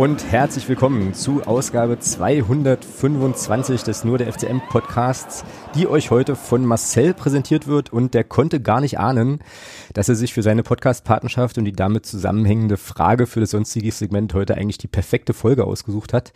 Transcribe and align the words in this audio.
Und 0.00 0.32
herzlich 0.32 0.66
willkommen 0.66 1.12
zu 1.12 1.42
Ausgabe 1.42 1.98
225 1.98 3.82
des 3.82 4.02
Nur 4.02 4.16
der 4.16 4.32
FCM 4.32 4.60
Podcasts, 4.70 5.44
die 5.74 5.86
euch 5.86 6.10
heute 6.10 6.36
von 6.36 6.64
Marcel 6.64 7.12
präsentiert 7.12 7.66
wird 7.66 7.92
und 7.92 8.14
der 8.14 8.24
konnte 8.24 8.62
gar 8.62 8.80
nicht 8.80 8.98
ahnen, 8.98 9.40
dass 9.92 10.08
er 10.08 10.14
sich 10.14 10.32
für 10.32 10.42
seine 10.42 10.62
Podcast-Partnerschaft 10.62 11.58
und 11.58 11.66
die 11.66 11.72
damit 11.72 12.06
zusammenhängende 12.06 12.78
Frage 12.78 13.26
für 13.26 13.40
das 13.40 13.50
sonstige 13.50 13.92
Segment 13.92 14.32
heute 14.32 14.56
eigentlich 14.56 14.78
die 14.78 14.88
perfekte 14.88 15.34
Folge 15.34 15.64
ausgesucht 15.64 16.14
hat. 16.14 16.32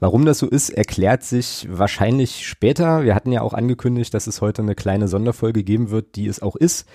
Warum 0.00 0.24
das 0.24 0.40
so 0.40 0.48
ist, 0.48 0.70
erklärt 0.70 1.22
sich 1.22 1.68
wahrscheinlich 1.70 2.44
später. 2.44 3.04
Wir 3.04 3.14
hatten 3.14 3.30
ja 3.30 3.42
auch 3.42 3.54
angekündigt, 3.54 4.12
dass 4.12 4.26
es 4.26 4.40
heute 4.40 4.62
eine 4.62 4.74
kleine 4.74 5.06
Sonderfolge 5.06 5.62
geben 5.62 5.90
wird, 5.90 6.16
die 6.16 6.26
es 6.26 6.42
auch 6.42 6.56
ist. 6.56 6.88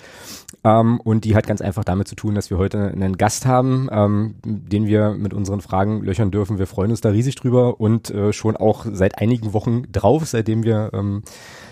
Ähm, 0.64 1.00
und 1.00 1.24
die 1.24 1.34
hat 1.34 1.46
ganz 1.46 1.62
einfach 1.62 1.84
damit 1.84 2.08
zu 2.08 2.14
tun, 2.14 2.34
dass 2.34 2.50
wir 2.50 2.58
heute 2.58 2.88
einen 2.88 3.16
Gast 3.16 3.46
haben, 3.46 3.88
ähm, 3.90 4.34
den 4.44 4.86
wir 4.86 5.12
mit 5.12 5.32
unseren 5.32 5.62
Fragen 5.62 6.09
löchern 6.10 6.30
dürfen. 6.30 6.58
Wir 6.58 6.66
freuen 6.66 6.90
uns 6.90 7.00
da 7.00 7.10
riesig 7.10 7.36
drüber 7.36 7.80
und 7.80 8.10
äh, 8.10 8.32
schon 8.32 8.56
auch 8.56 8.84
seit 8.90 9.18
einigen 9.18 9.52
Wochen 9.52 9.90
drauf, 9.90 10.26
seitdem 10.26 10.64
wir 10.64 10.90
ähm, 10.92 11.22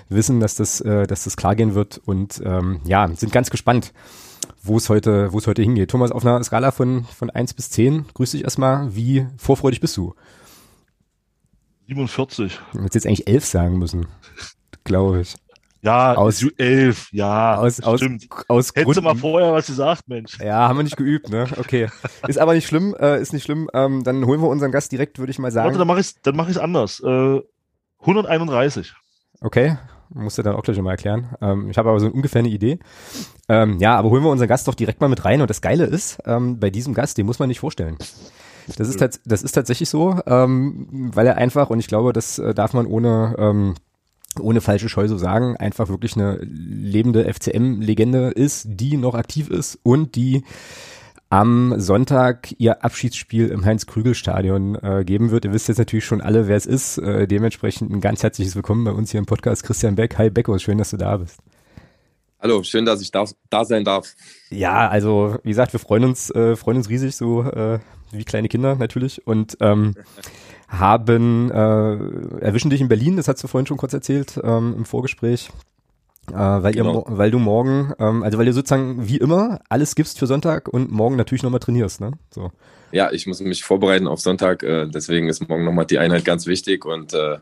wissen, 0.09 0.41
dass 0.41 0.55
das, 0.55 0.81
äh, 0.81 1.07
dass 1.07 1.25
das 1.25 1.37
klar 1.37 1.57
gehen 1.57 1.75
wird 1.75 2.01
und 2.05 2.41
ähm, 2.45 2.81
ja, 2.85 3.09
sind 3.15 3.33
ganz 3.33 3.51
gespannt, 3.51 3.93
wo 4.63 4.77
es 4.77 4.89
heute, 4.89 5.33
wo 5.33 5.39
es 5.39 5.47
heute 5.47 5.63
hingeht. 5.63 5.91
Thomas, 5.91 6.13
auf 6.13 6.25
einer 6.25 6.43
Skala 6.43 6.71
von, 6.71 7.05
von 7.05 7.31
eins 7.31 7.53
bis 7.53 7.71
zehn 7.71 8.07
grüß 8.15 8.31
dich 8.31 8.45
erstmal. 8.45 8.95
Wie 8.95 9.27
vorfreudig 9.37 9.81
bist 9.81 9.97
du? 9.97 10.15
47. 11.89 12.61
Du 12.73 12.79
hättest 12.79 12.95
jetzt 12.95 13.07
eigentlich 13.07 13.29
elf 13.29 13.45
sagen 13.45 13.79
müssen, 13.79 14.07
glaube 14.85 15.21
ich. 15.21 15.35
Ja, 15.81 16.15
aus 16.15 16.45
elf, 16.57 17.09
ja, 17.13 17.57
aus, 17.57 17.81
aus, 17.81 18.01
stimmt. 18.01 18.27
Aus 18.49 18.73
Hättest 18.75 18.97
du 18.97 19.03
mal 19.03 19.15
vorher 19.15 19.53
was 19.53 19.67
gesagt, 19.67 20.09
Mensch. 20.09 20.39
Ja, 20.41 20.69
haben 20.69 20.79
wir 20.79 20.83
nicht 20.83 20.97
geübt, 20.97 21.29
ne? 21.31 21.47
Okay. 21.57 21.89
Ist 22.27 22.39
aber 22.39 22.55
nicht 22.55 22.67
schlimm, 22.67 22.97
äh, 22.99 23.21
ist 23.21 23.33
nicht 23.33 23.45
schlimm. 23.45 23.71
Ähm, 23.73 24.03
dann 24.03 24.27
holen 24.27 24.41
wir 24.41 24.49
unseren 24.49 24.73
Gast 24.73 24.91
direkt, 24.91 25.19
würde 25.19 25.31
ich 25.31 25.39
mal 25.39 25.53
sagen. 25.53 25.67
Warte, 25.67 25.79
dann 25.79 25.87
mache 25.87 26.01
ich 26.01 26.21
dann 26.23 26.35
mach 26.35 26.49
ich's 26.49 26.59
anders. 26.59 27.01
Äh, 27.01 27.41
131. 28.01 28.95
Okay, 29.41 29.79
musst 30.11 30.39
du 30.39 30.43
dann 30.43 30.57
auch 30.57 30.63
gleich 30.63 30.77
nochmal 30.77 30.95
erklären. 30.95 31.37
Ähm, 31.41 31.71
ich 31.71 31.79
habe 31.79 31.91
aber 31.91 32.01
so 32.01 32.09
ungefähr 32.09 32.41
eine 32.41 32.49
Idee. 32.49 32.81
Ähm, 33.49 33.79
ja, 33.79 33.97
aber 33.97 34.11
holen 34.11 34.25
wir 34.25 34.31
unseren 34.31 34.49
Gast 34.49 34.67
doch 34.67 34.75
direkt 34.75 35.01
mal 35.01 35.09
mit 35.09 35.25
rein. 35.25 35.41
Und 35.41 35.49
das 35.51 35.61
Geile 35.61 35.85
ist, 35.85 36.19
ähm, 36.27 36.59
bei 36.59 36.71
diesem 36.71 36.93
Gast, 36.93 37.19
den 37.19 37.27
muss 37.27 37.39
man 37.39 37.49
nicht 37.49 37.61
vorstellen. 37.61 37.97
Das 38.77 38.89
ist, 38.89 39.01
das 39.25 39.43
ist 39.43 39.53
tatsächlich 39.53 39.89
so, 39.89 40.21
ähm, 40.27 41.11
weil 41.15 41.27
er 41.27 41.37
einfach, 41.37 41.71
und 41.71 41.79
ich 41.79 41.87
glaube, 41.87 42.13
das 42.13 42.39
äh, 42.39 42.53
darf 42.53 42.75
man 42.75 42.87
ohne 42.87 43.35
ähm, 43.39 43.75
ohne 44.41 44.61
falsche 44.61 44.89
Scheu 44.89 45.09
so 45.09 45.19
sagen, 45.19 45.57
einfach 45.57 45.89
wirklich 45.89 46.17
eine 46.17 46.39
lebende 46.43 47.33
FCM-Legende 47.33 48.29
ist, 48.29 48.67
die 48.69 48.97
noch 48.97 49.15
aktiv 49.15 49.51
ist 49.51 49.79
und 49.83 50.17
die 50.17 50.45
am 51.31 51.79
Sonntag 51.79 52.55
ihr 52.59 52.85
Abschiedsspiel 52.85 53.49
im 53.49 53.65
Heinz-Krügel-Stadion 53.65 54.77
äh, 54.77 55.05
geben 55.05 55.31
wird. 55.31 55.45
Ihr 55.45 55.53
wisst 55.53 55.69
jetzt 55.69 55.79
natürlich 55.79 56.07
schon 56.07 56.23
alle, 56.23 56.49
wer 56.49 56.57
es 56.57 56.65
ist. 56.65 56.99
Äh, 56.99 57.27
dementsprechend 57.27 57.91
ein 57.91 58.01
ganz 58.01 58.23
herzliches 58.23 58.57
Willkommen 58.57 58.85
bei 58.85 58.93
uns 58.93 59.11
hier 59.11 59.19
im 59.19 59.27
Podcast. 59.27 59.63
Christian 59.63 59.95
Beck. 59.95 60.17
Hi 60.17 60.31
Becko, 60.31 60.59
schön, 60.59 60.79
dass 60.79 60.91
du 60.91 60.97
da 60.97 61.19
bist. 61.19 61.39
Hallo, 62.41 62.63
schön, 62.63 62.87
dass 62.87 63.03
ich 63.03 63.11
da, 63.11 63.25
da 63.51 63.65
sein 63.65 63.85
darf. 63.85 64.15
Ja, 64.49 64.89
also 64.89 65.39
wie 65.43 65.51
gesagt, 65.51 65.73
wir 65.73 65.81
freuen 65.81 66.05
uns, 66.05 66.31
äh, 66.31 66.57
freuen 66.57 66.79
uns 66.79 66.89
riesig, 66.89 67.17
so 67.17 67.43
äh, 67.43 67.81
wie 68.13 68.25
kleine 68.25 68.49
Kinder 68.49 68.77
natürlich. 68.77 69.27
Und 69.27 69.59
ähm, 69.61 69.97
haben 70.69 71.51
äh, 71.51 72.45
erwischen 72.45 72.71
dich 72.71 72.81
in 72.81 72.89
Berlin, 72.89 73.17
das 73.17 73.27
hast 73.27 73.43
du 73.43 73.49
vorhin 73.49 73.67
schon 73.67 73.79
kurz 73.79 73.95
erzählt 73.95 74.39
ähm, 74.43 74.75
im 74.77 74.85
Vorgespräch. 74.85 75.51
Äh, 76.31 76.35
weil, 76.35 76.73
genau. 76.73 77.07
ihr, 77.09 77.19
weil 77.19 77.31
du 77.31 77.39
morgen, 77.39 77.95
ähm, 77.99 78.23
also 78.23 78.37
weil 78.37 78.45
du 78.45 78.53
sozusagen 78.53 79.09
wie 79.09 79.17
immer 79.17 79.61
alles 79.71 79.95
gibst 79.95 80.19
für 80.19 80.27
Sonntag 80.27 80.69
und 80.69 80.91
morgen 80.91 81.17
natürlich 81.17 81.43
nochmal 81.43 81.61
trainierst, 81.61 82.03
ne? 82.03 82.13
So. 82.31 82.53
Ja, 82.93 83.11
ich 83.13 83.27
muss 83.27 83.41
mich 83.41 83.65
vorbereiten 83.65 84.07
auf 84.07 84.21
Sonntag, 84.21 84.63
äh, 84.63 84.87
deswegen 84.87 85.29
ist 85.29 85.49
morgen 85.49 85.65
nochmal 85.65 85.87
die 85.87 85.99
Einheit 85.99 86.27
ganz 86.27 86.47
wichtig 86.47 86.85
und 86.85 87.15
äh, 87.15 87.39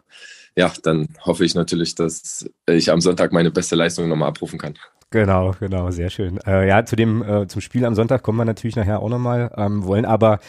ja, 0.57 0.73
dann 0.83 1.09
hoffe 1.25 1.45
ich 1.45 1.55
natürlich, 1.55 1.95
dass 1.97 2.49
ich 2.67 2.91
am 2.91 3.01
Sonntag 3.01 3.33
meine 3.33 3.51
beste 3.51 3.77
Leistung 3.77 4.09
nochmal 4.09 4.29
abrufen 4.29 4.59
kann. 4.59 4.75
Genau, 5.11 5.53
genau, 5.61 5.93
sehr 5.93 6.11
schön. 6.11 6.41
Äh, 6.45 6.67
ja, 6.67 6.85
zu 6.85 6.97
dem, 6.97 7.23
äh, 7.23 7.47
zum 7.47 7.61
Spiel 7.61 7.85
am 7.85 7.95
Sonntag 7.95 8.25
kommen 8.25 8.39
wir 8.39 8.45
natürlich 8.45 8.75
nachher 8.75 9.01
auch 9.01 9.09
nochmal, 9.09 9.53
ähm, 9.57 9.85
wollen 9.85 10.05
aber, 10.05 10.41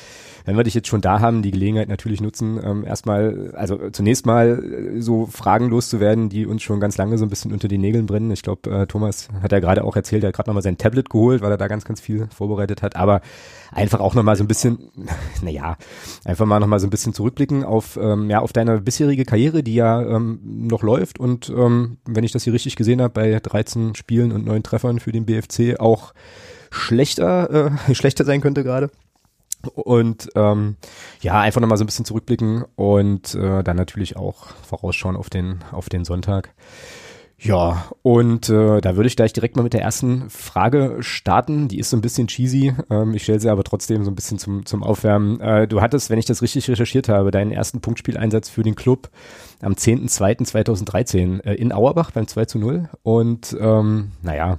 wenn 0.46 0.58
wir 0.58 0.64
dich 0.64 0.74
jetzt 0.74 0.88
schon 0.88 1.00
da 1.00 1.20
haben, 1.20 1.44
die 1.44 1.52
Gelegenheit 1.52 1.90
natürlich 1.90 2.22
nutzen, 2.22 2.60
ähm, 2.64 2.84
erstmal, 2.84 3.54
also 3.56 3.92
zunächst 3.92 4.26
mal 4.26 4.96
äh, 4.98 5.00
so 5.00 5.28
Fragen 5.28 5.70
loszuwerden, 5.70 6.30
die 6.30 6.48
uns 6.48 6.64
schon 6.64 6.80
ganz 6.80 6.98
lange 6.98 7.20
so 7.20 7.26
ein 7.26 7.30
bisschen 7.30 7.54
unter 7.54 7.68
die 7.68 7.78
Nägeln 7.78 8.08
brennen. 8.08 8.32
Ich 8.32 8.42
glaube, 8.42 8.68
äh, 8.72 8.88
Thomas 8.88 9.28
hat 9.44 9.52
ja 9.52 9.60
gerade 9.60 9.84
auch 9.84 9.96
erzählt, 9.96 10.24
er 10.24 10.30
hat 10.30 10.36
gerade 10.36 10.50
nochmal 10.50 10.64
sein 10.64 10.80
Tablet 10.80 11.12
geholt, 11.12 11.44
weil 11.44 11.52
er 11.52 11.58
da 11.58 11.68
ganz, 11.68 11.86
ganz 11.86 12.02
viel 12.02 12.28
vorbereitet 12.36 12.82
hat, 12.82 12.96
aber 12.96 13.22
einfach 13.72 14.00
auch 14.00 14.16
nochmal 14.16 14.38
so 14.38 14.44
ein 14.44 14.48
bisschen, 14.48 14.90
naja, 15.44 15.78
einfach 16.26 16.48
mal 16.48 16.60
nochmal 16.60 16.80
so 16.80 16.88
ein 16.88 16.92
bisschen 16.92 17.14
zurückblicken 17.14 17.64
auf, 17.64 17.96
ähm, 18.02 18.28
ja, 18.32 18.40
auf 18.40 18.54
deine 18.54 18.82
bisherige 18.82 19.24
Karriere, 19.24 19.62
die 19.62 19.76
ja 19.76 20.02
ähm, 20.02 20.40
noch 20.44 20.82
läuft 20.82 21.20
und 21.20 21.48
ähm, 21.56 21.98
wenn 22.06 22.24
ich 22.24 22.32
das 22.32 22.44
hier 22.44 22.54
richtig 22.54 22.76
gesehen 22.76 23.04
habe, 23.04 23.14
bei 23.14 23.40
13 23.40 23.94
Spielen 23.94 24.32
und 24.32 24.47
neun 24.48 24.64
Treffern 24.64 25.00
für 25.00 25.12
den 25.12 25.26
BFC 25.26 25.80
auch 25.80 26.14
schlechter, 26.72 27.72
äh, 27.88 27.94
schlechter 27.96 28.26
sein 28.26 28.42
könnte 28.42 28.64
gerade. 28.64 28.90
Und 29.74 30.30
ähm, 30.36 30.78
ja, 31.22 31.40
einfach 31.40 31.62
nochmal 31.62 31.78
so 31.78 31.84
ein 31.84 31.88
bisschen 31.88 32.06
zurückblicken 32.06 32.64
und 32.76 33.34
äh, 33.36 33.64
dann 33.64 33.76
natürlich 33.76 34.16
auch 34.16 34.48
vorausschauen 34.68 35.16
auf 35.16 35.30
den, 35.30 35.64
auf 35.72 35.90
den 35.90 36.06
Sonntag. 36.06 36.54
Ja, 37.40 37.92
und 38.02 38.50
äh, 38.50 38.82
da 38.82 38.96
würde 38.96 39.06
ich 39.08 39.16
gleich 39.16 39.32
direkt 39.32 39.56
mal 39.56 39.62
mit 39.62 39.74
der 39.74 39.84
ersten 39.84 40.28
Frage 40.32 40.98
starten. 41.02 41.68
Die 41.68 41.78
ist 41.78 41.92
so 41.92 41.98
ein 41.98 42.02
bisschen 42.02 42.28
cheesy. 42.28 42.74
Ähm, 42.90 43.14
ich 43.14 43.24
stelle 43.24 43.40
sie 43.40 43.50
aber 43.50 43.64
trotzdem 43.64 44.04
so 44.04 44.10
ein 44.10 44.16
bisschen 44.16 44.40
zum, 44.40 44.66
zum 44.66 44.82
Aufwärmen. 44.82 45.40
Äh, 45.40 45.68
du 45.68 45.80
hattest, 45.80 46.10
wenn 46.10 46.18
ich 46.18 46.26
das 46.26 46.42
richtig 46.42 46.68
recherchiert 46.68 47.10
habe, 47.10 47.30
deinen 47.30 47.52
ersten 47.52 47.80
Punktspieleinsatz 47.80 48.50
für 48.50 48.64
den 48.64 48.74
Club 48.74 49.12
am 49.62 49.74
10.02.2013 49.74 51.44
äh, 51.44 51.54
in 51.54 51.72
Auerbach 51.72 52.10
beim 52.10 52.28
2 52.28 52.46
zu 52.46 52.58
0. 52.58 52.90
Und 53.04 53.56
ähm, 53.60 54.14
naja, 54.24 54.58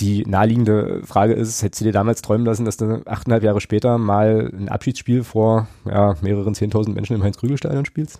die 0.00 0.24
naheliegende 0.26 1.02
Frage 1.04 1.34
ist, 1.34 1.62
hättest 1.62 1.80
du 1.80 1.84
dir 1.84 1.92
damals 1.92 2.22
träumen 2.22 2.44
lassen, 2.44 2.64
dass 2.64 2.76
du 2.76 3.02
achteinhalb 3.06 3.44
Jahre 3.44 3.60
später 3.60 3.98
mal 3.98 4.50
ein 4.52 4.68
Abschiedsspiel 4.68 5.22
vor 5.22 5.68
ja, 5.84 6.16
mehreren 6.22 6.54
10.000 6.54 6.90
Menschen 6.90 7.14
im 7.14 7.22
Heinz-Krügel-Stadion 7.22 7.84
spielst? 7.84 8.18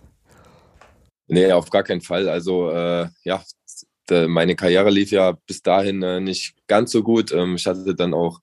Nee, 1.27 1.51
auf 1.53 1.71
gar 1.71 1.83
keinen 1.83 2.03
Fall. 2.03 2.29
Also 2.29 2.71
äh, 2.71 3.09
ja, 3.25 3.43
meine 4.11 4.57
Karriere 4.57 4.91
lief 4.91 5.11
ja 5.11 5.33
bis 5.47 5.63
dahin 5.63 6.03
äh, 6.03 6.21
nicht 6.21 6.55
ganz 6.67 6.93
so 6.93 7.03
gut. 7.03 7.33
Ähm, 7.33 7.57
ich 7.57 7.67
hatte 7.67 7.95
dann 7.95 8.15
auch 8.15 8.41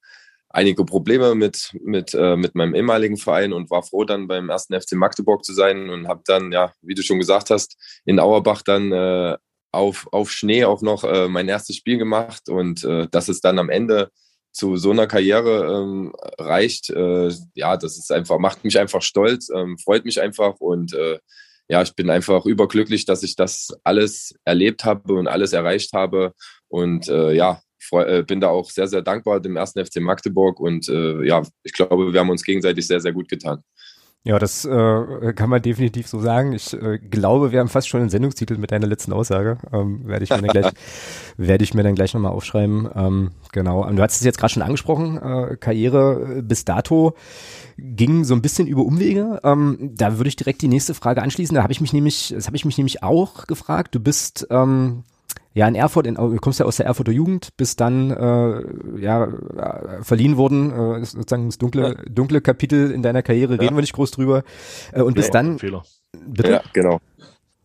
einige 0.54 0.86
Probleme 0.86 1.36
mit, 1.36 1.72
mit, 1.82 2.14
äh, 2.14 2.36
mit 2.36 2.56
meinem 2.56 2.76
ehemaligen 2.76 3.18
Verein 3.18 3.54
und 3.54 3.70
war 3.70 3.84
froh, 3.84 4.04
dann 4.04 4.28
beim 4.28 4.50
ersten 4.50 4.80
FC 4.80 4.94
Magdeburg 4.94 5.46
zu 5.46 5.54
sein 5.54 5.90
und 5.90 6.08
habe 6.08 6.22
dann, 6.26 6.52
ja, 6.52 6.74
wie 6.82 6.96
du 6.96 7.02
schon 7.02 7.20
gesagt 7.20 7.50
hast, 7.50 7.78
in 8.06 8.20
Auerbach 8.20 8.62
dann 8.62 8.92
äh, 8.92 9.38
auf, 9.72 10.08
auf 10.12 10.32
Schnee 10.32 10.66
auch 10.66 10.82
noch 10.82 11.04
äh, 11.04 11.28
mein 11.28 11.48
erstes 11.48 11.78
Spiel 11.78 11.98
gemacht 11.98 12.50
und 12.50 12.84
äh, 12.84 13.08
dass 13.10 13.30
es 13.30 13.40
dann 13.40 13.60
am 13.60 13.70
Ende 13.70 14.12
zu 14.52 14.76
so 14.76 14.92
einer 14.92 15.08
Karriere 15.08 15.82
ähm, 15.82 16.14
reicht, 16.38 16.90
äh, 16.90 17.32
ja, 17.54 17.78
das 17.78 17.98
ist 17.98 18.12
einfach, 18.12 18.38
macht 18.38 18.66
mich 18.66 18.78
einfach 18.78 19.02
stolz, 19.02 19.50
ähm, 19.50 19.78
freut 19.78 20.04
mich 20.04 20.20
einfach 20.20 20.56
und 20.60 20.94
äh, 20.94 21.20
ja, 21.72 21.82
ich 21.82 21.96
bin 21.96 22.10
einfach 22.10 22.46
überglücklich, 22.46 23.06
dass 23.06 23.24
ich 23.24 23.38
das 23.38 23.70
alles 23.86 24.36
erlebt 24.44 24.84
habe 24.84 25.14
und 25.14 25.30
alles 25.30 25.54
erreicht 25.54 25.94
habe. 25.94 26.34
Und 26.68 27.08
äh, 27.08 27.32
ja, 27.32 27.62
äh, 27.94 28.24
bin 28.24 28.42
da 28.42 28.50
auch 28.50 28.70
sehr, 28.70 28.90
sehr 28.90 29.02
dankbar 29.02 29.40
dem 29.40 29.56
ersten 29.56 29.84
FC 29.86 30.02
Magdeburg. 30.02 30.60
Und 30.60 30.90
äh, 30.90 31.26
ja, 31.26 31.42
ich 31.64 31.72
glaube, 31.72 32.12
wir 32.12 32.20
haben 32.20 32.30
uns 32.30 32.44
gegenseitig 32.44 32.86
sehr, 32.86 33.00
sehr 33.00 33.14
gut 33.14 33.30
getan. 33.30 33.64
Ja, 34.24 34.38
das 34.38 34.66
äh, 34.66 35.34
kann 35.34 35.50
man 35.50 35.64
definitiv 35.64 36.08
so 36.08 36.20
sagen. 36.20 36.54
Ich 36.54 36.74
äh, 36.74 37.00
glaube, 37.00 37.52
wir 37.52 37.60
haben 37.60 37.70
fast 37.70 37.90
schon 37.90 38.02
einen 38.02 38.12
Sendungstitel 38.12 38.56
mit 38.58 38.72
deiner 38.72 38.86
letzten 38.86 39.14
Aussage. 39.14 39.58
Ähm, 39.74 40.06
werde 40.06 40.24
ich 40.24 40.30
mir 40.30 40.42
dann 40.44 40.50
gleich, 40.50 40.74
werde 41.38 41.64
ich 41.64 41.74
mir 41.74 41.82
dann 41.82 41.96
gleich 41.96 42.14
nochmal 42.14 42.32
aufschreiben. 42.32 42.88
Ähm, 42.94 43.32
genau. 43.52 43.84
Und 43.84 43.96
du 43.96 44.04
hast 44.04 44.18
es 44.18 44.24
jetzt 44.24 44.38
gerade 44.38 44.54
schon 44.54 44.62
angesprochen. 44.62 45.18
Äh, 45.18 45.58
Karriere 45.58 46.44
bis 46.44 46.66
dato 46.66 47.16
ging 47.80 48.24
so 48.24 48.36
ein 48.36 48.44
bisschen 48.44 48.68
über 48.68 48.84
Umwege. 48.84 49.40
Ähm, 49.44 49.92
da 49.96 50.18
würde 50.18 50.28
ich 50.28 50.36
direkt 50.36 50.62
die 50.62 50.68
nächste 50.68 50.94
Frage 50.94 51.24
anschließen. 51.24 51.56
Da 51.56 51.64
habe 51.64 51.74
ich 51.74 51.82
mich 51.82 51.92
nämlich, 51.92 52.32
das 52.36 52.46
habe 52.46 52.56
ich 52.56 52.66
mich 52.66 52.78
nämlich 52.78 53.02
auch 53.02 53.48
gefragt. 53.48 53.96
Du 53.96 54.00
bist 54.00 54.46
ähm, 54.52 55.04
ja 55.54 55.68
in 55.68 55.76
Erfurt, 55.76 56.08
in, 56.08 56.16
du 56.16 56.38
kommst 56.38 56.60
ja 56.60 56.66
aus 56.66 56.78
der 56.78 56.86
Erfurter 56.86 57.12
Jugend, 57.12 57.50
bist 57.58 57.80
dann 57.82 58.12
äh, 58.12 59.02
ja 59.02 59.26
äh, 59.26 60.04
verliehen 60.04 60.38
worden, 60.38 60.72
äh, 60.72 61.06
sozusagen 61.06 61.48
das 61.48 61.58
dunkle, 61.58 61.98
dunkle 62.10 62.42
Kapitel 62.42 62.92
in 62.92 63.02
deiner 63.02 63.22
Karriere, 63.22 63.60
reden 63.60 63.76
wir 63.76 63.82
nicht 63.82 63.94
groß 63.94 64.12
drüber. 64.12 64.44
Äh, 64.92 65.02
und 65.02 65.10
nee, 65.10 65.22
bist 65.22 65.34
dann. 65.34 65.60
Fehler. 65.60 65.84
Bitte? 66.28 66.52
Ja, 66.52 66.62
genau. 66.74 67.00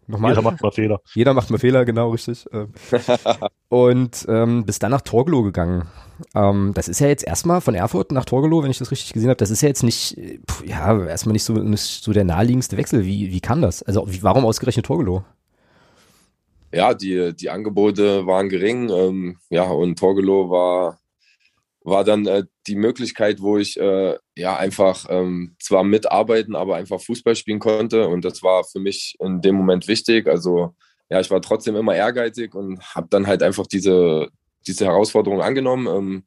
Nochmal. 0.08 0.32
Jeder 0.32 0.42
macht 0.42 0.62
mal 0.62 0.70
Fehler. 0.70 1.00
Jeder 1.14 1.34
macht 1.34 1.50
mal 1.50 1.58
Fehler, 1.58 1.84
genau, 1.84 2.10
richtig. 2.10 2.46
Ähm. 2.52 2.72
und 3.68 4.24
ähm, 4.28 4.64
bist 4.64 4.82
dann 4.82 4.92
nach 4.92 5.00
Torgelow 5.00 5.42
gegangen. 5.42 5.88
Ähm, 6.34 6.72
das 6.74 6.88
ist 6.88 7.00
ja 7.00 7.08
jetzt 7.08 7.26
erstmal 7.26 7.60
von 7.60 7.74
Erfurt 7.74 8.12
nach 8.12 8.24
Torgelow, 8.24 8.62
wenn 8.62 8.70
ich 8.70 8.78
das 8.78 8.90
richtig 8.90 9.12
gesehen 9.12 9.28
habe, 9.28 9.36
das 9.36 9.50
ist 9.50 9.62
ja 9.62 9.68
jetzt 9.68 9.82
nicht, 9.82 10.16
pff, 10.48 10.64
ja, 10.64 11.04
erstmal 11.06 11.32
nicht 11.32 11.44
so, 11.44 11.54
nicht 11.54 12.04
so 12.04 12.12
der 12.12 12.24
naheliegendste 12.24 12.76
Wechsel. 12.76 13.04
Wie, 13.04 13.32
wie 13.32 13.40
kam 13.40 13.62
das? 13.62 13.82
Also 13.82 14.06
wie, 14.08 14.22
warum 14.22 14.44
ausgerechnet 14.44 14.86
Torgelow? 14.86 15.24
Ja, 16.72 16.94
die, 16.94 17.34
die 17.34 17.50
Angebote 17.50 18.26
waren 18.26 18.48
gering, 18.48 18.90
ähm, 18.90 19.38
ja, 19.50 19.64
und 19.64 19.98
Torgelow 19.98 20.50
war 20.50 20.98
war 21.86 22.02
dann 22.02 22.26
äh, 22.26 22.44
die 22.66 22.74
Möglichkeit, 22.74 23.40
wo 23.40 23.58
ich 23.58 23.78
äh, 23.78 24.18
ja 24.36 24.56
einfach 24.56 25.06
ähm, 25.08 25.54
zwar 25.60 25.84
mitarbeiten, 25.84 26.56
aber 26.56 26.74
einfach 26.74 27.00
Fußball 27.00 27.36
spielen 27.36 27.60
konnte. 27.60 28.08
Und 28.08 28.24
das 28.24 28.42
war 28.42 28.64
für 28.64 28.80
mich 28.80 29.14
in 29.20 29.40
dem 29.40 29.54
Moment 29.54 29.86
wichtig. 29.86 30.26
Also 30.26 30.74
ja, 31.08 31.20
ich 31.20 31.30
war 31.30 31.40
trotzdem 31.40 31.76
immer 31.76 31.94
ehrgeizig 31.94 32.54
und 32.56 32.82
habe 32.96 33.06
dann 33.08 33.28
halt 33.28 33.44
einfach 33.44 33.68
diese, 33.68 34.28
diese 34.66 34.84
Herausforderung 34.84 35.40
angenommen. 35.40 35.86
Ähm, 35.86 36.24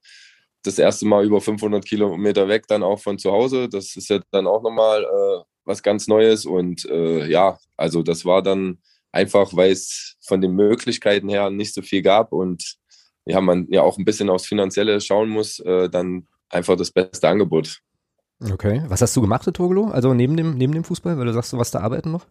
das 0.63 0.79
erste 0.79 1.05
Mal 1.05 1.25
über 1.25 1.41
500 1.41 1.85
Kilometer 1.85 2.47
weg, 2.47 2.65
dann 2.69 2.81
auch 2.81 3.01
von 3.01 3.19
zu 3.19 3.31
Hause. 3.31 3.67
Das 3.67 3.97
ist 3.97 4.09
ja 4.09 4.21
dann 4.31 4.47
auch 4.47 4.63
nochmal 4.63 5.03
äh, 5.03 5.43
was 5.65 5.83
ganz 5.83 6.07
Neues. 6.07 6.45
Und 6.45 6.85
äh, 6.85 7.29
ja, 7.29 7.57
also 7.75 8.01
das 8.01 8.23
war 8.23 8.41
dann 8.41 8.79
einfach, 9.11 9.53
weil 9.53 9.71
es 9.71 10.15
von 10.29 10.39
den 10.39 10.53
Möglichkeiten 10.53 11.27
her 11.27 11.49
nicht 11.49 11.73
so 11.73 11.81
viel 11.81 12.01
gab 12.01 12.31
und 12.31 12.77
ja, 13.25 13.41
man 13.41 13.67
ja 13.69 13.81
auch 13.81 13.97
ein 13.97 14.05
bisschen 14.05 14.29
aufs 14.29 14.47
Finanzielle 14.47 15.01
schauen 15.01 15.29
muss, 15.29 15.59
äh, 15.59 15.89
dann 15.89 16.27
einfach 16.49 16.77
das 16.77 16.91
beste 16.91 17.27
Angebot. 17.27 17.81
Okay. 18.41 18.83
Was 18.87 19.01
hast 19.01 19.15
du 19.15 19.21
gemacht 19.21 19.45
in 19.45 19.53
Togolo? 19.53 19.87
Also 19.87 20.13
neben 20.13 20.37
dem, 20.37 20.57
neben 20.57 20.73
dem 20.73 20.83
Fußball, 20.83 21.17
weil 21.17 21.25
du 21.25 21.33
sagst, 21.33 21.51
du 21.51 21.57
warst 21.57 21.75
da 21.75 21.81
arbeiten 21.81 22.11
noch? 22.11 22.25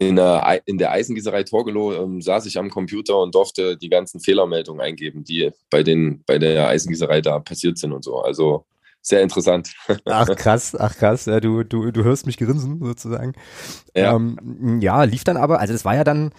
In 0.00 0.16
der, 0.16 0.60
in 0.66 0.78
der 0.78 0.92
Eisengießerei 0.92 1.42
Torgelow 1.42 1.92
ähm, 1.92 2.22
saß 2.22 2.46
ich 2.46 2.56
am 2.58 2.70
Computer 2.70 3.20
und 3.20 3.34
durfte 3.34 3.76
die 3.76 3.88
ganzen 3.88 4.20
Fehlermeldungen 4.20 4.80
eingeben, 4.80 5.24
die 5.24 5.50
bei, 5.70 5.82
den, 5.82 6.22
bei 6.24 6.38
der 6.38 6.68
Eisengießerei 6.68 7.20
da 7.20 7.40
passiert 7.40 7.78
sind 7.78 7.92
und 7.92 8.04
so. 8.04 8.20
Also 8.20 8.64
sehr 9.00 9.22
interessant. 9.22 9.72
Ach 10.04 10.28
krass, 10.36 10.74
ach 10.74 10.96
krass, 10.96 11.26
ja, 11.26 11.40
du, 11.40 11.62
du, 11.64 11.90
du 11.90 12.04
hörst 12.04 12.26
mich 12.26 12.36
grinsen 12.36 12.80
sozusagen. 12.84 13.32
Ja. 13.94 14.14
Ähm, 14.14 14.80
ja, 14.80 15.02
lief 15.04 15.24
dann 15.24 15.36
aber, 15.36 15.60
also 15.60 15.72
das 15.72 15.84
war 15.84 15.94
ja 15.94 16.04
dann, 16.04 16.32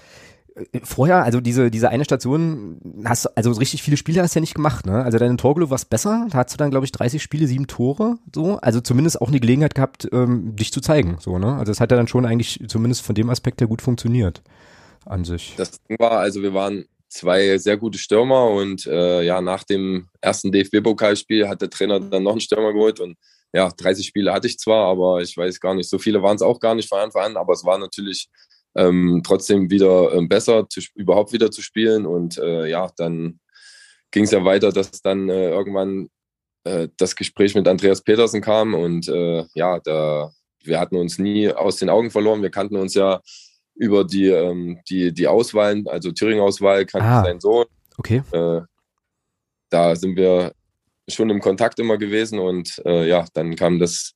vorher, 0.84 1.24
also 1.24 1.42
diese, 1.42 1.72
diese 1.72 1.90
eine 1.90 2.06
Station, 2.06 2.80
hast 3.06 3.26
also 3.38 3.52
richtig 3.52 3.84
viele 3.84 3.98
Spiele 3.98 4.22
hast 4.22 4.36
du 4.36 4.40
ja 4.40 4.42
nicht 4.42 4.56
gemacht, 4.56 4.86
ne? 4.86 5.04
Also 5.04 5.18
deine 5.18 5.38
Torgelo 5.38 5.70
war 5.70 5.80
besser, 5.90 6.28
da 6.30 6.40
hast 6.40 6.54
du 6.54 6.58
dann, 6.58 6.72
glaube 6.72 6.86
ich, 6.86 6.92
30 6.92 7.22
Spiele, 7.22 7.48
sieben 7.48 7.68
Tore, 7.68 8.18
so. 8.34 8.58
Also 8.58 8.82
zumindest 8.82 9.22
auch 9.22 9.30
eine 9.30 9.40
Gelegenheit 9.40 9.76
gehabt, 9.76 10.08
ähm, 10.12 10.56
dich 10.56 10.72
zu 10.72 10.82
zeigen, 10.82 11.18
so, 11.20 11.38
ne? 11.38 11.56
Also 11.56 11.72
es 11.72 11.80
hat 11.80 11.92
ja 11.92 11.98
dann 11.98 12.08
schon 12.08 12.26
eigentlich 12.26 12.64
zumindest 12.68 13.04
von 13.04 13.16
dem 13.16 13.30
Aspekt 13.30 13.62
her 13.62 13.68
gut 13.68 13.82
funktioniert 13.82 14.42
an 15.06 15.24
sich. 15.24 15.54
Das 15.58 15.80
war, 15.98 16.20
also 16.20 16.42
wir 16.42 16.54
waren 16.54 16.86
zwei 17.10 17.58
sehr 17.58 17.78
gute 17.78 17.98
Stürmer 17.98 18.50
und 18.50 18.86
äh, 18.86 19.24
ja, 19.24 19.42
nach 19.42 19.64
dem 19.64 20.08
ersten 20.22 20.52
DFB-Pokalspiel 20.52 21.48
hat 21.48 21.62
der 21.62 21.70
Trainer 21.70 22.00
dann 22.00 22.24
noch 22.24 22.34
einen 22.34 22.42
Stürmer 22.42 22.74
geholt 22.74 23.00
und 23.00 23.18
ja, 23.52 23.70
30 23.70 24.06
Spiele 24.06 24.32
hatte 24.32 24.48
ich 24.48 24.60
zwar, 24.60 24.86
aber 24.86 25.22
ich 25.22 25.36
weiß 25.36 25.60
gar 25.60 25.74
nicht, 25.74 25.90
so 25.90 25.98
viele 25.98 26.22
waren 26.22 26.36
es 26.36 26.44
auch 26.44 26.60
gar 26.60 26.76
nicht 26.76 26.88
von 26.88 27.00
Anfang 27.00 27.24
an, 27.24 27.38
aber 27.38 27.54
es 27.54 27.66
war 27.66 27.80
natürlich 27.80 28.30
ähm, 28.76 29.22
trotzdem 29.26 29.70
wieder 29.70 30.14
ähm, 30.14 30.30
besser, 30.30 30.68
zu, 30.70 30.82
überhaupt 30.96 31.34
wieder 31.34 31.52
zu 31.52 31.62
spielen. 31.62 32.06
Und 32.06 32.38
äh, 32.38 32.68
ja, 32.68 32.90
dann 32.98 33.40
ging 34.12 34.24
es 34.24 34.32
ja 34.32 34.44
weiter, 34.44 34.72
dass 34.72 35.02
dann 35.02 35.30
äh, 35.30 35.50
irgendwann 35.50 36.10
äh, 36.64 36.90
das 36.98 37.16
Gespräch 37.16 37.56
mit 37.56 37.68
Andreas 37.68 38.02
Petersen 38.02 38.42
kam. 38.42 38.74
Und 38.74 39.08
äh, 39.08 39.46
ja, 39.54 39.80
da, 39.80 40.32
wir 40.64 40.80
hatten 40.80 40.98
uns 40.98 41.20
nie 41.20 41.50
aus 41.52 41.78
den 41.78 41.90
Augen 41.90 42.12
verloren. 42.12 42.42
Wir 42.42 42.52
kannten 42.52 42.78
uns 42.78 42.94
ja 42.94 43.22
über 43.76 44.04
die, 44.04 44.28
ähm, 44.28 44.80
die, 44.90 45.14
die 45.14 45.28
Auswahlen, 45.28 45.88
also 45.88 46.12
Thüringen-Auswahl, 46.12 46.86
kannte 46.86 47.08
ah, 47.08 47.24
sein 47.24 47.40
Sohn. 47.40 47.66
Okay. 47.98 48.24
Äh, 48.32 48.62
da 49.70 49.96
sind 49.96 50.16
wir 50.16 50.54
schon 51.08 51.30
im 51.30 51.40
Kontakt 51.40 51.80
immer 51.80 51.98
gewesen 51.98 52.38
und 52.40 52.82
äh, 52.86 53.08
ja, 53.08 53.26
dann 53.34 53.56
kam 53.56 53.80
das 53.80 54.14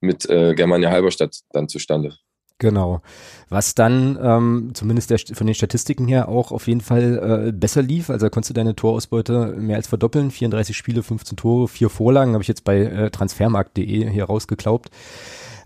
mit 0.00 0.26
Germania 0.26 0.90
Halberstadt 0.90 1.36
dann 1.50 1.68
zustande. 1.68 2.16
Genau. 2.60 3.00
Was 3.48 3.74
dann 3.74 4.18
ähm, 4.22 4.70
zumindest 4.74 5.10
der, 5.10 5.18
von 5.18 5.46
den 5.46 5.54
Statistiken 5.54 6.06
her 6.06 6.28
auch 6.28 6.52
auf 6.52 6.68
jeden 6.68 6.82
Fall 6.82 7.46
äh, 7.48 7.52
besser 7.52 7.80
lief. 7.80 8.10
Also 8.10 8.26
da 8.26 8.30
konntest 8.30 8.50
du 8.50 8.54
deine 8.54 8.76
Torausbeute 8.76 9.56
mehr 9.58 9.76
als 9.76 9.88
verdoppeln. 9.88 10.30
34 10.30 10.76
Spiele, 10.76 11.02
15 11.02 11.36
Tore, 11.38 11.68
vier 11.68 11.88
Vorlagen, 11.88 12.34
habe 12.34 12.42
ich 12.42 12.48
jetzt 12.48 12.64
bei 12.64 12.80
äh, 12.80 13.10
transfermarkt.de 13.10 14.10
hier 14.10 14.24
rausgeklaubt. 14.24 14.90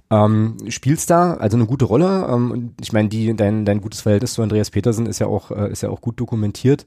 Ähm, 0.09 0.57
spielst 0.69 1.11
da 1.11 1.35
also 1.35 1.57
eine 1.57 1.67
gute 1.67 1.85
Rolle. 1.85 2.29
Ähm, 2.31 2.75
ich 2.81 2.93
meine, 2.93 3.09
die 3.09 3.35
dein, 3.35 3.65
dein 3.65 3.81
gutes 3.81 4.03
Verhältnis 4.03 4.35
zu 4.35 4.43
Andreas 4.43 4.71
Petersen 4.71 5.07
ist 5.07 5.19
ja 5.19 5.27
auch 5.27 5.51
äh, 5.51 5.73
ist 5.73 5.83
ja 5.83 5.91
auch 5.91 6.01
gut 6.01 6.21
dokumentiert. 6.21 6.87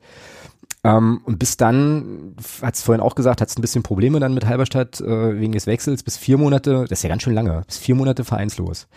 Ähm, 0.86 1.20
und 1.26 1.38
bis 1.38 1.58
dann, 1.58 2.36
hat 2.62 2.76
es 2.76 2.82
vorhin 2.82 3.02
auch 3.02 3.16
gesagt, 3.16 3.42
hat 3.42 3.50
es 3.50 3.58
ein 3.58 3.62
bisschen 3.62 3.84
Probleme 3.84 4.22
dann 4.22 4.34
mit 4.34 4.46
Halberstadt 4.46 5.02
äh, 5.02 5.38
wegen 5.38 5.52
des 5.52 5.68
Wechsels. 5.68 6.02
Bis 6.02 6.16
vier 6.16 6.38
Monate, 6.38 6.86
das 6.88 7.00
ist 7.00 7.04
ja 7.04 7.10
ganz 7.10 7.24
schön 7.24 7.34
lange, 7.34 7.64
bis 7.68 7.78
vier 7.78 7.96
Monate 7.96 8.24
vereinslos 8.24 8.88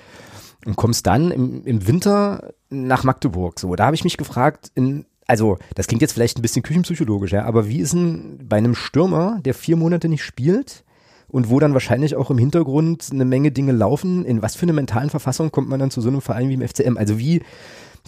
und 0.64 0.76
kommst 0.76 1.06
dann 1.06 1.30
im, 1.30 1.64
im 1.64 1.86
Winter 1.86 2.52
nach 2.68 3.04
Magdeburg. 3.04 3.58
So, 3.58 3.74
da 3.76 3.86
habe 3.86 3.96
ich 3.96 4.04
mich 4.04 4.16
gefragt, 4.16 4.70
in, 4.74 5.06
also 5.26 5.58
das 5.74 5.86
klingt 5.86 6.02
jetzt 6.02 6.12
vielleicht 6.12 6.38
ein 6.38 6.42
bisschen 6.42 6.62
küchenpsychologisch, 6.62 7.32
ja, 7.32 7.44
aber 7.44 7.68
wie 7.68 7.80
ist 7.80 7.92
denn 7.92 8.40
bei 8.48 8.56
einem 8.56 8.74
Stürmer, 8.74 9.40
der 9.44 9.54
vier 9.54 9.76
Monate 9.76 10.08
nicht 10.08 10.24
spielt 10.24 10.84
und 11.28 11.50
wo 11.50 11.60
dann 11.60 11.72
wahrscheinlich 11.72 12.16
auch 12.16 12.30
im 12.30 12.38
Hintergrund 12.38 13.08
eine 13.12 13.24
Menge 13.24 13.52
Dinge 13.52 13.72
laufen, 13.72 14.24
in 14.24 14.42
was 14.42 14.56
für 14.56 14.64
eine 14.64 14.72
mentalen 14.72 15.10
Verfassung 15.10 15.50
kommt 15.50 15.68
man 15.68 15.80
dann 15.80 15.90
zu 15.90 16.00
so 16.00 16.08
einem 16.08 16.20
Verein 16.20 16.48
wie 16.48 16.54
im 16.54 16.66
FCM? 16.66 16.96
Also 16.96 17.18
wie, 17.18 17.42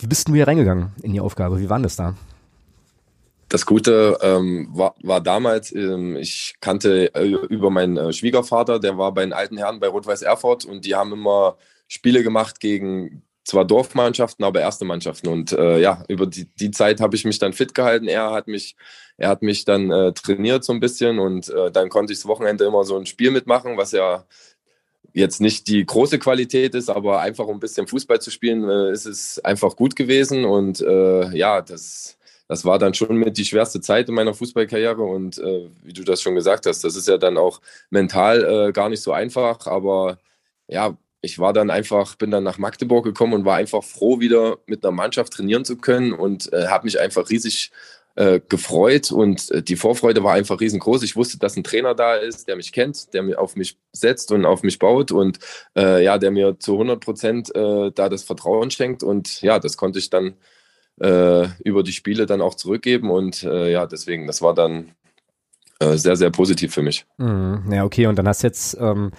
wie 0.01 0.07
bist 0.07 0.29
du 0.29 0.35
hier 0.35 0.47
reingegangen 0.47 0.93
in 1.03 1.13
die 1.13 1.21
Aufgabe? 1.21 1.61
Wie 1.61 1.71
war 1.71 1.79
das 1.81 1.97
da? 1.97 2.15
Das 3.49 3.67
Gute 3.67 4.17
ähm, 4.23 4.69
war, 4.73 4.95
war 5.03 5.21
damals, 5.21 5.75
ähm, 5.75 6.17
ich 6.17 6.55
kannte 6.61 7.15
äh, 7.15 7.29
über 7.29 7.69
meinen 7.69 7.99
äh, 7.99 8.13
Schwiegervater, 8.13 8.81
der 8.81 8.97
war 8.97 9.13
bei 9.13 9.23
den 9.23 9.35
alten 9.35 9.59
Herren 9.59 9.79
bei 9.79 9.89
Rot-Weiß 9.89 10.23
Erfurt 10.23 10.65
und 10.65 10.87
die 10.87 10.95
haben 10.95 11.13
immer 11.13 11.57
Spiele 11.93 12.23
gemacht 12.23 12.59
gegen 12.59 13.23
zwar 13.45 13.67
Dorfmannschaften, 13.67 14.45
aber 14.45 14.61
erste 14.61 14.87
Mannschaften. 14.87 15.29
Und 15.29 15.53
äh, 15.53 15.79
ja, 15.79 16.05
über 16.09 16.27
die, 16.27 16.47
die 16.47 16.71
Zeit 16.71 17.03
habe 17.03 17.17
ich 17.17 17.27
mich 17.27 17.39
dann 17.39 17.53
fit 17.53 17.75
gehalten. 17.75 18.09
Er 18.09 18.31
hat 18.31 18.49
mich, 18.49 18.77
er 19.19 19.29
hat 19.29 19.43
mich 19.43 19.67
dann 19.67 19.91
äh, 19.91 20.15
trainiert 20.15 20.65
so 20.65 20.73
ein 20.73 20.81
bisschen 20.81 21.19
und 21.19 21.51
äh, 21.51 21.71
dann 21.71 21.91
konnte 21.91 22.15
ich 22.15 22.21
das 22.21 22.27
Wochenende 22.29 22.65
immer 22.65 22.85
so 22.85 22.97
ein 22.97 23.05
Spiel 23.05 23.31
mitmachen, 23.31 23.77
was 23.77 23.93
ja 23.93 24.25
jetzt 25.13 25.43
nicht 25.43 25.69
die 25.69 25.85
große 25.85 26.19
Qualität 26.19 26.75
ist, 26.75 26.89
aber 26.89 27.21
einfach 27.21 27.47
um 27.47 27.59
ein 27.59 27.61
bisschen 27.61 27.87
Fußball 27.87 28.23
zu 28.23 28.31
spielen, 28.31 28.67
äh, 28.71 28.91
ist 28.91 29.05
es 29.05 29.39
einfach 29.41 29.77
gut 29.77 29.95
gewesen. 29.95 30.47
Und 30.47 30.81
äh, 30.81 31.37
ja, 31.37 31.61
das, 31.61 32.17
das 32.49 32.65
war 32.65 32.79
dann 32.79 32.95
schon 32.95 33.19
mit 33.19 33.37
die 33.37 33.45
schwerste 33.45 33.83
Zeit 33.83 34.09
in 34.09 34.15
meiner 34.15 34.33
Fußballkarriere. 34.33 35.03
Und 35.03 35.37
äh, 35.37 35.69
wie 35.83 35.93
du 35.93 36.05
das 36.05 36.23
schon 36.23 36.37
gesagt 36.37 36.65
hast, 36.65 36.85
das 36.85 36.97
ist 36.97 37.07
ja 37.07 37.19
dann 37.19 37.37
auch 37.37 37.61
mental 37.91 38.73
gar 38.73 38.89
nicht 38.89 39.03
so 39.03 39.13
einfach, 39.13 39.67
aber 39.67 40.17
ja, 40.69 40.97
ich 41.23 41.39
war 41.39 41.53
dann 41.53 41.71
einfach, 41.71 42.17
bin 42.17 42.33
dann 42.33 42.43
nach 42.43 42.59
Magdeburg 42.59 43.05
gekommen 43.05 43.33
und 43.33 43.45
war 43.45 43.57
einfach 43.57 43.85
froh, 43.85 44.19
wieder 44.19 44.59
mit 44.67 44.85
einer 44.85 44.91
Mannschaft 44.91 45.33
trainieren 45.33 45.65
zu 45.65 45.77
können 45.77 46.13
und 46.13 46.53
äh, 46.53 46.67
habe 46.67 46.85
mich 46.85 46.99
einfach 46.99 47.31
riesig 47.31 47.71
äh, 48.17 48.41
gefreut 48.47 49.13
und 49.13 49.51
äh, 49.53 49.63
die 49.63 49.77
Vorfreude 49.77 50.25
war 50.25 50.35
einfach 50.35 50.61
riesengroß. 50.61 51.05
Ich 51.05 51.15
wusste, 51.15 51.39
dass 51.39 51.57
ein 51.57 51.63
Trainer 51.63 51.95
da 51.95 52.17
ist, 52.17 52.49
der 52.49 52.57
mich 52.57 52.73
kennt, 52.73 53.15
der 53.15 53.23
mir 53.23 53.39
auf 53.39 53.55
mich 53.55 53.79
setzt 53.93 54.33
und 54.33 54.45
auf 54.45 54.65
mich 54.65 54.81
baut 54.81 55.13
und 55.13 55.39
äh, 55.77 56.03
ja, 56.05 56.19
der 56.19 56.33
mir 56.33 56.59
zu 56.59 56.73
100 56.73 57.01
Prozent 57.01 57.55
äh, 57.55 57.93
da 57.93 58.09
das 58.09 58.25
Vertrauen 58.25 58.73
schenkt 58.73 59.05
und 59.05 59.41
ja, 59.43 59.61
das 59.61 59.77
konnte 59.77 60.01
ich 60.01 60.11
dann 60.11 60.35
äh, 61.01 61.47
über 61.65 61.85
die 61.85 61.93
Spiele 61.93 62.27
dann 62.27 62.43
auch 62.43 62.57
zurückgeben 62.57 63.11
und 63.11 63.43
ja, 63.43 63.87
deswegen, 63.87 64.27
das 64.27 64.43
war 64.43 64.55
dann 64.55 64.93
sehr, 65.81 66.15
sehr 66.15 66.31
positiv 66.31 66.73
für 66.73 66.83
mich. 66.83 67.07
Mhm. 67.17 67.65
Ja, 67.73 67.85
okay, 67.85 68.07
und 68.07 68.17
dann 68.17 68.29
hast 68.29 68.43
du 68.43 68.47
jetzt 68.47 68.77
ähm 68.79 69.11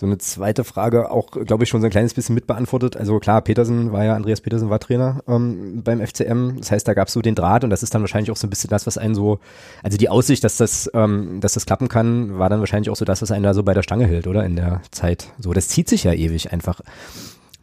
so 0.00 0.06
eine 0.06 0.16
zweite 0.16 0.64
Frage 0.64 1.10
auch, 1.10 1.30
glaube 1.30 1.64
ich, 1.64 1.68
schon 1.68 1.82
so 1.82 1.86
ein 1.86 1.90
kleines 1.90 2.14
bisschen 2.14 2.34
mitbeantwortet. 2.34 2.96
Also 2.96 3.18
klar, 3.18 3.42
Petersen 3.42 3.92
war 3.92 4.02
ja, 4.02 4.16
Andreas 4.16 4.40
Petersen 4.40 4.70
war 4.70 4.80
Trainer 4.80 5.22
ähm, 5.28 5.82
beim 5.84 6.00
FCM. 6.00 6.56
Das 6.56 6.70
heißt, 6.70 6.88
da 6.88 6.94
gab 6.94 7.08
es 7.08 7.12
so 7.12 7.20
den 7.20 7.34
Draht 7.34 7.64
und 7.64 7.70
das 7.70 7.82
ist 7.82 7.94
dann 7.94 8.00
wahrscheinlich 8.00 8.30
auch 8.30 8.36
so 8.36 8.46
ein 8.46 8.50
bisschen 8.50 8.70
das, 8.70 8.86
was 8.86 8.96
einen 8.96 9.14
so, 9.14 9.40
also 9.82 9.98
die 9.98 10.08
Aussicht, 10.08 10.42
dass 10.42 10.56
das, 10.56 10.90
ähm, 10.94 11.42
dass 11.42 11.52
das 11.52 11.66
klappen 11.66 11.88
kann, 11.88 12.38
war 12.38 12.48
dann 12.48 12.60
wahrscheinlich 12.60 12.88
auch 12.88 12.96
so 12.96 13.04
das, 13.04 13.20
was 13.20 13.30
einen 13.30 13.42
da 13.42 13.52
so 13.52 13.62
bei 13.62 13.74
der 13.74 13.82
Stange 13.82 14.06
hält, 14.06 14.26
oder? 14.26 14.42
In 14.46 14.56
der 14.56 14.80
Zeit. 14.90 15.26
So, 15.38 15.52
das 15.52 15.68
zieht 15.68 15.90
sich 15.90 16.04
ja 16.04 16.14
ewig 16.14 16.50
einfach. 16.50 16.80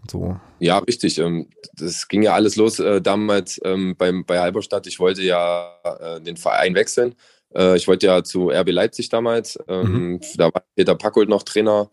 So. 0.07 0.39
Ja, 0.59 0.77
richtig. 0.77 1.17
Ähm, 1.17 1.47
das 1.73 2.07
ging 2.07 2.21
ja 2.21 2.35
alles 2.35 2.55
los 2.55 2.79
äh, 2.79 3.01
damals 3.01 3.59
ähm, 3.65 3.95
beim, 3.97 4.25
bei 4.25 4.39
Halberstadt. 4.39 4.85
Ich 4.85 4.99
wollte 4.99 5.23
ja 5.23 5.71
äh, 5.83 6.21
den 6.21 6.37
Verein 6.37 6.75
wechseln. 6.75 7.15
Äh, 7.55 7.77
ich 7.77 7.87
wollte 7.87 8.05
ja 8.05 8.23
zu 8.23 8.49
RB 8.49 8.69
Leipzig 8.69 9.09
damals. 9.09 9.57
Ähm, 9.67 10.11
mhm. 10.11 10.21
Da 10.35 10.45
war 10.53 10.63
Peter 10.75 10.93
Packold 10.93 11.29
noch 11.29 11.41
Trainer 11.41 11.89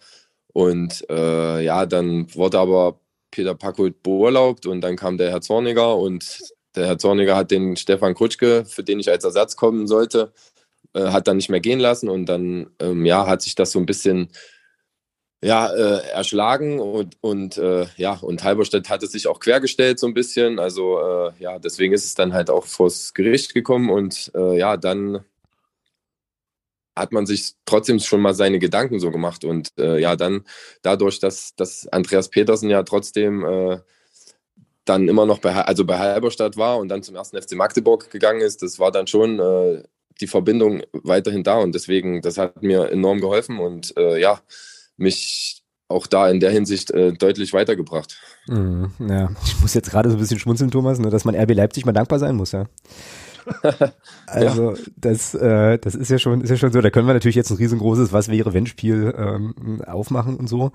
und 0.55 1.05
äh, 1.11 1.65
ja, 1.65 1.85
dann 1.85 2.33
wurde 2.35 2.61
aber 2.61 3.01
Peter 3.33 3.57
Packold 3.57 4.05
beurlaubt 4.05 4.67
und 4.67 4.81
dann 4.83 4.95
kam 4.95 5.19
der 5.19 5.31
Herr 5.31 5.41
Zorniger 5.41 5.97
und 5.97 6.39
der 6.77 6.87
Herr 6.87 6.99
Zorniger 6.99 7.35
hat 7.37 7.51
den 7.51 7.77
Stefan 7.77 8.15
Kutschke, 8.15 8.65
für 8.65 8.85
den 8.85 9.01
ich 9.01 9.11
als 9.11 9.25
Ersatz 9.25 9.57
kommen 9.57 9.89
sollte, 9.89 10.33
äh, 10.95 11.09
hat 11.09 11.27
dann 11.27 11.39
nicht 11.39 11.51
mehr 11.51 11.59
gehen 11.59 11.81
lassen 11.81 12.09
und 12.09 12.27
dann 12.27 12.71
ähm, 12.79 13.05
ja, 13.05 13.27
hat 13.27 13.43
sich 13.43 13.57
das 13.57 13.73
so 13.73 13.81
ein 13.81 13.87
bisschen 13.87 14.29
ja, 15.43 15.75
äh, 15.75 16.07
erschlagen 16.11 16.79
und, 16.79 17.17
und 17.21 17.59
äh, 17.59 17.87
ja, 17.97 18.15
und 18.15 18.45
Halberstadt 18.45 18.89
hatte 18.89 19.09
sich 19.09 19.27
auch 19.27 19.41
quergestellt 19.41 19.99
so 19.99 20.07
ein 20.07 20.15
bisschen. 20.15 20.61
Also 20.61 21.01
äh, 21.01 21.33
ja, 21.41 21.59
deswegen 21.59 21.93
ist 21.93 22.05
es 22.05 22.15
dann 22.15 22.33
halt 22.33 22.49
auch 22.49 22.65
vors 22.65 23.13
Gericht 23.13 23.55
gekommen 23.55 23.91
und 23.91 24.31
äh, 24.37 24.57
ja, 24.57 24.77
dann 24.77 25.25
hat 26.97 27.13
man 27.13 27.27
sich 27.27 27.55
trotzdem 27.65 27.99
schon 27.99 28.21
mal 28.21 28.35
seine 28.35 28.59
Gedanken 28.59 29.01
so 29.01 29.11
gemacht. 29.11 29.45
Und 29.45 29.73
äh, 29.79 30.01
ja, 30.01 30.17
dann 30.17 30.45
dadurch, 30.83 31.19
dass, 31.19 31.55
dass 31.57 31.89
Andreas 31.89 32.29
Petersen 32.29 32.71
ja 32.71 32.83
trotzdem 32.83 33.45
äh, 33.45 33.79
dann 34.85 35.09
immer 35.09 35.27
noch 35.27 35.39
bei, 35.39 35.55
also 35.55 35.85
bei 35.85 35.99
Halberstadt 35.99 36.57
war 36.57 36.79
und 36.79 36.89
dann 36.89 37.03
zum 37.03 37.17
ersten 37.17 37.41
FC 37.41 37.53
Magdeburg 37.53 38.11
gegangen 38.11 38.43
ist, 38.43 38.63
das 38.63 38.79
war 38.79 38.93
dann 38.93 39.07
schon, 39.07 39.41
äh, 39.41 39.83
die 40.21 40.27
Verbindung 40.27 40.83
weiterhin 40.93 41.43
da 41.43 41.59
und 41.59 41.75
deswegen, 41.75 42.23
das 42.23 42.39
hat 42.39 42.63
mir 42.63 42.91
enorm 42.91 43.21
geholfen 43.21 43.59
und 43.59 43.97
äh, 43.97 44.21
ja, 44.21 44.41
mich 44.97 45.63
auch 45.89 46.07
da 46.07 46.29
in 46.31 46.41
der 46.41 46.51
Hinsicht 46.51 46.91
äh, 46.93 47.13
deutlich 47.13 47.53
weitergebracht. 47.53 48.17
Mhm, 48.47 48.91
ja, 49.01 49.31
ich 49.45 49.61
muss 49.61 49.75
jetzt 49.75 49.91
gerade 49.91 50.11
so 50.11 50.17
ein 50.17 50.21
bisschen 50.21 50.39
schmunzeln, 50.39 50.71
Thomas, 50.71 50.99
ne, 50.99 51.11
dass 51.11 51.25
man 51.25 51.35
RB 51.35 51.55
Leipzig 51.55 51.85
mal 51.85 51.93
dankbar 51.93 52.19
sein 52.19 52.37
muss, 52.37 52.53
ja. 52.53 52.67
Also 54.27 54.73
ja. 54.73 54.83
das, 54.97 55.35
äh, 55.35 55.79
das 55.79 55.95
ist 55.95 56.11
ja 56.11 56.19
schon, 56.19 56.41
ist 56.41 56.51
ja 56.51 56.57
schon 56.57 56.73
so. 56.73 56.81
Da 56.81 56.91
können 56.91 57.07
wir 57.07 57.15
natürlich 57.15 57.37
jetzt 57.37 57.51
ein 57.51 57.57
riesengroßes 57.57 58.13
Was 58.13 58.29
wäre 58.29 58.55
wenn 58.55 58.67
Spiel 58.67 59.15
ähm, 59.17 59.83
aufmachen 59.87 60.37
und 60.37 60.49
so. 60.49 60.73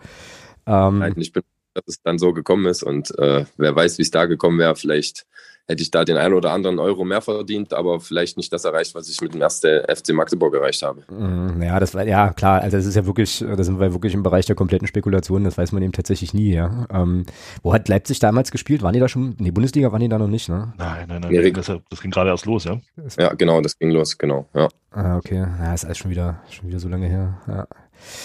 Ähm, 0.66 1.00
Nein, 1.00 1.14
ich 1.18 1.34
bin, 1.34 1.44
dass 1.74 1.84
es 1.88 2.02
dann 2.02 2.18
so 2.18 2.34
gekommen 2.34 2.66
ist 2.66 2.84
und 2.84 3.18
äh, 3.18 3.46
wer 3.58 3.76
weiß, 3.76 3.98
wie 3.98 4.04
es 4.04 4.12
da 4.12 4.26
gekommen 4.26 4.60
wäre. 4.60 4.76
Vielleicht 4.76 5.26
hätte 5.70 5.84
ich 5.84 5.92
da 5.92 6.04
den 6.04 6.18
einen 6.18 6.34
oder 6.34 6.52
anderen 6.52 6.80
Euro 6.80 7.06
mehr 7.06 7.22
verdient, 7.22 7.76
aber 7.76 8.00
vielleicht 8.00 8.38
nicht 8.38 8.52
das 8.52 8.66
erreicht, 8.66 8.96
was 8.96 9.08
ich 9.08 9.22
mit 9.22 9.36
dem 9.36 9.42
ersten 9.42 9.84
FC 9.84 10.14
Magdeburg 10.14 10.56
erreicht 10.56 10.82
habe. 10.82 11.04
Mhm, 11.10 11.62
ja, 11.62 11.80
das 11.80 11.94
war 11.94 12.06
ja 12.06 12.34
klar. 12.34 12.62
Also 12.62 12.78
das 12.78 12.88
ist 12.88 12.96
ja 12.96 13.06
wirklich, 13.06 13.46
da 13.48 13.64
sind 13.64 13.80
wir 13.80 13.94
wirklich 13.94 14.16
im 14.16 14.24
Bereich 14.24 14.48
der 14.48 14.56
kompletten 14.56 14.88
Spekulation. 14.88 15.44
Das 15.44 15.60
weiß 15.60 15.72
man 15.72 15.84
eben 15.84 15.92
tatsächlich 15.92 16.34
nie. 16.34 16.54
Ja. 16.54 16.88
Ähm, 16.92 17.26
wo 17.62 17.72
hat 17.72 17.88
Leipzig 17.88 18.18
damals 18.18 18.50
gespielt? 18.50 18.82
Waren 18.82 18.94
die 18.94 19.00
da 19.00 19.08
schon? 19.08 19.36
In 19.38 19.46
die 19.46 19.52
Bundesliga 19.52 19.92
waren 19.92 20.02
die 20.02 20.10
da 20.10 20.18
noch 20.18 20.28
nicht, 20.28 20.50
ne? 20.50 20.74
Nein, 20.78 21.06
nein, 21.08 21.22
nein. 21.22 21.32
Nee, 21.32 21.52
das, 21.52 21.68
das, 21.68 22.02
ging 22.02 22.10
gerade 22.10 22.32
erst 22.32 22.48
los, 22.48 22.64
ja. 22.64 22.80
Ja, 23.20 23.34
genau, 23.34 23.62
das 23.62 23.78
ging 23.78 23.92
los, 23.92 24.18
genau. 24.18 24.48
Ja. 24.56 24.70
Ah, 24.92 25.18
okay. 25.18 25.46
Ja, 25.60 25.74
ist 25.76 25.86
alles 25.86 26.00
schon 26.00 26.10
wieder, 26.10 26.42
schon 26.50 26.68
wieder 26.68 26.80
so 26.80 26.90
lange 26.90 27.08
her. 27.08 27.38
Ja, 27.48 27.68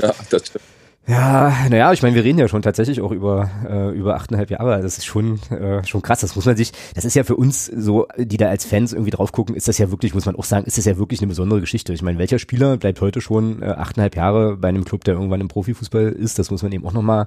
ja 0.00 0.14
das 0.30 0.46
stimmt. 0.46 0.64
Ja, 1.06 1.54
naja, 1.68 1.92
ich 1.92 2.02
meine, 2.02 2.14
wir 2.14 2.24
reden 2.24 2.38
ja 2.38 2.48
schon 2.48 2.62
tatsächlich 2.62 3.02
auch 3.02 3.10
über 3.10 3.50
äh, 3.68 3.90
über 3.90 4.16
achteinhalb 4.16 4.50
Jahre. 4.50 4.80
Das 4.80 4.96
ist 4.96 5.04
schon 5.04 5.38
äh, 5.50 5.84
schon 5.86 6.00
krass. 6.00 6.20
Das 6.20 6.34
muss 6.34 6.46
man 6.46 6.56
sich. 6.56 6.72
Das 6.94 7.04
ist 7.04 7.14
ja 7.14 7.24
für 7.24 7.36
uns 7.36 7.66
so, 7.66 8.06
die 8.16 8.38
da 8.38 8.48
als 8.48 8.64
Fans 8.64 8.94
irgendwie 8.94 9.10
drauf 9.10 9.30
gucken, 9.30 9.54
ist 9.54 9.68
das 9.68 9.76
ja 9.76 9.90
wirklich, 9.90 10.14
muss 10.14 10.24
man 10.24 10.34
auch 10.36 10.44
sagen, 10.44 10.64
ist 10.64 10.78
das 10.78 10.86
ja 10.86 10.96
wirklich 10.96 11.20
eine 11.20 11.28
besondere 11.28 11.60
Geschichte. 11.60 11.92
Ich 11.92 12.00
meine, 12.00 12.18
welcher 12.18 12.38
Spieler 12.38 12.78
bleibt 12.78 13.02
heute 13.02 13.20
schon 13.20 13.60
äh, 13.62 13.66
achteinhalb 13.66 14.16
Jahre 14.16 14.56
bei 14.56 14.68
einem 14.68 14.86
Club, 14.86 15.04
der 15.04 15.14
irgendwann 15.14 15.42
im 15.42 15.48
Profifußball 15.48 16.08
ist? 16.08 16.38
Das 16.38 16.50
muss 16.50 16.62
man 16.62 16.72
eben 16.72 16.86
auch 16.86 16.94
noch 16.94 17.02
mal 17.02 17.26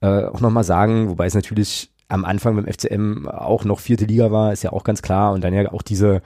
äh, 0.00 0.24
auch 0.24 0.40
noch 0.40 0.50
mal 0.50 0.62
sagen. 0.62 1.08
Wobei 1.08 1.26
es 1.26 1.34
natürlich 1.34 1.90
am 2.06 2.24
Anfang 2.24 2.54
beim 2.54 2.72
FCM 2.72 3.26
auch 3.26 3.64
noch 3.64 3.80
vierte 3.80 4.04
Liga 4.04 4.30
war, 4.30 4.52
ist 4.52 4.62
ja 4.62 4.72
auch 4.72 4.84
ganz 4.84 5.02
klar. 5.02 5.32
Und 5.32 5.42
dann 5.42 5.52
ja 5.52 5.72
auch 5.72 5.82
diese 5.82 6.22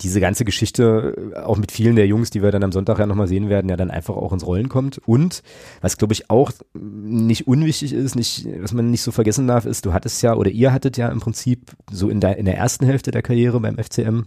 diese 0.00 0.20
ganze 0.20 0.44
Geschichte, 0.44 1.32
äh, 1.34 1.38
auch 1.38 1.56
mit 1.56 1.72
vielen 1.72 1.96
der 1.96 2.06
Jungs, 2.06 2.30
die 2.30 2.42
wir 2.42 2.50
dann 2.50 2.64
am 2.64 2.72
Sonntag 2.72 2.98
ja 2.98 3.06
nochmal 3.06 3.28
sehen 3.28 3.48
werden, 3.48 3.68
ja 3.68 3.76
dann 3.76 3.90
einfach 3.90 4.16
auch 4.16 4.32
ins 4.32 4.46
Rollen 4.46 4.68
kommt. 4.68 4.98
Und 5.06 5.42
was 5.80 5.96
glaube 5.96 6.14
ich 6.14 6.30
auch 6.30 6.52
nicht 6.74 7.46
unwichtig 7.46 7.92
ist, 7.92 8.16
nicht, 8.16 8.46
was 8.60 8.72
man 8.72 8.90
nicht 8.90 9.02
so 9.02 9.12
vergessen 9.12 9.46
darf, 9.46 9.66
ist, 9.66 9.86
du 9.86 9.92
hattest 9.92 10.22
ja 10.22 10.34
oder 10.34 10.50
ihr 10.50 10.72
hattet 10.72 10.96
ja 10.96 11.08
im 11.08 11.20
Prinzip 11.20 11.72
so 11.90 12.08
in 12.08 12.20
der, 12.20 12.36
in 12.38 12.44
der 12.44 12.56
ersten 12.56 12.86
Hälfte 12.86 13.10
der 13.10 13.22
Karriere 13.22 13.60
beim 13.60 13.76
FCM 13.76 14.24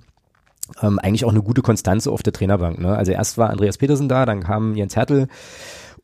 ähm, 0.81 0.99
eigentlich 0.99 1.25
auch 1.25 1.31
eine 1.31 1.41
gute 1.41 1.61
Konstanze 1.61 2.11
auf 2.11 2.23
der 2.23 2.33
Trainerbank. 2.33 2.79
Ne? 2.79 2.95
Also 2.95 3.11
erst 3.11 3.37
war 3.37 3.49
Andreas 3.49 3.77
Petersen 3.77 4.09
da, 4.09 4.25
dann 4.25 4.43
kam 4.43 4.75
Jens 4.75 4.95
Hertel 4.95 5.27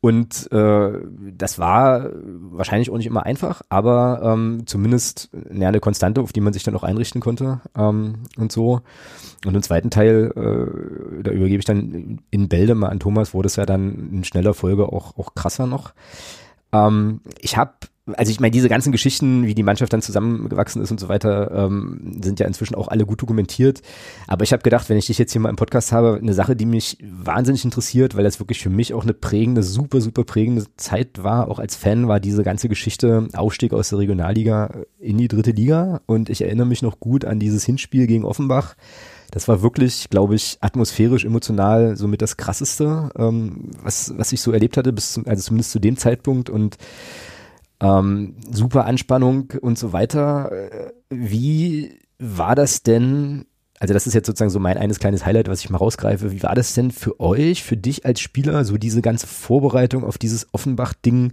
und 0.06 0.52
äh, 0.52 1.00
das 1.36 1.58
war 1.58 2.10
wahrscheinlich 2.14 2.90
auch 2.90 2.96
nicht 2.96 3.08
immer 3.08 3.26
einfach, 3.26 3.62
aber 3.70 4.20
ähm, 4.22 4.62
zumindest 4.64 5.30
eine 5.50 5.80
Konstante, 5.80 6.20
auf 6.20 6.32
die 6.32 6.40
man 6.40 6.52
sich 6.52 6.62
dann 6.62 6.76
auch 6.76 6.84
einrichten 6.84 7.20
konnte 7.20 7.60
ähm, 7.76 8.18
und 8.36 8.52
so. 8.52 8.82
Und 9.44 9.56
im 9.56 9.62
zweiten 9.62 9.90
Teil, 9.90 10.30
äh, 10.36 11.22
da 11.24 11.32
übergebe 11.32 11.58
ich 11.58 11.64
dann 11.64 12.20
in 12.30 12.48
Bälde 12.48 12.76
mal 12.76 12.90
an 12.90 13.00
Thomas, 13.00 13.34
wurde 13.34 13.48
es 13.48 13.56
ja 13.56 13.66
dann 13.66 14.10
in 14.12 14.22
schneller 14.22 14.54
Folge 14.54 14.92
auch, 14.92 15.18
auch 15.18 15.34
krasser 15.34 15.66
noch. 15.66 15.92
Ähm, 16.72 17.20
ich 17.40 17.56
habe 17.56 17.72
also 18.14 18.30
ich 18.30 18.38
meine, 18.38 18.52
diese 18.52 18.68
ganzen 18.68 18.92
Geschichten, 18.92 19.46
wie 19.46 19.54
die 19.54 19.64
Mannschaft 19.64 19.92
dann 19.92 20.02
zusammengewachsen 20.02 20.80
ist 20.80 20.92
und 20.92 21.00
so 21.00 21.08
weiter, 21.08 21.50
ähm, 21.50 22.18
sind 22.22 22.38
ja 22.38 22.46
inzwischen 22.46 22.76
auch 22.76 22.88
alle 22.88 23.04
gut 23.04 23.20
dokumentiert. 23.20 23.82
Aber 24.28 24.44
ich 24.44 24.52
habe 24.52 24.62
gedacht, 24.62 24.88
wenn 24.88 24.96
ich 24.96 25.06
dich 25.06 25.18
jetzt 25.18 25.32
hier 25.32 25.40
mal 25.40 25.50
im 25.50 25.56
Podcast 25.56 25.90
habe, 25.90 26.18
eine 26.20 26.34
Sache, 26.34 26.54
die 26.54 26.66
mich 26.66 26.98
wahnsinnig 27.02 27.64
interessiert, 27.64 28.16
weil 28.16 28.22
das 28.22 28.38
wirklich 28.38 28.60
für 28.60 28.70
mich 28.70 28.94
auch 28.94 29.02
eine 29.02 29.14
prägende, 29.14 29.62
super, 29.62 30.00
super 30.00 30.24
prägende 30.24 30.66
Zeit 30.76 31.22
war, 31.22 31.48
auch 31.48 31.58
als 31.58 31.74
Fan, 31.74 32.06
war 32.06 32.20
diese 32.20 32.44
ganze 32.44 32.68
Geschichte 32.68 33.28
Aufstieg 33.34 33.72
aus 33.72 33.88
der 33.88 33.98
Regionalliga 33.98 34.82
in 35.00 35.18
die 35.18 35.28
dritte 35.28 35.50
Liga. 35.50 36.00
Und 36.06 36.30
ich 36.30 36.42
erinnere 36.42 36.66
mich 36.66 36.82
noch 36.82 37.00
gut 37.00 37.24
an 37.24 37.40
dieses 37.40 37.64
Hinspiel 37.64 38.06
gegen 38.06 38.24
Offenbach. 38.24 38.76
Das 39.32 39.48
war 39.48 39.62
wirklich, 39.62 40.08
glaube 40.10 40.36
ich, 40.36 40.58
atmosphärisch, 40.60 41.24
emotional 41.24 41.96
somit 41.96 42.22
das 42.22 42.36
krasseste, 42.36 43.10
ähm, 43.18 43.70
was, 43.82 44.14
was 44.16 44.32
ich 44.32 44.40
so 44.40 44.52
erlebt 44.52 44.76
hatte, 44.76 44.92
bis 44.92 45.14
zum, 45.14 45.26
also 45.26 45.42
zumindest 45.42 45.72
zu 45.72 45.80
dem 45.80 45.96
Zeitpunkt. 45.96 46.48
Und 46.48 46.76
ähm, 47.80 48.36
super 48.50 48.86
Anspannung 48.86 49.52
und 49.60 49.78
so 49.78 49.92
weiter. 49.92 50.50
Äh, 50.52 50.92
wie 51.10 51.98
war 52.18 52.54
das 52.54 52.82
denn? 52.82 53.46
Also 53.78 53.92
das 53.92 54.06
ist 54.06 54.14
jetzt 54.14 54.26
sozusagen 54.26 54.50
so 54.50 54.58
mein 54.58 54.78
eines 54.78 54.98
kleines 54.98 55.26
Highlight, 55.26 55.48
was 55.48 55.60
ich 55.60 55.68
mal 55.68 55.78
rausgreife. 55.78 56.32
Wie 56.32 56.42
war 56.42 56.54
das 56.54 56.72
denn 56.72 56.90
für 56.90 57.20
euch, 57.20 57.62
für 57.62 57.76
dich 57.76 58.06
als 58.06 58.20
Spieler, 58.20 58.64
so 58.64 58.78
diese 58.78 59.02
ganze 59.02 59.26
Vorbereitung 59.26 60.04
auf 60.04 60.16
dieses 60.16 60.46
Offenbach-Ding? 60.52 61.32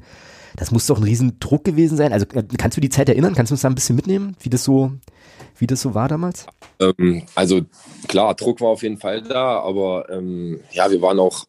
Das 0.56 0.72
muss 0.72 0.86
doch 0.86 0.98
ein 0.98 1.04
Riesendruck 1.04 1.64
gewesen 1.64 1.98
sein. 1.98 2.14
Also 2.14 2.26
äh, 2.34 2.44
kannst 2.58 2.78
du 2.78 2.82
die 2.82 2.90
Zeit 2.90 3.10
erinnern? 3.10 3.34
Kannst 3.34 3.52
du 3.52 3.54
uns 3.54 3.62
da 3.62 3.70
ein 3.70 3.76
bisschen 3.76 3.96
mitnehmen, 3.96 4.36
wie 4.42 4.50
das 4.50 4.64
so, 4.64 4.92
wie 5.58 5.68
das 5.68 5.82
so 5.82 5.96
war 5.96 6.10
damals? 6.10 6.46
Ähm, 6.80 7.24
also 7.34 7.62
klar, 8.08 8.36
Druck 8.36 8.60
war 8.62 8.70
auf 8.70 8.84
jeden 8.84 8.98
Fall 8.98 9.22
da, 9.22 9.62
aber 9.62 10.10
ähm, 10.10 10.60
ja, 10.72 10.92
wir 10.92 11.02
waren 11.02 11.20
auch 11.20 11.46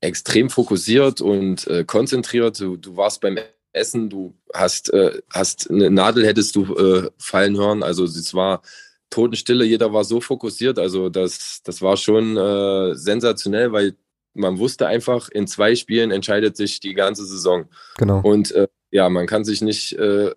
extrem 0.00 0.48
fokussiert 0.48 1.20
und 1.20 1.66
äh, 1.66 1.84
konzentriert. 1.84 2.58
Du, 2.58 2.76
du 2.76 2.96
warst 2.96 3.20
beim 3.20 3.38
essen, 3.72 4.10
du 4.10 4.34
hast, 4.54 4.92
äh, 4.92 5.20
hast 5.30 5.70
eine 5.70 5.90
Nadel 5.90 6.26
hättest 6.26 6.56
du 6.56 6.74
äh, 6.74 7.10
fallen 7.18 7.56
hören. 7.56 7.82
Also 7.82 8.04
es 8.04 8.34
war 8.34 8.62
Totenstille, 9.10 9.64
jeder 9.64 9.92
war 9.92 10.04
so 10.04 10.20
fokussiert. 10.20 10.78
Also 10.78 11.08
das, 11.08 11.60
das 11.64 11.82
war 11.82 11.96
schon 11.96 12.36
äh, 12.36 12.94
sensationell, 12.94 13.72
weil 13.72 13.94
man 14.34 14.58
wusste 14.58 14.86
einfach, 14.86 15.28
in 15.30 15.46
zwei 15.46 15.74
Spielen 15.74 16.10
entscheidet 16.10 16.56
sich 16.56 16.80
die 16.80 16.94
ganze 16.94 17.24
Saison. 17.24 17.66
Genau. 17.96 18.20
Und 18.20 18.52
äh, 18.52 18.68
ja, 18.90 19.08
man 19.08 19.26
kann 19.26 19.44
sich 19.44 19.62
nicht 19.62 19.92
äh, 19.94 20.32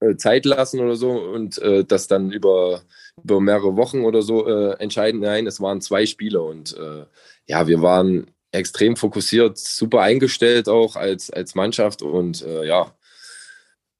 äh, 0.00 0.16
Zeit 0.16 0.44
lassen 0.44 0.80
oder 0.80 0.96
so 0.96 1.10
und 1.10 1.60
das 1.88 2.06
dann 2.06 2.30
über, 2.30 2.82
über 3.22 3.40
mehrere 3.40 3.76
Wochen 3.76 4.02
oder 4.04 4.22
so 4.22 4.46
entscheiden. 4.46 5.20
Nein, 5.20 5.46
es 5.46 5.60
waren 5.60 5.80
zwei 5.80 6.04
Spiele 6.04 6.42
und 6.42 6.76
ja, 7.46 7.66
wir 7.66 7.80
waren 7.80 8.26
extrem 8.52 8.96
fokussiert, 8.96 9.58
super 9.58 10.00
eingestellt 10.00 10.68
auch 10.68 10.96
als, 10.96 11.30
als 11.30 11.54
Mannschaft 11.54 12.02
und 12.02 12.42
äh, 12.42 12.66
ja, 12.66 12.92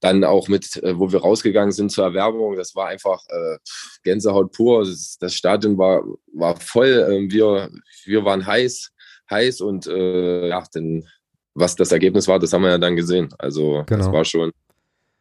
dann 0.00 0.24
auch 0.24 0.48
mit, 0.48 0.82
äh, 0.82 0.98
wo 0.98 1.10
wir 1.12 1.20
rausgegangen 1.20 1.72
sind 1.72 1.90
zur 1.90 2.04
Erwerbung, 2.04 2.56
das 2.56 2.74
war 2.74 2.88
einfach 2.88 3.22
äh, 3.28 3.58
Gänsehaut 4.02 4.52
pur. 4.52 4.84
Das, 4.84 5.16
das, 5.18 5.34
Stadion 5.34 5.78
war, 5.78 6.02
war 6.32 6.56
voll. 6.60 7.06
Ähm, 7.10 7.30
wir, 7.30 7.70
wir 8.04 8.24
waren 8.24 8.46
heiß, 8.46 8.92
heiß 9.30 9.60
und 9.62 9.86
äh, 9.86 10.48
ja, 10.48 10.62
denn 10.74 11.06
was 11.54 11.74
das 11.74 11.92
Ergebnis 11.92 12.28
war, 12.28 12.38
das 12.38 12.52
haben 12.52 12.62
wir 12.62 12.70
ja 12.70 12.78
dann 12.78 12.96
gesehen. 12.96 13.34
Also 13.38 13.84
genau. 13.86 14.04
das 14.04 14.12
war 14.12 14.24
schon 14.24 14.52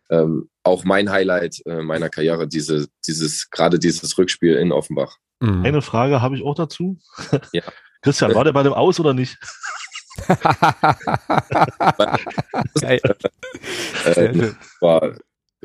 ähm, 0.09 0.49
auch 0.63 0.83
mein 0.83 1.09
Highlight 1.09 1.65
äh, 1.65 1.81
meiner 1.81 2.09
Karriere, 2.09 2.47
diese, 2.47 2.87
dieses, 3.07 3.49
gerade 3.49 3.79
dieses 3.79 4.17
Rückspiel 4.17 4.55
in 4.55 4.71
Offenbach. 4.71 5.17
Mhm. 5.39 5.63
Eine 5.63 5.81
Frage 5.81 6.21
habe 6.21 6.35
ich 6.35 6.43
auch 6.43 6.55
dazu. 6.55 6.99
Ja. 7.53 7.63
Christian, 8.05 8.33
war 8.35 8.43
der 8.43 8.53
bei 8.53 8.63
dem 8.63 8.73
aus 8.73 8.99
oder 8.99 9.13
nicht? 9.13 9.37
Geil. 12.79 13.01
äh, 14.05 14.51
war, 14.79 15.15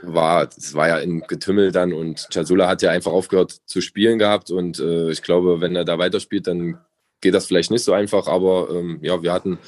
war, 0.02 0.48
es 0.56 0.74
war 0.74 0.88
ja 0.88 0.98
in 0.98 1.20
Getümmel 1.20 1.70
dann 1.70 1.92
und 1.92 2.28
Chasula 2.32 2.66
hat 2.66 2.80
ja 2.82 2.90
einfach 2.90 3.12
aufgehört 3.12 3.60
zu 3.66 3.80
spielen 3.82 4.18
gehabt 4.18 4.50
und 4.50 4.80
äh, 4.80 5.10
ich 5.10 5.22
glaube, 5.22 5.60
wenn 5.60 5.76
er 5.76 5.84
da 5.84 5.98
weiterspielt, 5.98 6.46
dann 6.46 6.78
geht 7.20 7.34
das 7.34 7.46
vielleicht 7.46 7.70
nicht 7.70 7.84
so 7.84 7.92
einfach, 7.92 8.26
aber 8.26 8.70
ähm, 8.70 8.98
ja, 9.02 9.22
wir 9.22 9.32
hatten 9.32 9.58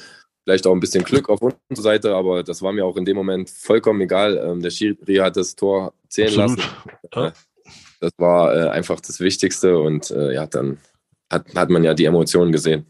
vielleicht 0.43 0.65
auch 0.65 0.73
ein 0.73 0.79
bisschen 0.79 1.03
Glück 1.03 1.29
auf 1.29 1.41
unserer 1.41 1.83
Seite, 1.83 2.15
aber 2.15 2.43
das 2.43 2.63
war 2.63 2.73
mir 2.73 2.85
auch 2.85 2.97
in 2.97 3.05
dem 3.05 3.15
Moment 3.15 3.49
vollkommen 3.49 4.01
egal. 4.01 4.37
Ähm, 4.37 4.61
der 4.61 4.71
Schiri 4.71 5.17
hat 5.17 5.37
das 5.37 5.55
Tor 5.55 5.93
zählen 6.09 6.39
Absolut. 6.39 6.57
lassen. 6.57 6.71
Ja. 7.13 7.33
Das 8.01 8.11
war 8.17 8.53
äh, 8.53 8.69
einfach 8.69 8.99
das 8.99 9.19
Wichtigste 9.21 9.77
und 9.77 10.11
äh, 10.11 10.33
ja, 10.33 10.47
dann 10.47 10.79
hat, 11.33 11.55
hat 11.55 11.69
man 11.69 11.83
ja 11.83 11.93
die 11.93 12.05
Emotionen 12.05 12.51
gesehen. 12.51 12.85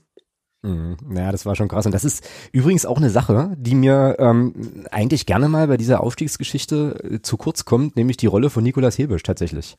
Mhm. 0.63 0.95
Ja, 1.13 1.31
das 1.31 1.45
war 1.45 1.55
schon 1.55 1.67
krass. 1.67 1.85
Und 1.85 1.91
das 1.91 2.05
ist 2.05 2.27
übrigens 2.53 2.85
auch 2.85 2.97
eine 2.97 3.09
Sache, 3.09 3.53
die 3.57 3.75
mir 3.75 4.15
ähm, 4.17 4.85
eigentlich 4.91 5.25
gerne 5.25 5.49
mal 5.49 5.67
bei 5.67 5.75
dieser 5.75 6.01
Aufstiegsgeschichte 6.01 7.03
äh, 7.03 7.21
zu 7.21 7.35
kurz 7.35 7.65
kommt, 7.65 7.97
nämlich 7.97 8.15
die 8.15 8.27
Rolle 8.27 8.49
von 8.49 8.63
Nikolas 8.63 8.97
Hebisch 8.97 9.23
tatsächlich. 9.23 9.77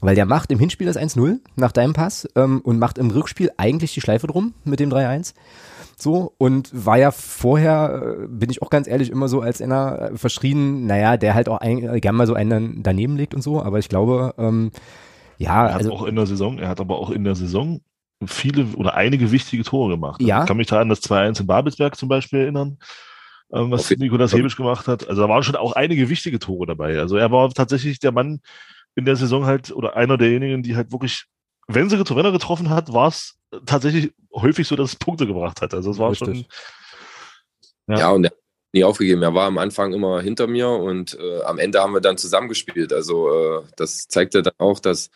Weil 0.00 0.14
der 0.14 0.24
macht 0.24 0.50
im 0.50 0.58
Hinspiel 0.58 0.86
das 0.86 0.96
1-0 0.96 1.40
nach 1.56 1.72
deinem 1.72 1.92
Pass 1.92 2.26
ähm, 2.36 2.62
und 2.62 2.78
macht 2.78 2.96
im 2.96 3.10
Rückspiel 3.10 3.50
eigentlich 3.58 3.92
die 3.92 4.00
Schleife 4.00 4.26
drum 4.26 4.54
mit 4.64 4.80
dem 4.80 4.88
3-1. 4.88 5.34
So, 5.96 6.32
und 6.38 6.70
war 6.72 6.96
ja 6.96 7.10
vorher, 7.10 8.16
äh, 8.22 8.26
bin 8.26 8.50
ich 8.50 8.62
auch 8.62 8.70
ganz 8.70 8.88
ehrlich, 8.88 9.10
immer 9.10 9.28
so 9.28 9.42
als 9.42 9.60
einer 9.60 10.12
äh, 10.12 10.16
verschrien, 10.16 10.86
naja, 10.86 11.18
der 11.18 11.34
halt 11.34 11.50
auch 11.50 11.58
ein, 11.58 12.00
gern 12.00 12.16
mal 12.16 12.26
so 12.26 12.34
einen 12.34 12.82
daneben 12.82 13.16
legt 13.16 13.34
und 13.34 13.42
so, 13.42 13.62
aber 13.62 13.78
ich 13.78 13.90
glaube, 13.90 14.34
ähm, 14.38 14.70
ja, 15.36 15.66
er 15.66 15.74
hat 15.74 15.80
also, 15.80 15.92
auch 15.92 16.04
in 16.04 16.16
der 16.16 16.26
Saison, 16.26 16.58
er 16.58 16.68
hat 16.68 16.80
aber 16.80 16.98
auch 16.98 17.10
in 17.10 17.24
der 17.24 17.34
Saison 17.34 17.80
viele 18.26 18.66
oder 18.76 18.94
einige 18.94 19.30
wichtige 19.30 19.64
Tore 19.64 19.92
gemacht. 19.92 20.20
Ja. 20.22 20.42
Ich 20.42 20.48
kann 20.48 20.56
mich 20.56 20.66
da 20.66 20.80
an 20.80 20.88
das 20.88 21.02
2-1 21.02 21.40
in 21.40 21.46
Babelsberg 21.46 21.96
zum 21.96 22.08
Beispiel 22.08 22.40
erinnern, 22.40 22.78
ähm, 23.52 23.70
was 23.70 23.86
okay. 23.86 23.96
Nikolas 23.98 24.32
Hebisch 24.32 24.56
gemacht 24.56 24.88
hat. 24.88 25.08
Also 25.08 25.22
da 25.22 25.28
waren 25.28 25.42
schon 25.42 25.56
auch 25.56 25.72
einige 25.72 26.08
wichtige 26.08 26.38
Tore 26.38 26.66
dabei. 26.66 26.98
Also 26.98 27.16
er 27.16 27.30
war 27.30 27.50
tatsächlich 27.50 27.98
der 27.98 28.12
Mann 28.12 28.40
in 28.94 29.04
der 29.04 29.16
Saison 29.16 29.46
halt 29.46 29.72
oder 29.72 29.96
einer 29.96 30.16
derjenigen, 30.16 30.62
die 30.62 30.76
halt 30.76 30.92
wirklich, 30.92 31.24
wenn 31.66 31.88
sie 31.88 31.98
wenn 31.98 32.24
er 32.24 32.32
getroffen 32.32 32.70
hat, 32.70 32.92
war 32.92 33.08
es 33.08 33.36
tatsächlich 33.66 34.12
häufig 34.34 34.66
so, 34.66 34.76
dass 34.76 34.90
es 34.90 34.96
Punkte 34.96 35.26
gebracht 35.26 35.60
hat. 35.60 35.74
Also 35.74 35.90
es 35.90 35.98
war 35.98 36.10
Richtig. 36.10 36.28
schon. 36.28 36.46
Ja. 37.86 37.98
ja, 37.98 38.10
und 38.10 38.24
er 38.24 38.30
hat 38.30 38.38
nie 38.72 38.84
aufgegeben. 38.84 39.22
Er 39.22 39.34
war 39.34 39.46
am 39.46 39.58
Anfang 39.58 39.92
immer 39.92 40.20
hinter 40.20 40.46
mir 40.46 40.68
und 40.68 41.18
äh, 41.18 41.42
am 41.42 41.58
Ende 41.58 41.80
haben 41.80 41.92
wir 41.92 42.00
dann 42.00 42.18
zusammengespielt. 42.18 42.92
Also 42.92 43.30
äh, 43.30 43.62
das 43.76 44.08
zeigte 44.08 44.42
dann 44.42 44.54
auch, 44.58 44.80
dass, 44.80 45.10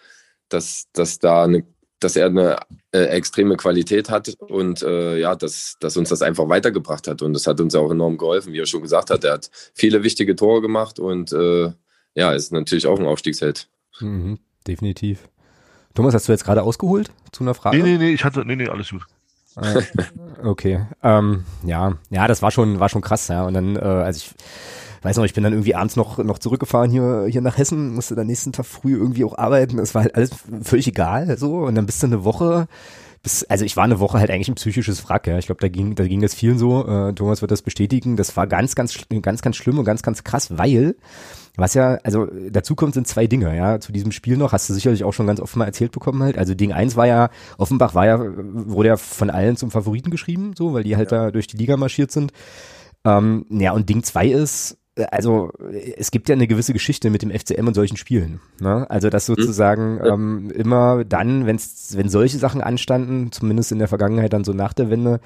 dass, 0.48 0.86
dass 0.92 1.18
da 1.18 1.44
eine 1.44 1.64
dass 2.00 2.16
er 2.16 2.26
eine 2.26 2.58
äh, 2.92 3.04
extreme 3.04 3.56
Qualität 3.56 4.10
hat 4.10 4.34
und 4.40 4.82
äh, 4.82 5.18
ja, 5.18 5.34
dass, 5.34 5.76
dass 5.80 5.96
uns 5.96 6.08
das 6.08 6.22
einfach 6.22 6.48
weitergebracht 6.48 7.08
hat. 7.08 7.22
Und 7.22 7.32
das 7.32 7.46
hat 7.46 7.60
uns 7.60 7.74
auch 7.74 7.90
enorm 7.90 8.18
geholfen, 8.18 8.52
wie 8.52 8.60
er 8.60 8.66
schon 8.66 8.82
gesagt 8.82 9.10
hat. 9.10 9.24
Er 9.24 9.34
hat 9.34 9.50
viele 9.74 10.02
wichtige 10.02 10.36
Tore 10.36 10.60
gemacht 10.60 10.98
und 10.98 11.32
äh, 11.32 11.72
ja, 12.14 12.32
ist 12.32 12.52
natürlich 12.52 12.86
auch 12.86 12.98
ein 12.98 13.06
Aufstiegsheld. 13.06 13.68
Mhm, 14.00 14.38
definitiv. 14.66 15.28
Thomas, 15.94 16.14
hast 16.14 16.28
du 16.28 16.32
jetzt 16.32 16.44
gerade 16.44 16.62
ausgeholt 16.62 17.10
zu 17.32 17.42
einer 17.42 17.54
Frage? 17.54 17.78
Nee, 17.78 17.82
nee, 17.82 17.98
nee, 17.98 18.10
ich 18.12 18.24
hatte, 18.24 18.44
nee, 18.44 18.56
nee, 18.56 18.68
alles 18.68 18.90
gut. 18.90 19.02
Ah, 19.56 19.74
okay. 20.44 20.86
Ähm, 21.02 21.44
ja, 21.64 21.96
ja, 22.10 22.28
das 22.28 22.42
war 22.42 22.50
schon, 22.50 22.80
war 22.80 22.88
schon 22.88 23.02
krass, 23.02 23.28
ja. 23.28 23.44
Und 23.44 23.54
dann, 23.54 23.76
äh, 23.76 23.80
also 23.80 24.18
ich 24.18 24.34
weiß 25.02 25.16
noch, 25.16 25.24
ich 25.24 25.34
bin 25.34 25.44
dann 25.44 25.52
irgendwie 25.52 25.74
abends 25.74 25.96
noch, 25.96 26.18
noch 26.18 26.38
zurückgefahren 26.38 26.90
hier, 26.90 27.26
hier 27.28 27.40
nach 27.40 27.58
Hessen, 27.58 27.94
musste 27.94 28.14
dann 28.14 28.26
nächsten 28.26 28.52
Tag 28.52 28.66
früh 28.66 28.96
irgendwie 28.96 29.24
auch 29.24 29.36
arbeiten. 29.36 29.78
Es 29.78 29.94
war 29.94 30.02
halt 30.02 30.14
alles 30.14 30.30
völlig 30.62 30.88
egal, 30.88 31.38
so. 31.38 31.58
Und 31.58 31.74
dann 31.74 31.86
bist 31.86 32.02
du 32.02 32.06
eine 32.06 32.24
Woche, 32.24 32.68
bis, 33.22 33.44
also 33.44 33.64
ich 33.64 33.76
war 33.76 33.84
eine 33.84 34.00
Woche 34.00 34.18
halt 34.18 34.30
eigentlich 34.30 34.48
ein 34.48 34.54
psychisches 34.54 35.08
Wrack, 35.08 35.26
ja. 35.26 35.38
Ich 35.38 35.46
glaube, 35.46 35.60
da 35.60 35.68
ging, 35.68 35.94
da 35.94 36.06
ging 36.06 36.20
das 36.20 36.34
vielen 36.34 36.58
so. 36.58 36.86
Äh, 36.86 37.12
Thomas 37.14 37.40
wird 37.40 37.50
das 37.50 37.62
bestätigen. 37.62 38.16
Das 38.16 38.36
war 38.36 38.46
ganz, 38.46 38.74
ganz, 38.74 38.98
ganz, 39.22 39.42
ganz 39.42 39.56
schlimm 39.56 39.78
und 39.78 39.84
ganz, 39.84 40.02
ganz 40.02 40.24
krass, 40.24 40.56
weil 40.56 40.96
was 41.56 41.74
ja, 41.74 41.98
also 42.04 42.28
dazu 42.50 42.76
kommt, 42.76 42.94
sind 42.94 43.08
zwei 43.08 43.26
Dinge, 43.26 43.56
ja. 43.56 43.80
Zu 43.80 43.90
diesem 43.90 44.12
Spiel 44.12 44.36
noch, 44.36 44.52
hast 44.52 44.70
du 44.70 44.74
sicherlich 44.74 45.02
auch 45.02 45.12
schon 45.12 45.26
ganz 45.26 45.40
oft 45.40 45.56
mal 45.56 45.64
erzählt 45.64 45.90
bekommen 45.90 46.22
halt. 46.22 46.38
Also 46.38 46.54
Ding 46.54 46.72
eins 46.72 46.94
war 46.94 47.08
ja, 47.08 47.30
Offenbach 47.58 47.94
war 47.94 48.06
ja, 48.06 48.20
wurde 48.20 48.90
ja 48.90 48.96
von 48.96 49.28
allen 49.28 49.56
zum 49.56 49.72
Favoriten 49.72 50.10
geschrieben, 50.10 50.52
so, 50.56 50.72
weil 50.72 50.84
die 50.84 50.96
halt 50.96 51.10
ja. 51.10 51.24
da 51.24 51.30
durch 51.32 51.48
die 51.48 51.56
Liga 51.56 51.76
marschiert 51.76 52.12
sind. 52.12 52.32
Ähm, 53.04 53.44
ja, 53.50 53.72
und 53.72 53.88
Ding 53.88 54.04
zwei 54.04 54.28
ist, 54.28 54.78
also 55.10 55.50
es 55.96 56.10
gibt 56.10 56.28
ja 56.28 56.34
eine 56.34 56.46
gewisse 56.46 56.72
Geschichte 56.72 57.10
mit 57.10 57.22
dem 57.22 57.30
FCM 57.30 57.66
und 57.66 57.74
solchen 57.74 57.96
Spielen. 57.96 58.40
Ne? 58.60 58.86
Also 58.90 59.10
dass 59.10 59.28
mhm. 59.28 59.34
sozusagen 59.34 60.00
ähm, 60.04 60.50
immer 60.50 61.04
dann, 61.04 61.46
wenn's, 61.46 61.96
wenn 61.96 62.08
solche 62.08 62.38
Sachen 62.38 62.60
anstanden, 62.60 63.32
zumindest 63.32 63.72
in 63.72 63.78
der 63.78 63.88
Vergangenheit 63.88 64.32
dann 64.32 64.44
so 64.44 64.52
nach 64.52 64.72
der 64.72 64.90
Wende, 64.90 65.20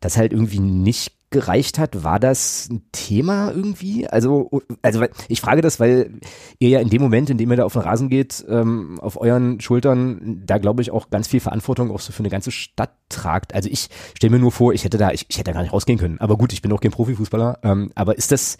das 0.00 0.16
halt 0.16 0.32
irgendwie 0.32 0.60
nicht 0.60 1.12
gereicht 1.32 1.78
hat, 1.78 2.04
war 2.04 2.20
das 2.20 2.68
ein 2.70 2.82
Thema 2.92 3.50
irgendwie? 3.50 4.06
Also, 4.06 4.50
also 4.82 5.04
ich 5.28 5.40
frage 5.40 5.62
das, 5.62 5.80
weil 5.80 6.20
ihr 6.58 6.68
ja 6.68 6.80
in 6.80 6.90
dem 6.90 7.02
Moment, 7.02 7.30
in 7.30 7.38
dem 7.38 7.50
ihr 7.50 7.56
da 7.56 7.64
auf 7.64 7.72
den 7.72 7.82
Rasen 7.82 8.08
geht, 8.08 8.44
ähm, 8.48 9.00
auf 9.00 9.20
euren 9.20 9.58
Schultern, 9.60 10.42
da 10.44 10.58
glaube 10.58 10.82
ich 10.82 10.92
auch 10.92 11.10
ganz 11.10 11.26
viel 11.26 11.40
Verantwortung 11.40 11.90
auch 11.90 12.00
so 12.00 12.12
für 12.12 12.20
eine 12.20 12.28
ganze 12.28 12.52
Stadt 12.52 12.92
tragt. 13.08 13.54
Also 13.54 13.68
ich 13.70 13.88
stelle 14.14 14.32
mir 14.32 14.38
nur 14.38 14.52
vor, 14.52 14.74
ich 14.74 14.84
hätte 14.84 14.98
da, 14.98 15.10
ich, 15.10 15.26
ich 15.28 15.38
hätte 15.38 15.50
da 15.50 15.54
gar 15.54 15.62
nicht 15.62 15.72
rausgehen 15.72 15.98
können. 15.98 16.20
Aber 16.20 16.36
gut, 16.36 16.52
ich 16.52 16.62
bin 16.62 16.72
auch 16.72 16.80
kein 16.80 16.92
Profifußballer. 16.92 17.58
Ähm, 17.62 17.90
aber 17.94 18.16
ist 18.16 18.30
das 18.30 18.58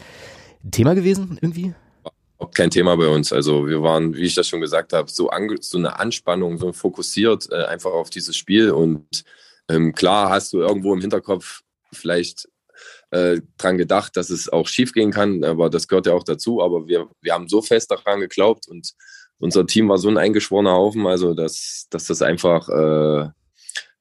ein 0.65 0.71
Thema 0.71 0.95
gewesen 0.95 1.39
irgendwie? 1.41 1.75
Kein 2.55 2.71
Thema 2.71 2.97
bei 2.97 3.09
uns. 3.09 3.33
Also 3.33 3.67
wir 3.67 3.83
waren, 3.83 4.15
wie 4.15 4.25
ich 4.25 4.35
das 4.35 4.49
schon 4.49 4.61
gesagt 4.61 4.93
habe, 4.93 5.11
so, 5.11 5.31
so 5.61 5.79
eine 5.79 5.99
Anspannung, 5.99 6.59
so 6.59 6.73
fokussiert 6.73 7.49
äh, 7.51 7.65
einfach 7.65 7.93
auf 7.93 8.11
dieses 8.11 8.37
Spiel. 8.37 8.71
Und 8.71 9.25
ähm, 9.69 9.95
klar 9.95 10.31
hast 10.31 10.53
du 10.53 10.61
irgendwo 10.61 10.93
im 10.93 11.01
Hinterkopf 11.01 11.63
vielleicht 11.93 12.49
äh, 13.11 13.41
dran 13.59 13.79
gedacht, 13.79 14.17
dass 14.17 14.31
es 14.31 14.49
auch 14.49 14.67
schief 14.67 14.93
gehen 14.93 15.13
kann, 15.13 15.45
aber 15.45 15.71
das 15.71 15.87
gehört 15.87 16.07
ja 16.07 16.15
auch 16.15 16.25
dazu. 16.25 16.63
Aber 16.63 16.89
wir, 16.89 17.09
wir 17.21 17.33
haben 17.33 17.49
so 17.49 17.63
fest 17.63 17.91
daran 17.91 18.21
geglaubt 18.21 18.67
und 18.69 18.93
unser 19.39 19.67
Team 19.67 19.89
war 19.89 19.99
so 19.99 20.09
ein 20.09 20.19
eingeschworener 20.19 20.73
Haufen, 20.73 21.07
also 21.07 21.35
dass, 21.35 21.87
dass 21.91 22.07
das 22.07 22.23
einfach 22.23 22.69
äh, 22.69 23.29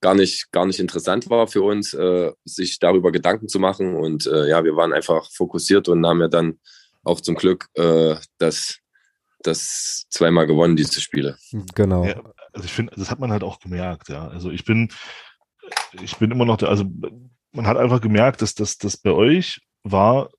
gar 0.01 0.15
nicht, 0.15 0.51
gar 0.51 0.65
nicht 0.65 0.79
interessant 0.79 1.29
war 1.29 1.47
für 1.47 1.61
uns, 1.61 1.93
äh, 1.93 2.31
sich 2.43 2.79
darüber 2.79 3.11
Gedanken 3.11 3.47
zu 3.47 3.59
machen. 3.59 3.95
Und 3.95 4.25
äh, 4.25 4.49
ja, 4.49 4.63
wir 4.63 4.75
waren 4.75 4.93
einfach 4.93 5.31
fokussiert 5.31 5.87
und 5.87 6.05
haben 6.05 6.21
ja 6.21 6.27
dann 6.27 6.59
auch 7.03 7.21
zum 7.21 7.35
Glück 7.35 7.67
äh, 7.75 8.15
das, 8.37 8.79
das 9.43 10.05
zweimal 10.09 10.47
gewonnen, 10.47 10.75
diese 10.75 10.99
Spiele. 10.99 11.37
Genau. 11.75 12.05
Ja, 12.05 12.21
also 12.51 12.65
ich 12.65 12.73
finde, 12.73 12.93
das 12.95 13.09
hat 13.09 13.19
man 13.19 13.31
halt 13.31 13.43
auch 13.43 13.59
gemerkt, 13.59 14.09
ja. 14.09 14.27
Also 14.27 14.51
ich 14.51 14.65
bin, 14.65 14.89
ich 16.01 16.17
bin 16.17 16.31
immer 16.31 16.45
noch 16.45 16.57
der, 16.57 16.69
also 16.69 16.85
man 17.51 17.67
hat 17.67 17.77
einfach 17.77 18.01
gemerkt, 18.01 18.41
dass 18.41 18.55
das, 18.55 18.77
das 18.77 18.97
bei 18.97 19.11
euch 19.11 19.61
war 19.83 20.29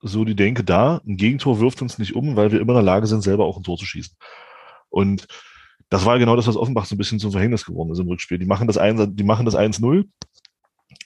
so 0.00 0.24
die 0.24 0.36
Denke 0.36 0.64
da, 0.64 1.00
ein 1.06 1.16
Gegentor 1.16 1.60
wirft 1.60 1.82
uns 1.82 1.98
nicht 1.98 2.14
um, 2.14 2.36
weil 2.36 2.52
wir 2.52 2.60
immer 2.60 2.72
in 2.72 2.78
der 2.78 2.84
Lage 2.84 3.06
sind, 3.06 3.22
selber 3.22 3.44
auch 3.44 3.56
ein 3.56 3.62
Tor 3.62 3.76
zu 3.76 3.86
schießen. 3.86 4.16
Und 4.88 5.26
das 5.88 6.04
war 6.04 6.18
genau 6.18 6.36
das, 6.36 6.46
was 6.46 6.56
Offenbach 6.56 6.86
so 6.86 6.94
ein 6.94 6.98
bisschen 6.98 7.18
zum 7.18 7.32
Verhängnis 7.32 7.64
geworden 7.64 7.90
ist 7.90 7.98
im 7.98 8.08
Rückspiel. 8.08 8.38
Die 8.38 8.46
machen 8.46 8.66
das 8.66 8.78
1, 8.78 9.08
die 9.10 9.24
machen 9.24 9.46
das 9.46 9.56
1-0 9.56 10.04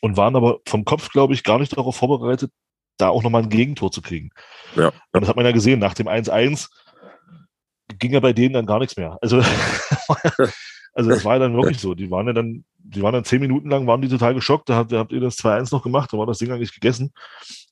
und 0.01 0.17
waren 0.17 0.37
aber 0.37 0.61
vom 0.67 0.85
Kopf, 0.85 1.11
glaube 1.11 1.35
ich, 1.35 1.45
gar 1.45 1.59
nicht 1.59 1.77
darauf 1.77 1.97
vorbereitet, 1.97 2.51
da 2.97 3.09
auch 3.09 3.23
nochmal 3.23 3.43
ein 3.43 3.49
Gegentor 3.49 3.91
zu 3.91 4.03
kriegen. 4.03 4.31
Ja. 4.77 4.89
Und 5.13 5.21
das 5.21 5.29
hat 5.29 5.37
man 5.37 5.45
ja 5.45 5.53
gesehen, 5.53 5.81
nach 5.81 5.95
dem 5.95 6.09
1-1 6.09 6.69
ging 7.99 8.13
ja 8.13 8.21
bei 8.21 8.33
denen 8.33 8.55
dann 8.55 8.67
gar 8.67 8.79
nichts 8.79 8.97
mehr. 8.97 9.19
Also, 9.21 9.43
also 10.93 11.11
das 11.11 11.25
war 11.25 11.35
ja 11.35 11.41
dann 11.41 11.55
wirklich 11.55 11.79
so. 11.81 11.95
Die 11.95 12.11
waren 12.11 12.27
ja 12.27 12.33
dann 12.33 12.65
die 12.83 13.03
waren 13.03 13.13
dann 13.13 13.25
zehn 13.25 13.41
Minuten 13.41 13.69
lang, 13.71 13.87
waren 13.87 14.03
die 14.03 14.09
total 14.09 14.35
geschockt, 14.35 14.69
da 14.69 14.77
habt, 14.77 14.93
da 14.93 14.99
habt 14.99 15.13
ihr 15.13 15.21
das 15.21 15.39
2-1 15.39 15.73
noch 15.73 15.83
gemacht, 15.83 16.13
da 16.13 16.19
war 16.19 16.27
das 16.27 16.39
Ding 16.39 16.51
eigentlich 16.51 16.75
gegessen. 16.75 17.13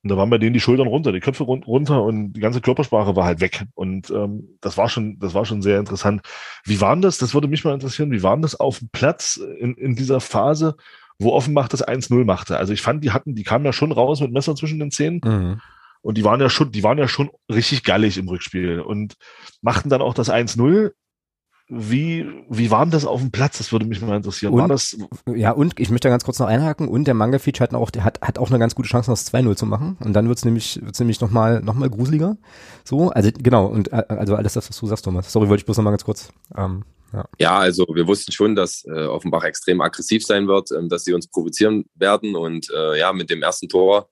Und 0.02 0.11
da 0.11 0.16
waren 0.16 0.31
bei 0.31 0.38
denen 0.38 0.52
die 0.52 0.61
Schultern 0.61 0.87
runter, 0.87 1.12
die 1.12 1.20
Köpfe 1.20 1.44
runter 1.44 2.02
und 2.02 2.33
die 2.33 2.40
ganze 2.40 2.61
Körpersprache 2.61 3.16
war 3.16 3.24
halt 3.24 3.40
weg. 3.40 3.64
Und 3.74 4.11
ähm, 4.11 4.57
das 4.61 4.76
war 4.76 4.88
schon, 4.88 5.18
das 5.18 5.35
war 5.35 5.44
schon 5.44 5.62
sehr 5.62 5.81
interessant. 5.81 6.22
Wie 6.64 6.81
waren 6.81 7.02
das? 7.02 7.18
Das 7.18 7.35
würde 7.35 7.48
mich 7.48 7.64
mal 7.64 7.74
interessieren. 7.74 8.12
Wie 8.12 8.22
waren 8.22 8.42
das 8.42 8.59
auf 8.59 8.78
dem 8.78 8.90
Platz 8.90 9.37
in, 9.37 9.74
in 9.74 9.96
dieser 9.96 10.20
Phase, 10.20 10.76
wo 11.18 11.33
Offenbach 11.33 11.68
das 11.68 11.87
1-0 11.87 12.24
machte? 12.24 12.59
Also 12.59 12.72
ich 12.72 12.83
fand, 12.83 13.02
die 13.02 13.11
hatten, 13.11 13.35
die 13.35 13.44
kamen 13.44 13.64
ja 13.64 13.72
schon 13.72 13.92
raus 13.92 14.20
mit 14.20 14.33
Messer 14.33 14.54
zwischen 14.54 14.78
den 14.78 14.90
Zähnen. 14.90 15.20
Mhm. 15.24 15.61
Und 16.00 16.16
die 16.16 16.24
waren 16.24 16.40
ja 16.40 16.48
schon, 16.48 16.70
die 16.70 16.85
waren 16.85 16.98
ja 16.98 17.09
schon 17.09 17.31
richtig 17.50 17.83
gallig 17.83 18.18
im 18.18 18.28
Rückspiel 18.28 18.81
und 18.81 19.14
machten 19.62 19.88
dann 19.88 20.00
auch 20.00 20.14
das 20.14 20.31
1-0 20.31 20.92
wie, 21.70 22.26
wie 22.48 22.70
war 22.70 22.85
denn 22.85 22.90
das 22.90 23.04
auf 23.04 23.20
dem 23.20 23.31
Platz? 23.31 23.59
Das 23.59 23.72
würde 23.72 23.85
mich 23.85 24.00
mal 24.00 24.16
interessieren. 24.16 24.54
Und, 24.54 24.61
war 24.61 24.68
das? 24.68 24.96
Ja, 25.35 25.52
und 25.52 25.78
ich 25.78 25.90
möchte 25.90 26.09
da 26.09 26.11
ganz 26.11 26.24
kurz 26.24 26.38
noch 26.38 26.46
einhaken. 26.46 26.88
Und 26.88 27.04
der 27.04 27.12
Manga 27.12 27.38
Feature 27.38 27.68
hat 27.68 27.74
auch, 27.74 27.90
der 27.90 28.04
hat, 28.04 28.20
hat 28.22 28.38
auch 28.38 28.48
eine 28.48 28.59
ganz 28.59 28.74
gute 28.74 28.88
Chance, 28.88 29.11
das 29.11 29.33
2-0 29.33 29.54
zu 29.57 29.66
machen. 29.66 29.98
Und 30.00 30.14
dann 30.14 30.28
wird's 30.28 30.46
nämlich, 30.46 30.81
wird's 30.83 30.98
nämlich 30.98 31.20
nochmal, 31.20 31.61
noch 31.61 31.74
mal 31.74 31.90
gruseliger. 31.90 32.38
So, 32.85 33.11
also, 33.11 33.31
genau. 33.37 33.66
Und, 33.66 33.92
äh, 33.92 34.02
also 34.09 34.35
alles 34.35 34.54
das, 34.54 34.68
was 34.68 34.78
du 34.78 34.87
sagst, 34.87 35.04
Thomas. 35.04 35.31
Sorry, 35.31 35.48
wollte 35.48 35.61
ich 35.61 35.66
bloß 35.66 35.76
noch 35.76 35.85
mal 35.85 35.90
ganz 35.90 36.04
kurz, 36.04 36.33
ähm, 36.57 36.85
ja. 37.12 37.24
ja, 37.38 37.59
also 37.59 37.87
wir 37.92 38.07
wussten 38.07 38.33
schon, 38.33 38.54
dass 38.54 38.85
äh, 38.85 39.04
Offenbach 39.07 39.44
extrem 39.44 39.81
aggressiv 39.81 40.24
sein 40.24 40.46
wird, 40.46 40.70
ähm, 40.72 40.88
dass 40.88 41.04
sie 41.04 41.12
uns 41.12 41.26
provozieren 41.26 41.85
werden. 41.94 42.35
Und 42.35 42.68
äh, 42.74 42.98
ja, 42.98 43.12
mit 43.12 43.31
dem 43.31 43.42
ersten 43.42 43.68
Tor 43.68 44.09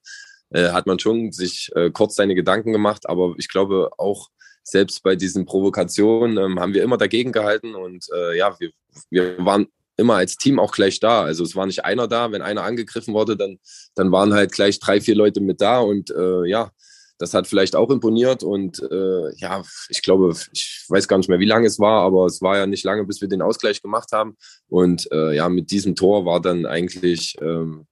äh, 0.49 0.69
hat 0.69 0.85
man 0.85 0.99
schon 0.99 1.31
sich 1.31 1.71
äh, 1.75 1.89
kurz 1.89 2.15
seine 2.15 2.35
Gedanken 2.35 2.71
gemacht. 2.71 3.09
Aber 3.09 3.33
ich 3.37 3.49
glaube 3.49 3.89
auch, 3.97 4.29
selbst 4.69 5.01
bei 5.01 5.15
diesen 5.15 5.45
Provokationen 5.45 6.37
ähm, 6.37 6.59
haben 6.59 6.73
wir 6.73 6.83
immer 6.83 6.97
dagegen 6.97 7.31
gehalten 7.31 7.73
und 7.73 8.05
äh, 8.13 8.37
ja, 8.37 8.53
wir, 8.59 8.71
wir 9.09 9.37
waren 9.45 9.67
immer 9.95 10.15
als 10.15 10.35
Team 10.35 10.59
auch 10.59 10.73
gleich 10.73 10.99
da. 10.99 11.23
Also 11.23 11.43
es 11.43 11.55
war 11.55 11.65
nicht 11.65 11.85
einer 11.85 12.07
da, 12.07 12.31
wenn 12.31 12.41
einer 12.41 12.63
angegriffen 12.63 13.13
wurde, 13.13 13.37
dann, 13.37 13.59
dann 13.95 14.11
waren 14.11 14.33
halt 14.33 14.51
gleich 14.51 14.79
drei, 14.79 14.99
vier 14.99 15.15
Leute 15.15 15.39
mit 15.39 15.61
da 15.61 15.79
und 15.79 16.11
äh, 16.11 16.45
ja, 16.45 16.71
das 17.17 17.33
hat 17.33 17.47
vielleicht 17.47 17.77
auch 17.77 17.89
imponiert 17.89 18.43
und 18.43 18.79
äh, 18.91 19.33
ja, 19.37 19.63
ich 19.89 20.01
glaube, 20.01 20.35
ich 20.51 20.83
weiß 20.89 21.07
gar 21.07 21.17
nicht 21.17 21.29
mehr, 21.29 21.39
wie 21.39 21.45
lange 21.45 21.65
es 21.65 21.79
war, 21.79 22.03
aber 22.03 22.25
es 22.25 22.41
war 22.41 22.57
ja 22.57 22.67
nicht 22.67 22.83
lange, 22.83 23.05
bis 23.05 23.21
wir 23.21 23.29
den 23.29 23.41
Ausgleich 23.41 23.81
gemacht 23.81 24.11
haben 24.11 24.35
und 24.67 25.09
äh, 25.13 25.33
ja, 25.33 25.47
mit 25.47 25.71
diesem 25.71 25.95
Tor 25.95 26.25
war 26.25 26.41
dann 26.41 26.65
eigentlich 26.65 27.35
ähm, 27.41 27.87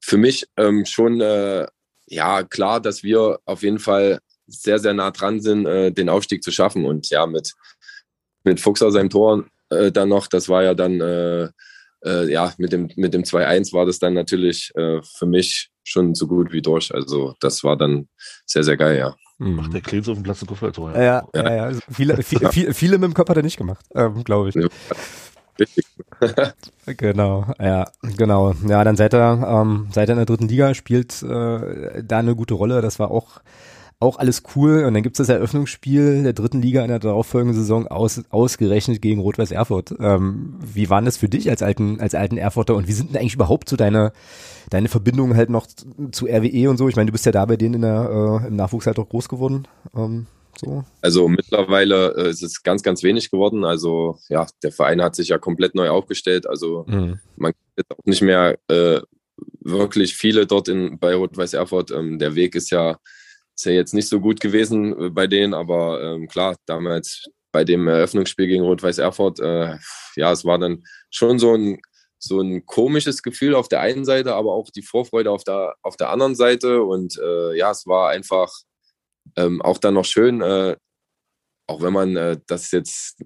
für 0.00 0.16
mich 0.16 0.46
ähm, 0.56 0.86
schon 0.86 1.20
äh, 1.20 1.66
ja 2.06 2.42
klar, 2.42 2.80
dass 2.80 3.02
wir 3.02 3.38
auf 3.44 3.62
jeden 3.62 3.78
Fall 3.78 4.18
sehr, 4.50 4.78
sehr 4.78 4.94
nah 4.94 5.10
dran 5.10 5.40
sind, 5.40 5.66
äh, 5.66 5.92
den 5.92 6.08
Aufstieg 6.08 6.42
zu 6.42 6.50
schaffen. 6.50 6.84
Und 6.84 7.10
ja, 7.10 7.26
mit, 7.26 7.52
mit 8.44 8.60
Fuchs 8.60 8.82
aus 8.82 8.94
seinem 8.94 9.10
Tor 9.10 9.44
äh, 9.70 9.92
dann 9.92 10.08
noch, 10.08 10.26
das 10.26 10.48
war 10.48 10.62
ja 10.62 10.74
dann, 10.74 11.00
äh, 11.00 11.48
äh 12.04 12.30
ja, 12.30 12.52
mit 12.58 12.72
dem, 12.72 12.90
mit 12.96 13.14
dem 13.14 13.22
2-1 13.22 13.72
war 13.72 13.86
das 13.86 13.98
dann 13.98 14.14
natürlich 14.14 14.72
äh, 14.76 15.00
für 15.02 15.26
mich 15.26 15.70
schon 15.84 16.14
so 16.14 16.26
gut 16.26 16.52
wie 16.52 16.62
durch. 16.62 16.94
Also 16.94 17.34
das 17.40 17.64
war 17.64 17.76
dann 17.76 18.08
sehr, 18.46 18.64
sehr 18.64 18.76
geil, 18.76 18.98
ja. 18.98 19.14
Mhm. 19.38 19.56
Macht 19.56 19.72
der 19.72 19.80
Klebs 19.80 20.08
auf 20.08 20.16
dem 20.16 20.22
Platz 20.22 20.42
ein 20.42 20.46
Kopfballtor. 20.46 20.94
Ja, 20.94 21.02
ja, 21.02 21.28
ja. 21.34 21.42
ja, 21.42 21.56
ja. 21.56 21.62
Also 21.64 21.80
viele, 21.90 22.16
viele, 22.22 22.52
viele, 22.52 22.74
viele 22.74 22.98
mit 22.98 23.10
dem 23.10 23.14
Kopf 23.14 23.28
hat 23.28 23.36
er 23.36 23.42
nicht 23.42 23.56
gemacht, 23.56 23.84
ähm, 23.94 24.22
glaube 24.24 24.50
ich. 24.50 24.56
genau, 26.86 27.46
ja, 27.58 27.90
genau. 28.16 28.54
Ja, 28.66 28.84
dann 28.84 28.96
seid 28.96 29.14
ihr, 29.14 29.44
ähm, 29.46 29.88
seid 29.92 30.08
ihr 30.08 30.12
in 30.12 30.18
der 30.18 30.26
dritten 30.26 30.48
Liga, 30.48 30.74
spielt 30.74 31.22
äh, 31.22 32.02
da 32.02 32.18
eine 32.18 32.34
gute 32.34 32.54
Rolle. 32.54 32.80
Das 32.80 32.98
war 32.98 33.10
auch 33.10 33.40
auch 34.00 34.18
alles 34.18 34.42
cool. 34.56 34.84
Und 34.84 34.94
dann 34.94 35.02
gibt's 35.02 35.18
das 35.18 35.28
Eröffnungsspiel 35.28 36.22
der 36.22 36.32
dritten 36.32 36.60
Liga 36.60 36.82
in 36.82 36.88
der 36.88 36.98
darauffolgenden 36.98 37.56
Saison 37.56 37.86
aus, 37.86 38.22
ausgerechnet 38.30 39.00
gegen 39.00 39.20
Rot-Weiß 39.20 39.52
Erfurt. 39.52 39.94
Ähm, 40.00 40.58
wie 40.60 40.90
waren 40.90 41.04
das 41.04 41.18
für 41.18 41.28
dich 41.28 41.50
als 41.50 41.62
alten, 41.62 42.00
als 42.00 42.14
alten 42.14 42.38
Erfurter 42.38 42.74
und 42.74 42.88
wie 42.88 42.92
sind 42.92 43.10
denn 43.10 43.20
eigentlich 43.20 43.34
überhaupt 43.34 43.68
so 43.68 43.76
deine, 43.76 44.12
deine 44.70 44.88
Verbindungen 44.88 45.36
halt 45.36 45.50
noch 45.50 45.66
zu 46.10 46.26
RWE 46.26 46.70
und 46.70 46.78
so? 46.78 46.88
Ich 46.88 46.96
meine, 46.96 47.06
du 47.06 47.12
bist 47.12 47.26
ja 47.26 47.32
da 47.32 47.44
bei 47.44 47.56
denen 47.56 47.74
in 47.74 47.82
der, 47.82 48.40
äh, 48.42 48.48
im 48.48 48.56
Nachwuchs 48.56 48.86
halt 48.86 48.98
auch 48.98 49.08
groß 49.08 49.28
geworden. 49.28 49.68
Ähm, 49.94 50.26
So. 50.58 50.84
Also 51.00 51.28
mittlerweile 51.28 52.14
äh, 52.16 52.30
ist 52.30 52.42
es 52.42 52.62
ganz, 52.62 52.82
ganz 52.82 53.02
wenig 53.02 53.30
geworden. 53.30 53.64
Also 53.64 54.18
ja, 54.28 54.46
der 54.62 54.72
Verein 54.72 55.00
hat 55.00 55.14
sich 55.14 55.28
ja 55.28 55.38
komplett 55.38 55.74
neu 55.74 55.88
aufgestellt. 55.88 56.46
Also 56.46 56.84
mhm. 56.86 57.18
man 57.36 57.52
gibt 57.76 57.90
auch 57.90 58.04
nicht 58.04 58.20
mehr 58.20 58.58
äh, 58.68 59.00
wirklich 59.60 60.14
viele 60.14 60.46
dort 60.46 60.68
in, 60.68 60.98
bei 60.98 61.14
Rot-Weiß 61.14 61.54
Erfurt. 61.54 61.90
Ähm, 61.90 62.18
der 62.18 62.34
Weg 62.34 62.54
ist 62.54 62.70
ja, 62.70 62.98
ist 63.60 63.66
ja 63.66 63.72
jetzt 63.72 63.94
nicht 63.94 64.08
so 64.08 64.20
gut 64.20 64.40
gewesen 64.40 64.98
äh, 64.98 65.10
bei 65.10 65.26
denen, 65.26 65.54
aber 65.54 66.02
ähm, 66.02 66.28
klar, 66.28 66.56
damals 66.66 67.26
bei 67.52 67.64
dem 67.64 67.86
Eröffnungsspiel 67.88 68.46
gegen 68.46 68.64
Rot-Weiß 68.64 68.98
Erfurt, 68.98 69.38
äh, 69.40 69.76
ja, 70.16 70.32
es 70.32 70.44
war 70.44 70.58
dann 70.58 70.84
schon 71.10 71.38
so 71.38 71.54
ein, 71.54 71.80
so 72.18 72.40
ein 72.40 72.64
komisches 72.64 73.22
Gefühl 73.22 73.54
auf 73.54 73.68
der 73.68 73.80
einen 73.80 74.04
Seite, 74.04 74.34
aber 74.34 74.54
auch 74.54 74.70
die 74.70 74.82
Vorfreude 74.82 75.30
auf 75.30 75.44
der, 75.44 75.74
auf 75.82 75.96
der 75.96 76.10
anderen 76.10 76.34
Seite. 76.34 76.82
Und 76.82 77.18
äh, 77.18 77.56
ja, 77.56 77.70
es 77.70 77.86
war 77.86 78.10
einfach 78.10 78.50
ähm, 79.36 79.60
auch 79.62 79.78
dann 79.78 79.94
noch 79.94 80.04
schön, 80.04 80.40
äh, 80.40 80.76
auch 81.66 81.82
wenn 81.82 81.92
man 81.92 82.16
äh, 82.16 82.38
das 82.46 82.70
jetzt 82.72 83.22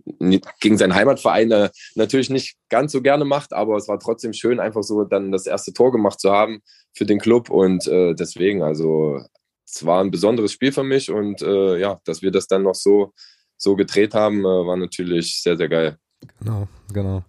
gegen 0.60 0.78
seinen 0.78 0.94
Heimatverein 0.94 1.50
äh, 1.50 1.70
natürlich 1.94 2.28
nicht 2.30 2.56
ganz 2.68 2.92
so 2.92 3.02
gerne 3.02 3.24
macht, 3.24 3.52
aber 3.52 3.76
es 3.76 3.88
war 3.88 3.98
trotzdem 3.98 4.32
schön, 4.32 4.60
einfach 4.60 4.82
so 4.82 5.04
dann 5.04 5.32
das 5.32 5.46
erste 5.46 5.72
Tor 5.72 5.92
gemacht 5.92 6.20
zu 6.20 6.30
haben 6.30 6.60
für 6.92 7.06
den 7.06 7.20
Club 7.20 7.50
und 7.50 7.86
äh, 7.86 8.14
deswegen, 8.14 8.62
also 8.62 9.20
es 9.66 9.84
war 9.84 10.02
ein 10.02 10.10
besonderes 10.10 10.52
Spiel 10.52 10.72
für 10.72 10.84
mich 10.84 11.10
und 11.10 11.42
äh, 11.42 11.78
ja, 11.78 12.00
dass 12.04 12.22
wir 12.22 12.30
das 12.30 12.46
dann 12.46 12.62
noch 12.62 12.74
so, 12.74 13.12
so 13.56 13.76
gedreht 13.76 14.14
haben, 14.14 14.40
äh, 14.40 14.44
war 14.44 14.76
natürlich 14.76 15.40
sehr, 15.42 15.56
sehr 15.56 15.68
geil. 15.68 15.98
Genau, 16.40 16.68
genau. 16.92 17.24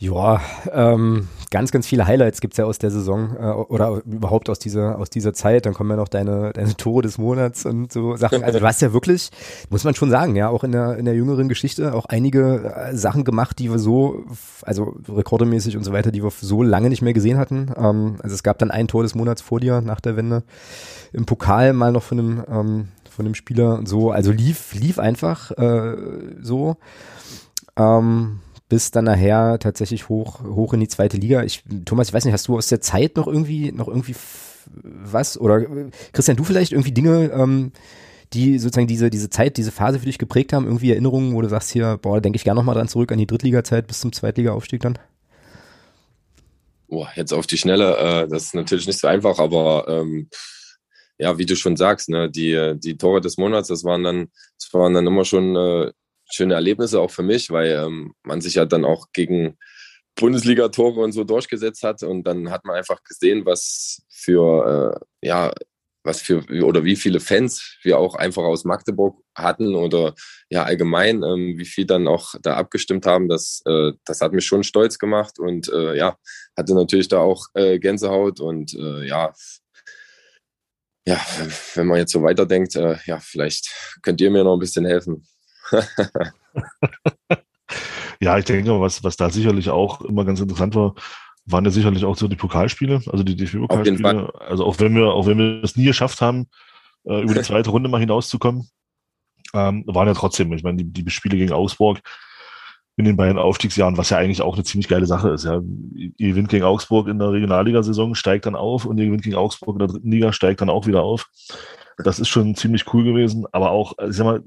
Ja, 0.00 0.40
ähm, 0.72 1.26
ganz, 1.50 1.72
ganz 1.72 1.88
viele 1.88 2.06
Highlights 2.06 2.40
gibt's 2.40 2.56
ja 2.56 2.66
aus 2.66 2.78
der 2.78 2.92
Saison 2.92 3.36
äh, 3.36 3.50
oder 3.50 4.00
überhaupt 4.06 4.48
aus 4.48 4.60
dieser, 4.60 4.96
aus 4.96 5.10
dieser 5.10 5.34
Zeit. 5.34 5.66
Dann 5.66 5.74
kommen 5.74 5.90
ja 5.90 5.96
noch 5.96 6.06
deine, 6.06 6.52
deine 6.52 6.76
Tore 6.76 7.02
des 7.02 7.18
Monats 7.18 7.66
und 7.66 7.92
so 7.92 8.14
Sachen. 8.14 8.44
Also 8.44 8.60
du 8.60 8.64
hast 8.64 8.80
ja 8.80 8.92
wirklich, 8.92 9.30
muss 9.70 9.82
man 9.82 9.96
schon 9.96 10.08
sagen, 10.08 10.36
ja, 10.36 10.50
auch 10.50 10.62
in 10.62 10.70
der, 10.70 10.98
in 10.98 11.04
der 11.04 11.14
jüngeren 11.14 11.48
Geschichte 11.48 11.94
auch 11.94 12.06
einige 12.06 12.72
äh, 12.76 12.94
Sachen 12.94 13.24
gemacht, 13.24 13.58
die 13.58 13.72
wir 13.72 13.80
so, 13.80 14.24
also 14.62 14.94
rekordemäßig 15.08 15.76
und 15.76 15.82
so 15.82 15.92
weiter, 15.92 16.12
die 16.12 16.22
wir 16.22 16.30
so 16.30 16.62
lange 16.62 16.90
nicht 16.90 17.02
mehr 17.02 17.12
gesehen 17.12 17.36
hatten. 17.36 17.72
Ähm, 17.76 18.18
also 18.22 18.34
es 18.34 18.44
gab 18.44 18.58
dann 18.60 18.70
ein 18.70 18.86
Tor 18.86 19.02
des 19.02 19.16
Monats 19.16 19.42
vor 19.42 19.58
dir 19.58 19.80
nach 19.80 20.00
der 20.00 20.16
Wende. 20.16 20.44
Im 21.12 21.26
Pokal 21.26 21.72
mal 21.72 21.90
noch 21.90 22.04
von 22.04 22.20
einem, 22.20 22.44
ähm, 22.48 22.88
von 23.10 23.26
einem 23.26 23.34
Spieler 23.34 23.78
und 23.78 23.88
so. 23.88 24.12
Also 24.12 24.30
lief, 24.30 24.74
lief 24.74 25.00
einfach 25.00 25.50
äh, 25.58 25.96
so. 26.40 26.76
Ähm, 27.76 28.40
bis 28.68 28.90
dann 28.90 29.04
nachher 29.04 29.58
tatsächlich 29.58 30.08
hoch, 30.08 30.44
hoch 30.44 30.74
in 30.74 30.80
die 30.80 30.88
zweite 30.88 31.16
Liga. 31.16 31.42
Ich, 31.42 31.64
Thomas, 31.84 32.08
ich 32.08 32.14
weiß 32.14 32.24
nicht, 32.24 32.34
hast 32.34 32.48
du 32.48 32.56
aus 32.56 32.68
der 32.68 32.80
Zeit 32.80 33.16
noch 33.16 33.26
irgendwie, 33.26 33.72
noch 33.72 33.88
irgendwie 33.88 34.14
was? 34.66 35.40
Oder 35.40 35.64
Christian, 36.12 36.36
du 36.36 36.44
vielleicht 36.44 36.72
irgendwie 36.72 36.92
Dinge, 36.92 37.30
ähm, 37.32 37.72
die 38.34 38.58
sozusagen 38.58 38.86
diese, 38.86 39.08
diese 39.08 39.30
Zeit, 39.30 39.56
diese 39.56 39.72
Phase 39.72 39.98
für 39.98 40.06
dich 40.06 40.18
geprägt 40.18 40.52
haben, 40.52 40.66
irgendwie 40.66 40.90
Erinnerungen, 40.90 41.34
wo 41.34 41.40
du 41.40 41.48
sagst 41.48 41.70
hier, 41.70 41.98
boah, 42.00 42.16
da 42.16 42.20
denke 42.20 42.36
ich 42.36 42.44
gerne 42.44 42.60
nochmal 42.60 42.74
dran 42.74 42.88
zurück 42.88 43.10
an 43.10 43.18
die 43.18 43.26
Drittliga-Zeit 43.26 43.86
bis 43.86 44.00
zum 44.00 44.12
Zweitliga-Aufstieg 44.12 44.82
dann? 44.82 44.98
Boah, 46.88 47.08
jetzt 47.16 47.32
auf 47.32 47.46
die 47.46 47.58
Schnelle, 47.58 47.96
äh, 47.96 48.28
das 48.28 48.44
ist 48.44 48.54
natürlich 48.54 48.86
nicht 48.86 48.98
so 48.98 49.08
einfach, 49.08 49.38
aber 49.38 49.86
ähm, 49.88 50.28
ja, 51.18 51.38
wie 51.38 51.46
du 51.46 51.56
schon 51.56 51.76
sagst, 51.76 52.10
ne, 52.10 52.30
die, 52.30 52.74
die 52.76 52.96
Tore 52.96 53.20
des 53.20 53.38
Monats, 53.38 53.68
das 53.68 53.84
waren 53.84 54.04
dann, 54.04 54.28
das 54.58 54.72
waren 54.72 54.94
dann 54.94 55.06
immer 55.06 55.24
schon 55.24 55.56
äh, 55.56 55.92
schöne 56.30 56.54
Erlebnisse 56.54 57.00
auch 57.00 57.10
für 57.10 57.22
mich, 57.22 57.50
weil 57.50 57.72
ähm, 57.72 58.14
man 58.22 58.40
sich 58.40 58.54
ja 58.54 58.64
dann 58.64 58.84
auch 58.84 59.06
gegen 59.12 59.56
Bundesliga-Tore 60.16 61.00
und 61.00 61.12
so 61.12 61.24
durchgesetzt 61.24 61.82
hat 61.82 62.02
und 62.02 62.24
dann 62.24 62.50
hat 62.50 62.64
man 62.64 62.76
einfach 62.76 63.02
gesehen, 63.04 63.46
was 63.46 64.02
für 64.08 65.00
äh, 65.22 65.26
ja 65.26 65.52
was 66.04 66.22
für 66.22 66.44
oder 66.64 66.84
wie 66.84 66.96
viele 66.96 67.20
Fans 67.20 67.78
wir 67.82 67.98
auch 67.98 68.14
einfach 68.14 68.42
aus 68.42 68.64
Magdeburg 68.64 69.20
hatten 69.34 69.74
oder 69.74 70.14
ja 70.50 70.64
allgemein, 70.64 71.22
ähm, 71.22 71.54
wie 71.56 71.64
viel 71.64 71.86
dann 71.86 72.08
auch 72.08 72.34
da 72.42 72.56
abgestimmt 72.56 73.06
haben, 73.06 73.28
das, 73.28 73.62
äh, 73.66 73.92
das 74.04 74.20
hat 74.20 74.32
mich 74.32 74.46
schon 74.46 74.64
stolz 74.64 74.98
gemacht 74.98 75.38
und 75.38 75.68
äh, 75.72 75.96
ja, 75.96 76.16
hatte 76.56 76.74
natürlich 76.74 77.08
da 77.08 77.18
auch 77.18 77.46
äh, 77.54 77.78
Gänsehaut 77.78 78.40
und 78.40 78.74
äh, 78.74 79.06
ja, 79.06 79.32
ja, 81.06 81.20
wenn 81.74 81.86
man 81.86 81.98
jetzt 81.98 82.12
so 82.12 82.22
weiterdenkt, 82.22 82.76
äh, 82.76 82.96
ja, 83.06 83.18
vielleicht 83.18 83.70
könnt 84.02 84.20
ihr 84.20 84.30
mir 84.30 84.44
noch 84.44 84.54
ein 84.54 84.60
bisschen 84.60 84.84
helfen. 84.84 85.26
ja, 88.20 88.38
ich 88.38 88.44
denke, 88.44 88.80
was, 88.80 89.04
was 89.04 89.16
da 89.16 89.30
sicherlich 89.30 89.70
auch 89.70 90.00
immer 90.02 90.24
ganz 90.24 90.40
interessant 90.40 90.74
war, 90.74 90.94
waren 91.46 91.64
ja 91.64 91.70
sicherlich 91.70 92.04
auch 92.04 92.16
so 92.16 92.28
die 92.28 92.36
Pokalspiele, 92.36 93.00
also 93.06 93.24
die 93.24 93.36
DFB-Pokalspiele. 93.36 94.32
Also 94.40 94.64
auch 94.64 94.78
wenn 94.80 94.94
wir, 94.94 95.08
auch 95.08 95.26
wenn 95.26 95.38
wir 95.38 95.64
es 95.64 95.76
nie 95.76 95.86
geschafft 95.86 96.20
haben, 96.20 96.46
äh, 97.04 97.22
über 97.22 97.34
die 97.34 97.42
zweite 97.44 97.70
Runde 97.70 97.88
mal 97.88 98.00
hinauszukommen, 98.00 98.68
ähm, 99.54 99.84
waren 99.86 100.08
ja 100.08 100.14
trotzdem, 100.14 100.52
ich 100.52 100.62
meine, 100.62 100.84
die, 100.84 101.04
die 101.04 101.10
Spiele 101.10 101.38
gegen 101.38 101.52
Augsburg 101.52 102.00
in 102.96 103.04
den 103.04 103.16
beiden 103.16 103.38
Aufstiegsjahren, 103.38 103.96
was 103.96 104.10
ja 104.10 104.18
eigentlich 104.18 104.42
auch 104.42 104.54
eine 104.54 104.64
ziemlich 104.64 104.88
geile 104.88 105.06
Sache 105.06 105.30
ist. 105.30 105.44
Ja. 105.44 105.60
Ihr 105.94 106.30
gewinnt 106.30 106.48
gegen 106.48 106.64
Augsburg 106.64 107.06
in 107.06 107.20
der 107.20 107.30
Regionalligasaison, 107.30 108.16
steigt 108.16 108.44
dann 108.44 108.56
auf 108.56 108.84
und 108.84 108.98
ihr 108.98 109.06
gewinnt 109.06 109.22
gegen 109.22 109.36
Augsburg 109.36 109.76
in 109.76 109.78
der 109.78 109.88
dritten 109.88 110.10
Liga, 110.10 110.32
steigt 110.32 110.60
dann 110.60 110.68
auch 110.68 110.86
wieder 110.86 111.02
auf. 111.02 111.30
Das 111.98 112.18
ist 112.18 112.28
schon 112.28 112.56
ziemlich 112.56 112.92
cool 112.92 113.04
gewesen, 113.04 113.46
aber 113.52 113.70
auch, 113.70 113.94
ich 113.98 114.16
sag 114.16 114.24
mal, 114.24 114.42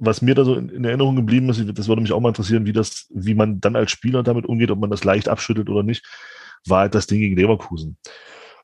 was 0.00 0.22
mir 0.22 0.34
da 0.34 0.44
so 0.44 0.54
in, 0.54 0.68
in, 0.70 0.84
Erinnerung 0.84 1.14
geblieben 1.14 1.48
ist, 1.50 1.62
das 1.78 1.88
würde 1.88 2.02
mich 2.02 2.12
auch 2.12 2.20
mal 2.20 2.30
interessieren, 2.30 2.66
wie 2.66 2.72
das, 2.72 3.06
wie 3.10 3.34
man 3.34 3.60
dann 3.60 3.76
als 3.76 3.90
Spieler 3.90 4.22
damit 4.22 4.46
umgeht, 4.46 4.70
ob 4.70 4.80
man 4.80 4.90
das 4.90 5.04
leicht 5.04 5.28
abschüttelt 5.28 5.68
oder 5.68 5.82
nicht, 5.82 6.04
war 6.66 6.80
halt 6.80 6.94
das 6.94 7.06
Ding 7.06 7.20
gegen 7.20 7.36
Leverkusen, 7.36 7.96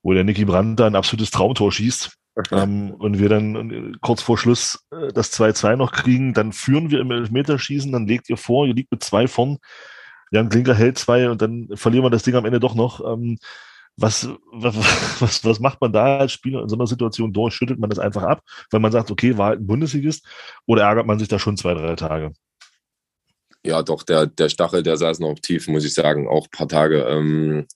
wo 0.02 0.12
der 0.12 0.24
Niki 0.24 0.44
Brandt 0.44 0.80
da 0.80 0.86
ein 0.86 0.96
absolutes 0.96 1.30
Traumtor 1.30 1.70
schießt. 1.70 2.16
ähm, 2.50 2.90
und 2.90 3.18
wir 3.18 3.28
dann 3.28 3.70
äh, 3.70 3.92
kurz 4.00 4.22
vor 4.22 4.36
Schluss 4.36 4.84
äh, 4.90 5.12
das 5.12 5.32
2-2 5.32 5.76
noch 5.76 5.92
kriegen, 5.92 6.34
dann 6.34 6.52
führen 6.52 6.90
wir 6.90 7.00
im 7.00 7.10
Elfmeterschießen, 7.10 7.92
dann 7.92 8.06
legt 8.06 8.28
ihr 8.28 8.36
vor, 8.36 8.66
ihr 8.66 8.74
liegt 8.74 8.90
mit 8.90 9.02
zwei 9.02 9.26
vorn, 9.26 9.58
Jan 10.32 10.48
Klinker 10.48 10.74
hält 10.74 10.98
zwei 10.98 11.30
und 11.30 11.40
dann 11.40 11.68
verlieren 11.74 12.04
wir 12.04 12.10
das 12.10 12.24
Ding 12.24 12.34
am 12.34 12.44
Ende 12.44 12.60
doch 12.60 12.74
noch. 12.74 13.00
Ähm, 13.10 13.38
was, 13.96 14.28
was, 14.52 15.44
was 15.44 15.60
macht 15.60 15.80
man 15.80 15.92
da 15.92 16.18
als 16.18 16.32
Spieler 16.32 16.62
in 16.62 16.68
so 16.68 16.76
einer 16.76 16.86
Situation 16.86 17.32
durch? 17.32 17.54
Schüttelt 17.54 17.78
man 17.78 17.90
das 17.90 17.98
einfach 17.98 18.22
ab, 18.22 18.42
weil 18.70 18.80
man 18.80 18.92
sagt, 18.92 19.10
okay, 19.10 19.36
war 19.36 19.48
halt 19.48 19.60
ein 19.60 19.66
Bundesligist 19.66 20.26
oder 20.66 20.82
ärgert 20.82 21.06
man 21.06 21.18
sich 21.18 21.28
da 21.28 21.38
schon 21.38 21.56
zwei, 21.56 21.74
drei 21.74 21.94
Tage? 21.96 22.32
Ja, 23.64 23.82
doch, 23.82 24.04
der, 24.04 24.26
der 24.26 24.48
Stachel, 24.48 24.82
der 24.82 24.96
saß 24.96 25.18
noch 25.18 25.38
tief, 25.40 25.66
muss 25.66 25.84
ich 25.84 25.94
sagen, 25.94 26.28
auch 26.28 26.46
ein 26.46 26.50
paar 26.56 26.68
Tage. 26.68 27.02
Ähm, 27.02 27.66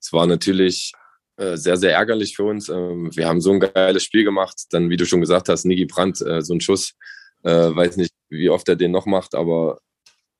es 0.00 0.12
war 0.12 0.26
natürlich 0.26 0.92
äh, 1.36 1.56
sehr, 1.56 1.76
sehr 1.76 1.92
ärgerlich 1.92 2.36
für 2.36 2.44
uns. 2.44 2.68
Ähm, 2.68 3.10
wir 3.16 3.26
haben 3.26 3.40
so 3.40 3.50
ein 3.50 3.60
geiles 3.60 4.04
Spiel 4.04 4.24
gemacht. 4.24 4.66
Dann, 4.70 4.90
wie 4.90 4.96
du 4.96 5.06
schon 5.06 5.20
gesagt 5.20 5.48
hast, 5.48 5.64
Niki 5.64 5.86
Brandt, 5.86 6.20
äh, 6.20 6.42
so 6.42 6.54
ein 6.54 6.60
Schuss. 6.60 6.94
Äh, 7.42 7.74
weiß 7.74 7.96
nicht, 7.96 8.12
wie 8.28 8.50
oft 8.50 8.68
er 8.68 8.76
den 8.76 8.92
noch 8.92 9.06
macht, 9.06 9.34
aber 9.34 9.80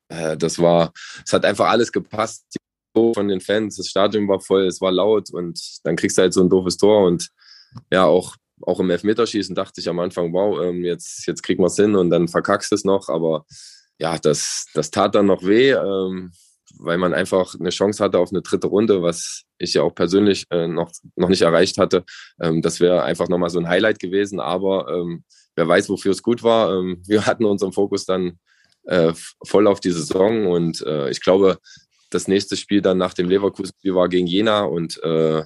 äh, 0.09 0.37
das 0.37 0.59
war, 0.59 0.92
es 1.24 1.33
hat 1.33 1.44
einfach 1.44 1.68
alles 1.68 1.90
gepasst 1.90 2.60
von 2.94 3.29
den 3.29 3.40
Fans, 3.40 3.76
das 3.76 3.88
Stadion 3.88 4.29
war 4.29 4.40
voll, 4.40 4.66
es 4.66 4.81
war 4.81 4.92
laut 4.92 5.31
und 5.33 5.61
dann 5.85 5.96
kriegst 5.96 6.18
du 6.18 6.22
halt 6.22 6.33
so 6.33 6.40
ein 6.40 6.48
doofes 6.48 6.76
Tor 6.76 7.07
und 7.07 7.29
ja, 7.90 8.05
auch, 8.05 8.37
auch 8.62 8.81
im 8.81 8.90
Elfmeterschießen 8.90 9.55
dachte 9.55 9.81
ich 9.81 9.88
am 9.88 10.00
Anfang, 10.00 10.33
wow, 10.33 10.61
ähm, 10.62 10.85
jetzt, 10.85 11.26
jetzt 11.26 11.42
kriegen 11.42 11.62
wir 11.62 11.68
es 11.68 11.76
hin 11.76 11.94
und 11.94 12.11
dann 12.11 12.29
verkackst 12.29 12.72
es 12.72 12.85
noch, 12.85 13.09
aber 13.09 13.44
ja, 13.98 14.18
das, 14.18 14.66
das 14.74 14.90
tat 14.90 15.14
dann 15.14 15.26
noch 15.26 15.44
weh, 15.44 15.70
ähm, 15.70 16.33
weil 16.79 16.98
man 16.98 17.14
einfach 17.14 17.55
eine 17.59 17.70
Chance 17.70 18.03
hatte 18.03 18.18
auf 18.18 18.31
eine 18.31 18.42
dritte 18.42 18.68
Runde, 18.68 19.03
was 19.03 19.42
ich 19.59 19.74
ja 19.74 19.83
auch 19.83 19.94
persönlich 19.94 20.46
äh, 20.50 20.66
noch, 20.66 20.90
noch 21.16 21.29
nicht 21.29 21.42
erreicht 21.42 21.79
hatte. 21.79 22.05
Ähm, 22.40 22.62
das 22.62 22.81
wäre 22.81 23.03
einfach 23.03 23.29
nochmal 23.29 23.50
so 23.50 23.59
ein 23.59 23.68
Highlight 23.68 23.98
gewesen, 23.98 24.40
aber 24.40 24.87
wer 25.57 25.68
weiß, 25.68 25.88
wofür 25.90 26.12
es 26.12 26.22
gut 26.22 26.42
war. 26.42 26.70
Wir 27.07 27.26
hatten 27.26 27.44
unseren 27.44 27.72
Fokus 27.72 28.05
dann 28.05 28.38
äh, 28.85 29.12
voll 29.44 29.66
auf 29.66 29.81
die 29.81 29.90
Saison 29.90 30.46
und 30.46 30.81
äh, 30.83 31.11
ich 31.11 31.20
glaube, 31.20 31.59
das 32.11 32.29
nächste 32.29 32.57
Spiel 32.57 32.83
dann 32.83 32.99
nach 32.99 33.14
dem 33.14 33.29
Leverkusen-Spiel 33.29 33.94
war 33.94 34.09
gegen 34.09 34.27
Jena 34.27 34.62
und 34.62 35.03
äh, 35.03 35.42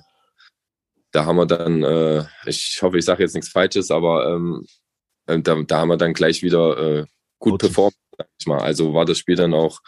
da 1.13 1.25
haben 1.25 1.37
wir 1.37 1.47
dann, 1.47 1.83
äh, 1.85 2.25
ich 2.47 2.81
hoffe, 2.83 2.99
ich 2.99 3.05
sage 3.05 3.23
jetzt 3.23 3.35
nichts 3.35 3.51
Falsches, 3.51 3.91
aber 3.91 4.35
ähm, 4.35 4.67
äh, 5.27 5.39
da, 5.41 5.63
da, 5.63 5.81
haben 5.81 5.89
wir 5.89 5.97
dann 5.97 6.13
gleich 6.13 6.43
wieder 6.43 6.77
äh, 6.77 7.07
gut 7.39 7.53
Bautzen. 7.53 7.69
performt. 7.69 7.95
Mal. 8.47 8.61
Also 8.61 8.95
war 8.95 9.05
das 9.05 9.19
Spiel 9.19 9.37
dann 9.37 9.55
auch 9.55 9.81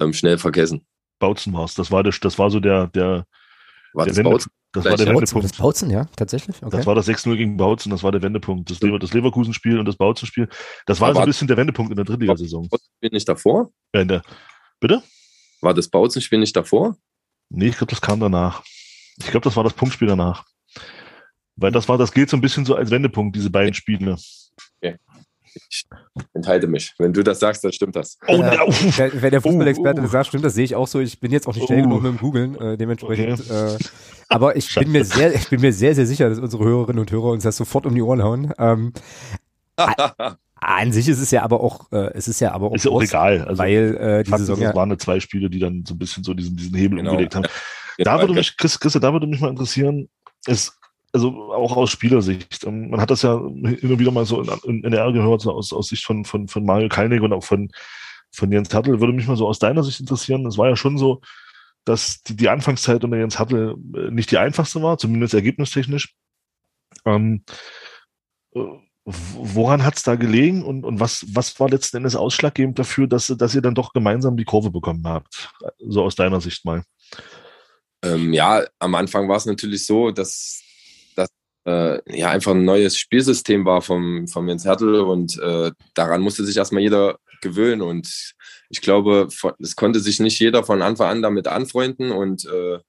ähm, 0.00 0.12
schnell 0.12 0.38
vergessen. 0.38 0.86
Bautzen 1.18 1.52
war 1.52 1.64
es. 1.64 1.74
Das 1.74 1.90
war, 1.90 2.02
das, 2.02 2.20
das 2.20 2.38
war 2.38 2.50
so 2.50 2.60
der, 2.60 2.88
der, 2.88 3.26
war 3.92 4.04
der 4.04 4.12
das 4.12 4.16
Wende, 4.16 4.30
Bautzen? 4.30 4.52
Das 4.72 4.84
war 4.84 4.96
der 4.96 5.06
Wendepunkt. 5.06 5.44
Das 5.44 5.56
Bautzen, 5.56 5.90
ja, 5.90 6.04
tatsächlich. 6.16 6.56
Okay. 6.62 6.76
Das 6.76 6.86
war 6.86 6.94
das 6.94 7.08
6-0 7.08 7.36
gegen 7.36 7.56
Bautzen, 7.56 7.90
das 7.90 8.02
war 8.02 8.12
der 8.12 8.22
Wendepunkt. 8.22 8.70
Das, 8.70 8.80
Lever, 8.80 8.98
das 8.98 9.14
Leverkusen-Spiel 9.14 9.78
und 9.78 9.86
das 9.86 9.96
Bautzen-Spiel. 9.96 10.48
Das 10.84 11.00
war, 11.00 11.08
war 11.08 11.14
so 11.14 11.20
ein 11.20 11.26
bisschen 11.26 11.48
der 11.48 11.56
Wendepunkt 11.56 11.90
in 11.90 11.96
der 11.96 12.04
Drittligasaison. 12.04 12.68
Spiel 12.96 13.10
nicht 13.10 13.28
davor? 13.28 13.70
Ja, 13.94 14.02
in 14.02 14.08
der, 14.08 14.22
bitte? 14.80 15.02
War 15.60 15.74
das 15.74 15.88
Bautzenspiel 15.88 16.38
nicht 16.38 16.56
davor? 16.56 16.96
Nee, 17.48 17.68
ich 17.68 17.76
glaube, 17.76 17.90
das 17.90 18.00
kam 18.00 18.20
danach. 18.20 18.62
Ich 19.18 19.26
glaube, 19.26 19.44
das 19.44 19.56
war 19.56 19.64
das 19.64 19.72
Punktspiel 19.72 20.08
danach. 20.08 20.44
Weil 21.56 21.72
das 21.72 21.88
war, 21.88 21.96
das 21.96 22.12
gilt 22.12 22.28
so 22.28 22.36
ein 22.36 22.40
bisschen 22.40 22.64
so 22.64 22.74
als 22.74 22.90
Wendepunkt, 22.90 23.34
diese 23.34 23.50
beiden 23.50 23.72
Spiele. 23.72 24.16
Okay. 24.78 24.96
Ich 25.70 25.86
enthalte 26.34 26.66
mich. 26.66 26.94
Wenn 26.98 27.14
du 27.14 27.22
das 27.22 27.40
sagst, 27.40 27.64
dann 27.64 27.72
stimmt 27.72 27.96
das. 27.96 28.18
Oh, 28.28 28.42
äh, 28.42 28.58
wenn, 28.98 29.22
wenn 29.22 29.30
der 29.30 29.40
Fußballexperte 29.40 30.00
uh, 30.00 30.02
uh. 30.02 30.04
das 30.04 30.12
sagt, 30.12 30.26
stimmt 30.26 30.44
das, 30.44 30.54
sehe 30.54 30.64
ich 30.64 30.74
auch 30.74 30.86
so. 30.86 31.00
Ich 31.00 31.18
bin 31.18 31.32
jetzt 31.32 31.48
auch 31.48 31.54
nicht 31.54 31.66
schnell 31.66 31.80
uh. 31.80 31.84
genug 31.84 32.02
mit 32.02 32.12
dem 32.12 32.18
Googeln, 32.18 32.56
äh, 32.56 32.76
dementsprechend. 32.76 33.40
Okay. 33.40 33.74
Äh, 33.74 33.78
aber 34.28 34.56
ich 34.56 34.74
bin 34.74 34.92
mir 34.92 35.04
sehr, 35.04 35.34
ich 35.34 35.48
bin 35.48 35.62
mir 35.62 35.72
sehr, 35.72 35.94
sehr 35.94 36.06
sicher, 36.06 36.28
dass 36.28 36.38
unsere 36.38 36.64
Hörerinnen 36.64 37.00
und 37.00 37.10
Hörer 37.10 37.30
uns 37.30 37.44
das 37.44 37.56
sofort 37.56 37.86
um 37.86 37.94
die 37.94 38.02
Ohren 38.02 38.22
hauen. 38.22 38.52
Ähm, 38.58 38.92
an 40.66 40.92
sich 40.92 41.08
ist 41.08 41.20
es 41.20 41.30
ja 41.30 41.42
aber 41.42 41.60
auch, 41.60 41.90
äh, 41.92 42.12
es 42.14 42.26
ist 42.26 42.40
ja 42.40 42.52
aber 42.52 42.66
auch, 42.66 42.74
ist 42.74 42.84
ja 42.84 42.90
auch 42.90 43.02
egal, 43.02 43.42
also 43.44 43.58
weil 43.58 43.96
äh, 43.96 44.24
die 44.24 44.30
Saison 44.30 44.60
ja, 44.60 44.74
waren 44.74 44.98
zwei 44.98 45.20
Spiele, 45.20 45.48
die 45.48 45.60
dann 45.60 45.84
so 45.86 45.94
ein 45.94 45.98
bisschen 45.98 46.24
so 46.24 46.34
diesen, 46.34 46.56
diesen 46.56 46.74
Hebel 46.74 46.98
genau. 46.98 47.12
umgelegt 47.12 47.36
haben. 47.36 47.46
Da 47.98 48.20
würde 48.20 48.34
mich, 48.34 48.56
Chris, 48.56 48.78
Chris, 48.78 48.92
da 48.94 49.12
würde 49.12 49.26
mich 49.26 49.40
mal 49.40 49.48
interessieren, 49.48 50.08
ist, 50.46 50.78
also 51.12 51.52
auch 51.52 51.76
aus 51.76 51.90
Spielersicht. 51.90 52.64
Ähm, 52.64 52.90
man 52.90 53.00
hat 53.00 53.10
das 53.10 53.22
ja 53.22 53.34
immer 53.34 53.98
wieder 53.98 54.10
mal 54.10 54.26
so 54.26 54.42
in, 54.42 54.48
in, 54.64 54.84
in 54.84 54.90
der 54.90 55.12
gehört, 55.12 55.40
so 55.40 55.52
aus, 55.52 55.72
aus 55.72 55.88
Sicht 55.88 56.04
von, 56.04 56.24
von, 56.24 56.48
von 56.48 56.64
Mario 56.64 56.88
Kalnick 56.88 57.22
und 57.22 57.32
auch 57.32 57.44
von, 57.44 57.70
von 58.32 58.50
Jens 58.52 58.74
Hattel. 58.74 59.00
Würde 59.00 59.12
mich 59.12 59.26
mal 59.28 59.36
so 59.36 59.46
aus 59.46 59.58
deiner 59.58 59.82
Sicht 59.82 60.00
interessieren. 60.00 60.44
Es 60.46 60.58
war 60.58 60.68
ja 60.68 60.76
schon 60.76 60.98
so, 60.98 61.20
dass 61.84 62.22
die, 62.22 62.36
die 62.36 62.48
Anfangszeit 62.48 63.04
unter 63.04 63.16
Jens 63.16 63.38
Hattel 63.38 63.76
äh, 63.94 64.10
nicht 64.10 64.30
die 64.30 64.38
einfachste 64.38 64.82
war, 64.82 64.98
zumindest 64.98 65.32
ergebnistechnisch. 65.32 66.14
Ähm, 67.06 67.44
äh, 68.54 68.60
woran 69.06 69.84
hat 69.84 69.96
es 69.96 70.02
da 70.02 70.16
gelegen 70.16 70.64
und, 70.64 70.84
und 70.84 70.98
was, 70.98 71.24
was 71.28 71.58
war 71.60 71.70
letzten 71.70 71.98
Endes 71.98 72.16
ausschlaggebend 72.16 72.76
dafür, 72.78 73.06
dass, 73.06 73.28
dass 73.28 73.54
ihr 73.54 73.62
dann 73.62 73.76
doch 73.76 73.92
gemeinsam 73.92 74.36
die 74.36 74.44
Kurve 74.44 74.70
bekommen 74.70 75.06
habt? 75.06 75.48
So 75.78 76.02
aus 76.02 76.16
deiner 76.16 76.40
Sicht 76.40 76.64
mal. 76.64 76.82
Ähm, 78.02 78.32
ja, 78.32 78.64
am 78.80 78.94
Anfang 78.96 79.28
war 79.28 79.36
es 79.36 79.46
natürlich 79.46 79.86
so, 79.86 80.10
dass 80.10 80.60
das 81.14 81.28
äh, 81.66 82.18
ja 82.18 82.30
einfach 82.30 82.50
ein 82.50 82.64
neues 82.64 82.98
Spielsystem 82.98 83.64
war 83.64 83.80
vom, 83.80 84.26
vom 84.26 84.48
Jens 84.48 84.64
Hertel 84.64 85.00
und 85.00 85.38
äh, 85.38 85.70
daran 85.94 86.20
musste 86.20 86.44
sich 86.44 86.56
erstmal 86.56 86.82
jeder 86.82 87.18
gewöhnen 87.40 87.82
und 87.82 88.34
ich 88.70 88.80
glaube, 88.80 89.28
es 89.60 89.76
konnte 89.76 90.00
sich 90.00 90.18
nicht 90.18 90.40
jeder 90.40 90.64
von 90.64 90.82
Anfang 90.82 91.08
an 91.08 91.22
damit 91.22 91.46
anfreunden 91.46 92.10
und 92.10 92.44
äh, 92.46 92.80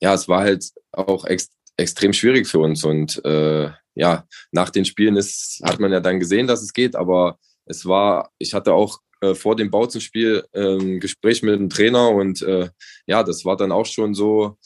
ja, 0.00 0.14
es 0.14 0.28
war 0.28 0.40
halt 0.40 0.70
auch 0.92 1.26
ex 1.26 1.50
extrem 1.76 2.12
schwierig 2.12 2.48
für 2.48 2.58
uns 2.58 2.82
und 2.84 3.24
äh, 3.24 3.70
ja, 3.98 4.24
nach 4.52 4.70
den 4.70 4.84
Spielen 4.84 5.16
ist, 5.16 5.60
hat 5.64 5.80
man 5.80 5.92
ja 5.92 5.98
dann 6.00 6.20
gesehen, 6.20 6.46
dass 6.46 6.62
es 6.62 6.72
geht, 6.72 6.94
aber 6.94 7.38
es 7.66 7.84
war, 7.84 8.30
ich 8.38 8.54
hatte 8.54 8.72
auch 8.72 9.00
äh, 9.20 9.34
vor 9.34 9.56
dem 9.56 9.72
Bauzenspiel 9.72 10.44
äh, 10.52 10.76
ein 10.78 11.00
Gespräch 11.00 11.42
mit 11.42 11.58
dem 11.58 11.68
Trainer 11.68 12.10
und 12.10 12.40
äh, 12.42 12.70
ja, 13.06 13.24
das 13.24 13.44
war 13.44 13.56
dann 13.56 13.72
auch 13.72 13.86
schon 13.86 14.14
so, 14.14 14.56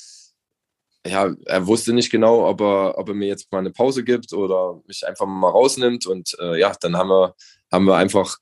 ja, 1.07 1.35
er 1.47 1.67
wusste 1.67 1.95
nicht 1.95 2.11
genau, 2.11 2.47
ob 2.47 2.61
er, 2.61 2.99
ob 2.99 3.09
er 3.09 3.15
mir 3.15 3.27
jetzt 3.27 3.51
mal 3.51 3.61
eine 3.61 3.71
Pause 3.73 4.05
gibt 4.05 4.35
oder 4.35 4.83
mich 4.87 5.07
einfach 5.07 5.27
mal 5.27 5.49
rausnimmt 5.49 6.07
und 6.07 6.37
äh, 6.39 6.61
ja, 6.61 6.75
dann 6.79 6.97
haben 6.99 7.09
wir, 7.09 7.35
haben 7.73 7.87
wir 7.87 7.97
einfach, 7.97 8.37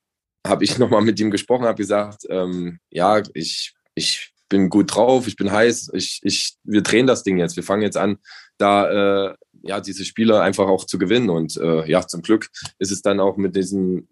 habe 0.44 0.64
ich 0.64 0.76
nochmal 0.78 1.02
mit 1.02 1.20
ihm 1.20 1.30
gesprochen, 1.30 1.66
habe 1.66 1.76
gesagt, 1.76 2.26
ähm, 2.28 2.80
ja, 2.90 3.22
ich, 3.34 3.74
ich 3.94 4.29
bin 4.50 4.68
gut 4.68 4.94
drauf, 4.94 5.26
ich 5.26 5.36
bin 5.36 5.50
heiß, 5.50 5.92
ich, 5.94 6.20
ich, 6.22 6.56
wir 6.64 6.82
drehen 6.82 7.06
das 7.06 7.22
Ding 7.22 7.38
jetzt, 7.38 7.56
wir 7.56 7.62
fangen 7.62 7.82
jetzt 7.82 7.96
an, 7.96 8.18
da 8.58 9.30
äh, 9.30 9.34
ja 9.62 9.80
diese 9.80 10.04
Spieler 10.04 10.42
einfach 10.42 10.68
auch 10.68 10.84
zu 10.84 10.98
gewinnen. 10.98 11.30
Und 11.30 11.56
äh, 11.56 11.88
ja, 11.90 12.06
zum 12.06 12.20
Glück 12.20 12.50
ist 12.78 12.92
es 12.92 13.00
dann 13.00 13.20
auch 13.20 13.38
mit 13.38 13.56
diesem 13.56 14.08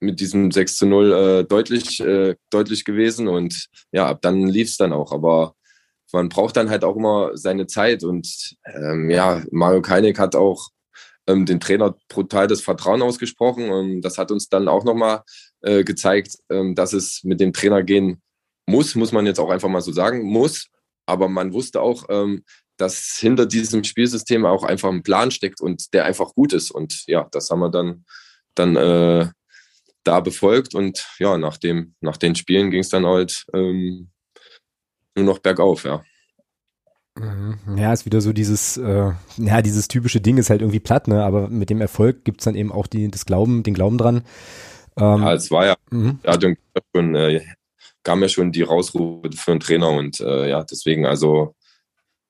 mit 0.00 0.20
diesem 0.20 0.50
6 0.50 0.76
zu 0.76 0.86
0 0.86 1.12
äh, 1.12 1.44
deutlich, 1.44 2.00
äh, 2.00 2.34
deutlich 2.50 2.84
gewesen. 2.84 3.28
Und 3.28 3.68
ja, 3.92 4.06
ab 4.06 4.20
dann 4.22 4.48
lief 4.48 4.68
es 4.68 4.76
dann 4.76 4.92
auch. 4.92 5.12
Aber 5.12 5.54
man 6.12 6.28
braucht 6.28 6.56
dann 6.56 6.68
halt 6.68 6.84
auch 6.84 6.96
immer 6.96 7.30
seine 7.34 7.66
Zeit. 7.66 8.04
Und 8.04 8.56
ähm, 8.66 9.08
ja, 9.10 9.42
Mario 9.50 9.80
Keinig 9.80 10.18
hat 10.18 10.36
auch 10.36 10.68
ähm, 11.26 11.46
den 11.46 11.60
Trainer 11.60 11.96
brutal 12.08 12.46
das 12.46 12.60
Vertrauen 12.60 13.02
ausgesprochen. 13.02 13.70
Und 13.70 14.02
das 14.02 14.18
hat 14.18 14.30
uns 14.30 14.48
dann 14.48 14.68
auch 14.68 14.84
nochmal 14.84 15.22
äh, 15.62 15.84
gezeigt, 15.84 16.36
ähm, 16.50 16.74
dass 16.74 16.92
es 16.92 17.22
mit 17.24 17.40
dem 17.40 17.52
Trainer 17.52 17.82
gehen 17.82 18.20
muss, 18.66 18.94
muss 18.94 19.12
man 19.12 19.26
jetzt 19.26 19.38
auch 19.40 19.50
einfach 19.50 19.68
mal 19.68 19.80
so 19.80 19.92
sagen, 19.92 20.22
muss. 20.22 20.68
Aber 21.06 21.28
man 21.28 21.52
wusste 21.52 21.80
auch, 21.80 22.04
ähm, 22.08 22.44
dass 22.76 23.16
hinter 23.18 23.46
diesem 23.46 23.84
Spielsystem 23.84 24.46
auch 24.46 24.64
einfach 24.64 24.90
ein 24.90 25.02
Plan 25.02 25.30
steckt 25.30 25.60
und 25.60 25.92
der 25.94 26.04
einfach 26.04 26.34
gut 26.34 26.52
ist. 26.52 26.70
Und 26.70 27.04
ja, 27.06 27.28
das 27.30 27.50
haben 27.50 27.60
wir 27.60 27.70
dann, 27.70 28.04
dann 28.54 28.76
äh, 28.76 29.28
da 30.02 30.20
befolgt 30.20 30.74
und 30.74 31.06
ja, 31.18 31.38
nach, 31.38 31.56
dem, 31.56 31.94
nach 32.00 32.16
den 32.16 32.34
Spielen 32.34 32.70
ging 32.70 32.80
es 32.80 32.90
dann 32.90 33.06
halt 33.06 33.46
ähm, 33.54 34.10
nur 35.16 35.24
noch 35.24 35.38
bergauf, 35.38 35.84
ja. 35.84 36.02
Mhm. 37.16 37.76
Ja, 37.76 37.92
ist 37.92 38.06
wieder 38.06 38.20
so 38.20 38.32
dieses, 38.32 38.76
äh, 38.76 39.12
ja, 39.36 39.62
dieses 39.62 39.86
typische 39.88 40.20
Ding 40.20 40.36
ist 40.36 40.50
halt 40.50 40.62
irgendwie 40.62 40.80
platt, 40.80 41.06
ne? 41.06 41.24
Aber 41.24 41.48
mit 41.48 41.70
dem 41.70 41.80
Erfolg 41.80 42.24
gibt 42.24 42.40
es 42.40 42.44
dann 42.44 42.56
eben 42.56 42.72
auch 42.72 42.88
die, 42.88 43.08
das 43.08 43.24
Glauben, 43.24 43.62
den 43.62 43.74
Glauben 43.74 43.98
dran. 43.98 44.24
Ähm, 44.96 45.22
ja, 45.22 45.32
es 45.32 45.50
war 45.50 45.66
ja, 45.66 45.76
mhm. 45.90 46.18
ja 46.24 46.36
schon, 46.92 47.14
äh, 47.14 47.40
kam 48.04 48.22
ja 48.22 48.28
schon 48.28 48.52
die 48.52 48.62
Rausrufe 48.62 49.30
für 49.34 49.50
einen 49.50 49.60
Trainer 49.60 49.90
und 49.90 50.20
äh, 50.20 50.48
ja, 50.48 50.62
deswegen, 50.62 51.06
also 51.06 51.54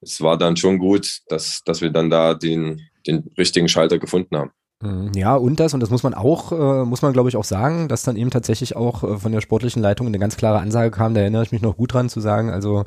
es 0.00 0.20
war 0.20 0.38
dann 0.38 0.56
schon 0.56 0.78
gut, 0.78 1.20
dass, 1.28 1.60
dass 1.64 1.80
wir 1.80 1.90
dann 1.90 2.10
da 2.10 2.34
den, 2.34 2.80
den 3.06 3.30
richtigen 3.36 3.68
Schalter 3.68 3.98
gefunden 3.98 4.36
haben. 4.36 4.50
Mhm. 4.80 5.12
Ja, 5.14 5.36
und 5.36 5.60
das, 5.60 5.74
und 5.74 5.80
das 5.80 5.90
muss 5.90 6.02
man 6.02 6.14
auch, 6.14 6.52
äh, 6.52 6.84
muss 6.84 7.02
man 7.02 7.12
glaube 7.12 7.28
ich 7.28 7.36
auch 7.36 7.44
sagen, 7.44 7.88
dass 7.88 8.02
dann 8.02 8.16
eben 8.16 8.30
tatsächlich 8.30 8.76
auch 8.76 9.02
äh, 9.02 9.18
von 9.18 9.32
der 9.32 9.40
sportlichen 9.40 9.82
Leitung 9.82 10.06
eine 10.06 10.18
ganz 10.18 10.36
klare 10.36 10.58
Ansage 10.58 10.90
kam, 10.90 11.14
da 11.14 11.20
erinnere 11.20 11.42
ich 11.42 11.52
mich 11.52 11.62
noch 11.62 11.76
gut 11.76 11.92
dran 11.92 12.08
zu 12.08 12.20
sagen, 12.20 12.50
also 12.50 12.84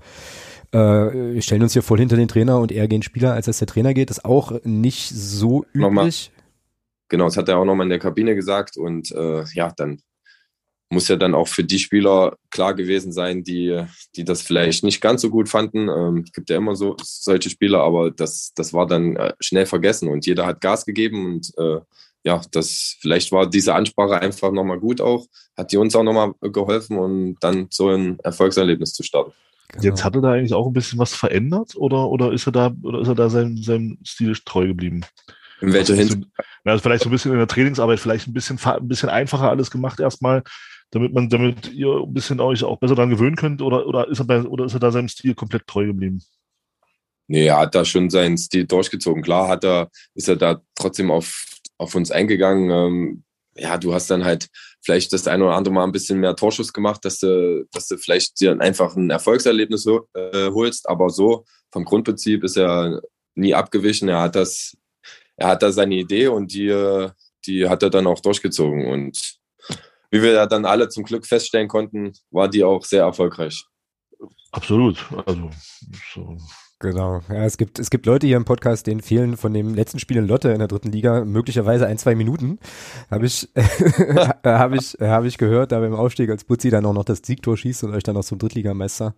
äh, 0.71 0.77
wir 0.77 1.41
stellen 1.41 1.63
uns 1.63 1.73
hier 1.73 1.83
voll 1.83 1.99
hinter 1.99 2.17
den 2.17 2.27
Trainer 2.27 2.59
und 2.59 2.71
eher 2.71 2.87
gehen 2.87 3.03
Spieler, 3.03 3.33
als 3.33 3.45
dass 3.45 3.59
der 3.59 3.67
Trainer 3.67 3.93
geht, 3.93 4.09
ist 4.09 4.25
auch 4.25 4.53
nicht 4.63 5.09
so 5.09 5.63
üblich. 5.63 5.81
Nochmal. 5.81 6.09
Genau, 7.09 7.25
das 7.25 7.37
hat 7.37 7.47
er 7.47 7.57
auch 7.57 7.65
nochmal 7.65 7.85
in 7.85 7.89
der 7.89 7.99
Kabine 7.99 8.35
gesagt 8.35 8.75
und 8.77 9.11
äh, 9.11 9.45
ja, 9.53 9.71
dann 9.75 10.01
muss 10.89 11.07
ja 11.07 11.15
dann 11.17 11.35
auch 11.35 11.47
für 11.47 11.63
die 11.63 11.79
Spieler 11.79 12.37
klar 12.49 12.73
gewesen 12.73 13.11
sein, 13.11 13.43
die, 13.43 13.83
die 14.15 14.23
das 14.23 14.41
vielleicht 14.41 14.83
nicht 14.83 15.01
ganz 15.01 15.21
so 15.21 15.29
gut 15.29 15.49
fanden. 15.49 15.89
Ähm, 15.89 16.23
es 16.25 16.31
gibt 16.31 16.49
ja 16.49 16.57
immer 16.57 16.75
so 16.75 16.95
solche 17.01 17.49
Spieler, 17.49 17.81
aber 17.81 18.11
das, 18.11 18.53
das 18.55 18.73
war 18.73 18.87
dann 18.87 19.15
äh, 19.17 19.33
schnell 19.39 19.65
vergessen 19.65 20.07
und 20.07 20.25
jeder 20.25 20.45
hat 20.45 20.61
Gas 20.61 20.85
gegeben 20.85 21.25
und 21.25 21.51
äh, 21.57 21.79
ja, 22.23 22.41
das 22.51 22.97
vielleicht 22.99 23.31
war 23.31 23.49
diese 23.49 23.73
Ansprache 23.73 24.19
einfach 24.19 24.51
nochmal 24.51 24.79
gut 24.79 25.01
auch, 25.01 25.27
hat 25.55 25.71
die 25.71 25.77
uns 25.77 25.95
auch 25.95 26.03
nochmal 26.03 26.33
geholfen 26.41 26.97
und 26.97 27.37
dann 27.41 27.67
so 27.69 27.89
ein 27.89 28.19
Erfolgserlebnis 28.19 28.93
zu 28.93 29.03
starten. 29.03 29.31
Genau. 29.69 29.83
Jetzt 29.83 30.03
hat 30.03 30.15
er 30.15 30.21
da 30.21 30.31
eigentlich 30.31 30.53
auch 30.53 30.67
ein 30.67 30.73
bisschen 30.73 30.99
was 30.99 31.13
verändert 31.13 31.75
oder, 31.75 32.09
oder 32.09 32.31
ist 32.31 32.47
er 32.47 32.53
da, 32.53 32.73
oder 32.83 33.01
ist 33.01 33.07
er 33.07 33.15
da 33.15 33.29
seinem, 33.29 33.57
seinem 33.57 33.97
Stil 34.05 34.35
treu 34.45 34.67
geblieben? 34.67 35.01
In 35.59 35.73
welcher 35.73 35.93
also, 35.93 35.95
Hinsicht? 35.95 36.27
Also 36.63 36.81
vielleicht 36.81 37.03
so 37.03 37.09
ein 37.09 37.11
bisschen 37.11 37.31
in 37.31 37.37
der 37.37 37.47
Trainingsarbeit, 37.47 37.99
vielleicht 37.99 38.27
ein 38.27 38.33
bisschen, 38.33 38.59
ein 38.63 38.87
bisschen 38.87 39.09
einfacher 39.09 39.49
alles 39.49 39.71
gemacht 39.71 39.99
erstmal, 39.99 40.43
damit 40.91 41.13
man, 41.13 41.29
damit 41.29 41.73
ihr 41.73 42.03
ein 42.03 42.13
bisschen 42.13 42.39
euch 42.39 42.63
auch 42.63 42.79
besser 42.79 42.95
daran 42.95 43.09
gewöhnen 43.09 43.35
könnt, 43.35 43.61
oder, 43.61 43.85
oder 43.87 44.07
ist 44.07 44.19
er 44.19 44.25
bei, 44.25 44.41
oder 44.41 44.65
ist 44.65 44.73
er 44.73 44.79
da 44.79 44.91
seinem 44.91 45.09
Stil 45.09 45.35
komplett 45.35 45.67
treu 45.67 45.85
geblieben? 45.85 46.21
Nee, 47.27 47.47
er 47.47 47.59
hat 47.59 47.75
da 47.75 47.83
schon 47.83 48.09
seinen 48.09 48.37
Stil 48.37 48.65
durchgezogen. 48.65 49.21
Klar 49.21 49.49
hat 49.49 49.65
er, 49.65 49.89
ist 50.15 50.29
er 50.29 50.37
da 50.37 50.61
trotzdem 50.75 51.11
auf, 51.11 51.45
auf 51.77 51.93
uns 51.93 52.09
eingegangen. 52.09 52.69
Ähm, 52.71 53.23
ja, 53.57 53.77
du 53.77 53.93
hast 53.93 54.09
dann 54.09 54.23
halt 54.23 54.47
vielleicht 54.81 55.11
das 55.11 55.27
eine 55.27 55.43
oder 55.43 55.55
andere 55.55 55.73
Mal 55.73 55.83
ein 55.83 55.91
bisschen 55.91 56.19
mehr 56.19 56.35
Torschuss 56.35 56.71
gemacht, 56.71 57.03
dass 57.03 57.19
du, 57.19 57.67
dass 57.71 57.87
du 57.87 57.97
vielleicht 57.97 58.39
dir 58.39 58.57
einfach 58.59 58.95
ein 58.95 59.09
Erfolgserlebnis 59.09 59.85
äh, 59.85 60.51
holst. 60.51 60.87
Aber 60.87 61.09
so 61.09 61.43
vom 61.71 61.83
Grundprinzip 61.83 62.43
ist 62.43 62.57
er 62.57 63.01
nie 63.35 63.53
abgewichen. 63.53 64.07
Er 64.07 64.21
hat 64.21 64.35
das, 64.35 64.77
er 65.35 65.49
hat 65.49 65.63
da 65.63 65.71
seine 65.71 65.95
Idee 65.95 66.27
und 66.27 66.53
die, 66.53 67.09
die 67.45 67.67
hat 67.67 67.83
er 67.83 67.89
dann 67.89 68.07
auch 68.07 68.21
durchgezogen. 68.21 68.85
Und 68.87 69.36
wie 70.11 70.21
wir 70.21 70.31
ja 70.31 70.45
dann 70.45 70.65
alle 70.65 70.89
zum 70.89 71.03
Glück 71.03 71.25
feststellen 71.25 71.67
konnten, 71.67 72.13
war 72.31 72.47
die 72.49 72.63
auch 72.63 72.83
sehr 72.83 73.03
erfolgreich. 73.03 73.65
Absolut. 74.51 75.05
Also 75.25 75.49
so. 76.13 76.37
Genau. 76.79 77.21
Ja, 77.27 77.43
es 77.43 77.57
gibt, 77.57 77.79
es 77.79 77.89
gibt 77.89 78.05
Leute 78.05 78.27
hier 78.27 78.37
im 78.37 78.45
Podcast, 78.45 78.85
denen 78.85 79.01
fehlen 79.01 79.35
von 79.35 79.51
dem 79.51 79.73
letzten 79.73 79.97
Spiel 79.97 80.17
in 80.17 80.27
Lotte 80.27 80.49
in 80.49 80.59
der 80.59 80.67
dritten 80.67 80.91
Liga 80.91 81.25
möglicherweise 81.25 81.87
ein, 81.87 81.97
zwei 81.97 82.13
Minuten. 82.13 82.59
Habe 83.09 83.25
ich, 83.25 83.49
habe 84.43 84.77
ich, 84.77 84.95
habe 85.01 85.27
ich 85.27 85.39
gehört, 85.39 85.71
da 85.71 85.79
beim 85.79 85.95
Aufstieg, 85.95 86.29
als 86.29 86.43
Butzi 86.43 86.69
dann 86.69 86.85
auch 86.85 86.93
noch 86.93 87.05
das 87.05 87.21
Siegtor 87.23 87.57
schießt 87.57 87.83
und 87.83 87.95
euch 87.95 88.03
dann 88.03 88.13
noch 88.13 88.23
zum 88.23 88.37
Drittligameister 88.37 89.15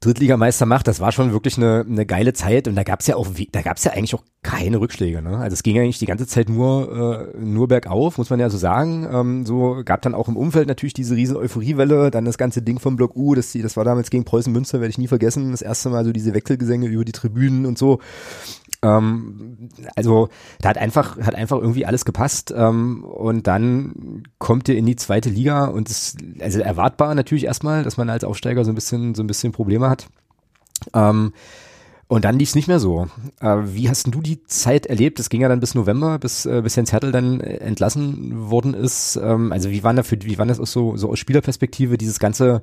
Drittligameister 0.00 0.66
macht, 0.66 0.88
das 0.88 1.00
war 1.00 1.10
schon 1.10 1.32
wirklich 1.32 1.56
eine, 1.56 1.84
eine 1.88 2.04
geile 2.04 2.32
Zeit 2.32 2.68
und 2.68 2.74
da 2.74 2.82
gab's 2.82 3.06
ja 3.06 3.16
auch, 3.16 3.28
da 3.52 3.62
gab's 3.62 3.84
ja 3.84 3.92
eigentlich 3.92 4.14
auch 4.14 4.22
keine 4.42 4.80
Rückschläge. 4.80 5.22
Ne? 5.22 5.38
Also 5.38 5.54
es 5.54 5.62
ging 5.62 5.78
eigentlich 5.78 5.98
die 5.98 6.06
ganze 6.06 6.26
Zeit 6.26 6.48
nur, 6.48 7.32
äh, 7.34 7.38
nur 7.38 7.66
bergauf, 7.68 8.18
muss 8.18 8.30
man 8.30 8.38
ja 8.38 8.50
so 8.50 8.58
sagen. 8.58 9.08
Ähm, 9.10 9.46
so 9.46 9.82
gab 9.84 10.02
dann 10.02 10.14
auch 10.14 10.28
im 10.28 10.36
Umfeld 10.36 10.68
natürlich 10.68 10.94
diese 10.94 11.16
riesen 11.16 11.36
Euphoriewelle, 11.36 12.10
dann 12.10 12.24
das 12.24 12.38
ganze 12.38 12.62
Ding 12.62 12.78
vom 12.78 12.96
Block 12.96 13.16
U, 13.16 13.34
das, 13.34 13.52
das 13.52 13.76
war 13.76 13.84
damals 13.84 14.10
gegen 14.10 14.24
Preußen 14.24 14.52
Münster, 14.52 14.80
werde 14.80 14.90
ich 14.90 14.98
nie 14.98 15.08
vergessen, 15.08 15.50
das 15.50 15.62
erste 15.62 15.88
Mal 15.88 16.04
so 16.04 16.12
diese 16.12 16.34
Wechselgesänge 16.34 16.86
über 16.86 17.04
die 17.04 17.12
Tribünen 17.12 17.66
und 17.66 17.78
so. 17.78 18.00
Ähm, 18.86 19.68
also 19.94 20.28
da 20.60 20.70
hat 20.70 20.78
einfach, 20.78 21.18
hat 21.18 21.34
einfach 21.34 21.58
irgendwie 21.58 21.86
alles 21.86 22.04
gepasst. 22.04 22.52
Ähm, 22.56 23.04
und 23.04 23.46
dann 23.46 24.24
kommt 24.38 24.68
ihr 24.68 24.76
in 24.76 24.86
die 24.86 24.96
zweite 24.96 25.30
Liga 25.30 25.66
und 25.66 25.90
es, 25.90 26.16
also 26.40 26.60
erwartbar 26.60 27.14
natürlich 27.14 27.44
erstmal, 27.44 27.82
dass 27.82 27.96
man 27.96 28.10
als 28.10 28.24
Aufsteiger 28.24 28.64
so 28.64 28.70
ein 28.72 28.74
bisschen, 28.74 29.14
so 29.14 29.22
ein 29.22 29.26
bisschen 29.26 29.52
Probleme 29.52 29.88
hat. 29.88 30.06
Ähm, 30.94 31.32
und 32.08 32.24
dann 32.24 32.38
lief 32.38 32.50
es 32.50 32.54
nicht 32.54 32.68
mehr 32.68 32.78
so. 32.78 33.08
Äh, 33.40 33.56
wie 33.64 33.88
hast 33.88 34.06
du 34.06 34.20
die 34.20 34.44
Zeit 34.44 34.86
erlebt? 34.86 35.18
Es 35.18 35.28
ging 35.28 35.40
ja 35.40 35.48
dann 35.48 35.58
bis 35.58 35.74
November, 35.74 36.20
bis, 36.20 36.46
äh, 36.46 36.60
bis 36.62 36.76
Jens 36.76 36.92
Hertel 36.92 37.10
dann 37.10 37.40
entlassen 37.40 38.48
worden 38.48 38.74
ist. 38.74 39.16
Ähm, 39.16 39.50
also 39.50 39.70
wie 39.70 39.82
waren 39.82 39.96
da 39.96 40.04
für, 40.04 40.22
wie 40.22 40.38
waren 40.38 40.46
das 40.46 40.60
auch 40.60 40.68
so, 40.68 40.96
so 40.96 41.10
aus 41.10 41.18
Spielerperspektive, 41.18 41.98
dieses 41.98 42.20
ganze, 42.20 42.62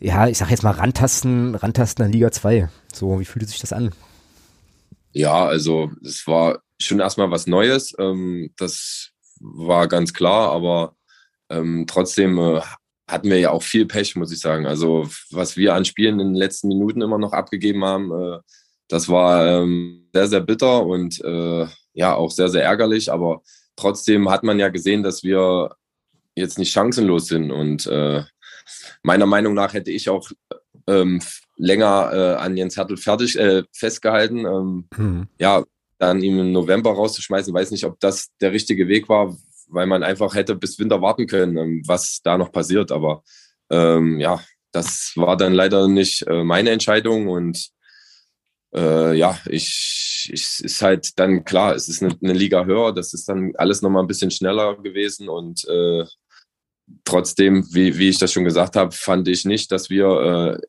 ja, 0.00 0.26
ich 0.26 0.38
sag 0.38 0.50
jetzt 0.50 0.64
mal 0.64 0.72
Rantasten, 0.72 1.54
Rantasten 1.54 2.04
an 2.04 2.10
Liga 2.10 2.32
2. 2.32 2.68
So, 2.92 3.20
wie 3.20 3.24
fühlte 3.24 3.46
sich 3.46 3.60
das 3.60 3.72
an? 3.72 3.92
Ja, 5.16 5.46
also 5.46 5.90
es 6.04 6.26
war 6.26 6.60
schon 6.78 7.00
erstmal 7.00 7.30
was 7.30 7.46
Neues. 7.46 7.94
Ähm, 7.98 8.52
das 8.58 9.12
war 9.40 9.88
ganz 9.88 10.12
klar, 10.12 10.52
aber 10.52 10.94
ähm, 11.48 11.86
trotzdem 11.88 12.38
äh, 12.38 12.60
hatten 13.08 13.30
wir 13.30 13.38
ja 13.38 13.50
auch 13.50 13.62
viel 13.62 13.86
Pech, 13.86 14.14
muss 14.16 14.30
ich 14.30 14.40
sagen. 14.40 14.66
Also 14.66 15.08
was 15.30 15.56
wir 15.56 15.72
an 15.74 15.86
Spielen 15.86 16.20
in 16.20 16.28
den 16.28 16.34
letzten 16.34 16.68
Minuten 16.68 17.00
immer 17.00 17.16
noch 17.16 17.32
abgegeben 17.32 17.82
haben, 17.82 18.12
äh, 18.12 18.40
das 18.88 19.08
war 19.08 19.46
ähm, 19.46 20.06
sehr, 20.12 20.28
sehr 20.28 20.40
bitter 20.40 20.84
und 20.84 21.18
äh, 21.24 21.66
ja 21.94 22.14
auch 22.14 22.30
sehr, 22.30 22.50
sehr 22.50 22.64
ärgerlich. 22.64 23.10
Aber 23.10 23.40
trotzdem 23.74 24.28
hat 24.28 24.42
man 24.42 24.58
ja 24.58 24.68
gesehen, 24.68 25.02
dass 25.02 25.24
wir 25.24 25.74
jetzt 26.34 26.58
nicht 26.58 26.72
chancenlos 26.72 27.28
sind. 27.28 27.50
Und 27.50 27.86
äh, 27.86 28.22
meiner 29.02 29.26
Meinung 29.26 29.54
nach 29.54 29.72
hätte 29.72 29.92
ich 29.92 30.10
auch 30.10 30.30
ähm, 30.86 31.22
länger 31.56 32.10
äh, 32.12 32.34
an 32.36 32.56
Jens 32.56 32.76
Hertel 32.76 32.96
fertig 32.96 33.38
äh, 33.38 33.64
festgehalten. 33.72 34.46
Ähm, 34.46 34.88
mhm. 34.96 35.28
Ja, 35.38 35.64
dann 35.98 36.22
ihm 36.22 36.38
im 36.38 36.52
November 36.52 36.92
rauszuschmeißen, 36.92 37.54
weiß 37.54 37.70
nicht, 37.70 37.84
ob 37.84 37.98
das 38.00 38.28
der 38.40 38.52
richtige 38.52 38.88
Weg 38.88 39.08
war, 39.08 39.36
weil 39.68 39.86
man 39.86 40.02
einfach 40.02 40.34
hätte 40.34 40.54
bis 40.54 40.78
Winter 40.78 41.00
warten 41.00 41.26
können, 41.26 41.56
ähm, 41.56 41.82
was 41.86 42.20
da 42.22 42.36
noch 42.38 42.52
passiert. 42.52 42.92
Aber 42.92 43.22
ähm, 43.70 44.20
ja, 44.20 44.40
das 44.72 45.12
war 45.16 45.36
dann 45.36 45.54
leider 45.54 45.88
nicht 45.88 46.22
äh, 46.26 46.44
meine 46.44 46.70
Entscheidung 46.70 47.28
und 47.28 47.70
äh, 48.74 49.14
ja, 49.16 49.38
ich, 49.46 50.28
ich 50.32 50.60
ist 50.62 50.82
halt 50.82 51.18
dann 51.18 51.44
klar, 51.44 51.74
es 51.74 51.88
ist 51.88 52.02
eine, 52.02 52.14
eine, 52.22 52.34
Liga 52.34 52.64
höher, 52.66 52.92
das 52.92 53.14
ist 53.14 53.28
dann 53.28 53.52
alles 53.56 53.80
nochmal 53.80 54.02
ein 54.02 54.08
bisschen 54.08 54.30
schneller 54.30 54.76
gewesen 54.76 55.28
und 55.28 55.66
äh, 55.68 56.04
trotzdem, 57.04 57.66
wie, 57.72 57.96
wie 57.98 58.10
ich 58.10 58.18
das 58.18 58.32
schon 58.32 58.44
gesagt 58.44 58.76
habe, 58.76 58.92
fand 58.92 59.28
ich 59.28 59.44
nicht, 59.44 59.72
dass 59.72 59.88
wir 59.88 60.58
äh, 60.60 60.66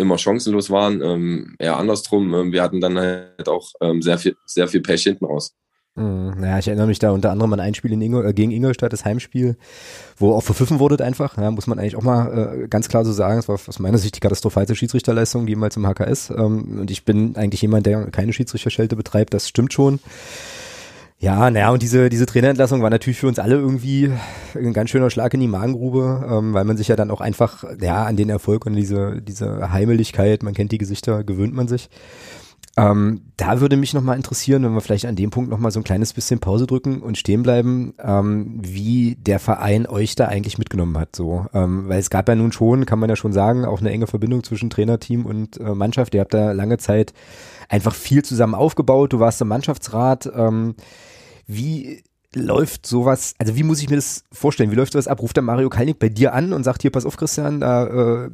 immer 0.00 0.18
chancenlos 0.18 0.70
waren. 0.70 1.00
Ähm, 1.02 1.56
eher 1.58 1.76
andersrum, 1.76 2.34
ähm, 2.34 2.52
wir 2.52 2.62
hatten 2.62 2.80
dann 2.80 2.98
halt 2.98 3.48
auch 3.48 3.70
ähm, 3.80 4.02
sehr, 4.02 4.18
viel, 4.18 4.36
sehr 4.46 4.68
viel 4.68 4.80
Pech 4.80 5.02
hinten 5.02 5.26
raus. 5.26 5.54
Mhm. 5.96 6.42
Ja, 6.42 6.58
ich 6.58 6.68
erinnere 6.68 6.86
mich 6.86 6.98
da 6.98 7.10
unter 7.10 7.30
anderem 7.30 7.52
an 7.52 7.60
ein 7.60 7.74
Spiel 7.74 7.92
in 7.92 8.00
Ingol, 8.00 8.26
äh, 8.26 8.32
gegen 8.32 8.52
Ingolstadt, 8.52 8.92
das 8.92 9.04
Heimspiel, 9.04 9.56
wo 10.16 10.34
auch 10.34 10.42
verpfiffen 10.42 10.78
wurde 10.78 11.04
einfach. 11.04 11.36
Ja, 11.36 11.50
muss 11.50 11.66
man 11.66 11.78
eigentlich 11.78 11.96
auch 11.96 12.02
mal 12.02 12.62
äh, 12.62 12.68
ganz 12.68 12.88
klar 12.88 13.04
so 13.04 13.12
sagen. 13.12 13.38
Es 13.38 13.48
war 13.48 13.54
aus 13.54 13.78
meiner 13.78 13.98
Sicht 13.98 14.16
die 14.16 14.20
katastrophalste 14.20 14.74
Schiedsrichterleistung 14.74 15.46
jemals 15.48 15.76
im 15.76 15.86
HKS. 15.86 16.30
Ähm, 16.30 16.80
und 16.80 16.90
ich 16.90 17.04
bin 17.04 17.36
eigentlich 17.36 17.62
jemand, 17.62 17.86
der 17.86 18.10
keine 18.10 18.32
Schiedsrichterschelte 18.32 18.96
betreibt. 18.96 19.34
Das 19.34 19.48
stimmt 19.48 19.72
schon. 19.72 19.98
Ja, 21.22 21.50
naja, 21.50 21.68
und 21.68 21.82
diese, 21.82 22.08
diese 22.08 22.24
Trainerentlassung 22.24 22.80
war 22.80 22.88
natürlich 22.88 23.18
für 23.18 23.28
uns 23.28 23.38
alle 23.38 23.56
irgendwie 23.56 24.10
ein 24.54 24.72
ganz 24.72 24.88
schöner 24.88 25.10
Schlag 25.10 25.34
in 25.34 25.40
die 25.40 25.48
Magengrube, 25.48 26.26
ähm, 26.26 26.54
weil 26.54 26.64
man 26.64 26.78
sich 26.78 26.88
ja 26.88 26.96
dann 26.96 27.10
auch 27.10 27.20
einfach, 27.20 27.62
ja, 27.78 28.04
an 28.06 28.16
den 28.16 28.30
Erfolg 28.30 28.64
und 28.64 28.74
diese, 28.74 29.20
diese 29.20 29.70
Heimeligkeit, 29.70 30.42
man 30.42 30.54
kennt 30.54 30.72
die 30.72 30.78
Gesichter, 30.78 31.22
gewöhnt 31.22 31.52
man 31.52 31.68
sich. 31.68 31.90
Ähm, 32.78 33.20
da 33.36 33.60
würde 33.60 33.76
mich 33.76 33.92
nochmal 33.92 34.16
interessieren, 34.16 34.62
wenn 34.62 34.72
wir 34.72 34.80
vielleicht 34.80 35.04
an 35.04 35.14
dem 35.14 35.28
Punkt 35.28 35.50
nochmal 35.50 35.72
so 35.72 35.80
ein 35.80 35.84
kleines 35.84 36.14
bisschen 36.14 36.40
Pause 36.40 36.66
drücken 36.66 37.02
und 37.02 37.18
stehen 37.18 37.42
bleiben, 37.42 37.92
ähm, 38.02 38.58
wie 38.62 39.16
der 39.16 39.40
Verein 39.40 39.86
euch 39.86 40.14
da 40.14 40.26
eigentlich 40.26 40.56
mitgenommen 40.56 40.96
hat. 40.96 41.14
So, 41.14 41.44
ähm, 41.52 41.86
weil 41.88 41.98
es 41.98 42.08
gab 42.08 42.30
ja 42.30 42.34
nun 42.34 42.52
schon, 42.52 42.86
kann 42.86 42.98
man 42.98 43.10
ja 43.10 43.16
schon 43.16 43.34
sagen, 43.34 43.66
auch 43.66 43.80
eine 43.80 43.90
enge 43.90 44.06
Verbindung 44.06 44.42
zwischen 44.42 44.70
Trainerteam 44.70 45.26
und 45.26 45.60
äh, 45.60 45.74
Mannschaft. 45.74 46.14
Ihr 46.14 46.22
habt 46.22 46.32
da 46.32 46.52
lange 46.52 46.78
Zeit 46.78 47.12
einfach 47.68 47.94
viel 47.94 48.24
zusammen 48.24 48.54
aufgebaut. 48.54 49.12
Du 49.12 49.20
warst 49.20 49.42
im 49.42 49.48
Mannschaftsrat. 49.48 50.30
Ähm, 50.34 50.76
wie 51.54 52.02
läuft 52.34 52.86
sowas, 52.86 53.34
also 53.38 53.56
wie 53.56 53.64
muss 53.64 53.82
ich 53.82 53.90
mir 53.90 53.96
das 53.96 54.24
vorstellen? 54.32 54.70
Wie 54.70 54.76
läuft 54.76 54.92
sowas 54.92 55.08
ab? 55.08 55.20
Ruft 55.20 55.36
der 55.36 55.42
Mario 55.42 55.68
Kalnick 55.68 55.98
bei 55.98 56.08
dir 56.08 56.32
an 56.32 56.52
und 56.52 56.62
sagt 56.62 56.82
hier, 56.82 56.92
pass 56.92 57.04
auf 57.04 57.16
Christian, 57.16 57.60
da 57.60 58.24
äh, 58.24 58.30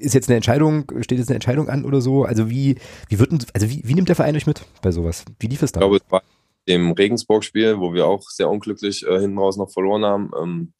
ist 0.00 0.14
jetzt 0.14 0.28
eine 0.28 0.36
Entscheidung, 0.36 0.90
steht 1.02 1.18
jetzt 1.18 1.28
eine 1.28 1.36
Entscheidung 1.36 1.68
an 1.68 1.84
oder 1.84 2.00
so? 2.00 2.24
Also 2.24 2.50
wie, 2.50 2.78
wie 3.08 3.18
wird 3.18 3.30
also 3.54 3.70
wie, 3.70 3.82
wie 3.84 3.94
nimmt 3.94 4.08
der 4.08 4.16
Verein 4.16 4.34
euch 4.34 4.46
mit 4.46 4.64
bei 4.82 4.90
sowas? 4.90 5.24
Wie 5.38 5.46
lief 5.46 5.62
es 5.62 5.72
da? 5.72 5.78
Ich 5.78 5.82
glaube, 5.82 5.96
es 5.96 6.10
war 6.10 6.22
im 6.64 6.90
Regensburg-Spiel, 6.92 7.78
wo 7.78 7.94
wir 7.94 8.06
auch 8.06 8.22
sehr 8.28 8.50
unglücklich 8.50 9.06
äh, 9.06 9.20
hinten 9.20 9.38
raus 9.38 9.56
noch 9.56 9.70
verloren 9.70 10.04
haben. 10.04 10.30
Ähm, 10.42 10.72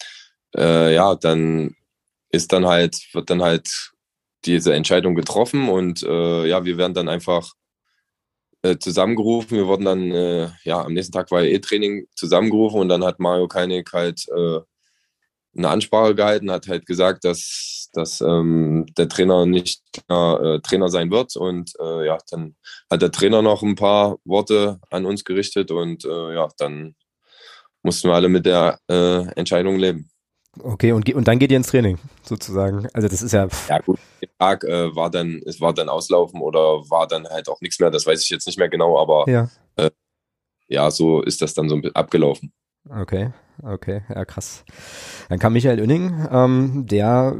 äh, 0.56 0.94
ja, 0.94 1.14
dann 1.14 1.76
ist 2.30 2.52
dann 2.52 2.66
halt, 2.66 2.98
wird 3.12 3.30
dann 3.30 3.42
halt 3.42 3.92
diese 4.44 4.74
Entscheidung 4.74 5.14
getroffen 5.14 5.68
und 5.68 6.02
äh, 6.02 6.46
ja, 6.46 6.64
wir 6.64 6.76
werden 6.76 6.94
dann 6.94 7.08
einfach 7.08 7.52
äh, 8.70 8.78
zusammengerufen. 8.78 9.56
Wir 9.56 9.66
wurden 9.66 9.84
dann, 9.84 10.10
äh, 10.10 10.48
ja, 10.64 10.82
am 10.82 10.92
nächsten 10.92 11.12
Tag 11.12 11.30
war 11.30 11.42
E-Training 11.42 12.06
zusammengerufen 12.14 12.80
und 12.80 12.88
dann 12.88 13.04
hat 13.04 13.20
Mario 13.20 13.48
Keinig 13.48 13.88
halt 13.92 14.26
äh, 14.28 14.60
eine 15.56 15.68
Ansprache 15.68 16.14
gehalten, 16.14 16.50
hat 16.50 16.68
halt 16.68 16.86
gesagt, 16.86 17.24
dass, 17.24 17.88
dass 17.92 18.20
ähm, 18.20 18.86
der 18.96 19.08
Trainer 19.08 19.46
nicht 19.46 19.82
äh, 20.08 20.60
Trainer 20.60 20.88
sein 20.88 21.10
wird. 21.10 21.36
Und 21.36 21.72
äh, 21.80 22.06
ja, 22.06 22.18
dann 22.30 22.56
hat 22.90 23.02
der 23.02 23.12
Trainer 23.12 23.42
noch 23.42 23.62
ein 23.62 23.76
paar 23.76 24.18
Worte 24.24 24.80
an 24.90 25.06
uns 25.06 25.24
gerichtet 25.24 25.70
und 25.70 26.04
äh, 26.04 26.34
ja, 26.34 26.48
dann 26.58 26.94
mussten 27.82 28.08
wir 28.08 28.14
alle 28.14 28.28
mit 28.28 28.46
der 28.46 28.80
Entscheidung 28.88 29.78
leben. 29.78 30.10
Okay, 30.62 30.92
und, 30.92 31.12
und 31.14 31.28
dann 31.28 31.38
geht 31.38 31.50
ihr 31.50 31.56
ins 31.56 31.68
Training, 31.68 31.98
sozusagen. 32.22 32.86
Also 32.92 33.08
das 33.08 33.22
ist 33.22 33.32
ja. 33.32 33.48
Ja, 33.68 33.78
gut, 33.80 33.98
der 34.22 34.28
Tag 34.38 34.64
äh, 34.64 34.94
war 34.94 35.10
dann, 35.10 35.42
es 35.44 35.60
war 35.60 35.74
dann 35.74 35.88
Auslaufen 35.88 36.40
oder 36.40 36.60
war 36.90 37.06
dann 37.06 37.26
halt 37.28 37.48
auch 37.48 37.60
nichts 37.60 37.78
mehr, 37.78 37.90
das 37.90 38.06
weiß 38.06 38.22
ich 38.22 38.30
jetzt 38.30 38.46
nicht 38.46 38.58
mehr 38.58 38.68
genau, 38.68 38.98
aber 38.98 39.30
ja, 39.30 39.48
äh, 39.76 39.90
ja 40.68 40.90
so 40.90 41.22
ist 41.22 41.42
das 41.42 41.54
dann 41.54 41.68
so 41.68 41.80
abgelaufen. 41.94 42.52
Okay, 42.88 43.32
okay, 43.62 44.02
ja 44.14 44.24
krass. 44.24 44.64
Dann 45.28 45.40
kam 45.40 45.54
Michael 45.54 45.80
Oenning, 45.80 46.28
ähm, 46.30 46.86
der 46.86 47.36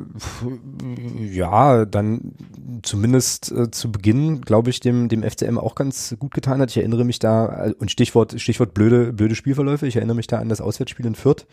ja 1.19 1.85
dann 1.85 2.35
zumindest 2.83 3.53
äh, 3.53 3.71
zu 3.71 3.93
Beginn, 3.93 4.41
glaube 4.41 4.71
ich, 4.71 4.81
dem, 4.81 5.09
dem 5.09 5.23
FCM 5.23 5.57
auch 5.57 5.77
ganz 5.77 6.17
gut 6.19 6.35
getan 6.35 6.61
hat. 6.61 6.71
Ich 6.71 6.79
erinnere 6.79 7.05
mich 7.05 7.21
da, 7.21 7.67
äh, 7.67 7.75
und 7.79 7.93
Stichwort, 7.93 8.41
Stichwort 8.41 8.75
blöde, 8.75 9.13
blöde 9.13 9.37
Spielverläufe, 9.37 9.87
ich 9.87 9.97
erinnere 9.97 10.17
mich 10.17 10.27
da 10.27 10.39
an 10.39 10.49
das 10.49 10.61
Auswärtsspiel 10.61 11.07
in 11.07 11.15
Fürth 11.15 11.47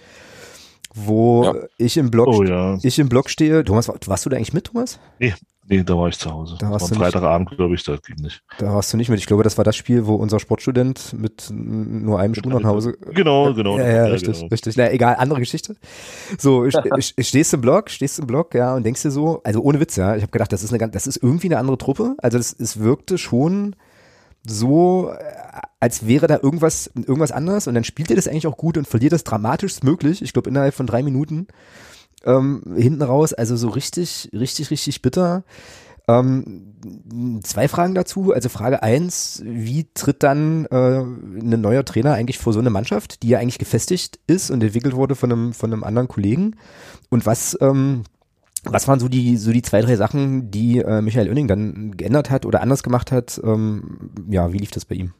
wo 0.93 1.43
ja. 1.43 1.53
ich 1.77 1.97
im 1.97 2.11
Blog, 2.11 2.27
oh, 2.27 2.43
ja. 2.43 2.77
ich 2.81 2.99
im 2.99 3.09
Blog 3.09 3.29
stehe. 3.29 3.63
Thomas, 3.63 3.91
warst 4.05 4.25
du 4.25 4.29
da 4.29 4.37
eigentlich 4.37 4.53
mit, 4.53 4.65
Thomas? 4.65 4.99
Nee, 5.19 5.33
nee, 5.67 5.83
da 5.83 5.97
war 5.97 6.07
ich 6.07 6.19
zu 6.19 6.31
Hause. 6.31 6.55
Da 6.59 6.69
warst 6.69 6.83
war 6.83 6.89
du 6.89 6.95
Freitagabend, 6.95 7.49
glaube 7.51 7.73
ich, 7.73 7.83
da 7.83 7.95
ging 7.95 8.17
nicht. 8.17 8.43
Da 8.59 8.73
warst 8.73 8.93
du 8.93 8.97
nicht 8.97 9.09
mit. 9.09 9.19
Ich 9.19 9.25
glaube, 9.25 9.43
das 9.43 9.57
war 9.57 9.65
das 9.65 9.75
Spiel, 9.75 10.05
wo 10.05 10.15
unser 10.15 10.39
Sportstudent 10.39 11.13
mit 11.13 11.49
nur 11.51 12.19
einem 12.19 12.35
Schuh 12.35 12.49
nach 12.49 12.63
Hause. 12.63 12.95
Genau, 13.13 13.53
genau. 13.53 13.77
Ja, 13.77 13.87
ja, 13.87 14.05
richtig, 14.05 14.37
genau. 14.37 14.47
richtig. 14.47 14.77
Na, 14.77 14.91
egal, 14.91 15.15
andere 15.15 15.39
Geschichte. 15.39 15.75
So, 16.37 16.69
stehst 16.99 17.53
im 17.53 17.61
Blog, 17.61 17.89
stehst 17.89 18.19
im 18.19 18.27
Blog, 18.27 18.53
ja, 18.53 18.75
und 18.75 18.85
denkst 18.85 19.01
dir 19.01 19.11
so, 19.11 19.41
also 19.43 19.61
ohne 19.61 19.79
Witz, 19.79 19.95
ja, 19.95 20.15
ich 20.15 20.21
habe 20.21 20.31
gedacht, 20.31 20.53
das 20.53 20.63
ist 20.63 20.73
eine 20.73 20.89
das 20.89 21.07
ist 21.07 21.17
irgendwie 21.17 21.47
eine 21.47 21.57
andere 21.57 21.77
Truppe. 21.77 22.15
Also 22.19 22.37
das, 22.37 22.53
es 22.53 22.79
wirkte 22.79 23.17
schon 23.17 23.75
so, 24.45 25.11
äh, 25.11 25.61
als 25.79 26.07
wäre 26.07 26.27
da 26.27 26.39
irgendwas, 26.41 26.89
irgendwas 26.95 27.31
anderes 27.31 27.67
und 27.67 27.75
dann 27.75 27.83
spielt 27.83 28.09
er 28.09 28.15
das 28.15 28.27
eigentlich 28.27 28.47
auch 28.47 28.57
gut 28.57 28.77
und 28.77 28.87
verliert 28.87 29.13
das 29.13 29.23
dramatischst 29.23 29.83
möglich. 29.83 30.21
Ich 30.21 30.33
glaube, 30.33 30.49
innerhalb 30.49 30.73
von 30.73 30.87
drei 30.87 31.03
Minuten 31.03 31.47
ähm, 32.23 32.63
hinten 32.75 33.01
raus. 33.01 33.33
Also 33.33 33.55
so 33.55 33.69
richtig, 33.69 34.29
richtig, 34.33 34.71
richtig 34.71 35.01
bitter. 35.01 35.43
Ähm, 36.07 37.41
zwei 37.43 37.67
Fragen 37.67 37.95
dazu. 37.95 38.33
Also 38.33 38.49
Frage 38.49 38.83
eins, 38.83 39.41
wie 39.45 39.87
tritt 39.93 40.23
dann 40.23 40.65
äh, 40.65 40.99
ein 40.99 41.61
neuer 41.61 41.85
Trainer 41.85 42.13
eigentlich 42.13 42.39
vor 42.39 42.51
so 42.53 42.59
eine 42.59 42.69
Mannschaft, 42.69 43.23
die 43.23 43.29
ja 43.29 43.39
eigentlich 43.39 43.59
gefestigt 43.59 44.19
ist 44.27 44.51
und 44.51 44.61
entwickelt 44.61 44.95
wurde 44.95 45.15
von 45.15 45.31
einem, 45.31 45.53
von 45.53 45.71
einem 45.71 45.83
anderen 45.83 46.07
Kollegen? 46.07 46.57
Und 47.09 47.25
was, 47.25 47.57
ähm, 47.61 48.03
was 48.63 48.87
waren 48.87 48.99
so 48.99 49.07
die, 49.07 49.37
so 49.37 49.51
die 49.51 49.61
zwei, 49.61 49.81
drei 49.81 49.95
Sachen, 49.95 50.51
die 50.51 50.79
äh, 50.79 51.01
Michael 51.01 51.27
Oenning 51.27 51.47
dann 51.47 51.97
geändert 51.97 52.29
hat 52.29 52.45
oder 52.45 52.61
anders 52.61 52.83
gemacht 52.83 53.11
hat? 53.11 53.39
Ähm, 53.43 54.11
ja, 54.29 54.51
wie 54.53 54.57
lief 54.57 54.71
das 54.71 54.85
bei 54.85 54.95
ihm? 54.95 55.13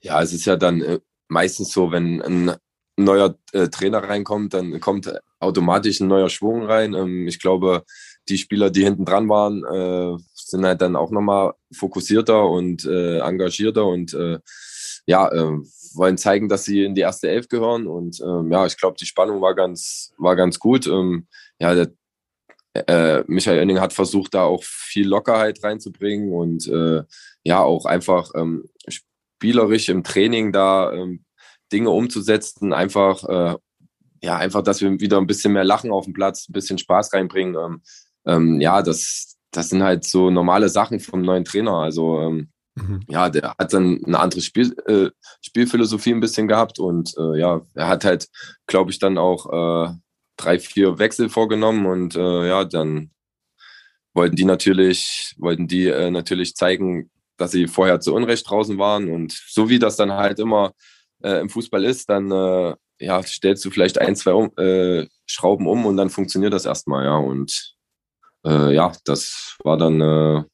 Ja, 0.00 0.22
es 0.22 0.32
ist 0.32 0.44
ja 0.44 0.56
dann 0.56 0.80
äh, 0.80 1.00
meistens 1.28 1.72
so, 1.72 1.90
wenn 1.90 2.22
ein 2.22 2.52
neuer 2.96 3.36
äh, 3.52 3.68
Trainer 3.68 3.98
reinkommt, 3.98 4.54
dann 4.54 4.78
kommt 4.80 5.12
automatisch 5.40 6.00
ein 6.00 6.08
neuer 6.08 6.28
Schwung 6.28 6.64
rein. 6.64 6.94
Ähm, 6.94 7.26
ich 7.26 7.40
glaube, 7.40 7.84
die 8.28 8.38
Spieler, 8.38 8.70
die 8.70 8.84
hinten 8.84 9.04
dran 9.04 9.28
waren, 9.28 9.64
äh, 9.64 10.22
sind 10.34 10.64
halt 10.64 10.82
dann 10.82 10.96
auch 10.96 11.10
nochmal 11.10 11.54
fokussierter 11.72 12.48
und 12.48 12.84
äh, 12.84 13.18
engagierter 13.18 13.86
und 13.86 14.14
äh, 14.14 14.38
ja, 15.06 15.30
wollen 15.94 16.18
zeigen, 16.18 16.48
dass 16.48 16.64
sie 16.64 16.84
in 16.84 16.94
die 16.94 17.00
erste 17.00 17.28
Elf 17.28 17.48
gehören. 17.48 17.86
Und 17.86 18.20
ähm, 18.20 18.50
ja, 18.50 18.66
ich 18.66 18.76
glaube, 18.76 18.96
die 18.98 19.06
Spannung 19.06 19.40
war 19.40 19.54
ganz, 19.54 20.12
war 20.18 20.36
ganz 20.36 20.58
gut. 20.58 20.86
Ähm, 20.86 21.26
ja, 21.62 21.74
der, 21.76 21.92
äh, 22.74 23.22
Michael 23.28 23.60
Oenning 23.60 23.80
hat 23.80 23.92
versucht, 23.92 24.34
da 24.34 24.42
auch 24.42 24.64
viel 24.64 25.06
Lockerheit 25.06 25.62
reinzubringen 25.62 26.32
und 26.32 26.66
äh, 26.66 27.04
ja, 27.44 27.60
auch 27.60 27.86
einfach 27.86 28.32
ähm, 28.34 28.64
spielerisch 28.88 29.88
im 29.88 30.02
Training 30.02 30.52
da 30.52 30.92
ähm, 30.92 31.24
Dinge 31.72 31.90
umzusetzen, 31.90 32.72
einfach, 32.72 33.24
äh, 33.28 33.56
ja, 34.22 34.36
einfach, 34.36 34.62
dass 34.62 34.80
wir 34.80 34.98
wieder 35.00 35.18
ein 35.18 35.28
bisschen 35.28 35.52
mehr 35.52 35.64
Lachen 35.64 35.92
auf 35.92 36.04
dem 36.04 36.14
Platz, 36.14 36.48
ein 36.48 36.52
bisschen 36.52 36.78
Spaß 36.78 37.12
reinbringen. 37.12 37.54
Ähm, 37.54 37.82
ähm, 38.26 38.60
ja, 38.60 38.82
das, 38.82 39.36
das 39.52 39.68
sind 39.68 39.84
halt 39.84 40.04
so 40.04 40.30
normale 40.30 40.68
Sachen 40.68 40.98
vom 40.98 41.22
neuen 41.22 41.44
Trainer. 41.44 41.74
Also 41.74 42.20
ähm, 42.22 42.50
mhm. 42.74 43.02
ja, 43.08 43.30
der 43.30 43.54
hat 43.56 43.72
dann 43.72 44.00
eine 44.04 44.18
andere 44.18 44.40
Spiel, 44.40 44.74
äh, 44.86 45.10
Spielphilosophie 45.42 46.12
ein 46.12 46.20
bisschen 46.20 46.48
gehabt 46.48 46.80
und 46.80 47.14
äh, 47.16 47.38
ja, 47.38 47.60
er 47.74 47.86
hat 47.86 48.04
halt, 48.04 48.28
glaube 48.66 48.90
ich, 48.90 48.98
dann 48.98 49.16
auch 49.16 49.46
äh, 49.52 49.94
drei, 50.42 50.58
vier 50.58 50.98
Wechsel 50.98 51.28
vorgenommen 51.28 51.86
und 51.86 52.16
äh, 52.16 52.48
ja, 52.48 52.64
dann 52.64 53.10
wollten 54.14 54.36
die 54.36 54.44
natürlich, 54.44 55.34
wollten 55.38 55.68
die 55.68 55.86
äh, 55.86 56.10
natürlich 56.10 56.54
zeigen, 56.54 57.10
dass 57.36 57.52
sie 57.52 57.66
vorher 57.66 58.00
zu 58.00 58.14
Unrecht 58.14 58.48
draußen 58.48 58.78
waren 58.78 59.10
und 59.10 59.32
so 59.48 59.68
wie 59.68 59.78
das 59.78 59.96
dann 59.96 60.12
halt 60.12 60.38
immer 60.38 60.72
äh, 61.22 61.40
im 61.40 61.48
Fußball 61.48 61.84
ist, 61.84 62.08
dann 62.08 62.30
äh, 62.30 62.74
ja, 63.02 63.22
stellst 63.22 63.64
du 63.64 63.70
vielleicht 63.70 63.98
ein, 63.98 64.16
zwei 64.16 64.32
um, 64.32 64.56
äh, 64.56 65.06
Schrauben 65.26 65.66
um 65.66 65.86
und 65.86 65.96
dann 65.96 66.10
funktioniert 66.10 66.52
das 66.52 66.66
erstmal, 66.66 67.04
ja. 67.04 67.16
Und 67.16 67.74
äh, 68.44 68.74
ja, 68.74 68.92
das 69.04 69.56
war 69.64 69.76
dann, 69.76 70.00
äh, 70.00 70.44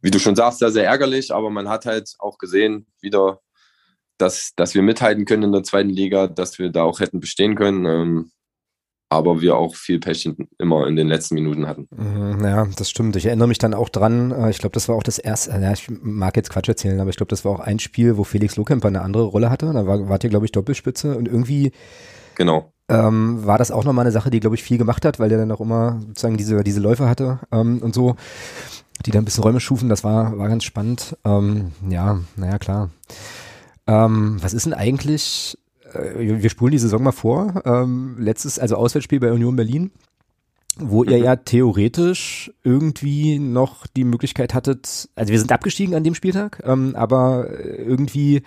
wie 0.00 0.10
du 0.10 0.18
schon 0.18 0.36
sagst, 0.36 0.60
sehr, 0.60 0.70
sehr 0.70 0.86
ärgerlich, 0.86 1.32
aber 1.32 1.50
man 1.50 1.68
hat 1.68 1.86
halt 1.86 2.14
auch 2.18 2.38
gesehen, 2.38 2.86
wieder, 3.00 3.40
dass, 4.18 4.52
dass 4.56 4.74
wir 4.74 4.82
mithalten 4.82 5.24
können 5.24 5.44
in 5.44 5.52
der 5.52 5.64
zweiten 5.64 5.90
Liga, 5.90 6.28
dass 6.28 6.58
wir 6.58 6.70
da 6.70 6.84
auch 6.84 7.00
hätten 7.00 7.20
bestehen 7.20 7.56
können. 7.56 7.86
Ähm, 7.86 8.32
aber 9.12 9.40
wir 9.40 9.56
auch 9.56 9.74
viel 9.74 9.98
Pech 9.98 10.28
immer 10.58 10.86
in 10.86 10.96
den 10.96 11.08
letzten 11.08 11.34
Minuten 11.34 11.66
hatten. 11.66 11.88
Mhm, 11.96 12.44
ja, 12.44 12.66
das 12.76 12.90
stimmt. 12.90 13.16
Ich 13.16 13.26
erinnere 13.26 13.48
mich 13.48 13.58
dann 13.58 13.74
auch 13.74 13.88
dran, 13.88 14.30
äh, 14.30 14.50
ich 14.50 14.58
glaube, 14.58 14.74
das 14.74 14.88
war 14.88 14.96
auch 14.96 15.02
das 15.02 15.18
erste, 15.18 15.50
ja, 15.50 15.72
ich 15.72 15.88
mag 16.02 16.36
jetzt 16.36 16.50
Quatsch 16.50 16.68
erzählen, 16.68 17.00
aber 17.00 17.10
ich 17.10 17.16
glaube, 17.16 17.30
das 17.30 17.44
war 17.44 17.52
auch 17.52 17.60
ein 17.60 17.78
Spiel, 17.78 18.16
wo 18.16 18.24
Felix 18.24 18.56
Lohkemper 18.56 18.88
eine 18.88 19.02
andere 19.02 19.24
Rolle 19.24 19.50
hatte. 19.50 19.72
Da 19.72 19.86
war, 19.86 20.08
wart 20.08 20.24
ihr, 20.24 20.30
glaube 20.30 20.46
ich, 20.46 20.52
Doppelspitze 20.52 21.16
und 21.16 21.28
irgendwie 21.28 21.72
genau. 22.34 22.72
Ähm, 22.88 23.46
war 23.46 23.58
das 23.58 23.70
auch 23.70 23.84
nochmal 23.84 24.04
eine 24.04 24.12
Sache, 24.12 24.30
die, 24.30 24.40
glaube 24.40 24.56
ich, 24.56 24.62
viel 24.62 24.76
gemacht 24.76 25.04
hat, 25.04 25.18
weil 25.18 25.28
der 25.28 25.38
dann 25.38 25.52
auch 25.52 25.60
immer 25.60 26.00
sozusagen 26.08 26.36
diese, 26.36 26.62
diese 26.62 26.80
Läufe 26.80 27.08
hatte 27.08 27.40
ähm, 27.50 27.78
und 27.78 27.94
so, 27.94 28.16
die 29.06 29.10
dann 29.10 29.22
ein 29.22 29.24
bisschen 29.24 29.44
Räume 29.44 29.60
schufen. 29.60 29.88
Das 29.88 30.04
war, 30.04 30.36
war 30.38 30.48
ganz 30.48 30.64
spannend. 30.64 31.16
Ähm, 31.24 31.72
ja, 31.88 32.20
naja, 32.36 32.58
klar. 32.58 32.90
Ähm, 33.86 34.36
was 34.40 34.52
ist 34.52 34.66
denn 34.66 34.74
eigentlich 34.74 35.56
äh, 35.56 35.61
wir 35.94 36.50
spulen 36.50 36.72
die 36.72 36.78
Saison 36.78 37.02
mal 37.02 37.12
vor. 37.12 37.62
Ähm, 37.64 38.16
letztes, 38.18 38.58
also 38.58 38.76
Auswärtsspiel 38.76 39.20
bei 39.20 39.32
Union 39.32 39.56
Berlin, 39.56 39.90
wo 40.78 41.04
ihr 41.04 41.18
mhm. 41.18 41.24
ja 41.24 41.36
theoretisch 41.36 42.52
irgendwie 42.62 43.38
noch 43.38 43.86
die 43.86 44.04
Möglichkeit 44.04 44.54
hattet, 44.54 45.08
also 45.14 45.32
wir 45.32 45.38
sind 45.38 45.52
abgestiegen 45.52 45.94
an 45.94 46.04
dem 46.04 46.14
Spieltag, 46.14 46.62
ähm, 46.64 46.96
aber 46.96 47.48
irgendwie 47.60 48.42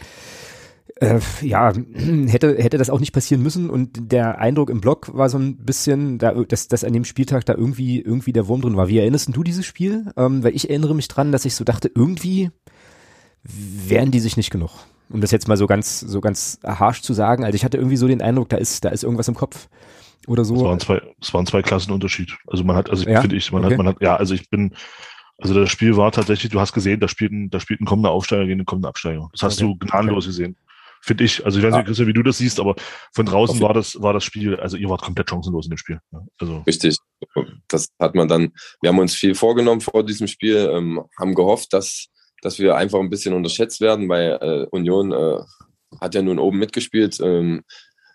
äh, 0.95 1.19
ja, 1.41 1.73
hätte, 2.27 2.55
hätte 2.55 2.77
das 2.77 2.89
auch 2.89 2.99
nicht 2.99 3.13
passieren 3.13 3.43
müssen 3.43 3.69
und 3.69 4.11
der 4.11 4.39
Eindruck 4.39 4.69
im 4.69 4.81
Blog 4.81 5.13
war 5.13 5.29
so 5.29 5.37
ein 5.37 5.57
bisschen, 5.57 6.17
da, 6.17 6.33
dass, 6.33 6.67
dass 6.67 6.83
an 6.83 6.93
dem 6.93 7.05
Spieltag 7.05 7.45
da 7.45 7.53
irgendwie, 7.53 8.01
irgendwie 8.01 8.33
der 8.33 8.47
Wurm 8.47 8.61
drin 8.61 8.77
war. 8.77 8.87
Wie 8.87 8.97
erinnerst 8.97 9.35
du 9.35 9.43
dieses 9.43 9.65
Spiel? 9.65 10.11
Ähm, 10.17 10.43
weil 10.43 10.55
ich 10.55 10.69
erinnere 10.69 10.95
mich 10.95 11.07
dran, 11.07 11.31
dass 11.31 11.45
ich 11.45 11.55
so 11.55 11.63
dachte, 11.63 11.91
irgendwie 11.93 12.49
wären 13.43 14.11
die 14.11 14.19
sich 14.19 14.37
nicht 14.37 14.51
genug 14.51 14.71
um 15.10 15.22
das 15.22 15.32
jetzt 15.32 15.47
mal 15.47 15.58
so 15.58 15.68
ganz, 15.68 15.99
so 15.99 16.22
ganz 16.22 16.60
harsch 16.64 17.01
zu 17.01 17.14
sagen. 17.14 17.43
Also 17.43 17.56
ich 17.56 17.66
hatte 17.66 17.78
irgendwie 17.78 17.97
so 17.97 18.08
den 18.08 18.22
Eindruck, 18.22 18.49
da 18.49 18.58
ist, 18.58 18.84
da 18.86 18.89
ist 18.89 19.03
irgendwas 19.03 19.28
im 19.28 19.36
Kopf 19.36 19.68
oder 20.28 20.45
so. 20.45 20.56
Es 20.56 20.64
waren 20.64 20.80
zwei, 20.80 21.01
es 21.22 21.34
waren 21.34 21.45
zwei 21.45 21.62
Klassenunterschied. 21.62 22.36
Also 22.47 22.64
man 22.64 22.76
hat, 22.76 22.89
also 22.89 23.08
ja? 23.08 23.22
finde 23.22 23.36
ich, 23.36 23.51
man 23.51 23.64
okay. 23.64 23.74
hat, 23.74 23.78
man 23.78 23.88
hat, 23.88 24.01
ja, 24.01 24.16
also 24.16 24.34
ich 24.34 24.49
bin, 24.49 24.76
also 25.38 25.53
das 25.53 25.70
Spiel 25.70 25.97
war 25.97 26.12
tatsächlich, 26.12 26.51
du 26.51 26.60
hast 26.60 26.74
gesehen, 26.74 26.99
da 26.99 27.08
spielt 27.08 27.32
ein, 27.32 27.49
da 27.49 27.60
spielt 27.60 27.82
ein 27.82 27.86
kommender 27.86 28.12
Aufsteiger 28.12 28.43
gegen 28.43 28.60
einen 28.60 28.66
kommenden 28.66 28.89
Absteiger. 28.89 29.30
Das 29.34 29.43
hast 29.43 29.62
okay. 29.62 29.74
du 29.80 29.86
gnadenlos 29.86 30.26
okay. 30.26 30.32
gesehen. 30.32 30.58
Finde 31.01 31.24
ich. 31.24 31.45
Also 31.45 31.60
ich 31.60 31.66
weiß 31.66 31.76
nicht, 31.76 31.86
Christian, 31.86 32.08
wie 32.08 32.14
du 32.14 32.24
das 32.24 32.39
siehst, 32.39 32.60
aber 32.60 32.74
von 33.14 33.28
draußen 33.28 33.62
war 33.62 33.76
das, 33.76 34.01
war 34.01 34.14
das 34.14 34.24
Spiel, 34.24 34.56
also 34.56 34.76
ihr 34.76 34.89
wart 34.89 35.03
komplett 35.03 35.30
chancenlos 35.30 35.68
in 35.68 35.72
dem 35.72 35.78
Spiel. 35.78 35.99
Also. 36.39 36.64
Richtig. 36.66 36.97
Das 37.68 37.89
hat 37.99 38.16
man 38.16 38.28
dann, 38.28 38.53
wir 38.82 38.89
haben 38.89 38.97
uns 38.97 39.14
viel 39.14 39.36
vorgenommen 39.36 39.82
vor 39.82 40.03
diesem 40.03 40.26
Spiel, 40.26 40.68
ähm, 40.74 41.03
haben 41.20 41.36
gehofft, 41.36 41.74
dass, 41.74 42.08
dass 42.45 42.59
wir 42.59 42.75
einfach 42.75 42.99
ein 42.99 43.09
bisschen 43.09 43.33
unterschätzt 43.33 43.81
werden, 43.81 44.07
weil 44.07 44.37
äh, 44.39 44.67
Union 44.69 45.11
äh, 45.11 45.39
hat 45.99 46.13
ja 46.13 46.21
nun 46.21 46.37
oben 46.37 46.59
mitgespielt. 46.59 47.19
Ähm, 47.19 47.63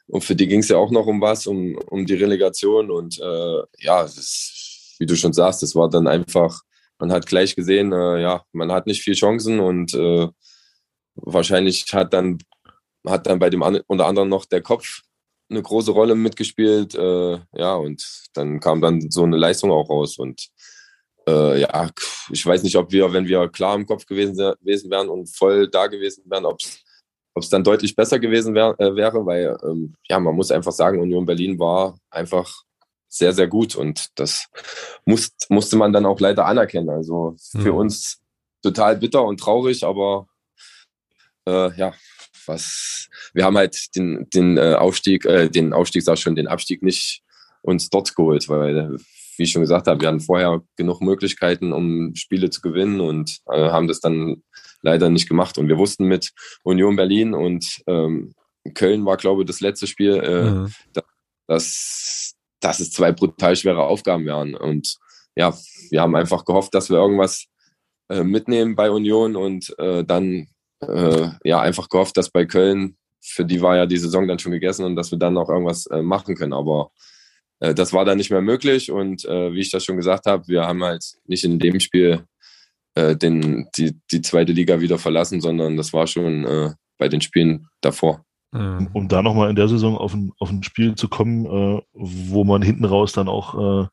und 0.06 0.22
für 0.22 0.36
die 0.36 0.46
ging 0.46 0.60
es 0.60 0.68
ja 0.68 0.76
auch 0.76 0.92
noch 0.92 1.06
um 1.06 1.20
was, 1.20 1.48
um, 1.48 1.76
um 1.88 2.06
die 2.06 2.14
Relegation. 2.14 2.92
Und 2.92 3.18
äh, 3.18 3.58
ja, 3.78 4.04
das, 4.04 4.94
wie 5.00 5.06
du 5.06 5.16
schon 5.16 5.32
sagst, 5.32 5.64
das 5.64 5.74
war 5.74 5.90
dann 5.90 6.06
einfach, 6.06 6.60
man 7.00 7.10
hat 7.10 7.26
gleich 7.26 7.56
gesehen, 7.56 7.92
äh, 7.92 8.22
ja, 8.22 8.44
man 8.52 8.70
hat 8.70 8.86
nicht 8.86 9.02
viel 9.02 9.14
Chancen 9.14 9.58
und 9.58 9.94
äh, 9.94 10.28
wahrscheinlich 11.16 11.84
hat 11.92 12.12
dann, 12.14 12.38
hat 13.04 13.26
dann 13.26 13.40
bei 13.40 13.50
dem 13.50 13.62
unter 13.62 14.06
anderem 14.06 14.28
noch 14.28 14.44
der 14.44 14.62
Kopf 14.62 15.00
eine 15.50 15.60
große 15.60 15.90
Rolle 15.90 16.14
mitgespielt. 16.14 16.94
Äh, 16.94 17.40
ja, 17.54 17.74
und 17.74 18.28
dann 18.34 18.60
kam 18.60 18.80
dann 18.80 19.10
so 19.10 19.24
eine 19.24 19.36
Leistung 19.36 19.72
auch 19.72 19.90
raus. 19.90 20.18
Und 20.18 20.50
äh, 21.28 21.60
ja, 21.60 21.90
ich 22.30 22.44
weiß 22.44 22.62
nicht, 22.62 22.76
ob 22.76 22.92
wir, 22.92 23.12
wenn 23.12 23.26
wir 23.26 23.48
klar 23.48 23.74
im 23.74 23.86
Kopf 23.86 24.06
gewesen, 24.06 24.36
gewesen 24.60 24.90
wären 24.90 25.08
und 25.08 25.34
voll 25.34 25.68
da 25.68 25.86
gewesen 25.86 26.24
wären, 26.26 26.46
ob 26.46 26.58
es 26.60 27.48
dann 27.48 27.64
deutlich 27.64 27.94
besser 27.94 28.18
gewesen 28.18 28.54
wär, 28.54 28.74
äh, 28.78 28.94
wäre, 28.94 29.24
weil 29.26 29.56
ähm, 29.62 29.94
ja, 30.08 30.18
man 30.18 30.34
muss 30.34 30.50
einfach 30.50 30.72
sagen, 30.72 31.00
Union 31.00 31.26
Berlin 31.26 31.58
war 31.58 31.98
einfach 32.10 32.50
sehr, 33.08 33.32
sehr 33.32 33.48
gut 33.48 33.74
und 33.74 34.08
das 34.14 34.46
muss, 35.04 35.30
musste 35.48 35.76
man 35.76 35.92
dann 35.92 36.06
auch 36.06 36.20
leider 36.20 36.46
anerkennen. 36.46 36.90
Also 36.90 37.36
für 37.38 37.72
mhm. 37.72 37.78
uns 37.78 38.20
total 38.62 38.96
bitter 38.96 39.24
und 39.24 39.40
traurig, 39.40 39.84
aber 39.84 40.26
äh, 41.46 41.76
ja, 41.76 41.92
was 42.46 43.08
wir 43.32 43.44
haben 43.44 43.56
halt 43.56 43.94
den, 43.96 44.28
den 44.30 44.56
äh, 44.56 44.74
Aufstieg, 44.74 45.24
äh, 45.24 45.48
den 45.48 45.72
Aufstieg, 45.72 46.02
sag 46.02 46.18
schon, 46.18 46.34
den 46.34 46.48
Abstieg 46.48 46.82
nicht 46.82 47.22
uns 47.62 47.90
dort 47.90 48.14
geholt, 48.14 48.48
weil 48.48 48.96
wie 49.41 49.45
ich 49.45 49.53
schon 49.53 49.62
gesagt 49.62 49.86
habe, 49.86 49.99
wir 50.03 50.09
hatten 50.09 50.20
vorher 50.20 50.61
genug 50.76 51.01
Möglichkeiten, 51.01 51.72
um 51.72 52.14
Spiele 52.14 52.51
zu 52.51 52.61
gewinnen 52.61 53.01
und 53.01 53.38
äh, 53.51 53.70
haben 53.70 53.88
das 53.88 53.99
dann 54.01 54.43
leider 54.82 55.09
nicht 55.09 55.30
gemacht. 55.30 55.57
Und 55.57 55.66
wir 55.66 55.78
wussten 55.78 56.05
mit 56.05 56.32
Union 56.62 56.95
Berlin 56.95 57.32
und 57.32 57.82
ähm, 57.86 58.34
Köln 58.74 59.07
war, 59.07 59.16
glaube 59.16 59.41
ich, 59.41 59.47
das 59.47 59.62
letzte 59.62 59.86
Spiel, 59.86 60.12
äh, 60.16 60.51
mhm. 60.51 60.74
dass, 61.47 62.34
dass 62.61 62.80
es 62.80 62.91
zwei 62.91 63.12
brutal 63.12 63.57
schwere 63.57 63.84
Aufgaben 63.84 64.26
wären. 64.26 64.55
Und 64.55 64.99
ja, 65.34 65.57
wir 65.88 66.03
haben 66.03 66.16
einfach 66.16 66.45
gehofft, 66.45 66.74
dass 66.74 66.91
wir 66.91 66.99
irgendwas 66.99 67.47
äh, 68.11 68.22
mitnehmen 68.22 68.76
bei 68.76 68.91
Union 68.91 69.36
und 69.36 69.74
äh, 69.78 70.05
dann 70.05 70.49
äh, 70.80 71.28
ja 71.45 71.61
einfach 71.62 71.88
gehofft, 71.88 72.18
dass 72.18 72.28
bei 72.28 72.45
Köln, 72.45 72.99
für 73.22 73.47
die 73.47 73.62
war 73.62 73.74
ja 73.74 73.86
die 73.86 73.97
Saison 73.97 74.28
dann 74.28 74.38
schon 74.38 74.53
gegessen 74.53 74.84
und 74.84 74.97
dass 74.97 75.11
wir 75.11 75.18
dann 75.18 75.32
noch 75.32 75.49
irgendwas 75.49 75.86
äh, 75.86 76.03
machen 76.03 76.34
können. 76.34 76.53
Aber 76.53 76.91
äh, 77.61 77.74
das 77.74 77.92
war 77.92 78.04
dann 78.04 78.18
nicht 78.18 78.30
mehr 78.30 78.42
möglich 78.42 78.90
und 78.90 79.24
äh, 79.24 79.52
wie 79.52 79.61
ich 79.61 79.70
das 79.70 79.84
schon 79.84 79.96
gesagt 79.96 80.26
habe, 80.26 80.48
wir 80.48 80.66
haben 80.66 80.82
halt 80.82 81.04
nicht 81.26 81.44
in 81.44 81.58
dem 81.58 81.80
Spiel 81.80 82.24
äh, 82.94 83.16
den, 83.16 83.68
die, 83.76 83.96
die 84.11 84.22
zweite 84.22 84.52
Liga 84.52 84.80
wieder 84.80 84.98
verlassen, 84.98 85.40
sondern 85.40 85.76
das 85.76 85.92
war 85.92 86.06
schon 86.06 86.44
äh, 86.44 86.70
bei 86.98 87.08
den 87.08 87.20
Spielen 87.20 87.68
davor. 87.80 88.24
Mhm. 88.52 88.88
Um 88.92 89.08
da 89.08 89.22
nochmal 89.22 89.50
in 89.50 89.56
der 89.56 89.68
Saison 89.68 89.96
auf 89.96 90.12
ein, 90.12 90.32
auf 90.40 90.50
ein 90.50 90.64
Spiel 90.64 90.96
zu 90.96 91.08
kommen, 91.08 91.46
äh, 91.46 91.82
wo 91.92 92.44
man 92.44 92.62
hinten 92.62 92.84
raus 92.84 93.12
dann 93.12 93.28
auch 93.28 93.84
äh, 93.84 93.86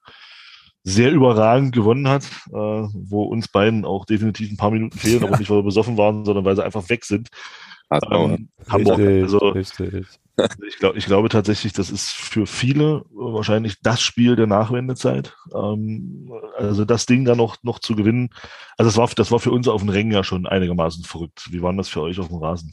sehr 0.84 1.12
überragend 1.12 1.74
gewonnen 1.74 2.08
hat, 2.08 2.24
äh, 2.50 2.54
wo 2.54 3.24
uns 3.24 3.50
beiden 3.50 3.86
auch 3.86 4.06
definitiv 4.06 4.50
ein 4.50 4.58
paar 4.58 4.72
Minuten 4.72 4.98
fehlen, 4.98 5.24
aber 5.24 5.38
nicht, 5.38 5.50
weil 5.50 5.58
wir 5.58 5.64
besoffen 5.64 5.98
waren, 5.98 6.26
sondern 6.26 6.46
weil 6.46 6.56
sie 6.56 6.66
einfach 6.66 6.90
weg 6.90 7.06
sind. 7.06 7.30
Ähm, 7.92 8.50
Hamburg. 8.68 8.98
Richtig, 8.98 9.24
also, 9.24 9.38
richtig. 9.50 10.08
Ich, 10.68 10.78
glaub, 10.78 10.96
ich 10.96 11.06
glaube 11.06 11.30
tatsächlich, 11.30 11.74
das 11.74 11.90
ist 11.90 12.12
für 12.12 12.46
viele 12.46 13.04
wahrscheinlich 13.10 13.82
das 13.82 14.02
Spiel 14.02 14.36
der 14.36 14.46
Nachwendezeit. 14.46 15.36
Ähm, 15.54 16.32
also 16.56 16.86
das 16.86 17.08
Ding 17.08 17.26
da 17.26 17.36
noch, 17.36 17.58
noch 17.64 17.80
zu 17.80 17.96
gewinnen. 17.96 18.30
Also 18.78 18.90
das 18.90 18.98
war, 18.98 19.10
das 19.16 19.32
war 19.32 19.40
für 19.40 19.52
uns 19.52 19.68
auf 19.68 19.82
dem 19.82 19.90
Rängen 19.90 20.12
ja 20.12 20.24
schon 20.24 20.46
einigermaßen 20.46 21.04
verrückt. 21.04 21.48
Wie 21.52 21.62
war 21.62 21.74
das 21.74 21.90
für 21.90 22.02
euch 22.02 22.20
auf 22.20 22.28
dem 22.28 22.38
Rasen? 22.38 22.72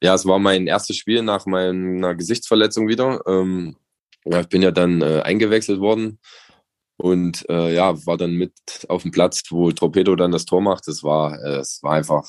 Ja, 0.00 0.14
es 0.14 0.26
war 0.26 0.38
mein 0.38 0.66
erstes 0.66 0.96
Spiel 0.96 1.22
nach 1.22 1.46
meiner 1.46 2.14
Gesichtsverletzung 2.14 2.86
wieder. 2.86 3.20
Ähm, 3.26 3.76
ich 4.24 4.48
bin 4.48 4.62
ja 4.62 4.70
dann 4.70 5.02
äh, 5.02 5.22
eingewechselt 5.22 5.80
worden 5.80 6.20
und 6.96 7.48
äh, 7.48 7.74
ja, 7.74 8.06
war 8.06 8.16
dann 8.16 8.32
mit 8.32 8.52
auf 8.88 9.02
dem 9.02 9.10
Platz, 9.10 9.42
wo 9.50 9.70
Torpedo 9.72 10.16
dann 10.16 10.32
das 10.32 10.44
Tor 10.44 10.60
macht. 10.60 10.86
Das 10.86 11.02
war, 11.02 11.40
äh, 11.42 11.58
es 11.58 11.80
war 11.82 11.94
einfach 11.94 12.28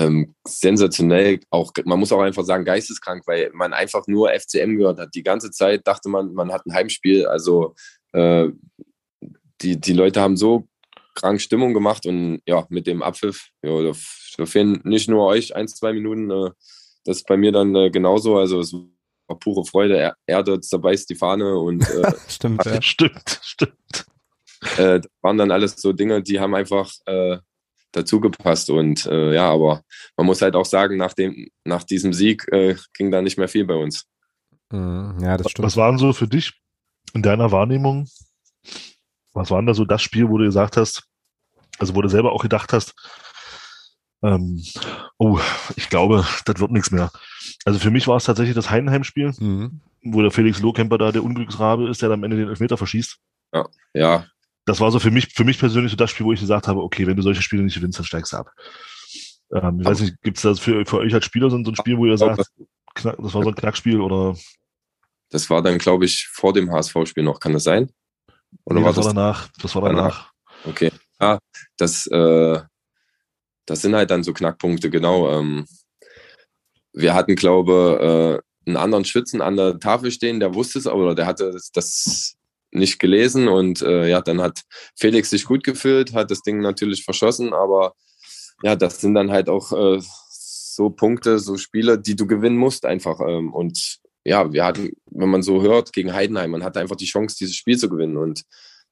ähm, 0.00 0.34
sensationell, 0.46 1.40
auch 1.50 1.72
man 1.84 1.98
muss 1.98 2.12
auch 2.12 2.20
einfach 2.20 2.44
sagen, 2.44 2.64
geisteskrank, 2.64 3.26
weil 3.26 3.50
man 3.52 3.74
einfach 3.74 4.06
nur 4.06 4.30
FCM 4.30 4.76
gehört 4.76 4.98
hat. 4.98 5.14
Die 5.14 5.22
ganze 5.22 5.50
Zeit 5.50 5.86
dachte 5.86 6.08
man, 6.08 6.32
man 6.32 6.52
hat 6.52 6.64
ein 6.66 6.72
Heimspiel. 6.72 7.26
Also 7.26 7.74
äh, 8.12 8.48
die, 9.60 9.78
die 9.78 9.92
Leute 9.92 10.20
haben 10.20 10.38
so 10.38 10.66
krank 11.14 11.40
Stimmung 11.40 11.74
gemacht 11.74 12.06
und 12.06 12.40
ja, 12.46 12.66
mit 12.70 12.86
dem 12.86 13.02
Abpfiff, 13.02 13.50
ja, 13.62 13.82
da, 13.82 13.92
da 14.38 14.46
fehlen 14.46 14.80
nicht 14.84 15.10
nur 15.10 15.26
euch 15.26 15.54
ein, 15.54 15.68
zwei 15.68 15.92
Minuten, 15.92 16.30
äh, 16.30 16.50
das 17.04 17.18
ist 17.18 17.26
bei 17.26 17.36
mir 17.36 17.52
dann 17.52 17.74
äh, 17.74 17.90
genauso. 17.90 18.38
Also 18.38 18.60
es 18.60 18.72
war 18.72 19.38
pure 19.38 19.66
Freude. 19.66 19.98
Er, 19.98 20.16
Erde 20.26 20.60
zerbeißt 20.60 21.10
die 21.10 21.14
Fahne 21.14 21.58
und 21.58 21.82
äh, 21.82 22.12
stimmt, 22.28 22.64
ja. 22.64 22.80
stimmt, 22.80 23.40
stimmt. 23.42 24.06
Äh, 24.78 25.00
waren 25.20 25.36
dann 25.36 25.50
alles 25.50 25.76
so 25.76 25.92
Dinge, 25.92 26.22
die 26.22 26.40
haben 26.40 26.54
einfach 26.54 26.90
äh, 27.06 27.38
dazu 27.92 28.20
gepasst. 28.20 28.70
Und 28.70 29.06
äh, 29.06 29.34
ja, 29.34 29.50
aber 29.50 29.82
man 30.16 30.26
muss 30.26 30.42
halt 30.42 30.54
auch 30.54 30.64
sagen, 30.64 30.96
nach, 30.96 31.14
dem, 31.14 31.48
nach 31.64 31.84
diesem 31.84 32.12
Sieg 32.12 32.46
äh, 32.52 32.76
ging 32.94 33.10
da 33.10 33.22
nicht 33.22 33.38
mehr 33.38 33.48
viel 33.48 33.64
bei 33.64 33.74
uns. 33.74 34.06
Mhm. 34.70 35.18
Ja, 35.20 35.36
das 35.36 35.50
stimmt. 35.50 35.66
Was 35.66 35.76
waren 35.76 35.98
so 35.98 36.12
für 36.12 36.28
dich 36.28 36.52
in 37.14 37.22
deiner 37.22 37.52
Wahrnehmung? 37.52 38.08
Was 39.32 39.50
war 39.50 39.60
denn 39.60 39.66
da 39.66 39.74
so 39.74 39.84
das 39.84 40.02
Spiel, 40.02 40.28
wo 40.28 40.38
du 40.38 40.44
gesagt 40.44 40.76
hast, 40.76 41.04
also 41.78 41.94
wo 41.94 42.02
du 42.02 42.08
selber 42.08 42.32
auch 42.32 42.42
gedacht 42.42 42.72
hast, 42.72 42.94
ähm, 44.22 44.62
oh, 45.18 45.40
ich 45.76 45.88
glaube, 45.88 46.26
das 46.44 46.60
wird 46.60 46.70
nichts 46.72 46.90
mehr. 46.90 47.10
Also 47.64 47.78
für 47.78 47.90
mich 47.90 48.06
war 48.06 48.16
es 48.16 48.24
tatsächlich 48.24 48.54
das 48.54 48.70
Heidenheim-Spiel, 48.70 49.32
mhm. 49.38 49.80
wo 50.02 50.20
der 50.20 50.30
Felix 50.30 50.60
Lohkemper 50.60 50.98
da 50.98 51.10
der 51.10 51.24
Unglücksrabe 51.24 51.88
ist, 51.88 52.02
der 52.02 52.10
dann 52.10 52.20
am 52.20 52.24
Ende 52.24 52.36
den 52.36 52.48
Elfmeter 52.48 52.76
verschießt. 52.76 53.18
Ja, 53.54 53.66
ja, 53.94 54.26
das 54.64 54.80
war 54.80 54.90
so 54.90 54.98
für 54.98 55.10
mich, 55.10 55.32
für 55.34 55.44
mich 55.44 55.58
persönlich 55.58 55.90
so 55.90 55.96
das 55.96 56.10
Spiel, 56.10 56.26
wo 56.26 56.32
ich 56.32 56.40
gesagt 56.40 56.68
habe, 56.68 56.82
okay, 56.82 57.06
wenn 57.06 57.16
du 57.16 57.22
solche 57.22 57.42
Spiele 57.42 57.62
nicht 57.62 57.74
gewinnst, 57.74 57.98
dann 57.98 58.06
steigst 58.06 58.32
du 58.32 58.38
ab. 58.38 58.52
Ähm, 59.52 59.80
ich 59.80 59.86
weiß 59.86 60.00
nicht, 60.00 60.20
gibt 60.22 60.36
es 60.36 60.42
das 60.42 60.60
für, 60.60 60.84
für 60.86 60.98
euch 60.98 61.14
als 61.14 61.24
Spieler 61.24 61.50
so, 61.50 61.56
ein 61.56 61.76
Spiel, 61.76 61.98
wo 61.98 62.06
ihr 62.06 62.18
sagt, 62.18 62.44
das 62.94 63.04
war 63.04 63.42
so 63.42 63.48
ein 63.48 63.54
Knackspiel 63.54 64.00
oder? 64.00 64.36
Das 65.30 65.48
war 65.48 65.62
dann, 65.62 65.78
glaube 65.78 66.04
ich, 66.04 66.28
vor 66.28 66.52
dem 66.52 66.72
HSV-Spiel 66.72 67.22
noch. 67.22 67.38
Kann 67.38 67.52
das 67.52 67.64
sein? 67.64 67.90
Oder 68.64 68.80
nee, 68.80 68.84
war 68.84 68.92
das, 68.92 69.04
war 69.04 69.14
danach? 69.14 69.48
Das 69.60 69.74
war 69.74 69.82
danach. 69.82 70.32
Okay. 70.64 70.90
Ja, 71.20 71.38
das, 71.76 72.06
äh, 72.08 72.60
das 73.66 73.82
sind 73.82 73.94
halt 73.94 74.10
dann 74.10 74.24
so 74.24 74.32
Knackpunkte, 74.32 74.90
genau. 74.90 75.30
Ähm, 75.30 75.66
wir 76.92 77.14
hatten, 77.14 77.36
glaube 77.36 78.42
äh, 78.66 78.68
einen 78.68 78.76
anderen 78.76 79.04
Schützen 79.04 79.40
an 79.40 79.56
der 79.56 79.78
Tafel 79.78 80.10
stehen, 80.10 80.40
der 80.40 80.54
wusste 80.54 80.78
es, 80.78 80.86
aber 80.86 81.14
der 81.14 81.26
hatte 81.26 81.56
das 81.72 82.36
nicht 82.72 82.98
gelesen 82.98 83.48
und 83.48 83.82
äh, 83.82 84.08
ja, 84.08 84.20
dann 84.20 84.40
hat 84.40 84.62
Felix 84.96 85.30
sich 85.30 85.44
gut 85.44 85.64
gefühlt, 85.64 86.14
hat 86.14 86.30
das 86.30 86.42
Ding 86.42 86.60
natürlich 86.60 87.04
verschossen, 87.04 87.52
aber 87.52 87.94
ja, 88.62 88.76
das 88.76 89.00
sind 89.00 89.14
dann 89.14 89.30
halt 89.30 89.48
auch 89.48 89.72
äh, 89.72 90.00
so 90.80 90.90
Punkte, 90.90 91.38
so 91.38 91.56
Spiele, 91.56 91.98
die 91.98 92.16
du 92.16 92.26
gewinnen 92.26 92.56
musst 92.56 92.84
einfach. 92.86 93.20
Ähm, 93.20 93.52
und 93.52 93.98
ja, 94.24 94.52
wir 94.52 94.64
hatten, 94.64 94.90
wenn 95.10 95.28
man 95.28 95.42
so 95.42 95.62
hört, 95.62 95.92
gegen 95.92 96.12
Heidenheim, 96.12 96.50
man 96.50 96.64
hatte 96.64 96.80
einfach 96.80 96.96
die 96.96 97.06
Chance, 97.06 97.36
dieses 97.38 97.56
Spiel 97.56 97.78
zu 97.78 97.88
gewinnen. 97.88 98.16
Und 98.16 98.44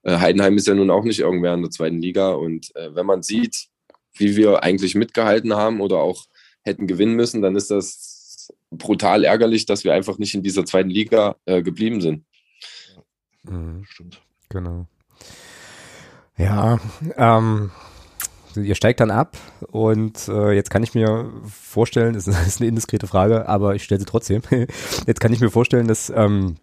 äh, 0.02 0.18
Heidenheim 0.18 0.56
ist 0.56 0.66
ja 0.66 0.74
nun 0.74 0.90
auch 0.90 1.04
nicht 1.04 1.20
irgendwer 1.20 1.54
in 1.54 1.62
der 1.62 1.70
zweiten 1.70 2.00
Liga. 2.00 2.32
Und 2.32 2.74
äh, 2.76 2.94
wenn 2.94 3.06
man 3.06 3.22
sieht, 3.22 3.68
wie 4.14 4.36
wir 4.36 4.62
eigentlich 4.62 4.94
mitgehalten 4.94 5.54
haben 5.54 5.80
oder 5.80 5.98
auch 5.98 6.24
hätten 6.62 6.86
gewinnen 6.86 7.14
müssen, 7.14 7.42
dann 7.42 7.56
ist 7.56 7.70
das 7.70 8.52
brutal 8.70 9.24
ärgerlich, 9.24 9.66
dass 9.66 9.84
wir 9.84 9.94
einfach 9.94 10.18
nicht 10.18 10.34
in 10.34 10.42
dieser 10.42 10.64
zweiten 10.64 10.90
Liga 10.90 11.36
äh, 11.46 11.62
geblieben 11.62 12.00
sind. 12.00 12.24
Mhm. 13.48 13.84
Stimmt. 13.84 14.22
Genau. 14.48 14.86
Ja, 16.36 16.78
ähm, 17.16 17.70
ihr 18.54 18.74
steigt 18.74 19.00
dann 19.00 19.10
ab 19.10 19.36
und 19.70 20.28
äh, 20.28 20.52
jetzt 20.52 20.70
kann 20.70 20.82
ich 20.82 20.94
mir 20.94 21.30
vorstellen, 21.48 22.14
das 22.14 22.26
ist 22.28 22.60
eine 22.60 22.68
indiskrete 22.68 23.06
Frage, 23.06 23.48
aber 23.48 23.74
ich 23.74 23.84
stelle 23.84 24.00
sie 24.00 24.06
trotzdem. 24.06 24.42
jetzt 25.06 25.20
kann 25.20 25.32
ich 25.32 25.40
mir 25.40 25.50
vorstellen, 25.50 25.88
dass 25.88 26.10
ähm, 26.10 26.56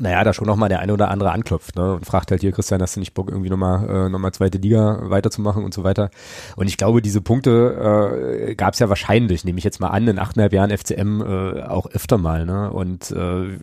naja, 0.00 0.24
da 0.24 0.32
schon 0.32 0.46
nochmal 0.46 0.68
der 0.68 0.80
eine 0.80 0.92
oder 0.92 1.10
andere 1.10 1.32
anklopft 1.32 1.76
ne, 1.76 1.94
und 1.94 2.06
fragt 2.06 2.30
halt 2.30 2.40
hier, 2.40 2.52
Christian, 2.52 2.80
hast 2.82 2.96
du 2.96 3.00
nicht 3.00 3.14
Bock, 3.14 3.30
irgendwie 3.30 3.50
nochmal 3.50 4.06
äh, 4.06 4.08
noch 4.08 4.30
zweite 4.30 4.58
Liga 4.58 5.10
weiterzumachen 5.10 5.64
und 5.64 5.74
so 5.74 5.84
weiter. 5.84 6.10
Und 6.56 6.68
ich 6.68 6.76
glaube, 6.76 7.02
diese 7.02 7.20
Punkte 7.20 8.48
äh, 8.48 8.54
gab 8.54 8.74
es 8.74 8.80
ja 8.80 8.88
wahrscheinlich, 8.88 9.44
nehme 9.44 9.58
ich 9.58 9.64
jetzt 9.64 9.80
mal 9.80 9.88
an, 9.88 10.06
in 10.06 10.18
achteinhalb 10.18 10.52
Jahren 10.52 10.76
FCM 10.76 11.22
äh, 11.22 11.62
auch 11.62 11.86
öfter 11.86 12.18
mal. 12.18 12.46
Ne? 12.46 12.70
Und 12.70 13.10
äh, 13.10 13.58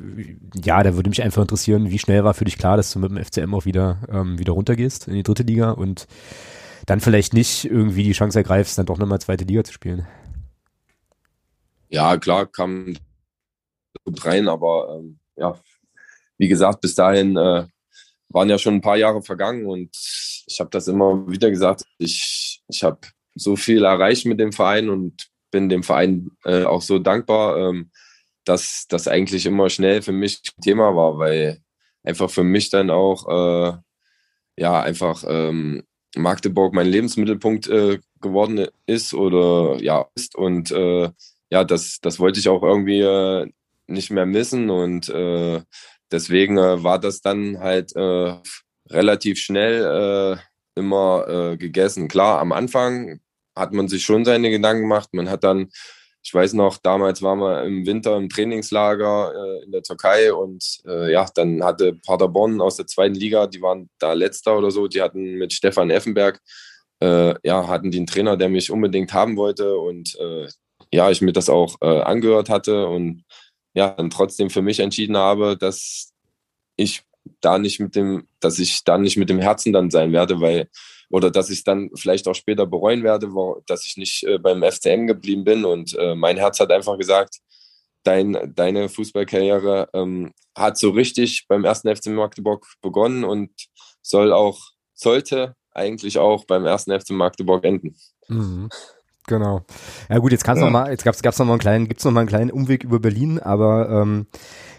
ja, 0.63 0.83
da 0.83 0.95
würde 0.95 1.09
mich 1.09 1.23
einfach 1.23 1.41
interessieren, 1.41 1.89
wie 1.89 1.99
schnell 1.99 2.23
war 2.23 2.33
für 2.33 2.45
dich 2.45 2.57
klar, 2.57 2.77
dass 2.77 2.91
du 2.91 2.99
mit 2.99 3.11
dem 3.11 3.23
FCM 3.23 3.53
auch 3.53 3.65
wieder, 3.65 3.99
ähm, 4.09 4.39
wieder 4.39 4.53
runtergehst 4.53 5.07
in 5.07 5.13
die 5.13 5.23
dritte 5.23 5.43
Liga 5.43 5.71
und 5.71 6.07
dann 6.85 6.99
vielleicht 6.99 7.33
nicht 7.33 7.65
irgendwie 7.65 8.03
die 8.03 8.11
Chance 8.11 8.39
ergreifst, 8.39 8.77
dann 8.77 8.85
doch 8.85 8.97
nochmal 8.97 9.19
zweite 9.19 9.43
Liga 9.43 9.63
zu 9.63 9.73
spielen. 9.73 10.05
Ja, 11.89 12.17
klar, 12.17 12.45
kam 12.45 12.95
gut 14.03 14.25
rein, 14.25 14.47
aber 14.47 14.97
ähm, 14.97 15.19
ja, 15.35 15.55
wie 16.37 16.47
gesagt, 16.47 16.81
bis 16.81 16.95
dahin 16.95 17.37
äh, 17.37 17.65
waren 18.29 18.49
ja 18.49 18.57
schon 18.57 18.75
ein 18.75 18.81
paar 18.81 18.97
Jahre 18.97 19.21
vergangen 19.21 19.65
und 19.65 19.89
ich 20.47 20.59
habe 20.59 20.69
das 20.69 20.87
immer 20.87 21.27
wieder 21.29 21.49
gesagt. 21.49 21.83
Ich, 21.97 22.61
ich 22.67 22.83
habe 22.83 22.99
so 23.35 23.55
viel 23.55 23.83
erreicht 23.83 24.25
mit 24.25 24.39
dem 24.39 24.51
Verein 24.51 24.89
und 24.89 25.27
bin 25.51 25.69
dem 25.69 25.83
Verein 25.83 26.31
äh, 26.43 26.63
auch 26.63 26.81
so 26.81 26.99
dankbar, 26.99 27.57
ähm, 27.57 27.91
dass 28.43 28.85
das 28.89 29.07
eigentlich 29.07 29.45
immer 29.45 29.69
schnell 29.69 30.01
für 30.01 30.11
mich 30.11 30.41
Thema 30.61 30.95
war, 30.95 31.17
weil 31.17 31.61
einfach 32.03 32.29
für 32.29 32.43
mich 32.43 32.69
dann 32.69 32.89
auch 32.89 33.27
äh, 33.27 33.77
ja 34.57 34.81
einfach 34.81 35.23
ähm, 35.27 35.83
Magdeburg 36.15 36.73
mein 36.73 36.87
Lebensmittelpunkt 36.87 37.67
äh, 37.67 37.99
geworden 38.21 38.67
ist 38.85 39.13
oder 39.13 39.81
ja 39.81 40.05
ist 40.15 40.35
und 40.35 40.71
äh, 40.71 41.09
ja 41.49 41.63
das 41.63 41.99
das 42.01 42.19
wollte 42.19 42.39
ich 42.39 42.47
auch 42.49 42.63
irgendwie 42.63 43.01
äh, 43.01 43.47
nicht 43.87 44.11
mehr 44.11 44.25
missen 44.25 44.69
und 44.69 45.09
äh, 45.09 45.61
deswegen 46.11 46.57
äh, 46.57 46.83
war 46.83 46.99
das 46.99 47.21
dann 47.21 47.59
halt 47.59 47.95
äh, 47.95 48.35
relativ 48.89 49.39
schnell 49.39 50.37
äh, 50.37 50.79
immer 50.79 51.25
äh, 51.27 51.57
gegessen. 51.57 52.07
Klar, 52.07 52.39
am 52.39 52.51
Anfang 52.51 53.19
hat 53.55 53.71
man 53.73 53.87
sich 53.87 54.03
schon 54.03 54.25
seine 54.25 54.49
Gedanken 54.49 54.83
gemacht. 54.83 55.09
Man 55.13 55.29
hat 55.29 55.43
dann, 55.43 55.69
ich 56.21 56.33
weiß 56.33 56.53
noch, 56.53 56.77
damals 56.77 57.21
waren 57.21 57.39
wir 57.39 57.63
im 57.63 57.85
Winter 57.85 58.17
im 58.17 58.29
Trainingslager 58.29 59.33
äh, 59.33 59.63
in 59.63 59.71
der 59.71 59.83
Türkei 59.83 60.33
und 60.33 60.81
äh, 60.85 61.11
ja, 61.11 61.25
dann 61.33 61.63
hatte 61.63 61.93
Paderborn 62.05 62.61
aus 62.61 62.77
der 62.77 62.87
zweiten 62.87 63.15
Liga, 63.15 63.47
die 63.47 63.61
waren 63.61 63.89
da 63.99 64.13
letzter 64.13 64.57
oder 64.57 64.71
so, 64.71 64.87
die 64.87 65.01
hatten 65.01 65.35
mit 65.35 65.53
Stefan 65.53 65.89
Effenberg, 65.89 66.39
ja, 67.01 67.67
hatten 67.67 67.93
einen 67.93 68.07
Trainer, 68.07 68.37
der 68.37 68.47
mich 68.47 68.71
unbedingt 68.71 69.11
haben 69.13 69.35
wollte 69.35 69.77
und 69.77 70.17
ja, 70.93 71.11
ich 71.11 71.21
mir 71.21 71.33
das 71.33 71.49
auch 71.49 71.79
angehört 71.81 72.49
hatte 72.49 72.87
und 72.87 73.25
ja, 73.75 73.89
dann 73.91 74.09
trotzdem 74.09 74.49
für 74.49 74.61
mich 74.61 74.79
entschieden 74.79 75.17
habe, 75.17 75.57
dass 75.57 76.13
ich 76.77 77.03
da 77.41 77.59
nicht 77.59 77.79
mit 77.79 77.95
dem, 77.95 78.27
dass 78.39 78.57
ich 78.57 78.83
da 78.83 78.97
nicht 78.97 79.17
mit 79.17 79.29
dem 79.29 79.39
Herzen 79.39 79.73
dann 79.73 79.91
sein 79.91 80.11
werde, 80.11 80.39
weil, 80.41 80.69
oder 81.09 81.29
dass 81.29 81.49
ich 81.49 81.63
dann 81.63 81.89
vielleicht 81.95 82.27
auch 82.27 82.33
später 82.35 82.65
bereuen 82.65 83.03
werde, 83.03 83.33
wo, 83.33 83.61
dass 83.67 83.85
ich 83.85 83.97
nicht 83.97 84.23
äh, 84.23 84.39
beim 84.39 84.63
FCM 84.63 85.07
geblieben 85.07 85.43
bin. 85.43 85.65
Und 85.65 85.95
äh, 85.97 86.15
mein 86.15 86.37
Herz 86.37 86.59
hat 86.59 86.71
einfach 86.71 86.97
gesagt, 86.97 87.39
dein, 88.03 88.53
deine 88.55 88.89
Fußballkarriere 88.89 89.89
ähm, 89.93 90.33
hat 90.55 90.77
so 90.77 90.91
richtig 90.91 91.45
beim 91.47 91.65
ersten 91.65 91.93
FC 91.93 92.07
Magdeburg 92.07 92.65
begonnen 92.81 93.23
und 93.23 93.51
soll 94.01 94.31
auch, 94.31 94.59
sollte 94.93 95.55
eigentlich 95.71 96.17
auch 96.17 96.45
beim 96.45 96.65
ersten 96.65 96.97
FC 96.97 97.11
Magdeburg 97.11 97.65
enden. 97.65 97.97
Mhm. 98.29 98.69
Genau. 99.27 99.61
Ja 100.09 100.19
gut, 100.19 100.31
jetzt 100.31 100.43
kann's 100.43 100.59
ja. 100.59 100.65
noch 100.65 100.71
mal, 100.71 100.91
jetzt 100.91 101.03
gab's 101.03 101.21
gab's 101.21 101.39
noch 101.39 101.45
mal 101.45 101.53
einen 101.53 101.59
kleinen, 101.59 101.87
gibt's 101.87 102.05
noch 102.05 102.11
mal 102.11 102.21
einen 102.21 102.29
kleinen 102.29 102.51
Umweg 102.51 102.83
über 102.83 102.99
Berlin, 102.99 103.39
aber 103.39 103.89
ähm, 103.89 104.27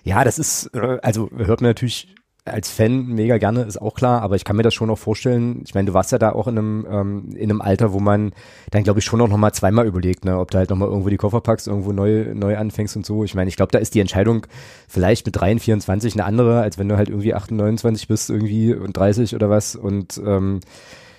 ja, 0.04 0.22
das 0.22 0.38
ist, 0.38 0.70
äh, 0.74 0.98
also 1.02 1.30
hört 1.36 1.60
man 1.60 1.70
natürlich 1.70 2.14
als 2.46 2.70
Fan 2.70 3.06
mega 3.06 3.38
gerne, 3.38 3.62
ist 3.62 3.80
auch 3.80 3.94
klar, 3.94 4.22
aber 4.22 4.36
ich 4.36 4.44
kann 4.44 4.56
mir 4.56 4.62
das 4.62 4.72
schon 4.72 4.86
noch 4.86 4.98
vorstellen. 4.98 5.62
Ich 5.66 5.74
meine, 5.74 5.86
du 5.86 5.94
warst 5.94 6.12
ja 6.12 6.18
da 6.18 6.30
auch 6.30 6.46
in 6.46 6.56
einem, 6.56 6.86
ähm, 6.88 7.28
in 7.34 7.50
einem 7.50 7.60
Alter, 7.60 7.92
wo 7.92 7.98
man 7.98 8.32
dann, 8.70 8.84
glaube 8.84 9.00
ich, 9.00 9.04
schon 9.04 9.18
noch, 9.18 9.28
noch 9.28 9.36
mal 9.36 9.52
zweimal 9.52 9.86
überlegt, 9.86 10.24
ne, 10.24 10.38
ob 10.38 10.50
du 10.50 10.58
halt 10.58 10.70
noch 10.70 10.76
mal 10.76 10.86
irgendwo 10.86 11.08
die 11.08 11.16
Koffer 11.16 11.40
packst, 11.40 11.66
irgendwo 11.66 11.92
neu, 11.92 12.34
neu 12.34 12.56
anfängst 12.56 12.96
und 12.96 13.04
so. 13.04 13.24
Ich 13.24 13.34
meine, 13.34 13.48
ich 13.48 13.56
glaube, 13.56 13.72
da 13.72 13.78
ist 13.78 13.94
die 13.94 14.00
Entscheidung 14.00 14.46
vielleicht 14.88 15.26
mit 15.26 15.34
3 15.34 15.58
24 15.58 16.14
eine 16.14 16.24
andere, 16.24 16.60
als 16.60 16.78
wenn 16.78 16.88
du 16.88 16.96
halt 16.96 17.08
irgendwie 17.08 17.34
28, 17.34 17.56
29 17.56 18.08
bist 18.08 18.30
irgendwie 18.30 18.74
und 18.74 18.96
30 18.96 19.34
oder 19.34 19.50
was 19.50 19.74
und 19.74 20.20
ähm, 20.24 20.60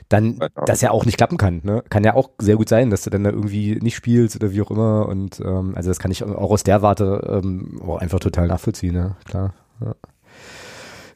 dann 0.10 0.40
das 0.66 0.82
ja 0.82 0.92
auch 0.92 1.06
nicht 1.06 1.18
klappen 1.18 1.38
kann. 1.38 1.62
Ne? 1.64 1.84
Kann 1.90 2.04
ja 2.04 2.14
auch 2.14 2.32
sehr 2.40 2.56
gut 2.56 2.70
sein, 2.70 2.90
dass 2.90 3.04
du 3.04 3.10
dann 3.10 3.24
da 3.24 3.32
irgendwie 3.32 3.76
nicht 3.76 3.96
spielst 3.96 4.36
oder 4.36 4.52
wie 4.52 4.62
auch 4.62 4.72
immer. 4.72 5.08
Und 5.08 5.40
ähm, 5.42 5.74
also 5.76 5.90
das 5.90 6.00
kann 6.00 6.12
ich 6.12 6.24
auch 6.24 6.52
aus 6.52 6.64
der 6.64 6.82
Warte 6.82 7.42
ähm, 7.44 7.82
auch 7.86 7.98
einfach 7.98 8.20
total 8.20 8.48
nachvollziehen, 8.48 8.94
ne? 8.94 9.18
klar. 9.26 9.54
Ja. 9.82 9.96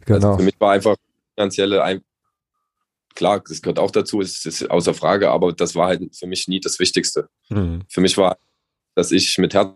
Genau. 0.05 0.27
Also 0.31 0.37
für 0.39 0.43
mich 0.43 0.59
war 0.59 0.73
einfach 0.73 0.95
finanzielle 1.35 1.83
ein 1.83 2.01
klar, 3.15 3.43
das 3.47 3.61
gehört 3.61 3.79
auch 3.79 3.91
dazu, 3.91 4.21
ist, 4.21 4.45
ist 4.45 4.69
außer 4.69 4.93
Frage, 4.93 5.29
aber 5.29 5.53
das 5.53 5.75
war 5.75 5.87
halt 5.87 6.15
für 6.15 6.27
mich 6.27 6.47
nie 6.47 6.59
das 6.59 6.79
Wichtigste. 6.79 7.29
Mhm. 7.49 7.83
Für 7.89 8.01
mich 8.01 8.17
war, 8.17 8.37
dass 8.95 9.11
ich 9.11 9.37
mit 9.37 9.53
Herz, 9.53 9.75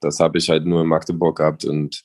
das 0.00 0.20
habe 0.20 0.38
ich 0.38 0.48
halt 0.48 0.64
nur 0.66 0.82
in 0.82 0.86
Magdeburg 0.86 1.38
gehabt 1.38 1.64
und 1.64 2.04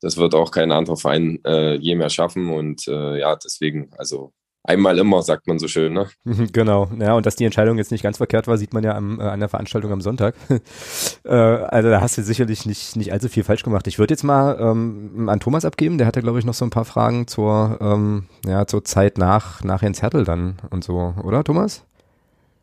das 0.00 0.16
wird 0.16 0.34
auch 0.34 0.50
kein 0.50 0.72
anderer 0.72 0.96
Verein 0.96 1.40
äh, 1.44 1.76
je 1.76 1.94
mehr 1.94 2.10
schaffen 2.10 2.52
und 2.52 2.86
äh, 2.88 3.18
ja, 3.18 3.36
deswegen, 3.36 3.92
also 3.96 4.32
einmal 4.64 4.98
immer, 4.98 5.22
sagt 5.22 5.46
man 5.46 5.58
so 5.58 5.68
schön, 5.68 5.92
ne? 5.92 6.08
Genau, 6.52 6.88
ja, 6.98 7.14
und 7.14 7.26
dass 7.26 7.36
die 7.36 7.44
Entscheidung 7.44 7.78
jetzt 7.78 7.92
nicht 7.92 8.02
ganz 8.02 8.16
verkehrt 8.16 8.48
war, 8.48 8.56
sieht 8.56 8.72
man 8.72 8.82
ja 8.82 8.96
am, 8.96 9.20
äh, 9.20 9.24
an 9.24 9.40
der 9.40 9.48
Veranstaltung 9.48 9.92
am 9.92 10.00
Sonntag. 10.00 10.34
äh, 11.24 11.30
also 11.30 11.90
da 11.90 12.00
hast 12.00 12.18
du 12.18 12.22
sicherlich 12.22 12.66
nicht, 12.66 12.96
nicht 12.96 13.12
allzu 13.12 13.28
viel 13.28 13.44
falsch 13.44 13.62
gemacht. 13.62 13.86
Ich 13.86 13.98
würde 13.98 14.12
jetzt 14.12 14.24
mal 14.24 14.58
ähm, 14.58 15.28
an 15.28 15.40
Thomas 15.40 15.64
abgeben, 15.64 15.98
der 15.98 16.06
hatte, 16.06 16.22
glaube 16.22 16.38
ich, 16.38 16.44
noch 16.44 16.54
so 16.54 16.64
ein 16.64 16.70
paar 16.70 16.86
Fragen 16.86 17.26
zur, 17.26 17.78
ähm, 17.80 18.24
ja, 18.46 18.66
zur 18.66 18.84
Zeit 18.84 19.18
nach, 19.18 19.62
nach 19.62 19.82
Jens 19.82 20.02
Hertel 20.02 20.24
dann 20.24 20.56
und 20.70 20.82
so, 20.82 21.14
oder 21.22 21.44
Thomas? 21.44 21.84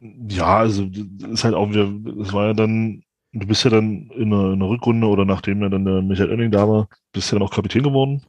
Ja, 0.01 0.57
also 0.57 0.87
das 0.89 1.29
ist 1.29 1.43
halt 1.43 1.53
auch 1.53 1.69
wieder, 1.69 1.87
das 2.17 2.33
war 2.33 2.47
ja 2.47 2.53
dann, 2.53 3.03
du 3.33 3.45
bist 3.45 3.63
ja 3.63 3.69
dann 3.69 4.09
in 4.15 4.33
einer, 4.33 4.53
in 4.53 4.53
einer 4.53 4.69
Rückrunde 4.69 5.05
oder 5.05 5.25
nachdem 5.25 5.61
ja 5.61 5.69
dann 5.69 5.85
der 5.85 6.01
Michael 6.01 6.31
Oenning 6.31 6.51
da 6.51 6.67
war, 6.67 6.87
bist 7.13 7.31
ja 7.31 7.37
dann 7.37 7.47
auch 7.47 7.53
Kapitän 7.53 7.83
geworden. 7.83 8.23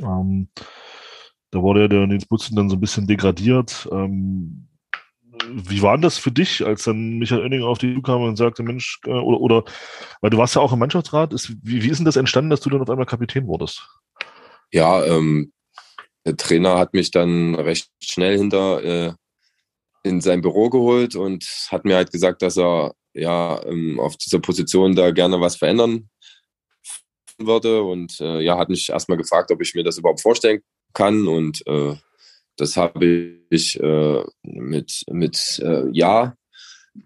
Ähm, 0.00 0.48
da 1.50 1.62
wurde 1.62 1.82
ja 1.82 1.88
der 1.88 2.06
Nils 2.06 2.26
Butzen 2.26 2.56
dann 2.56 2.70
so 2.70 2.76
ein 2.76 2.80
bisschen 2.80 3.06
degradiert. 3.06 3.88
Ähm, 3.90 4.68
wie 5.52 5.82
war 5.82 5.96
denn 5.96 6.02
das 6.02 6.18
für 6.18 6.30
dich, 6.30 6.64
als 6.64 6.84
dann 6.84 7.18
Michael 7.18 7.42
Oenning 7.42 7.62
auf 7.62 7.78
die 7.78 8.00
kam 8.02 8.22
und 8.22 8.36
sagte, 8.36 8.62
Mensch, 8.62 9.00
äh, 9.06 9.10
oder, 9.10 9.40
oder, 9.40 9.64
weil 10.20 10.30
du 10.30 10.38
warst 10.38 10.54
ja 10.54 10.60
auch 10.60 10.72
im 10.72 10.78
Mannschaftsrat, 10.78 11.32
ist, 11.32 11.50
wie, 11.62 11.82
wie 11.82 11.88
ist 11.88 11.98
denn 11.98 12.04
das 12.04 12.16
entstanden, 12.16 12.50
dass 12.50 12.60
du 12.60 12.70
dann 12.70 12.82
auf 12.82 12.90
einmal 12.90 13.06
Kapitän 13.06 13.46
wurdest? 13.46 13.88
Ja, 14.70 15.04
ähm, 15.04 15.52
der 16.24 16.36
Trainer 16.36 16.78
hat 16.78 16.94
mich 16.94 17.10
dann 17.10 17.54
recht 17.54 17.88
schnell 18.02 18.36
hinter 18.36 18.84
äh, 18.84 19.12
in 20.02 20.20
sein 20.20 20.42
Büro 20.42 20.70
geholt 20.70 21.16
und 21.16 21.44
hat 21.70 21.84
mir 21.84 21.96
halt 21.96 22.12
gesagt, 22.12 22.42
dass 22.42 22.56
er 22.56 22.92
ja 23.12 23.60
ähm, 23.64 23.98
auf 23.98 24.16
dieser 24.16 24.38
Position 24.38 24.94
da 24.94 25.10
gerne 25.10 25.40
was 25.40 25.56
verändern 25.56 26.08
würde 27.38 27.82
und 27.82 28.20
äh, 28.20 28.40
ja, 28.40 28.58
hat 28.58 28.68
mich 28.68 28.90
erstmal 28.90 29.18
gefragt, 29.18 29.50
ob 29.50 29.60
ich 29.62 29.74
mir 29.74 29.82
das 29.82 29.98
überhaupt 29.98 30.20
vorstellen 30.20 30.60
kann. 30.92 31.28
Und 31.28 31.66
äh, 31.66 31.94
das 32.56 32.76
habe 32.76 33.38
ich 33.50 33.80
äh, 33.80 34.24
mit, 34.42 35.04
mit 35.10 35.60
äh, 35.64 35.88
Ja 35.92 36.34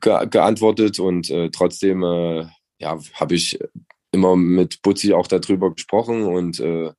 ge 0.01 0.27
geantwortet 0.29 0.99
und 0.99 1.31
äh, 1.31 1.51
trotzdem 1.51 2.03
äh, 2.03 2.47
ja, 2.79 2.99
habe 3.15 3.35
ich 3.35 3.59
immer 4.13 4.37
mit 4.37 4.83
Butzi 4.83 5.13
auch 5.13 5.27
darüber 5.27 5.73
gesprochen 5.73 6.25
und 6.25 6.61
äh, 6.61 6.93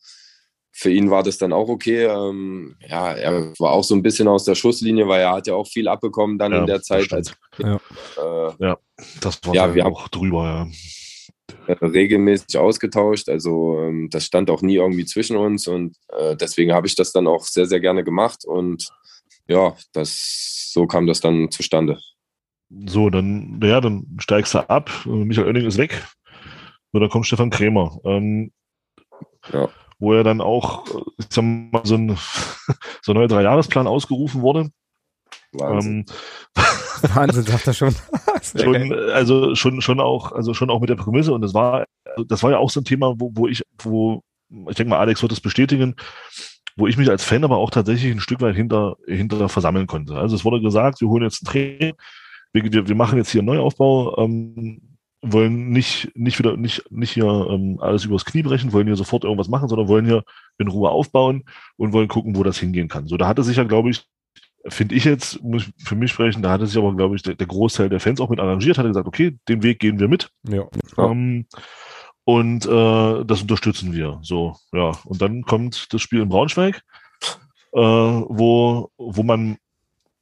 für 0.77 0.91
ihn 0.91 1.09
war 1.09 1.23
das 1.23 1.37
dann 1.37 1.53
auch 1.53 1.69
okay. 1.69 2.03
Ähm, 2.03 2.75
ja, 2.85 3.13
er 3.13 3.53
war 3.59 3.71
auch 3.71 3.83
so 3.85 3.95
ein 3.95 4.03
bisschen 4.03 4.27
aus 4.27 4.43
der 4.43 4.55
Schusslinie, 4.55 5.07
weil 5.07 5.21
er 5.21 5.31
hat 5.31 5.47
ja 5.47 5.53
auch 5.53 5.67
viel 5.67 5.87
abbekommen 5.87 6.37
dann 6.37 6.51
ja, 6.51 6.59
in 6.59 6.65
der 6.65 6.81
Zeit. 6.81 7.13
Als, 7.13 7.33
ja. 7.57 7.79
Äh, 8.17 8.51
ja, 8.59 8.77
das 9.21 9.39
war 9.45 9.55
ja, 9.55 9.73
wir 9.73 9.85
auch 9.85 10.09
drüber, 10.09 10.43
ja. 10.43 10.67
Regelmäßig 11.67 12.57
ausgetauscht. 12.57 13.29
Also 13.29 13.79
ähm, 13.79 14.09
das 14.11 14.25
stand 14.25 14.49
auch 14.49 14.61
nie 14.61 14.75
irgendwie 14.75 15.05
zwischen 15.05 15.37
uns 15.37 15.67
und 15.67 15.97
äh, 16.09 16.35
deswegen 16.35 16.73
habe 16.73 16.87
ich 16.87 16.95
das 16.95 17.11
dann 17.11 17.27
auch 17.27 17.43
sehr, 17.45 17.65
sehr 17.65 17.79
gerne 17.79 18.03
gemacht 18.03 18.45
und 18.45 18.89
ja, 19.47 19.75
das, 19.93 20.71
so 20.73 20.87
kam 20.87 21.07
das 21.07 21.21
dann 21.21 21.51
zustande. 21.51 21.99
So, 22.87 23.09
dann, 23.09 23.59
ja, 23.63 23.79
dann 23.79 24.17
steigst 24.19 24.55
du 24.55 24.69
ab. 24.69 24.89
Michael 25.05 25.47
Oenning 25.47 25.67
ist 25.67 25.77
weg. 25.77 26.03
Und 26.91 27.01
dann 27.01 27.09
kommt 27.09 27.27
Stefan 27.27 27.51
Krämer. 27.51 27.99
Ähm, 28.05 28.51
ja 29.53 29.69
wo 29.99 30.13
er 30.13 30.23
dann 30.23 30.41
auch, 30.41 30.85
ich 31.17 31.27
sag 31.29 31.43
mal, 31.43 31.81
so 31.83 31.95
ein, 31.95 32.17
so 33.01 33.11
ein 33.11 33.15
neuer 33.15 33.27
Dreijahresplan 33.27 33.87
ausgerufen 33.87 34.41
wurde. 34.41 34.69
Wahnsinn. 35.53 36.05
Ähm, 36.57 36.63
Wahnsinn, 37.15 37.43
sagt 37.43 37.67
er 37.67 37.73
schon. 37.73 37.95
schon 38.55 38.93
also 39.11 39.55
schon, 39.55 39.81
schon 39.81 39.99
auch, 39.99 40.31
also 40.31 40.53
schon 40.53 40.69
auch 40.69 40.79
mit 40.79 40.89
der 40.89 40.95
Prämisse. 40.95 41.33
Und 41.33 41.41
das 41.41 41.53
war, 41.53 41.85
das 42.27 42.43
war 42.43 42.51
ja 42.51 42.57
auch 42.57 42.69
so 42.69 42.81
ein 42.81 42.85
Thema, 42.85 43.13
wo, 43.17 43.31
wo 43.33 43.47
ich, 43.47 43.63
wo, 43.79 44.21
ich 44.69 44.75
denke 44.75 44.89
mal, 44.89 44.99
Alex 44.99 45.21
wird 45.21 45.31
das 45.31 45.41
bestätigen, 45.41 45.95
wo 46.75 46.87
ich 46.87 46.97
mich 46.97 47.09
als 47.09 47.23
Fan 47.23 47.43
aber 47.43 47.57
auch 47.57 47.69
tatsächlich 47.69 48.11
ein 48.11 48.19
Stück 48.19 48.41
weit 48.41 48.55
hinter, 48.55 48.97
hinter 49.07 49.49
versammeln 49.49 49.87
konnte. 49.87 50.15
Also 50.15 50.35
es 50.35 50.45
wurde 50.45 50.61
gesagt, 50.61 51.01
wir 51.01 51.07
holen 51.07 51.23
jetzt 51.23 51.45
einen 51.45 51.51
Trainer, 51.51 51.93
wir, 52.53 52.87
wir 52.87 52.95
machen 52.95 53.17
jetzt 53.17 53.31
hier 53.31 53.41
einen 53.41 53.47
Neuaufbau, 53.47 54.17
ähm, 54.17 54.81
wollen 55.21 55.69
nicht, 55.69 56.11
nicht 56.15 56.37
wieder, 56.39 56.55
nicht, 56.57 56.83
nicht 56.91 57.11
hier 57.11 57.25
ähm, 57.25 57.79
alles 57.79 58.05
übers 58.05 58.25
Knie 58.25 58.43
brechen, 58.43 58.73
wollen 58.73 58.87
hier 58.87 58.95
sofort 58.95 59.23
irgendwas 59.23 59.47
machen, 59.47 59.67
sondern 59.67 59.87
wollen 59.87 60.05
hier 60.05 60.23
in 60.57 60.67
Ruhe 60.67 60.89
aufbauen 60.89 61.43
und 61.77 61.93
wollen 61.93 62.07
gucken, 62.07 62.35
wo 62.35 62.43
das 62.43 62.59
hingehen 62.59 62.87
kann. 62.87 63.07
So, 63.07 63.17
da 63.17 63.27
hatte 63.27 63.43
sich 63.43 63.57
ja, 63.57 63.63
glaube 63.63 63.89
ich, 63.89 64.05
finde 64.67 64.95
ich 64.95 65.05
jetzt, 65.05 65.41
muss 65.43 65.67
ich 65.67 65.73
für 65.85 65.95
mich 65.95 66.11
sprechen, 66.11 66.41
da 66.41 66.51
hatte 66.51 66.65
sich 66.65 66.77
aber, 66.77 66.95
glaube 66.95 67.15
ich, 67.15 67.21
der, 67.21 67.35
der, 67.35 67.47
Großteil 67.47 67.89
der 67.89 67.99
Fans 67.99 68.19
auch 68.19 68.29
mit 68.29 68.39
arrangiert, 68.39 68.77
hatte 68.77 68.87
gesagt, 68.87 69.07
okay, 69.07 69.37
den 69.47 69.63
Weg 69.63 69.79
gehen 69.79 69.99
wir 69.99 70.07
mit. 70.07 70.29
Ja. 70.47 70.65
Ähm, 70.97 71.45
und 72.23 72.65
äh, 72.65 73.25
das 73.25 73.41
unterstützen 73.41 73.93
wir. 73.93 74.19
So, 74.23 74.55
ja. 74.73 74.91
Und 75.05 75.21
dann 75.21 75.43
kommt 75.43 75.93
das 75.93 76.01
Spiel 76.01 76.21
in 76.21 76.29
Braunschweig, 76.29 76.81
äh, 77.73 77.79
wo, 77.79 78.89
wo 78.97 79.23
man, 79.23 79.57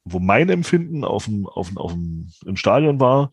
wo 0.04 0.18
mein 0.18 0.50
Empfinden 0.50 1.04
auf 1.04 1.24
dem, 1.24 1.46
auf 1.46 1.68
dem, 1.68 1.78
auf 1.78 1.92
dem, 1.92 2.30
im 2.44 2.56
Stadion 2.56 3.00
war, 3.00 3.32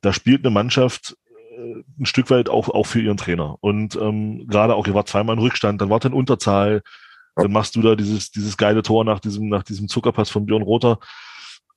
da 0.00 0.12
spielt 0.12 0.44
eine 0.44 0.52
Mannschaft 0.52 1.16
äh, 1.56 1.84
ein 2.00 2.06
Stück 2.06 2.30
weit 2.30 2.48
auch, 2.48 2.68
auch 2.68 2.86
für 2.86 3.00
ihren 3.00 3.16
Trainer. 3.16 3.56
Und 3.60 3.94
ähm, 3.94 4.48
gerade 4.48 4.74
auch, 4.74 4.88
ihr 4.88 4.94
war 4.94 5.06
zweimal 5.06 5.36
in 5.36 5.42
Rückstand, 5.42 5.80
dann 5.80 5.90
war 5.90 6.04
in 6.04 6.12
Unterzahl, 6.12 6.82
dann 7.36 7.52
machst 7.52 7.76
du 7.76 7.82
da 7.82 7.94
dieses, 7.94 8.30
dieses 8.30 8.56
geile 8.56 8.82
Tor 8.82 9.04
nach 9.04 9.20
diesem, 9.20 9.48
nach 9.48 9.62
diesem 9.62 9.88
Zuckerpass 9.88 10.30
von 10.30 10.46
Björn 10.46 10.62
Rother. 10.62 10.98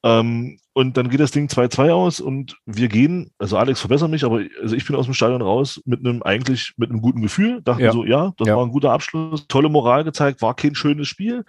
Ähm, 0.01 0.57
und 0.71 0.95
dann 0.95 1.09
geht 1.09 1.19
das 1.19 1.31
Ding 1.31 1.47
2-2 1.47 1.91
aus 1.91 2.21
und 2.21 2.57
wir 2.65 2.87
gehen, 2.87 3.31
also 3.37 3.57
Alex 3.57 3.81
verbessert 3.81 4.09
mich, 4.09 4.23
aber 4.23 4.41
also 4.61 4.73
ich 4.73 4.87
bin 4.87 4.95
aus 4.95 5.05
dem 5.05 5.13
Stadion 5.13 5.41
raus 5.41 5.81
mit 5.85 5.99
einem 5.99 6.23
eigentlich 6.23 6.73
mit 6.77 6.89
einem 6.89 7.01
guten 7.01 7.21
Gefühl, 7.21 7.61
dachte 7.61 7.83
ja. 7.83 7.91
so, 7.91 8.05
ja, 8.05 8.31
das 8.37 8.47
ja. 8.47 8.55
war 8.55 8.65
ein 8.65 8.71
guter 8.71 8.93
Abschluss, 8.93 9.45
tolle 9.47 9.67
Moral 9.67 10.05
gezeigt, 10.05 10.41
war 10.41 10.55
kein 10.55 10.73
schönes 10.73 11.09
Spiel, 11.09 11.43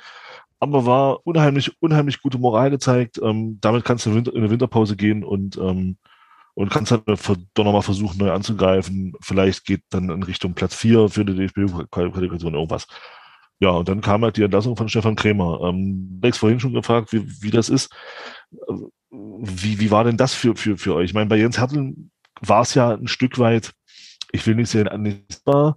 aber 0.58 0.84
war 0.84 1.24
unheimlich, 1.24 1.70
unheimlich 1.80 2.20
gute 2.20 2.38
Moral 2.38 2.70
gezeigt. 2.70 3.20
Ähm, 3.22 3.58
damit 3.60 3.84
kannst 3.84 4.06
du 4.06 4.10
in 4.10 4.28
eine 4.28 4.50
Winterpause 4.50 4.96
gehen 4.96 5.22
und 5.22 5.56
ähm, 5.56 5.96
und 6.54 6.70
kannst 6.70 6.92
dann 6.92 7.02
doch 7.06 7.64
nochmal 7.64 7.82
versuchen, 7.82 8.18
neu 8.18 8.32
anzugreifen. 8.32 9.14
Vielleicht 9.22 9.64
geht 9.64 9.82
dann 9.90 10.10
in 10.10 10.22
Richtung 10.22 10.54
Platz 10.54 10.74
4 10.74 11.08
für 11.08 11.24
die 11.24 11.34
DFB-Qualifikation 11.34 12.54
irgendwas. 12.54 12.86
Ja, 13.60 13.70
und 13.70 13.88
dann 13.88 14.00
kam 14.00 14.22
halt 14.24 14.36
die 14.38 14.42
Entlassung 14.42 14.76
von 14.76 14.88
Stefan 14.88 15.16
Krämer. 15.16 15.60
Ähm, 15.62 16.18
Alex 16.22 16.38
vorhin 16.38 16.60
schon 16.60 16.72
gefragt, 16.72 17.12
wie, 17.12 17.26
wie 17.42 17.50
das 17.50 17.68
ist. 17.68 17.92
Wie, 19.10 19.80
wie 19.80 19.90
war 19.90 20.04
denn 20.04 20.16
das 20.16 20.34
für, 20.34 20.56
für, 20.56 20.78
für 20.78 20.94
euch? 20.94 21.10
Ich 21.10 21.14
meine, 21.14 21.28
bei 21.28 21.36
Jens 21.36 21.58
Hertel 21.58 21.94
war 22.40 22.62
es 22.62 22.74
ja 22.74 22.92
ein 22.92 23.06
Stück 23.06 23.38
weit, 23.38 23.72
ich 24.32 24.46
will 24.46 24.54
nicht 24.54 24.70
sagen, 24.70 24.88
annichtbar, 24.88 25.76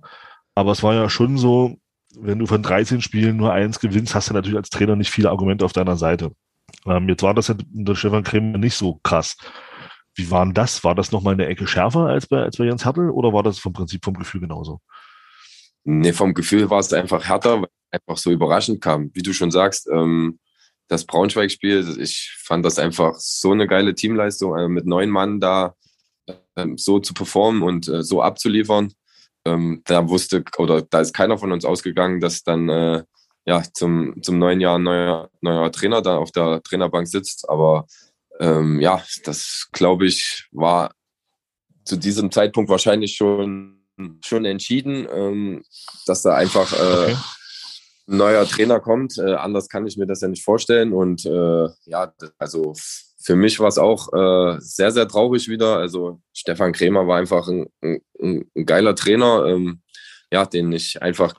aber 0.55 0.71
es 0.71 0.81
war 0.81 0.93
ja 0.93 1.09
schon 1.09 1.37
so, 1.37 1.75
wenn 2.17 2.39
du 2.39 2.45
von 2.45 2.63
13 2.63 3.01
Spielen 3.01 3.37
nur 3.37 3.51
eins 3.51 3.79
gewinnst, 3.79 4.15
hast 4.15 4.29
du 4.29 4.33
natürlich 4.33 4.57
als 4.57 4.69
Trainer 4.69 4.95
nicht 4.95 5.11
viele 5.11 5.29
Argumente 5.29 5.65
auf 5.65 5.73
deiner 5.73 5.97
Seite. 5.97 6.31
Ähm, 6.85 7.09
jetzt 7.09 7.23
war 7.23 7.33
das 7.33 7.49
ja 7.49 7.55
der 7.57 7.95
Stefan 7.95 8.23
Krämer 8.23 8.57
nicht 8.57 8.75
so 8.75 8.99
krass. 9.03 9.35
Wie 10.15 10.29
war 10.29 10.45
denn 10.45 10.53
das? 10.53 10.83
War 10.83 10.95
das 10.95 11.11
nochmal 11.11 11.33
eine 11.33 11.47
Ecke 11.47 11.67
schärfer 11.67 12.05
als 12.05 12.27
bei, 12.27 12.43
als 12.43 12.57
bei 12.57 12.65
Jens 12.65 12.85
Hertel 12.85 13.09
oder 13.09 13.33
war 13.33 13.43
das 13.43 13.59
vom 13.59 13.73
Prinzip, 13.73 14.05
vom 14.05 14.13
Gefühl 14.13 14.41
genauso? 14.41 14.79
Nee, 15.85 16.13
vom 16.13 16.33
Gefühl 16.33 16.69
war 16.69 16.79
es 16.79 16.93
einfach 16.93 17.27
härter, 17.27 17.61
weil 17.61 17.69
es 17.91 17.99
einfach 17.99 18.17
so 18.17 18.31
überraschend 18.31 18.81
kam. 18.81 19.11
Wie 19.13 19.21
du 19.21 19.33
schon 19.33 19.51
sagst, 19.51 19.87
ähm, 19.91 20.39
das 20.87 21.05
Braunschweig-Spiel, 21.05 21.97
ich 21.99 22.35
fand 22.41 22.65
das 22.65 22.79
einfach 22.79 23.15
so 23.15 23.51
eine 23.51 23.67
geile 23.67 23.95
Teamleistung, 23.95 24.57
äh, 24.57 24.67
mit 24.67 24.85
neun 24.85 25.09
Mann 25.09 25.39
da 25.39 25.75
äh, 26.55 26.67
so 26.75 26.99
zu 26.99 27.13
performen 27.13 27.63
und 27.63 27.87
äh, 27.87 28.03
so 28.03 28.21
abzuliefern. 28.21 28.93
Ähm, 29.45 29.81
da 29.85 30.07
wusste, 30.07 30.43
oder 30.57 30.81
da 30.83 31.01
ist 31.01 31.13
keiner 31.13 31.37
von 31.37 31.51
uns 31.51 31.65
ausgegangen, 31.65 32.21
dass 32.21 32.43
dann 32.43 32.69
äh, 32.69 33.03
ja 33.45 33.63
zum, 33.73 34.21
zum 34.21 34.39
neuen 34.39 34.61
Jahr 34.61 34.79
neuer, 34.79 35.29
neuer 35.41 35.71
Trainer 35.71 36.01
da 36.01 36.17
auf 36.17 36.31
der 36.31 36.61
Trainerbank 36.63 37.07
sitzt. 37.07 37.49
Aber 37.49 37.85
ähm, 38.39 38.79
ja, 38.79 39.03
das 39.25 39.67
glaube 39.73 40.05
ich 40.05 40.47
war 40.51 40.93
zu 41.83 41.97
diesem 41.97 42.31
Zeitpunkt 42.31 42.69
wahrscheinlich 42.69 43.15
schon, 43.15 43.82
schon 44.23 44.45
entschieden, 44.45 45.07
ähm, 45.11 45.63
dass 46.05 46.21
da 46.21 46.35
einfach 46.35 46.73
äh, 46.73 46.75
okay. 46.75 47.17
ein 48.07 48.17
neuer 48.17 48.45
Trainer 48.45 48.79
kommt. 48.79 49.17
Äh, 49.17 49.33
anders 49.33 49.69
kann 49.69 49.85
ich 49.87 49.97
mir 49.97 50.07
das 50.07 50.21
ja 50.21 50.27
nicht 50.27 50.43
vorstellen. 50.43 50.93
Und 50.93 51.25
äh, 51.25 51.67
ja, 51.85 52.13
also 52.37 52.73
für 53.23 53.35
mich 53.35 53.59
war 53.59 53.67
es 53.67 53.77
auch 53.77 54.11
äh, 54.13 54.59
sehr, 54.59 54.91
sehr 54.91 55.07
traurig 55.07 55.47
wieder. 55.47 55.77
Also 55.77 56.21
Stefan 56.33 56.73
Krämer 56.73 57.07
war 57.07 57.17
einfach 57.17 57.47
ein, 57.47 57.67
ein, 57.81 58.01
ein 58.19 58.65
geiler 58.65 58.95
Trainer, 58.95 59.45
ähm, 59.45 59.81
ja, 60.31 60.45
den 60.45 60.71
ich 60.71 61.01
einfach, 61.01 61.35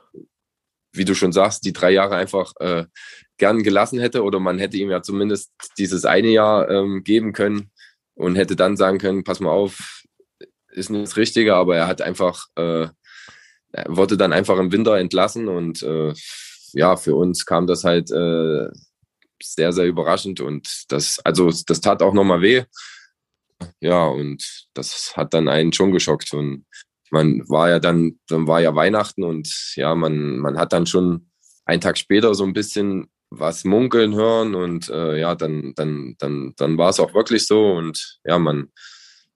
wie 0.93 1.05
du 1.05 1.15
schon 1.15 1.33
sagst, 1.33 1.65
die 1.65 1.73
drei 1.73 1.91
Jahre 1.91 2.17
einfach 2.17 2.53
äh, 2.61 2.87
gern 3.37 3.63
gelassen 3.63 3.99
hätte 3.99 4.23
oder 4.23 4.41
man 4.41 4.59
hätte 4.59 4.77
ihm 4.77 4.91
ja 4.91 5.03
zumindest 5.03 5.53
dieses 5.77 6.05
eine 6.05 6.29
Jahr 6.29 6.71
ähm, 6.71 7.03
geben 7.05 7.33
können 7.33 7.71
und 8.15 8.37
hätte 8.37 8.57
dann 8.57 8.77
sagen 8.77 8.99
können, 8.99 9.25
pass 9.25 9.41
mal 9.41 9.51
auf, 9.51 10.04
ist 10.75 10.91
nicht 10.91 11.07
das 11.07 11.17
Richtige, 11.17 11.55
aber 11.55 11.77
er 11.77 11.87
hat 11.87 12.03
einfach, 12.03 12.47
äh, 12.57 12.89
wurde 13.87 14.17
dann 14.17 14.33
einfach 14.33 14.59
im 14.59 14.73
Winter 14.73 14.99
entlassen 14.99 15.49
und 15.49 15.83
äh, 15.83 16.13
ja, 16.73 16.97
für 16.97 17.15
uns 17.15 17.47
kam 17.47 17.67
das 17.67 17.85
halt 17.85 18.11
äh, 18.11 18.69
sehr, 19.43 19.73
sehr 19.73 19.87
überraschend 19.87 20.41
und 20.41 20.85
das, 20.89 21.19
also 21.25 21.51
das 21.67 21.81
tat 21.81 22.03
auch 22.03 22.15
nochmal 22.15 22.43
weh. 22.43 22.65
Ja, 23.81 24.07
und 24.07 24.67
das 24.75 25.17
hat 25.17 25.33
dann 25.33 25.49
einen 25.49 25.73
schon 25.73 25.93
geschockt 25.93 26.33
und 26.35 26.67
man 27.11 27.49
war 27.49 27.71
ja 27.71 27.79
dann, 27.79 28.19
dann 28.29 28.47
war 28.47 28.61
ja 28.61 28.75
Weihnachten 28.75 29.23
und 29.23 29.73
ja, 29.77 29.95
man, 29.95 30.39
man 30.39 30.59
hat 30.59 30.73
dann 30.73 30.87
schon 30.87 31.31
einen 31.65 31.81
Tag 31.81 31.97
später 31.97 32.35
so 32.35 32.45
ein 32.45 32.53
bisschen 32.53 33.09
was 33.31 33.65
munkeln 33.65 34.15
hören 34.15 34.55
und 34.55 34.89
äh, 34.89 35.19
ja, 35.21 35.35
dann, 35.35 35.73
dann, 35.77 36.17
dann, 36.19 36.55
dann 36.57 36.79
war 36.79 36.91
es 36.91 37.01
auch 37.01 37.15
wirklich 37.15 37.47
so 37.47 37.73
und 37.73 38.19
ja, 38.25 38.39
man 38.39 38.73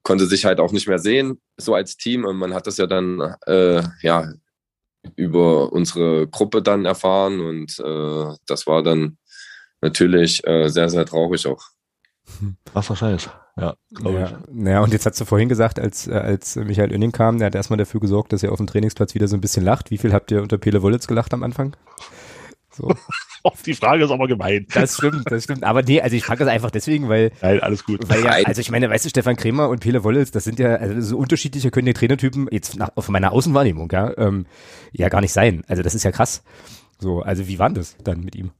konnte 0.08 0.24
sich 0.24 0.46
halt 0.46 0.58
auch 0.58 0.72
nicht 0.72 0.88
mehr 0.88 0.98
sehen, 0.98 1.38
so 1.58 1.74
als 1.74 1.98
Team 1.98 2.24
und 2.24 2.38
man 2.38 2.54
hat 2.54 2.66
das 2.66 2.78
ja 2.78 2.86
dann 2.86 3.20
äh, 3.46 3.82
ja 4.00 4.32
über 5.16 5.70
unsere 5.70 6.26
Gruppe 6.28 6.62
dann 6.62 6.86
erfahren 6.86 7.40
und 7.40 7.78
äh, 7.78 8.34
das 8.46 8.66
war 8.66 8.82
dann 8.82 9.18
natürlich 9.82 10.46
äh, 10.46 10.68
sehr, 10.68 10.88
sehr 10.88 11.04
traurig 11.04 11.46
auch. 11.46 11.62
Was 12.72 12.86
Scheiß. 12.86 13.28
Ja, 13.58 13.74
glaube 13.90 14.18
ja. 14.18 14.26
ich. 14.26 14.32
Naja, 14.50 14.80
und 14.80 14.94
jetzt 14.94 15.04
hast 15.04 15.20
du 15.20 15.26
vorhin 15.26 15.50
gesagt, 15.50 15.78
als, 15.78 16.06
äh, 16.06 16.12
als 16.12 16.56
Michael 16.56 16.92
Oenning 16.92 17.12
kam, 17.12 17.36
der 17.36 17.48
hat 17.48 17.54
erstmal 17.54 17.76
dafür 17.76 18.00
gesorgt, 18.00 18.32
dass 18.32 18.42
er 18.42 18.52
auf 18.52 18.58
dem 18.58 18.66
Trainingsplatz 18.66 19.14
wieder 19.14 19.28
so 19.28 19.36
ein 19.36 19.42
bisschen 19.42 19.64
lacht. 19.64 19.90
Wie 19.90 19.98
viel 19.98 20.14
habt 20.14 20.30
ihr 20.30 20.40
unter 20.40 20.56
Pele 20.56 20.80
Wollitz 20.80 21.06
gelacht 21.06 21.34
am 21.34 21.42
Anfang? 21.42 21.76
So. 22.70 22.88
Die 23.66 23.74
Frage 23.74 24.04
ist 24.04 24.10
aber 24.10 24.28
gemein. 24.28 24.66
Das 24.72 24.96
stimmt, 24.96 25.30
das 25.30 25.44
stimmt. 25.44 25.64
Aber 25.64 25.82
nee, 25.82 26.00
also 26.00 26.16
ich 26.16 26.24
frage 26.24 26.44
das 26.44 26.52
einfach 26.52 26.70
deswegen, 26.70 27.08
weil. 27.08 27.32
Nein, 27.42 27.60
alles 27.60 27.84
gut. 27.84 28.08
Weil 28.08 28.24
ja, 28.24 28.30
also 28.44 28.60
ich 28.60 28.70
meine, 28.70 28.90
weißt 28.90 29.04
du, 29.04 29.08
Stefan 29.08 29.36
Kremer 29.36 29.68
und 29.68 29.80
Pele 29.80 30.04
Wollels, 30.04 30.30
das 30.30 30.44
sind 30.44 30.58
ja, 30.58 30.76
also 30.76 31.00
so 31.00 31.18
unterschiedliche 31.18 31.70
können 31.70 31.86
die 31.86 31.92
Trainertypen 31.92 32.48
jetzt 32.50 32.76
nach, 32.76 32.90
auf 32.94 33.08
meiner 33.08 33.32
Außenwahrnehmung, 33.32 33.90
ja, 33.92 34.16
ähm, 34.16 34.46
ja 34.92 35.08
gar 35.08 35.20
nicht 35.20 35.32
sein. 35.32 35.64
Also 35.68 35.82
das 35.82 35.94
ist 35.94 36.04
ja 36.04 36.12
krass. 36.12 36.42
So, 36.98 37.22
also 37.22 37.46
wie 37.46 37.58
war 37.58 37.70
das 37.70 37.96
dann 38.02 38.20
mit 38.20 38.34
ihm? 38.34 38.50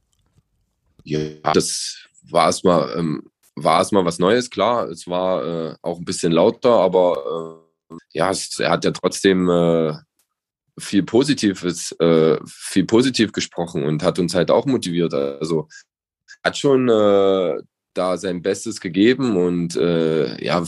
Ja, 1.03 1.19
das 1.53 2.07
war 2.29 2.45
erstmal, 2.45 2.97
ähm, 2.97 3.23
war 3.55 3.79
erstmal 3.79 4.05
was 4.05 4.19
Neues, 4.19 4.49
klar. 4.49 4.89
Es 4.89 5.07
war 5.07 5.43
äh, 5.43 5.75
auch 5.81 5.97
ein 5.97 6.05
bisschen 6.05 6.31
lauter, 6.31 6.75
aber 6.79 7.59
äh, 7.91 7.95
ja, 8.13 8.29
es, 8.29 8.59
er 8.59 8.71
hat 8.71 8.85
ja 8.85 8.91
trotzdem 8.91 9.49
äh, 9.49 9.93
viel 10.79 11.03
Positives, 11.03 11.91
äh, 11.99 12.37
viel 12.45 12.85
positiv 12.85 13.31
gesprochen 13.31 13.83
und 13.83 14.03
hat 14.03 14.19
uns 14.19 14.35
halt 14.35 14.51
auch 14.51 14.65
motiviert. 14.65 15.13
Also 15.13 15.67
hat 16.43 16.57
schon 16.57 16.89
äh, 16.89 17.61
da 17.93 18.17
sein 18.17 18.41
Bestes 18.41 18.79
gegeben 18.79 19.35
und 19.37 19.75
äh, 19.75 20.43
ja, 20.43 20.63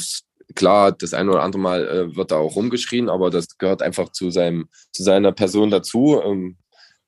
klar, 0.55 0.91
das 0.91 1.13
eine 1.13 1.31
oder 1.31 1.43
andere 1.43 1.61
Mal 1.61 1.87
äh, 1.87 2.15
wird 2.15 2.31
da 2.31 2.37
auch 2.37 2.55
rumgeschrien, 2.55 3.09
aber 3.09 3.29
das 3.29 3.57
gehört 3.57 3.81
einfach 3.81 4.09
zu, 4.11 4.31
seinem, 4.31 4.67
zu 4.91 5.03
seiner 5.03 5.31
Person 5.31 5.71
dazu. 5.71 6.21
Ähm, 6.23 6.57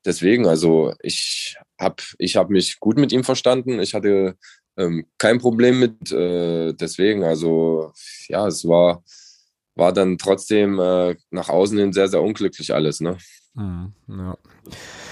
deswegen, 0.04 0.46
also 0.46 0.94
ich 1.02 1.56
habe 1.78 2.02
ich 2.18 2.36
hab 2.36 2.50
mich 2.50 2.80
gut 2.80 2.96
mit 2.96 3.12
ihm 3.12 3.24
verstanden. 3.24 3.80
Ich 3.80 3.94
hatte 3.94 4.36
ähm, 4.76 5.06
kein 5.18 5.38
Problem 5.38 5.80
mit. 5.80 6.12
Äh, 6.12 6.72
deswegen, 6.74 7.24
also 7.24 7.92
ja, 8.28 8.46
es 8.46 8.66
war, 8.66 9.02
war 9.76 9.92
dann 9.92 10.18
trotzdem 10.18 10.78
äh, 10.78 11.16
nach 11.30 11.48
außen 11.48 11.78
hin 11.78 11.92
sehr, 11.92 12.08
sehr 12.08 12.22
unglücklich 12.22 12.72
alles. 12.72 13.00
Ne? 13.00 13.16
Mhm, 13.54 13.92
ja. 14.08 14.36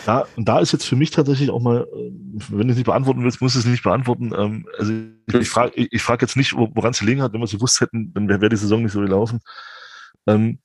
Da, 0.06 0.26
und 0.36 0.48
da 0.48 0.58
ist 0.58 0.72
jetzt 0.72 0.86
für 0.86 0.96
mich 0.96 1.10
tatsächlich 1.10 1.50
auch 1.50 1.60
mal, 1.60 1.86
äh, 1.94 2.10
wenn 2.50 2.68
du 2.68 2.72
es 2.72 2.76
nicht 2.76 2.86
beantworten 2.86 3.22
willst, 3.22 3.40
musst 3.40 3.54
du 3.54 3.60
es 3.60 3.66
nicht 3.66 3.82
beantworten. 3.82 4.32
Ähm, 4.36 4.66
also 4.78 4.92
ich, 5.26 5.34
ich 5.34 5.48
frage 5.48 5.72
ich, 5.74 6.02
frag 6.02 6.22
jetzt 6.22 6.36
nicht, 6.36 6.54
woran 6.54 6.90
es 6.90 7.00
gelegen 7.00 7.22
hat. 7.22 7.32
Wenn 7.32 7.40
wir 7.40 7.44
es 7.44 7.52
gewusst 7.52 7.80
hätten, 7.80 8.12
dann 8.14 8.28
wäre 8.28 8.40
wär 8.40 8.48
die 8.48 8.56
Saison 8.56 8.82
nicht 8.82 8.92
so 8.92 9.00
gelaufen. 9.00 9.40
Ähm, 10.26 10.58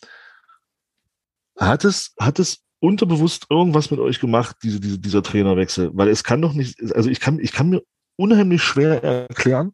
hat 1.57 1.85
es, 1.85 2.13
hat 2.19 2.39
es 2.39 2.63
unterbewusst 2.79 3.47
irgendwas 3.49 3.89
mit 3.89 3.99
euch 3.99 4.19
gemacht, 4.19 4.57
diese, 4.61 4.79
diese, 4.79 4.99
dieser 4.99 5.23
Trainerwechsel? 5.23 5.91
Weil 5.93 6.09
es 6.09 6.23
kann 6.23 6.41
doch 6.41 6.53
nicht, 6.53 6.79
also 6.93 7.09
ich 7.09 7.19
kann, 7.19 7.39
ich 7.39 7.51
kann 7.51 7.69
mir 7.69 7.81
unheimlich 8.15 8.61
schwer 8.61 9.03
erklären, 9.03 9.73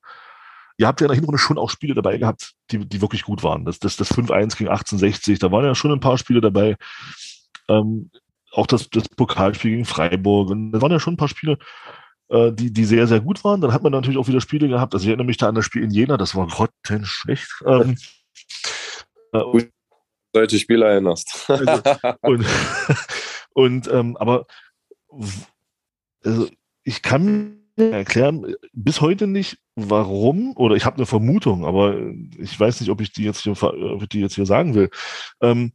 ihr 0.84 0.88
habt 0.88 0.99
ja 0.99 1.05
in 1.05 1.11
der 1.11 1.15
Hinrunde 1.15 1.39
schon 1.39 1.57
auch 1.57 1.69
Spiele 1.69 1.93
dabei 1.93 2.17
gehabt, 2.17 2.55
die, 2.69 2.79
die 2.79 3.01
wirklich 3.01 3.23
gut 3.23 3.41
waren. 3.41 3.63
Das, 3.63 3.79
das, 3.79 3.95
das 3.95 4.11
5-1 4.11 4.57
gegen 4.57 4.69
1860, 4.69 5.39
da 5.39 5.49
waren 5.49 5.63
ja 5.63 5.75
schon 5.75 5.93
ein 5.93 6.01
paar 6.01 6.17
Spiele 6.17 6.41
dabei. 6.41 6.75
Ähm, 7.69 8.11
auch 8.51 8.67
das, 8.67 8.89
das 8.89 9.07
Pokalspiel 9.07 9.71
gegen 9.71 9.86
Freiburg. 9.86 10.49
Und 10.49 10.73
da 10.73 10.81
waren 10.81 10.91
ja 10.91 10.99
schon 10.99 11.13
ein 11.13 11.17
paar 11.17 11.29
Spiele, 11.29 11.57
äh, 12.27 12.51
die, 12.51 12.73
die 12.73 12.84
sehr, 12.84 13.07
sehr 13.07 13.21
gut 13.21 13.45
waren. 13.45 13.61
Dann 13.61 13.71
hat 13.71 13.81
man 13.81 13.93
natürlich 13.93 14.17
auch 14.17 14.27
wieder 14.27 14.41
Spiele 14.41 14.67
gehabt. 14.67 14.93
Also 14.93 15.05
ich 15.05 15.07
erinnere 15.07 15.25
mich 15.25 15.38
da 15.38 15.47
an 15.47 15.55
das 15.55 15.63
Spiel 15.63 15.84
in 15.84 15.89
Jena, 15.89 16.17
das 16.17 16.36
war 16.36 16.47
grottenschlecht. 16.47 17.47
Ähm, 17.65 17.95
äh, 19.31 19.65
solche 20.34 20.59
Spiele 20.59 20.86
erinnerst. 20.86 21.49
Also, 21.49 21.81
und, 22.23 22.45
und 23.53 23.88
ähm, 23.88 24.17
aber 24.17 24.45
also 26.25 26.49
ich 26.84 27.01
kann 27.01 27.23
mir 27.23 27.62
erklären 27.76 28.55
bis 28.74 29.01
heute 29.01 29.28
nicht, 29.28 29.57
warum, 29.76 30.55
oder 30.55 30.76
ich 30.76 30.86
habe 30.86 30.97
eine 30.97 31.05
Vermutung, 31.05 31.65
aber 31.65 31.97
ich 32.38 32.59
weiß 32.59 32.80
nicht, 32.80 32.89
ob 32.89 33.01
ich 33.01 33.11
die 33.11 33.24
jetzt 33.24 33.41
hier, 33.41 33.61
ob 33.61 34.01
ich 34.01 34.09
die 34.09 34.19
jetzt 34.19 34.36
hier 34.36 34.45
sagen 34.45 34.76
will. 34.76 34.89
Ähm, 35.41 35.74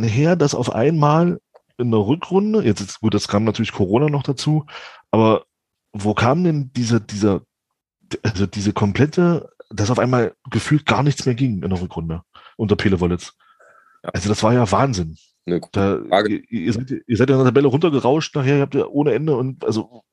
her, 0.00 0.36
dass 0.36 0.54
auf 0.54 0.72
einmal 0.74 1.40
in 1.78 1.90
der 1.90 2.00
Rückrunde, 2.00 2.62
jetzt 2.62 2.80
ist 2.80 3.00
gut, 3.00 3.14
das 3.14 3.28
kam 3.28 3.44
natürlich 3.44 3.72
Corona 3.72 4.08
noch 4.08 4.22
dazu, 4.22 4.66
aber 5.10 5.44
wo 5.92 6.14
kam 6.14 6.44
denn 6.44 6.70
diese, 6.74 7.00
dieser, 7.00 7.42
also 8.22 8.46
diese 8.46 8.72
komplette, 8.72 9.50
dass 9.70 9.90
auf 9.90 9.98
einmal 9.98 10.34
gefühlt 10.50 10.86
gar 10.86 11.02
nichts 11.02 11.26
mehr 11.26 11.34
ging 11.34 11.62
in 11.62 11.70
der 11.70 11.80
Rückrunde 11.80 12.22
unter 12.56 12.76
Pele 12.76 13.00
Wollitz? 13.00 13.32
Also 14.02 14.28
das 14.28 14.42
war 14.42 14.52
ja 14.52 14.70
Wahnsinn. 14.70 15.16
Da, 15.72 16.00
ihr, 16.26 16.42
ihr, 16.50 16.72
seid, 16.72 16.90
ihr 16.90 17.16
seid 17.16 17.30
in 17.30 17.36
der 17.36 17.46
Tabelle 17.46 17.68
runtergerauscht, 17.68 18.36
nachher 18.36 18.60
habt 18.60 18.74
ihr 18.74 18.90
ohne 18.90 19.14
Ende 19.14 19.36
und 19.36 19.64
also 19.64 20.04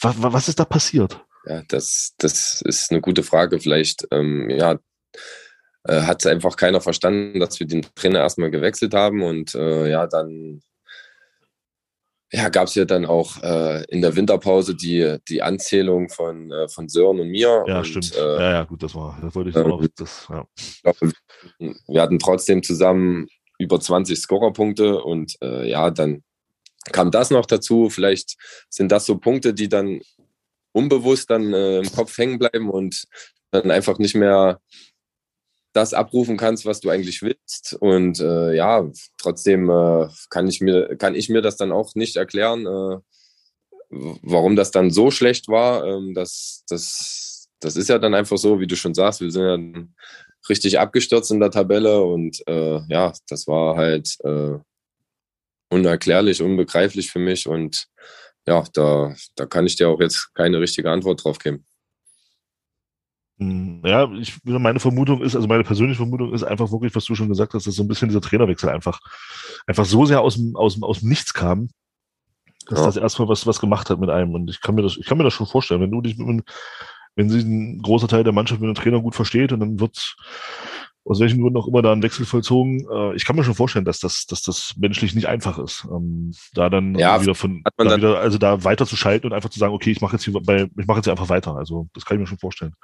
was, 0.00 0.14
was 0.18 0.48
ist 0.48 0.60
da 0.60 0.64
passiert? 0.64 1.20
Ja, 1.46 1.62
das, 1.68 2.14
das 2.18 2.62
ist 2.62 2.90
eine 2.90 3.00
gute 3.00 3.22
Frage. 3.22 3.60
Vielleicht, 3.60 4.06
ähm, 4.10 4.48
ja, 4.50 4.78
äh, 5.84 6.02
hat 6.02 6.26
einfach 6.26 6.56
keiner 6.56 6.80
verstanden, 6.80 7.40
dass 7.40 7.60
wir 7.60 7.66
den 7.66 7.86
Trainer 7.94 8.20
erstmal 8.20 8.50
gewechselt 8.50 8.94
haben 8.94 9.22
und 9.22 9.54
äh, 9.54 9.90
ja, 9.90 10.06
dann 10.06 10.62
ja, 12.32 12.48
gab 12.48 12.66
es 12.66 12.74
ja 12.74 12.84
dann 12.84 13.04
auch 13.04 13.40
äh, 13.42 13.84
in 13.84 14.02
der 14.02 14.16
Winterpause 14.16 14.74
die, 14.74 15.18
die 15.28 15.42
Anzählung 15.42 16.08
von, 16.08 16.50
äh, 16.50 16.68
von 16.68 16.88
Sören 16.88 17.20
und 17.20 17.28
mir. 17.28 17.64
Ja, 17.66 17.78
und, 17.78 17.84
stimmt. 17.84 18.16
Äh, 18.16 18.36
ja, 18.40 18.50
ja, 18.52 18.64
gut, 18.64 18.82
das 18.82 18.94
war, 18.94 19.16
das 19.22 19.34
wollte 19.34 19.50
ich 19.50 19.56
ähm, 19.56 19.70
auch. 19.70 19.84
Das, 19.96 20.26
ja. 20.28 20.44
wir 21.86 22.02
hatten 22.02 22.18
trotzdem 22.18 22.62
zusammen 22.62 23.28
über 23.58 23.78
20 23.78 24.18
Scorerpunkte 24.18 25.00
und 25.02 25.36
äh, 25.42 25.68
ja, 25.68 25.90
dann 25.90 26.24
kam 26.92 27.10
das 27.10 27.30
noch 27.30 27.46
dazu. 27.46 27.90
Vielleicht 27.90 28.36
sind 28.68 28.90
das 28.92 29.06
so 29.06 29.18
Punkte, 29.18 29.54
die 29.54 29.68
dann 29.68 30.00
unbewusst 30.72 31.30
dann 31.30 31.52
äh, 31.52 31.78
im 31.78 31.92
Kopf 31.92 32.16
hängen 32.18 32.38
bleiben 32.38 32.70
und 32.70 33.04
dann 33.50 33.70
einfach 33.70 33.98
nicht 33.98 34.14
mehr 34.14 34.60
das 35.72 35.92
abrufen 35.92 36.36
kannst, 36.36 36.66
was 36.66 36.80
du 36.80 36.90
eigentlich 36.90 37.22
willst. 37.22 37.76
Und 37.80 38.20
äh, 38.20 38.54
ja, 38.54 38.88
trotzdem 39.18 39.68
äh, 39.70 40.08
kann 40.30 40.46
ich 40.46 40.60
mir 40.60 40.96
kann 40.96 41.14
ich 41.14 41.28
mir 41.28 41.42
das 41.42 41.56
dann 41.56 41.72
auch 41.72 41.94
nicht 41.94 42.16
erklären, 42.16 42.66
äh, 42.66 42.98
warum 43.90 44.56
das 44.56 44.70
dann 44.70 44.90
so 44.90 45.10
schlecht 45.10 45.48
war. 45.48 45.84
Ähm, 45.84 46.14
das, 46.14 46.64
das, 46.68 47.48
das 47.60 47.76
ist 47.76 47.88
ja 47.88 47.98
dann 47.98 48.14
einfach 48.14 48.38
so, 48.38 48.60
wie 48.60 48.66
du 48.66 48.76
schon 48.76 48.94
sagst, 48.94 49.20
wir 49.20 49.30
sind 49.30 49.42
ja 49.44 49.84
richtig 50.48 50.78
abgestürzt 50.78 51.30
in 51.30 51.40
der 51.40 51.50
Tabelle 51.50 52.02
und 52.02 52.42
äh, 52.46 52.80
ja, 52.88 53.12
das 53.28 53.46
war 53.46 53.76
halt 53.76 54.16
äh, 54.24 54.58
unerklärlich, 55.74 56.42
unbegreiflich 56.42 57.10
für 57.10 57.18
mich 57.18 57.46
und 57.46 57.86
ja, 58.46 58.64
da, 58.72 59.14
da 59.36 59.46
kann 59.46 59.66
ich 59.66 59.76
dir 59.76 59.88
auch 59.88 60.00
jetzt 60.00 60.34
keine 60.34 60.60
richtige 60.60 60.90
Antwort 60.90 61.24
drauf 61.24 61.38
geben. 61.38 61.64
Hm, 63.38 63.82
ja, 63.84 64.10
ich, 64.12 64.38
meine 64.44 64.80
Vermutung 64.80 65.22
ist, 65.22 65.34
also 65.34 65.48
meine 65.48 65.64
persönliche 65.64 65.96
Vermutung 65.96 66.32
ist 66.32 66.44
einfach 66.44 66.70
wirklich, 66.70 66.94
was 66.94 67.04
du 67.04 67.14
schon 67.14 67.28
gesagt 67.28 67.54
hast, 67.54 67.66
dass 67.66 67.74
so 67.74 67.82
ein 67.82 67.88
bisschen 67.88 68.08
dieser 68.08 68.20
Trainerwechsel 68.20 68.68
einfach, 68.68 69.00
einfach 69.66 69.84
so 69.84 70.04
sehr 70.06 70.20
aus 70.20 70.36
dem, 70.36 70.54
aus 70.56 70.74
dem, 70.74 70.84
aus 70.84 71.00
dem 71.00 71.08
Nichts 71.08 71.34
kam, 71.34 71.70
dass 72.68 72.78
ja. 72.78 72.86
das 72.86 72.96
erstmal 72.96 73.28
was, 73.28 73.46
was 73.46 73.60
gemacht 73.60 73.90
hat 73.90 73.98
mit 73.98 74.10
einem. 74.10 74.34
Und 74.34 74.50
ich 74.50 74.60
kann 74.60 74.74
mir 74.74 74.82
das, 74.82 74.96
ich 74.96 75.06
kann 75.06 75.18
mir 75.18 75.24
das 75.24 75.34
schon 75.34 75.46
vorstellen, 75.46 75.80
wenn 75.80 75.90
du 75.90 76.00
dich 76.00 76.16
mit, 76.16 76.44
wenn 77.16 77.30
sich 77.30 77.44
ein 77.44 77.82
großer 77.82 78.08
Teil 78.08 78.24
der 78.24 78.32
Mannschaft 78.32 78.60
mit 78.60 78.68
dem 78.68 78.74
Trainer 78.74 79.00
gut 79.00 79.14
versteht 79.14 79.52
und 79.52 79.60
dann 79.60 79.80
wird 79.80 80.16
aus 81.04 81.20
welchen 81.20 81.40
Gründen 81.40 81.58
auch 81.58 81.68
immer 81.68 81.82
da 81.82 81.92
ein 81.92 82.02
Wechsel 82.02 82.24
vollzogen. 82.26 82.86
Äh, 82.90 83.14
ich 83.14 83.24
kann 83.24 83.36
mir 83.36 83.44
schon 83.44 83.54
vorstellen, 83.54 83.84
dass 83.84 84.00
das, 84.00 84.26
dass 84.26 84.42
das 84.42 84.74
menschlich 84.76 85.14
nicht 85.14 85.28
einfach 85.28 85.58
ist, 85.58 85.86
ähm, 85.90 86.32
da 86.54 86.70
dann 86.70 86.98
ja, 86.98 87.20
wieder 87.20 87.34
von, 87.34 87.62
da 87.76 87.84
dann 87.84 88.00
wieder, 88.00 88.18
also 88.18 88.38
da 88.38 88.64
weiter 88.64 88.86
zu 88.86 88.96
schalten 88.96 89.26
und 89.26 89.32
einfach 89.32 89.50
zu 89.50 89.58
sagen, 89.58 89.74
okay, 89.74 89.90
ich 89.90 90.00
mache 90.00 90.16
jetzt 90.16 90.24
hier 90.24 90.32
bei, 90.32 90.68
ich 90.78 90.86
mache 90.86 90.98
jetzt 90.98 91.04
hier 91.04 91.12
einfach 91.12 91.28
weiter. 91.28 91.56
Also 91.56 91.88
das 91.94 92.04
kann 92.04 92.16
ich 92.16 92.20
mir 92.20 92.26
schon 92.26 92.38
vorstellen 92.38 92.74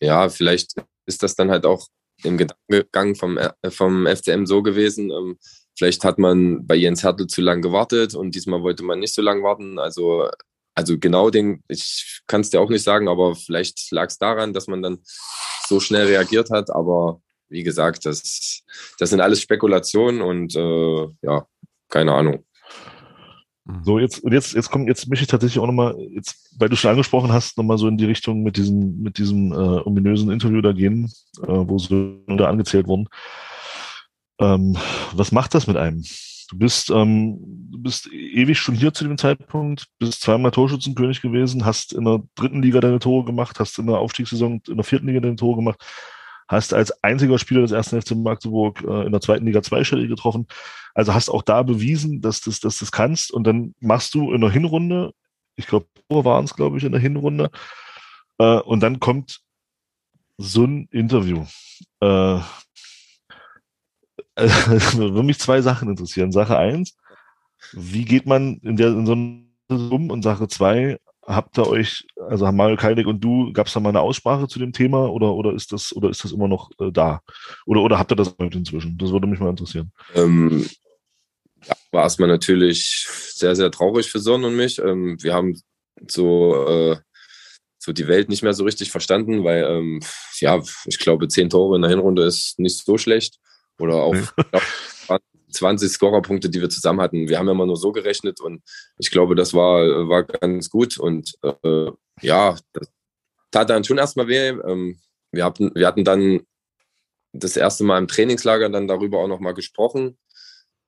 ja, 0.00 0.28
vielleicht 0.28 0.74
ist 1.06 1.22
das 1.22 1.34
dann 1.34 1.50
halt 1.50 1.66
auch 1.66 1.88
im 2.22 2.38
Gedankengang 2.38 3.14
vom, 3.14 3.38
äh, 3.38 3.50
vom 3.70 4.06
FCM 4.06 4.46
so 4.46 4.62
gewesen. 4.62 5.10
Ähm, 5.10 5.38
vielleicht 5.76 6.04
hat 6.04 6.18
man 6.18 6.66
bei 6.66 6.76
Jens 6.76 7.02
Hertel 7.02 7.26
zu 7.26 7.40
lang 7.40 7.62
gewartet 7.62 8.14
und 8.14 8.34
diesmal 8.34 8.62
wollte 8.62 8.84
man 8.84 9.00
nicht 9.00 9.14
so 9.14 9.22
lange 9.22 9.42
warten. 9.42 9.78
Also, 9.78 10.28
also 10.74 10.98
genau 10.98 11.30
den, 11.30 11.62
ich 11.68 12.22
kann 12.26 12.42
es 12.42 12.50
dir 12.50 12.60
auch 12.60 12.70
nicht 12.70 12.84
sagen, 12.84 13.08
aber 13.08 13.34
vielleicht 13.34 13.90
lag 13.90 14.08
es 14.08 14.18
daran, 14.18 14.52
dass 14.52 14.68
man 14.68 14.82
dann 14.82 14.98
so 15.66 15.80
schnell 15.80 16.06
reagiert 16.06 16.50
hat. 16.50 16.70
Aber 16.70 17.20
wie 17.52 17.62
gesagt, 17.62 18.06
das, 18.06 18.64
das 18.98 19.10
sind 19.10 19.20
alles 19.20 19.40
Spekulationen 19.40 20.22
und 20.22 20.56
äh, 20.56 21.08
ja, 21.22 21.46
keine 21.88 22.14
Ahnung. 22.14 22.44
So, 23.84 24.00
jetzt, 24.00 24.22
jetzt, 24.28 24.54
jetzt 24.54 24.70
kommt, 24.70 24.88
jetzt 24.88 25.08
möchte 25.08 25.22
ich 25.22 25.28
tatsächlich 25.28 25.62
auch 25.62 25.66
nochmal, 25.66 25.96
jetzt, 26.10 26.56
weil 26.58 26.68
du 26.68 26.74
schon 26.74 26.90
angesprochen 26.90 27.32
hast, 27.32 27.56
nochmal 27.56 27.78
so 27.78 27.86
in 27.86 27.96
die 27.96 28.06
Richtung 28.06 28.42
mit 28.42 28.56
diesem, 28.56 29.00
mit 29.00 29.18
diesem 29.18 29.52
äh, 29.52 29.54
ominösen 29.54 30.32
Interview 30.32 30.60
da 30.60 30.72
gehen, 30.72 31.12
äh, 31.42 31.46
wo 31.46 31.78
so 31.78 32.16
da 32.26 32.48
angezählt 32.48 32.88
wurden. 32.88 33.08
Ähm, 34.40 34.76
was 35.12 35.30
macht 35.30 35.54
das 35.54 35.68
mit 35.68 35.76
einem? 35.76 36.02
Du 36.50 36.58
bist, 36.58 36.90
ähm, 36.90 37.38
du 37.70 37.78
bist 37.78 38.12
ewig 38.12 38.58
schon 38.58 38.74
hier 38.74 38.92
zu 38.92 39.04
dem 39.04 39.16
Zeitpunkt, 39.16 39.86
bist 39.98 40.20
zweimal 40.20 40.50
Torschützenkönig 40.50 41.22
gewesen, 41.22 41.64
hast 41.64 41.92
in 41.92 42.04
der 42.04 42.22
dritten 42.34 42.62
Liga 42.62 42.80
deine 42.80 42.98
Tore 42.98 43.24
gemacht, 43.24 43.60
hast 43.60 43.78
in 43.78 43.86
der 43.86 43.98
Aufstiegssaison 43.98 44.60
in 44.68 44.76
der 44.76 44.84
vierten 44.84 45.06
Liga 45.06 45.20
deine 45.20 45.36
Tore 45.36 45.56
gemacht, 45.56 45.82
hast 46.52 46.74
als 46.74 47.02
einziger 47.02 47.38
Spieler 47.38 47.62
des 47.62 47.72
ersten 47.72 48.00
FC 48.00 48.12
Magdeburg 48.12 48.82
äh, 48.82 49.06
in 49.06 49.12
der 49.12 49.20
zweiten 49.20 49.46
Liga 49.46 49.62
zweistellig 49.62 50.08
getroffen. 50.08 50.46
Also 50.94 51.14
hast 51.14 51.30
auch 51.30 51.42
da 51.42 51.62
bewiesen, 51.62 52.20
dass 52.20 52.40
du 52.40 52.50
das, 52.50 52.60
dass 52.60 52.78
das 52.78 52.92
kannst. 52.92 53.32
Und 53.32 53.44
dann 53.44 53.74
machst 53.80 54.14
du 54.14 54.32
in 54.32 54.40
der 54.40 54.50
Hinrunde, 54.50 55.12
ich 55.56 55.66
glaube, 55.66 55.86
waren 56.08 56.44
es, 56.44 56.54
glaube 56.54 56.78
ich, 56.78 56.84
in 56.84 56.92
der 56.92 57.00
Hinrunde. 57.00 57.50
Äh, 58.38 58.60
und 58.60 58.80
dann 58.80 59.00
kommt 59.00 59.40
so 60.38 60.64
ein 60.64 60.88
Interview. 60.90 61.44
Äh, 62.00 62.40
also, 64.34 64.98
würde 64.98 65.22
mich 65.22 65.38
zwei 65.38 65.62
Sachen 65.62 65.88
interessieren. 65.88 66.32
Sache 66.32 66.58
eins, 66.58 66.96
wie 67.72 68.04
geht 68.04 68.26
man 68.26 68.58
in, 68.58 68.76
der, 68.76 68.88
in 68.88 69.06
so 69.06 69.12
einem 69.12 69.48
um? 69.68 70.10
Und 70.10 70.22
Sache 70.22 70.48
zwei, 70.48 70.98
habt 71.24 71.58
ihr 71.58 71.66
euch, 71.66 72.06
also 72.28 72.46
haben 72.46 72.56
Mario 72.56 72.76
Keilig 72.76 73.06
und 73.06 73.20
du, 73.20 73.52
gab 73.52 73.66
es 73.66 73.72
da 73.72 73.80
mal 73.80 73.90
eine 73.90 74.00
Aussprache 74.00 74.48
zu 74.48 74.58
dem 74.58 74.72
Thema 74.72 75.10
oder, 75.10 75.34
oder 75.34 75.52
ist 75.52 75.72
das, 75.72 75.94
oder 75.94 76.10
ist 76.10 76.24
das 76.24 76.32
immer 76.32 76.48
noch 76.48 76.70
äh, 76.80 76.90
da? 76.90 77.20
Oder, 77.66 77.82
oder 77.82 77.98
habt 77.98 78.12
ihr 78.12 78.16
das 78.16 78.34
inzwischen? 78.38 78.98
Das 78.98 79.12
würde 79.12 79.26
mich 79.26 79.40
mal 79.40 79.50
interessieren. 79.50 79.92
Ähm, 80.14 80.68
ja, 81.64 81.76
war 81.92 82.02
erstmal 82.02 82.28
natürlich 82.28 83.06
sehr, 83.34 83.54
sehr 83.54 83.70
traurig 83.70 84.10
für 84.10 84.18
Son 84.18 84.44
und 84.44 84.56
mich. 84.56 84.78
Ähm, 84.78 85.16
wir 85.20 85.34
haben 85.34 85.60
so, 86.08 86.66
äh, 86.66 86.96
so 87.78 87.92
die 87.92 88.08
Welt 88.08 88.28
nicht 88.28 88.42
mehr 88.42 88.54
so 88.54 88.64
richtig 88.64 88.90
verstanden, 88.90 89.44
weil, 89.44 89.64
ähm, 89.64 90.00
ja, 90.40 90.60
ich 90.86 90.98
glaube, 90.98 91.28
zehn 91.28 91.50
Tore 91.50 91.76
in 91.76 91.82
der 91.82 91.90
Hinrunde 91.90 92.24
ist 92.24 92.58
nicht 92.58 92.84
so 92.84 92.98
schlecht. 92.98 93.38
Oder 93.78 93.96
auch, 93.96 94.14
glaub, 94.50 94.62
20 95.52 95.90
Scorerpunkte, 95.90 96.50
die 96.50 96.60
wir 96.60 96.70
zusammen 96.70 97.00
hatten. 97.00 97.28
Wir 97.28 97.38
haben 97.38 97.46
ja 97.46 97.52
immer 97.52 97.66
nur 97.66 97.76
so 97.76 97.92
gerechnet 97.92 98.40
und 98.40 98.62
ich 98.98 99.10
glaube, 99.10 99.34
das 99.34 99.54
war, 99.54 100.08
war 100.08 100.24
ganz 100.24 100.70
gut. 100.70 100.98
Und 100.98 101.34
äh, 101.42 101.90
ja, 102.20 102.56
das 102.72 102.88
tat 103.50 103.70
dann 103.70 103.84
schon 103.84 103.98
erstmal 103.98 104.28
weh. 104.28 104.48
Ähm, 104.48 104.98
wir, 105.30 105.44
hatten, 105.44 105.70
wir 105.74 105.86
hatten 105.86 106.04
dann 106.04 106.40
das 107.32 107.56
erste 107.56 107.84
Mal 107.84 107.98
im 107.98 108.08
Trainingslager 108.08 108.68
dann 108.68 108.88
darüber 108.88 109.18
auch 109.18 109.28
nochmal 109.28 109.54
gesprochen. 109.54 110.18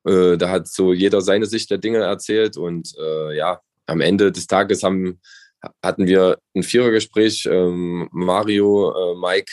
Äh, 0.06 0.36
da 0.36 0.50
hat 0.50 0.68
so 0.68 0.92
jeder 0.92 1.20
seine 1.20 1.46
Sicht 1.46 1.70
der 1.70 1.78
Dinge 1.78 1.98
erzählt 1.98 2.56
und 2.56 2.92
äh, 2.98 3.36
ja, 3.36 3.60
am 3.86 4.00
Ende 4.00 4.32
des 4.32 4.46
Tages 4.46 4.82
haben, 4.82 5.20
hatten 5.82 6.06
wir 6.06 6.38
ein 6.54 6.62
Vierergespräch, 6.62 7.46
ähm, 7.50 8.08
Mario, 8.12 8.92
äh, 8.92 9.14
Mike, 9.18 9.52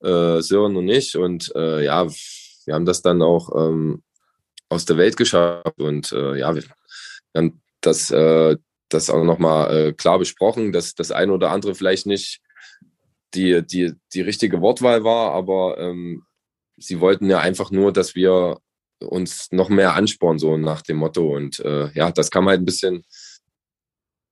äh, 0.00 0.40
Sören 0.40 0.76
und 0.76 0.88
ich 0.88 1.16
und 1.16 1.52
äh, 1.54 1.84
ja, 1.84 2.06
wir 2.64 2.74
haben 2.74 2.86
das 2.86 3.02
dann 3.02 3.22
auch 3.22 3.50
ähm, 3.54 4.02
aus 4.72 4.84
der 4.84 4.96
Welt 4.96 5.16
geschafft 5.16 5.78
und 5.80 6.12
äh, 6.12 6.38
ja, 6.38 6.54
wir 6.54 6.62
haben 7.36 7.62
das, 7.80 8.08
das 8.08 9.10
auch 9.10 9.24
nochmal 9.24 9.92
klar 9.94 10.18
besprochen, 10.18 10.70
dass 10.70 10.94
das 10.94 11.10
eine 11.10 11.32
oder 11.32 11.50
andere 11.50 11.74
vielleicht 11.74 12.06
nicht 12.06 12.40
die, 13.34 13.66
die, 13.66 13.94
die 14.12 14.20
richtige 14.20 14.60
Wortwahl 14.60 15.04
war, 15.04 15.32
aber 15.32 15.78
ähm, 15.78 16.24
sie 16.76 17.00
wollten 17.00 17.28
ja 17.30 17.40
einfach 17.40 17.70
nur, 17.70 17.92
dass 17.92 18.14
wir 18.14 18.58
uns 19.00 19.50
noch 19.50 19.68
mehr 19.68 19.94
anspornen, 19.94 20.38
so 20.38 20.56
nach 20.56 20.82
dem 20.82 20.98
Motto. 20.98 21.34
Und 21.34 21.60
äh, 21.60 21.90
ja, 21.92 22.12
das 22.12 22.30
kam 22.30 22.48
halt 22.48 22.60
ein 22.60 22.64
bisschen, 22.64 23.04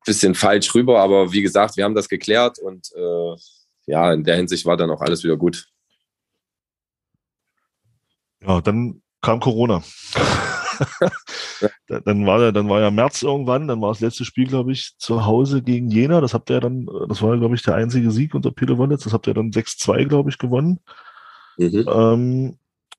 bisschen 0.05 0.34
falsch 0.34 0.74
rüber, 0.74 1.01
aber 1.01 1.32
wie 1.32 1.43
gesagt, 1.43 1.76
wir 1.76 1.84
haben 1.84 1.95
das 1.95 2.09
geklärt 2.09 2.59
und 2.59 2.91
äh, 2.95 3.36
ja, 3.86 4.12
in 4.12 4.24
der 4.24 4.36
Hinsicht 4.36 4.66
war 4.66 4.76
dann 4.76 4.91
auch 4.91 5.01
alles 5.01 5.24
wieder 5.24 5.36
gut. 5.36 5.68
Ja, 8.43 8.61
dann 8.61 9.03
kam 9.20 9.40
Corona. 9.40 9.82
dann 11.88 12.26
war 12.26 12.40
ja, 12.40 12.52
dann 12.52 12.68
war 12.68 12.80
ja 12.80 12.90
März 12.90 13.22
irgendwann, 13.22 13.68
dann 13.68 13.80
war 13.80 13.90
das 13.90 14.00
letzte 14.00 14.24
Spiel, 14.24 14.46
glaube 14.46 14.72
ich, 14.72 14.94
zu 14.98 15.26
Hause 15.26 15.62
gegen 15.62 15.90
Jena. 15.90 16.20
Das 16.20 16.34
habt 16.34 16.50
ihr 16.50 16.60
dann, 16.60 16.88
das 17.08 17.22
war, 17.22 17.36
glaube 17.36 17.54
ich, 17.54 17.62
der 17.62 17.74
einzige 17.74 18.10
Sieg 18.10 18.34
unter 18.34 18.50
Peter 18.50 18.78
Wollitz. 18.78 19.04
Das 19.04 19.12
habt 19.12 19.26
ihr 19.26 19.34
dann 19.34 19.50
6-2, 19.50 20.06
glaube 20.06 20.30
ich, 20.30 20.38
gewonnen. 20.38 20.80
Mhm. 21.58 21.84
Ähm, 21.86 22.56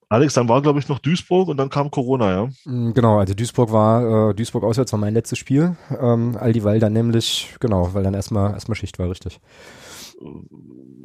Alex, 0.09 0.33
dann 0.33 0.49
war, 0.49 0.61
glaube 0.61 0.77
ich, 0.79 0.89
noch 0.89 0.99
Duisburg 0.99 1.47
und 1.47 1.55
dann 1.55 1.69
kam 1.69 1.89
Corona, 1.89 2.31
ja? 2.31 2.49
Mm, 2.65 2.93
genau, 2.93 3.19
also 3.19 3.33
Duisburg 3.33 3.71
war, 3.71 4.31
äh, 4.31 4.33
Duisburg 4.33 4.65
auswärts 4.65 4.91
war 4.91 4.99
mein 4.99 5.13
letztes 5.13 5.39
Spiel. 5.39 5.77
Ähm, 6.01 6.35
all 6.37 6.51
die, 6.51 6.65
weil 6.65 6.81
dann 6.81 6.91
nämlich, 6.91 7.55
genau, 7.61 7.93
weil 7.93 8.03
dann 8.03 8.13
erstmal 8.13 8.51
erstmal 8.51 8.75
Schicht 8.75 8.99
war, 8.99 9.09
richtig. 9.09 9.39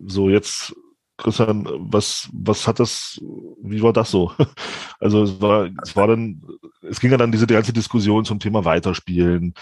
So, 0.07 0.29
jetzt 0.29 0.75
Christian, 1.19 1.67
was, 1.79 2.29
was 2.33 2.67
hat 2.67 2.79
das, 2.79 3.19
wie 3.63 3.83
war 3.83 3.93
das 3.93 4.11
so? 4.11 4.33
Also 4.99 5.25
es 5.25 5.41
war, 5.43 5.69
es 5.83 5.95
war 5.95 6.07
dann, 6.07 6.43
es 6.81 7.01
ging 7.01 7.11
ja 7.11 7.19
dann 7.19 7.31
diese 7.31 7.47
ganze 7.47 7.73
Diskussion 7.73 8.25
zum 8.25 8.41
Thema 8.41 8.65
Weiterspielen. 8.65 9.53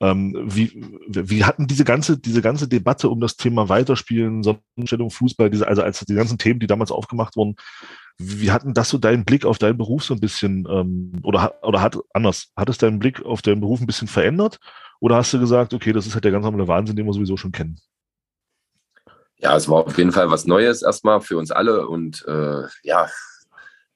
Ähm, 0.00 0.36
wie, 0.44 0.72
wie 1.08 1.44
hatten 1.44 1.66
diese 1.66 1.84
ganze, 1.84 2.18
diese 2.18 2.42
ganze 2.42 2.68
Debatte 2.68 3.08
um 3.08 3.18
das 3.18 3.36
Thema 3.36 3.70
Weiterspielen, 3.70 4.42
Sonnenstellung, 4.42 5.10
Fußball, 5.10 5.48
diese, 5.48 5.66
also 5.66 5.82
als 5.82 6.00
die 6.00 6.14
ganzen 6.14 6.36
Themen, 6.36 6.60
die 6.60 6.66
damals 6.66 6.90
aufgemacht 6.90 7.36
wurden, 7.36 7.56
wie 8.18 8.50
hatten 8.50 8.74
das 8.74 8.90
so 8.90 8.98
deinen 8.98 9.24
Blick 9.24 9.44
auf 9.44 9.58
deinen 9.58 9.78
Beruf 9.78 10.04
so 10.04 10.14
ein 10.14 10.20
bisschen, 10.20 10.66
ähm, 10.70 11.12
oder, 11.22 11.54
oder 11.62 11.80
hat, 11.80 11.96
anders, 12.12 12.52
hat 12.56 12.68
es 12.68 12.78
deinen 12.78 12.98
Blick 12.98 13.24
auf 13.24 13.42
deinen 13.42 13.60
Beruf 13.60 13.80
ein 13.80 13.86
bisschen 13.86 14.08
verändert? 14.08 14.58
Oder 15.00 15.16
hast 15.16 15.32
du 15.32 15.40
gesagt, 15.40 15.74
okay, 15.74 15.92
das 15.92 16.06
ist 16.06 16.14
halt 16.14 16.24
der 16.24 16.32
ganz 16.32 16.44
normale 16.44 16.68
Wahnsinn, 16.68 16.96
den 16.96 17.06
wir 17.06 17.12
sowieso 17.12 17.36
schon 17.36 17.52
kennen? 17.52 17.78
Ja, 19.44 19.54
es 19.56 19.68
war 19.68 19.86
auf 19.86 19.98
jeden 19.98 20.10
Fall 20.10 20.30
was 20.30 20.46
Neues 20.46 20.80
erstmal 20.80 21.20
für 21.20 21.36
uns 21.36 21.50
alle 21.50 21.86
und 21.86 22.24
äh, 22.26 22.62
ja, 22.82 23.10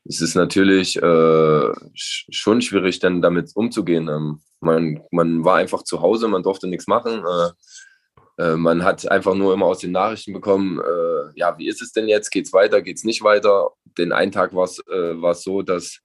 es 0.05 0.21
ist 0.21 0.35
natürlich 0.35 0.97
äh, 1.03 1.73
schon 1.95 2.61
schwierig, 2.61 2.99
dann 2.99 3.23
damit 3.23 3.53
umzugehen. 3.55 4.09
Ähm, 4.09 4.43
man, 4.61 5.01
man 5.11 5.45
war 5.47 5.57
einfach 5.57 5.85
zu 5.85 6.03
Hause, 6.03 6.29
man 6.29 6.43
durfte 6.43 6.67
nichts 6.67 6.87
machen. 6.87 7.25
Äh, 7.25 8.43
äh, 8.43 8.57
man 8.57 8.85
hat 8.85 9.11
einfach 9.11 9.35
nur 9.35 9.55
immer 9.55 9.67
aus 9.67 9.79
den 9.79 9.93
Nachrichten 9.93 10.35
bekommen, 10.35 10.81
äh, 10.81 11.39
ja, 11.39 11.57
wie 11.59 11.69
ist 11.69 11.81
es 11.81 11.93
denn 11.93 12.09
jetzt? 12.09 12.31
Geht's 12.31 12.53
weiter? 12.53 12.83
Geht's 12.83 13.05
nicht 13.05 13.23
weiter? 13.23 13.71
Den 13.97 14.13
einen 14.13 14.33
Tag 14.33 14.55
war 14.55 14.65
es 14.65 14.79
äh, 14.87 15.35
so, 15.35 15.63
dass, 15.63 16.01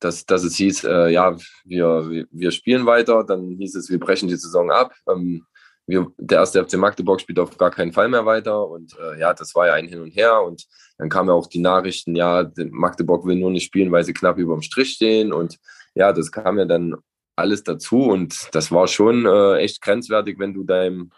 dass, 0.00 0.26
dass 0.26 0.42
es 0.42 0.56
hieß, 0.56 0.82
äh, 0.82 1.08
ja, 1.10 1.36
wir, 1.64 2.26
wir 2.30 2.50
spielen 2.50 2.86
weiter. 2.86 3.22
Dann 3.22 3.50
hieß 3.50 3.76
es, 3.76 3.88
wir 3.88 4.00
brechen 4.00 4.28
die 4.28 4.36
Saison 4.36 4.72
ab. 4.72 4.92
Ähm, 5.08 5.46
wir, 5.90 6.12
der 6.16 6.38
erste 6.38 6.64
FC 6.64 6.74
Magdeburg 6.74 7.20
spielt 7.20 7.38
auf 7.38 7.56
gar 7.58 7.70
keinen 7.70 7.92
Fall 7.92 8.08
mehr 8.08 8.24
weiter. 8.24 8.66
Und 8.68 8.96
äh, 8.98 9.18
ja, 9.18 9.34
das 9.34 9.54
war 9.54 9.66
ja 9.66 9.74
ein 9.74 9.88
Hin 9.88 10.00
und 10.00 10.10
Her. 10.10 10.42
Und 10.42 10.66
dann 10.98 11.08
kamen 11.08 11.28
ja 11.28 11.34
auch 11.34 11.48
die 11.48 11.58
Nachrichten, 11.58 12.14
ja, 12.14 12.50
Magdeburg 12.70 13.26
will 13.26 13.36
nur 13.36 13.50
nicht 13.50 13.64
spielen, 13.64 13.92
weil 13.92 14.04
sie 14.04 14.14
knapp 14.14 14.38
über 14.38 14.54
dem 14.54 14.62
Strich 14.62 14.92
stehen. 14.92 15.32
Und 15.32 15.58
ja, 15.94 16.12
das 16.12 16.30
kam 16.30 16.58
ja 16.58 16.64
dann 16.64 16.96
alles 17.36 17.64
dazu. 17.64 18.04
Und 18.04 18.48
das 18.52 18.70
war 18.70 18.86
schon 18.86 19.26
äh, 19.26 19.56
echt 19.56 19.82
grenzwertig, 19.82 20.38
wenn 20.38 20.54
du 20.54 20.64
deinem, 20.64 21.10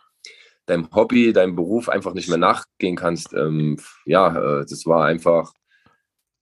deinem 0.67 0.89
Hobby, 0.95 1.33
deinem 1.33 1.55
Beruf 1.55 1.89
einfach 1.89 2.15
nicht 2.15 2.29
mehr 2.29 2.39
nachgehen 2.39 2.97
kannst. 2.97 3.35
Ähm, 3.35 3.79
ja, 4.07 4.61
äh, 4.61 4.67
das 4.69 4.87
war 4.87 5.05
einfach, 5.05 5.53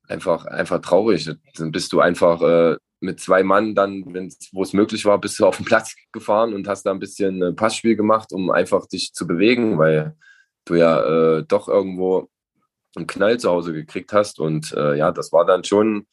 einfach, 0.08 0.46
einfach 0.46 0.80
traurig. 0.80 1.30
Dann 1.56 1.72
bist 1.72 1.92
du 1.92 2.00
einfach 2.00 2.42
äh, 2.42 2.76
mit 3.00 3.18
zwei 3.20 3.42
Mann 3.42 3.74
dann, 3.74 4.04
wo 4.52 4.62
es 4.62 4.72
möglich 4.72 5.04
war, 5.04 5.18
bist 5.18 5.38
du 5.38 5.46
auf 5.46 5.56
den 5.56 5.64
Platz 5.64 5.94
gefahren 6.12 6.54
und 6.54 6.68
hast 6.68 6.84
da 6.84 6.90
ein 6.90 6.98
bisschen 6.98 7.42
äh, 7.42 7.52
Passspiel 7.52 7.96
gemacht, 7.96 8.32
um 8.32 8.50
einfach 8.50 8.86
dich 8.86 9.12
zu 9.14 9.26
bewegen, 9.26 9.78
weil 9.78 10.16
du 10.66 10.74
ja 10.74 11.38
äh, 11.38 11.44
doch 11.44 11.68
irgendwo 11.68 12.28
einen 12.96 13.06
Knall 13.06 13.38
zu 13.38 13.50
Hause 13.50 13.72
gekriegt 13.72 14.12
hast. 14.12 14.38
Und 14.38 14.72
äh, 14.72 14.96
ja, 14.96 15.12
das 15.12 15.32
war 15.32 15.46
dann 15.46 15.64
schon 15.64 16.06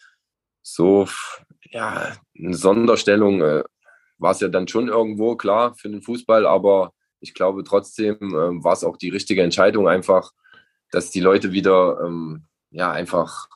so, 0.61 1.07
ja, 1.71 2.13
eine 2.37 2.53
Sonderstellung. 2.53 3.41
Äh, 3.41 3.63
war 4.17 4.31
es 4.31 4.39
ja 4.39 4.47
dann 4.47 4.67
schon 4.67 4.87
irgendwo, 4.87 5.35
klar, 5.35 5.75
für 5.75 5.89
den 5.89 6.01
Fußball, 6.01 6.45
aber 6.45 6.91
ich 7.19 7.33
glaube 7.33 7.63
trotzdem 7.63 8.15
äh, 8.15 8.63
war 8.63 8.73
es 8.73 8.83
auch 8.83 8.97
die 8.97 9.09
richtige 9.09 9.43
Entscheidung, 9.43 9.87
einfach, 9.87 10.31
dass 10.91 11.11
die 11.11 11.19
Leute 11.19 11.51
wieder, 11.51 11.99
ähm, 12.03 12.45
ja, 12.71 12.91
einfach 12.91 13.47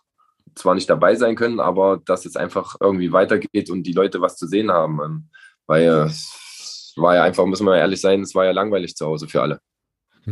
zwar 0.56 0.76
nicht 0.76 0.90
dabei 0.90 1.16
sein 1.16 1.36
können, 1.36 1.60
aber 1.60 2.02
dass 2.06 2.26
es 2.26 2.36
einfach 2.36 2.76
irgendwie 2.80 3.12
weitergeht 3.12 3.70
und 3.70 3.84
die 3.84 3.94
Leute 3.94 4.22
was 4.22 4.38
zu 4.38 4.48
sehen 4.48 4.72
haben. 4.72 5.00
Ähm, 5.04 5.30
weil 5.68 5.88
es 6.06 6.94
war 6.98 7.16
ja 7.16 7.24
einfach, 7.24 7.46
müssen 7.46 7.66
wir 7.66 7.78
ehrlich 7.78 8.02
sein, 8.02 8.22
es 8.22 8.36
war 8.36 8.46
ja 8.46 8.52
langweilig 8.52 8.96
zu 8.96 9.06
Hause 9.06 9.28
für 9.28 9.42
alle. 9.42 9.60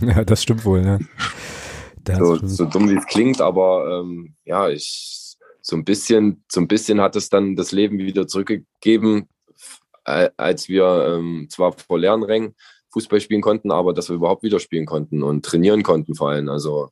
Ja, 0.00 0.24
das 0.24 0.42
stimmt 0.42 0.64
wohl, 0.64 0.82
ne? 0.82 0.98
So, 2.18 2.36
so, 2.36 2.64
dumm 2.64 2.88
wie 2.90 2.96
es 2.96 3.06
klingt, 3.06 3.40
aber 3.40 4.00
ähm, 4.00 4.34
ja, 4.44 4.68
ich 4.68 5.36
so 5.60 5.76
ein 5.76 5.84
bisschen, 5.84 6.44
so 6.50 6.60
ein 6.60 6.68
bisschen 6.68 7.00
hat 7.00 7.14
es 7.16 7.28
dann 7.28 7.54
das 7.54 7.72
Leben 7.72 7.98
wieder 7.98 8.26
zurückgegeben, 8.26 9.28
als 10.04 10.68
wir 10.68 11.14
ähm, 11.16 11.46
zwar 11.48 11.72
vor 11.72 11.98
leeren 11.98 12.24
Rängen 12.24 12.56
Fußball 12.90 13.20
spielen 13.20 13.40
konnten, 13.40 13.70
aber 13.70 13.94
dass 13.94 14.08
wir 14.08 14.16
überhaupt 14.16 14.42
wieder 14.42 14.58
spielen 14.58 14.86
konnten 14.86 15.22
und 15.22 15.44
trainieren 15.44 15.84
konnten 15.84 16.14
vor 16.14 16.30
allem. 16.30 16.48
Also 16.48 16.90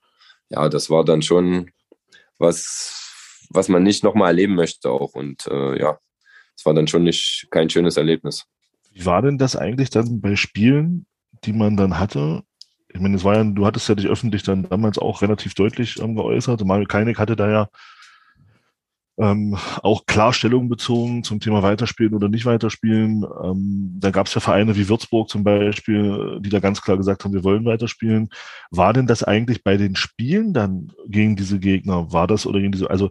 ja, 0.48 0.68
das 0.68 0.88
war 0.88 1.04
dann 1.04 1.22
schon 1.22 1.70
was, 2.40 3.46
was 3.50 3.68
man 3.68 3.82
nicht 3.82 4.02
nochmal 4.02 4.28
erleben 4.28 4.54
möchte 4.54 4.90
auch. 4.90 5.14
Und 5.14 5.46
äh, 5.46 5.78
ja, 5.78 5.98
es 6.56 6.66
war 6.66 6.74
dann 6.74 6.88
schon 6.88 7.04
nicht 7.04 7.46
kein 7.50 7.70
schönes 7.70 7.96
Erlebnis. 7.96 8.46
Wie 8.92 9.06
war 9.06 9.22
denn 9.22 9.38
das 9.38 9.54
eigentlich 9.54 9.90
dann 9.90 10.20
bei 10.20 10.34
Spielen, 10.34 11.06
die 11.44 11.52
man 11.52 11.76
dann 11.76 11.98
hatte? 11.98 12.42
Ich 12.92 13.00
meine, 13.00 13.16
es 13.16 13.24
war 13.24 13.36
ja, 13.36 13.44
du 13.44 13.64
hattest 13.64 13.88
ja 13.88 13.94
dich 13.94 14.08
öffentlich 14.08 14.42
dann 14.42 14.68
damals 14.68 14.98
auch 14.98 15.22
relativ 15.22 15.54
deutlich 15.54 16.00
ähm, 16.00 16.16
geäußert. 16.16 16.64
Mario 16.64 16.86
Keinig 16.86 17.18
hatte 17.18 17.36
da 17.36 17.48
ja 17.48 17.68
ähm, 19.20 19.56
auch 19.82 20.06
Klarstellung 20.06 20.68
bezogen 20.68 21.22
zum 21.24 21.40
Thema 21.40 21.62
Weiterspielen 21.62 22.14
oder 22.14 22.28
nicht 22.28 22.46
Weiterspielen. 22.46 23.24
Ähm, 23.44 23.96
da 24.00 24.10
gab 24.10 24.26
es 24.26 24.34
ja 24.34 24.40
Vereine 24.40 24.76
wie 24.76 24.88
Würzburg 24.88 25.28
zum 25.28 25.44
Beispiel, 25.44 26.40
die 26.40 26.48
da 26.48 26.58
ganz 26.58 26.80
klar 26.80 26.96
gesagt 26.96 27.24
haben, 27.24 27.34
wir 27.34 27.44
wollen 27.44 27.66
weiterspielen. 27.66 28.30
War 28.70 28.92
denn 28.94 29.06
das 29.06 29.22
eigentlich 29.22 29.62
bei 29.62 29.76
den 29.76 29.94
Spielen 29.94 30.54
dann 30.54 30.92
gegen 31.06 31.36
diese 31.36 31.58
Gegner? 31.58 32.12
War 32.12 32.26
das 32.26 32.46
oder 32.46 32.60
gegen 32.60 32.72
diese, 32.72 32.88
also 32.88 33.10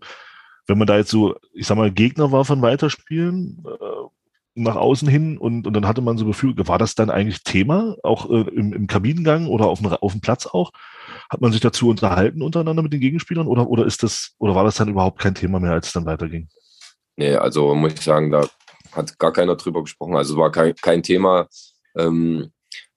wenn 0.65 0.77
man 0.77 0.87
da 0.87 0.97
jetzt 0.97 1.11
so, 1.11 1.35
ich 1.53 1.67
sag 1.67 1.77
mal, 1.77 1.91
Gegner 1.91 2.31
war 2.31 2.43
von 2.43 2.61
Weiterspielen, 2.61 3.63
äh, 3.65 4.09
nach 4.63 4.75
außen 4.75 5.07
hin 5.07 5.37
und, 5.37 5.67
und 5.67 5.73
dann 5.73 5.87
hatte 5.87 6.01
man 6.01 6.17
so 6.17 6.25
Gefühl, 6.25 6.55
war 6.57 6.77
das 6.77 6.95
dann 6.95 7.09
eigentlich 7.09 7.43
Thema, 7.43 7.95
auch 8.03 8.29
äh, 8.29 8.41
im, 8.49 8.73
im 8.73 8.87
Kabinengang 8.87 9.47
oder 9.47 9.67
auf 9.67 9.79
dem, 9.79 9.87
auf 9.87 10.11
dem 10.11 10.21
Platz 10.21 10.45
auch? 10.45 10.71
Hat 11.29 11.41
man 11.41 11.51
sich 11.51 11.61
dazu 11.61 11.89
unterhalten 11.89 12.41
untereinander 12.41 12.81
mit 12.81 12.93
den 12.93 12.99
Gegenspielern 12.99 13.47
oder, 13.47 13.67
oder 13.67 13.85
ist 13.85 14.03
das, 14.03 14.33
oder 14.37 14.55
war 14.55 14.63
das 14.63 14.75
dann 14.75 14.89
überhaupt 14.89 15.19
kein 15.19 15.35
Thema 15.35 15.59
mehr, 15.59 15.71
als 15.71 15.87
es 15.87 15.93
dann 15.93 16.05
weiterging? 16.05 16.47
Nee, 17.15 17.35
also 17.35 17.75
muss 17.75 17.93
ich 17.93 18.01
sagen, 18.01 18.31
da 18.31 18.47
hat 18.91 19.19
gar 19.19 19.33
keiner 19.33 19.55
drüber 19.55 19.81
gesprochen. 19.81 20.15
Also 20.15 20.37
war 20.37 20.51
kein, 20.51 20.75
kein 20.75 21.03
Thema, 21.03 21.47
ähm, 21.97 22.51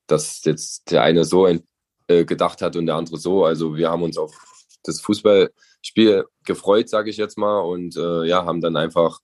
dass 0.06 0.44
jetzt 0.44 0.90
der 0.90 1.02
eine 1.02 1.24
so 1.24 1.46
äh, 1.46 2.24
gedacht 2.24 2.62
hat 2.62 2.76
und 2.76 2.86
der 2.86 2.96
andere 2.96 3.16
so. 3.16 3.44
Also 3.44 3.76
wir 3.76 3.90
haben 3.90 4.02
uns 4.02 4.18
auf 4.18 4.32
das 4.84 5.00
Fußballspiel 5.00 6.24
gefreut, 6.44 6.88
sage 6.88 7.10
ich 7.10 7.16
jetzt 7.16 7.38
mal, 7.38 7.60
und 7.60 7.96
äh, 7.96 8.24
ja, 8.24 8.44
haben 8.44 8.60
dann 8.60 8.76
einfach 8.76 9.20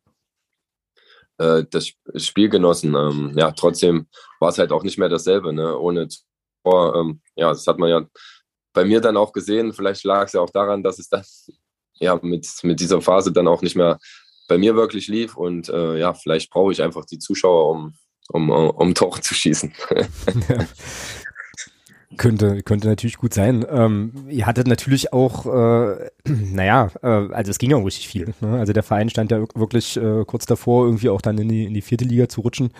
äh, 1.38 1.64
das 1.70 1.92
Spiel 2.16 2.48
genossen. 2.48 2.94
Ähm, 2.94 3.32
ja, 3.36 3.50
trotzdem 3.52 4.06
war 4.40 4.50
es 4.50 4.58
halt 4.58 4.72
auch 4.72 4.82
nicht 4.82 4.98
mehr 4.98 5.08
dasselbe, 5.08 5.52
ne? 5.52 5.78
Ohne 5.78 6.08
ähm, 6.64 7.20
ja, 7.34 7.48
das 7.48 7.66
hat 7.66 7.78
man 7.78 7.88
ja 7.90 8.06
bei 8.72 8.84
mir 8.84 9.00
dann 9.00 9.16
auch 9.16 9.32
gesehen. 9.32 9.72
Vielleicht 9.72 10.04
lag 10.04 10.26
es 10.26 10.34
ja 10.34 10.40
auch 10.40 10.50
daran, 10.50 10.82
dass 10.82 10.98
es 10.98 11.08
dann 11.08 11.24
ja 11.94 12.18
mit, 12.22 12.46
mit 12.62 12.80
dieser 12.80 13.00
Phase 13.00 13.32
dann 13.32 13.48
auch 13.48 13.62
nicht 13.62 13.76
mehr 13.76 13.98
bei 14.48 14.58
mir 14.58 14.76
wirklich 14.76 15.08
lief. 15.08 15.36
Und 15.36 15.68
äh, 15.68 15.98
ja, 15.98 16.14
vielleicht 16.14 16.50
brauche 16.50 16.72
ich 16.72 16.82
einfach 16.82 17.04
die 17.04 17.18
Zuschauer, 17.18 17.70
um, 17.70 17.94
um, 18.28 18.50
um 18.50 18.94
Tore 18.94 19.20
zu 19.20 19.34
schießen. 19.34 19.72
Könnte, 22.16 22.62
könnte 22.62 22.88
natürlich 22.88 23.18
gut 23.18 23.34
sein. 23.34 23.66
Ähm, 23.68 24.12
ihr 24.28 24.46
hattet 24.46 24.66
natürlich 24.66 25.12
auch, 25.12 25.44
äh, 25.44 26.10
naja, 26.24 26.90
äh, 27.02 27.06
also 27.06 27.50
es 27.50 27.58
ging 27.58 27.70
ja 27.70 27.76
auch 27.76 27.84
richtig 27.84 28.08
viel. 28.08 28.32
Ne? 28.40 28.58
Also 28.58 28.72
der 28.72 28.82
Verein 28.82 29.10
stand 29.10 29.30
ja 29.30 29.44
wirklich 29.54 29.98
äh, 29.98 30.24
kurz 30.26 30.46
davor, 30.46 30.86
irgendwie 30.86 31.10
auch 31.10 31.20
dann 31.20 31.36
in 31.36 31.48
die, 31.48 31.66
in 31.66 31.74
die 31.74 31.82
vierte 31.82 32.06
Liga 32.06 32.28
zu 32.28 32.40
rutschen. 32.40 32.70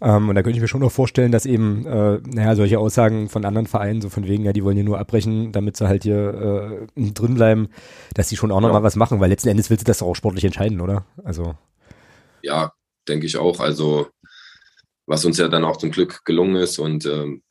Ähm, 0.00 0.28
und 0.28 0.34
da 0.34 0.42
könnte 0.42 0.56
ich 0.56 0.60
mir 0.60 0.68
schon 0.68 0.80
noch 0.80 0.90
vorstellen, 0.90 1.30
dass 1.30 1.46
eben, 1.46 1.86
äh, 1.86 2.18
naja, 2.24 2.56
solche 2.56 2.80
Aussagen 2.80 3.28
von 3.28 3.44
anderen 3.44 3.68
Vereinen, 3.68 4.00
so 4.00 4.08
von 4.08 4.26
wegen, 4.26 4.44
ja, 4.44 4.52
die 4.52 4.64
wollen 4.64 4.76
hier 4.76 4.84
nur 4.84 4.98
abbrechen, 4.98 5.52
damit 5.52 5.76
sie 5.76 5.86
halt 5.86 6.02
hier 6.02 6.88
äh, 6.96 7.10
drin 7.12 7.34
bleiben, 7.34 7.68
dass 8.14 8.28
die 8.28 8.36
schon 8.36 8.50
auch 8.50 8.60
noch 8.60 8.68
ja. 8.68 8.74
mal 8.74 8.82
was 8.82 8.96
machen, 8.96 9.20
weil 9.20 9.30
letzten 9.30 9.50
Endes 9.50 9.70
willst 9.70 9.86
du 9.86 9.90
das 9.90 10.02
auch 10.02 10.14
sportlich 10.14 10.44
entscheiden, 10.44 10.80
oder? 10.80 11.04
Also. 11.22 11.54
Ja, 12.42 12.72
denke 13.08 13.26
ich 13.26 13.36
auch. 13.36 13.60
Also, 13.60 14.08
was 15.06 15.24
uns 15.24 15.38
ja 15.38 15.46
dann 15.46 15.64
auch 15.64 15.76
zum 15.76 15.92
Glück 15.92 16.24
gelungen 16.24 16.56
ist 16.56 16.78
und 16.78 17.06
ähm, 17.06 17.42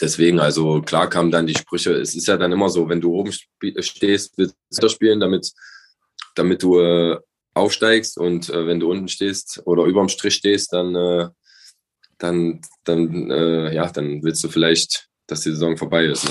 deswegen, 0.00 0.40
also 0.40 0.82
klar 0.82 1.08
kamen 1.08 1.30
dann 1.30 1.46
die 1.46 1.54
Sprüche. 1.54 1.92
Es 1.92 2.14
ist 2.14 2.26
ja 2.26 2.36
dann 2.36 2.52
immer 2.52 2.68
so, 2.68 2.88
wenn 2.88 3.00
du 3.00 3.14
oben 3.14 3.32
stehst, 3.32 4.36
willst 4.36 4.56
du 4.70 4.88
spielen, 4.88 5.20
damit, 5.20 5.52
damit 6.34 6.62
du 6.62 6.80
äh, 6.80 7.18
aufsteigst 7.54 8.18
und 8.18 8.50
äh, 8.50 8.66
wenn 8.66 8.80
du 8.80 8.90
unten 8.90 9.08
stehst 9.08 9.62
oder 9.64 9.84
überm 9.84 10.08
Strich 10.08 10.34
stehst, 10.34 10.72
dann 10.72 10.94
äh, 10.94 11.28
dann, 12.18 12.60
dann, 12.84 13.30
äh, 13.30 13.74
ja, 13.74 13.90
dann 13.90 14.22
willst 14.22 14.42
du 14.44 14.48
vielleicht, 14.48 15.08
dass 15.26 15.42
die 15.42 15.50
Saison 15.50 15.76
vorbei 15.76 16.04
ist. 16.04 16.28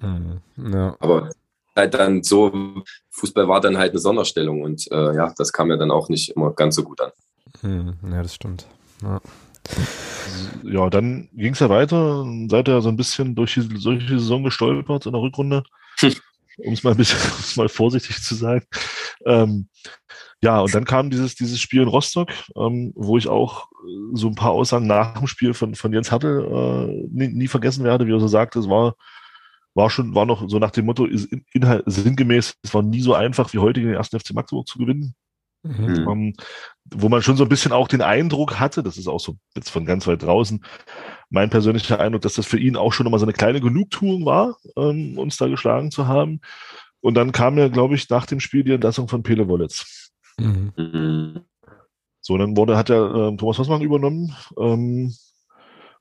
Ne? 0.00 0.40
Mhm, 0.56 0.72
ja. 0.72 0.96
Aber 1.00 1.30
halt 1.74 1.94
dann 1.94 2.22
so, 2.22 2.82
Fußball 3.10 3.48
war 3.48 3.60
dann 3.60 3.78
halt 3.78 3.90
eine 3.90 4.00
Sonderstellung 4.00 4.62
und 4.62 4.90
äh, 4.90 5.14
ja, 5.14 5.32
das 5.36 5.52
kam 5.52 5.70
ja 5.70 5.76
dann 5.76 5.90
auch 5.90 6.08
nicht 6.08 6.30
immer 6.30 6.52
ganz 6.52 6.76
so 6.76 6.82
gut 6.82 7.00
an. 7.00 7.10
Mhm, 7.62 7.94
ja, 8.10 8.22
das 8.22 8.34
stimmt. 8.34 8.66
Ja. 9.02 9.20
Ja, 10.62 10.88
dann 10.90 11.28
ging 11.32 11.52
es 11.52 11.60
ja 11.60 11.68
weiter. 11.68 12.26
Seid 12.48 12.68
ihr 12.68 12.80
so 12.80 12.88
ein 12.88 12.96
bisschen 12.96 13.34
durch 13.34 13.54
die, 13.54 13.68
solche 13.76 14.18
Saison 14.18 14.44
gestolpert 14.44 15.06
in 15.06 15.12
der 15.12 15.20
Rückrunde. 15.20 15.62
um 16.58 16.72
es 16.72 16.82
mal 16.82 16.92
ein 16.92 16.96
bisschen 16.96 17.18
mal 17.56 17.68
vorsichtig 17.68 18.22
zu 18.22 18.34
sagen. 18.34 18.64
Ähm, 19.26 19.68
ja, 20.42 20.60
und 20.60 20.74
dann 20.74 20.84
kam 20.84 21.10
dieses, 21.10 21.34
dieses 21.34 21.60
Spiel 21.60 21.82
in 21.82 21.88
Rostock, 21.88 22.30
ähm, 22.56 22.92
wo 22.94 23.16
ich 23.16 23.28
auch 23.28 23.70
äh, 23.72 24.10
so 24.12 24.28
ein 24.28 24.34
paar 24.34 24.50
Aussagen 24.50 24.86
nach 24.86 25.18
dem 25.18 25.26
Spiel 25.26 25.54
von, 25.54 25.74
von 25.74 25.92
Jens 25.92 26.12
Hattel 26.12 26.44
äh, 26.44 27.08
nie, 27.10 27.28
nie 27.28 27.48
vergessen 27.48 27.84
werde, 27.84 28.06
wie 28.06 28.12
er 28.12 28.20
so 28.20 28.28
sagte, 28.28 28.58
es 28.58 28.68
war, 28.68 28.94
war 29.74 29.90
schon, 29.90 30.14
war 30.14 30.26
noch 30.26 30.48
so 30.48 30.58
nach 30.58 30.70
dem 30.70 30.86
Motto, 30.86 31.08
Inhalt, 31.52 31.84
sinngemäß, 31.86 32.54
es 32.62 32.74
war 32.74 32.82
nie 32.82 33.00
so 33.00 33.14
einfach 33.14 33.52
wie 33.52 33.58
heute 33.58 33.80
den 33.80 33.94
ersten 33.94 34.20
FC 34.20 34.34
Magdeburg 34.34 34.68
zu 34.68 34.78
gewinnen. 34.78 35.14
Mhm. 35.64 36.08
Ähm, 36.08 36.34
wo 36.92 37.08
man 37.08 37.22
schon 37.22 37.36
so 37.36 37.44
ein 37.44 37.48
bisschen 37.48 37.72
auch 37.72 37.88
den 37.88 38.02
Eindruck 38.02 38.60
hatte, 38.60 38.82
das 38.82 38.98
ist 38.98 39.08
auch 39.08 39.18
so 39.18 39.36
jetzt 39.56 39.70
von 39.70 39.86
ganz 39.86 40.06
weit 40.06 40.22
draußen, 40.22 40.62
mein 41.30 41.50
persönlicher 41.50 41.98
Eindruck, 41.98 42.22
dass 42.22 42.34
das 42.34 42.46
für 42.46 42.58
ihn 42.58 42.76
auch 42.76 42.92
schon 42.92 43.04
nochmal 43.04 43.20
so 43.20 43.26
eine 43.26 43.32
kleine 43.32 43.60
Genugtuung 43.60 44.26
war, 44.26 44.56
ähm, 44.76 45.18
uns 45.18 45.38
da 45.38 45.48
geschlagen 45.48 45.90
zu 45.90 46.06
haben. 46.06 46.40
Und 47.00 47.14
dann 47.14 47.32
kam 47.32 47.58
ja, 47.58 47.68
glaube 47.68 47.94
ich, 47.94 48.08
nach 48.10 48.26
dem 48.26 48.40
Spiel 48.40 48.62
die 48.62 48.72
Entlassung 48.72 49.08
von 49.08 49.22
Pele 49.22 49.48
Wollitz. 49.48 50.10
Mhm. 50.38 51.40
So, 52.20 52.38
dann 52.38 52.56
wurde, 52.56 52.76
hat 52.76 52.88
ja 52.88 53.28
äh, 53.28 53.36
Thomas 53.36 53.58
Hossmann 53.58 53.82
übernommen. 53.82 54.34
Ähm, 54.58 55.14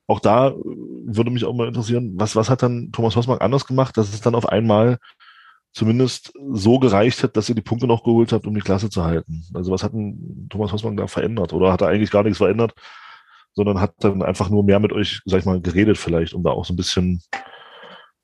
auch 0.08 0.20
da 0.20 0.50
äh, 0.50 0.54
würde 0.56 1.32
mich 1.32 1.46
auch 1.46 1.54
mal 1.54 1.68
interessieren, 1.68 2.14
was, 2.16 2.36
was 2.36 2.50
hat 2.50 2.64
dann 2.64 2.92
Thomas 2.92 3.16
Hossmann 3.16 3.40
anders 3.40 3.66
gemacht, 3.66 3.98
dass 3.98 4.14
es 4.14 4.22
dann 4.22 4.36
auf 4.36 4.48
einmal 4.48 5.00
zumindest 5.74 6.34
so 6.52 6.80
gereicht 6.80 7.24
hat, 7.24 7.36
dass 7.36 7.50
ihr 7.50 7.56
die 7.56 7.62
Punkte 7.62 7.88
noch 7.88 8.04
geholt 8.04 8.32
habt, 8.32 8.46
um 8.46 8.54
die 8.54 8.62
Klasse 8.62 8.90
zu 8.90 9.04
halten. 9.04 9.44
Also 9.54 9.72
was 9.72 9.84
hat 9.84 9.94
denn 9.94 10.48
Thomas 10.50 10.72
Hossmann 10.72 10.96
da 10.96 11.08
verändert? 11.08 11.52
Oder 11.52 11.74
hat 11.74 11.82
er 11.82 11.88
eigentlich 11.88 12.12
gar 12.12 12.24
nichts 12.24 12.38
verändert, 12.38 12.74
sondern 13.54 13.82
hat 13.82 13.96
dann 14.00 14.22
einfach 14.22 14.50
nur 14.50 14.64
mehr 14.64 14.80
mit 14.80 14.94
euch, 14.94 15.22
sag 15.26 15.40
ich 15.40 15.46
mal, 15.46 15.62
geredet 15.62 15.98
vielleicht, 15.98 16.34
um 16.34 16.44
da 16.44 16.52
auch 16.52 16.66
so 16.66 16.74
ein 16.74 16.78
bisschen, 16.78 17.24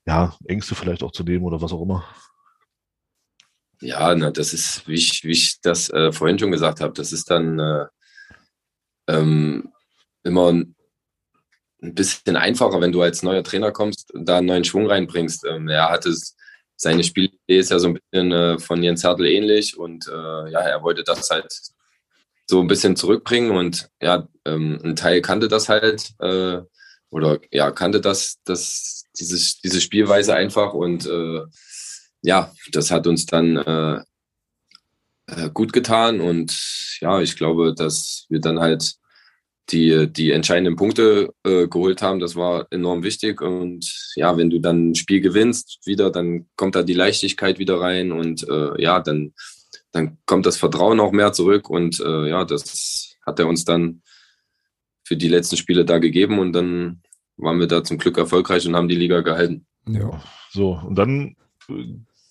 ja, 0.06 0.36
Ängste 0.46 0.76
vielleicht 0.76 1.04
auch 1.04 1.12
zu 1.12 1.24
nehmen 1.24 1.44
oder 1.44 1.62
was 1.62 1.74
auch 1.74 1.82
immer? 1.82 2.06
Ja, 3.82 4.14
na, 4.14 4.30
das 4.30 4.54
ist, 4.54 4.88
wie 4.88 4.96
ich, 4.96 5.24
wie 5.24 5.32
ich 5.32 5.62
das 5.62 5.90
äh, 5.90 6.12
vorhin 6.12 6.38
schon 6.38 6.52
gesagt 6.52 6.82
habe, 6.82 6.94
das 6.94 7.12
ist 7.12 7.32
dann 7.32 7.60
äh, 7.60 7.86
ähm, 9.08 9.72
immer 10.24 10.52
ein 10.52 10.76
bisschen 11.82 12.36
einfacher, 12.36 12.82
wenn 12.82 12.92
du 12.92 13.02
als 13.02 13.24
neuer 13.24 13.44
Trainer 13.44 13.72
kommst 13.72 14.12
da 14.14 14.38
einen 14.38 14.48
neuen 14.48 14.66
Schwung 14.66 14.88
reinbringst. 14.88 15.46
Ähm, 15.46 15.70
er 15.70 15.90
hat 15.90 16.06
es, 16.06 16.36
seine 16.82 17.04
Spielidee 17.04 17.60
ist 17.60 17.72
ja 17.72 17.80
so 17.80 17.90
ein 17.90 17.96
bisschen 17.96 18.32
äh, 18.32 18.58
von 18.58 18.82
Jens 18.82 19.04
Hertel 19.04 19.28
ähnlich 19.28 19.78
und 19.78 20.08
äh, 20.08 20.52
ja, 20.52 20.60
er 20.62 20.82
wollte 20.82 21.04
das 21.04 21.30
halt 21.30 21.54
so 22.48 22.62
ein 22.62 22.68
bisschen 22.68 22.96
zurückbringen 22.96 23.52
und 23.52 23.90
ja, 24.02 24.28
ähm, 24.46 24.80
ein 24.84 24.96
Teil 24.96 25.22
kannte 25.22 25.50
das 25.50 25.68
halt 25.68 26.14
äh, 26.20 26.60
oder 27.10 27.40
ja, 27.52 27.72
kannte 27.72 28.00
das, 28.00 28.40
das, 28.46 29.04
dieses, 29.20 29.60
diese 29.60 29.82
Spielweise 29.82 30.34
einfach 30.36 30.74
und 30.74 31.06
äh, 31.06 31.42
ja, 32.22 32.54
das 32.72 32.92
hat 32.92 33.08
uns 33.08 33.26
dann 33.26 33.58
äh, 33.58 34.00
äh, 35.28 35.50
gut 35.54 35.74
getan 35.74 36.22
und 36.22 36.98
ja, 37.02 37.20
ich 37.20 37.36
glaube, 37.36 37.76
dass 37.76 38.26
wir 38.30 38.40
dann 38.40 38.60
halt 38.60 38.96
die, 39.72 40.12
die 40.12 40.32
entscheidenden 40.32 40.76
Punkte 40.76 41.34
äh, 41.44 41.68
geholt 41.68 42.02
haben. 42.02 42.20
Das 42.20 42.36
war 42.36 42.68
enorm 42.72 43.04
wichtig. 43.04 43.42
Und 43.42 44.12
ja, 44.16 44.36
wenn 44.38 44.50
du 44.50 44.60
dann 44.60 44.92
ein 44.92 44.96
Spiel 44.96 45.22
gewinnst 45.22 45.80
wieder, 45.86 46.12
dann 46.12 46.48
kommt 46.56 46.76
da 46.76 46.84
die 46.84 46.94
Leichtigkeit 46.94 47.60
wieder 47.60 47.80
rein 47.80 48.12
und 48.12 48.48
äh, 48.48 48.82
ja, 48.82 49.00
dann, 49.00 49.34
dann 49.92 50.18
kommt 50.26 50.46
das 50.46 50.58
Vertrauen 50.58 51.00
auch 51.00 51.12
mehr 51.12 51.34
zurück. 51.34 51.70
Und 51.70 52.00
äh, 52.00 52.30
ja, 52.30 52.46
das 52.46 53.16
hat 53.26 53.40
er 53.40 53.48
uns 53.48 53.66
dann 53.66 54.02
für 55.04 55.18
die 55.18 55.28
letzten 55.28 55.58
Spiele 55.58 55.86
da 55.86 55.98
gegeben 55.98 56.40
und 56.40 56.54
dann 56.54 57.02
waren 57.38 57.60
wir 57.60 57.68
da 57.68 57.84
zum 57.84 57.98
Glück 57.98 58.18
erfolgreich 58.18 58.68
und 58.68 58.76
haben 58.76 58.90
die 58.90 58.96
Liga 58.96 59.22
gehalten. 59.22 59.66
Ja, 59.88 60.22
so. 60.52 60.80
Und 60.86 60.96
dann 60.96 61.36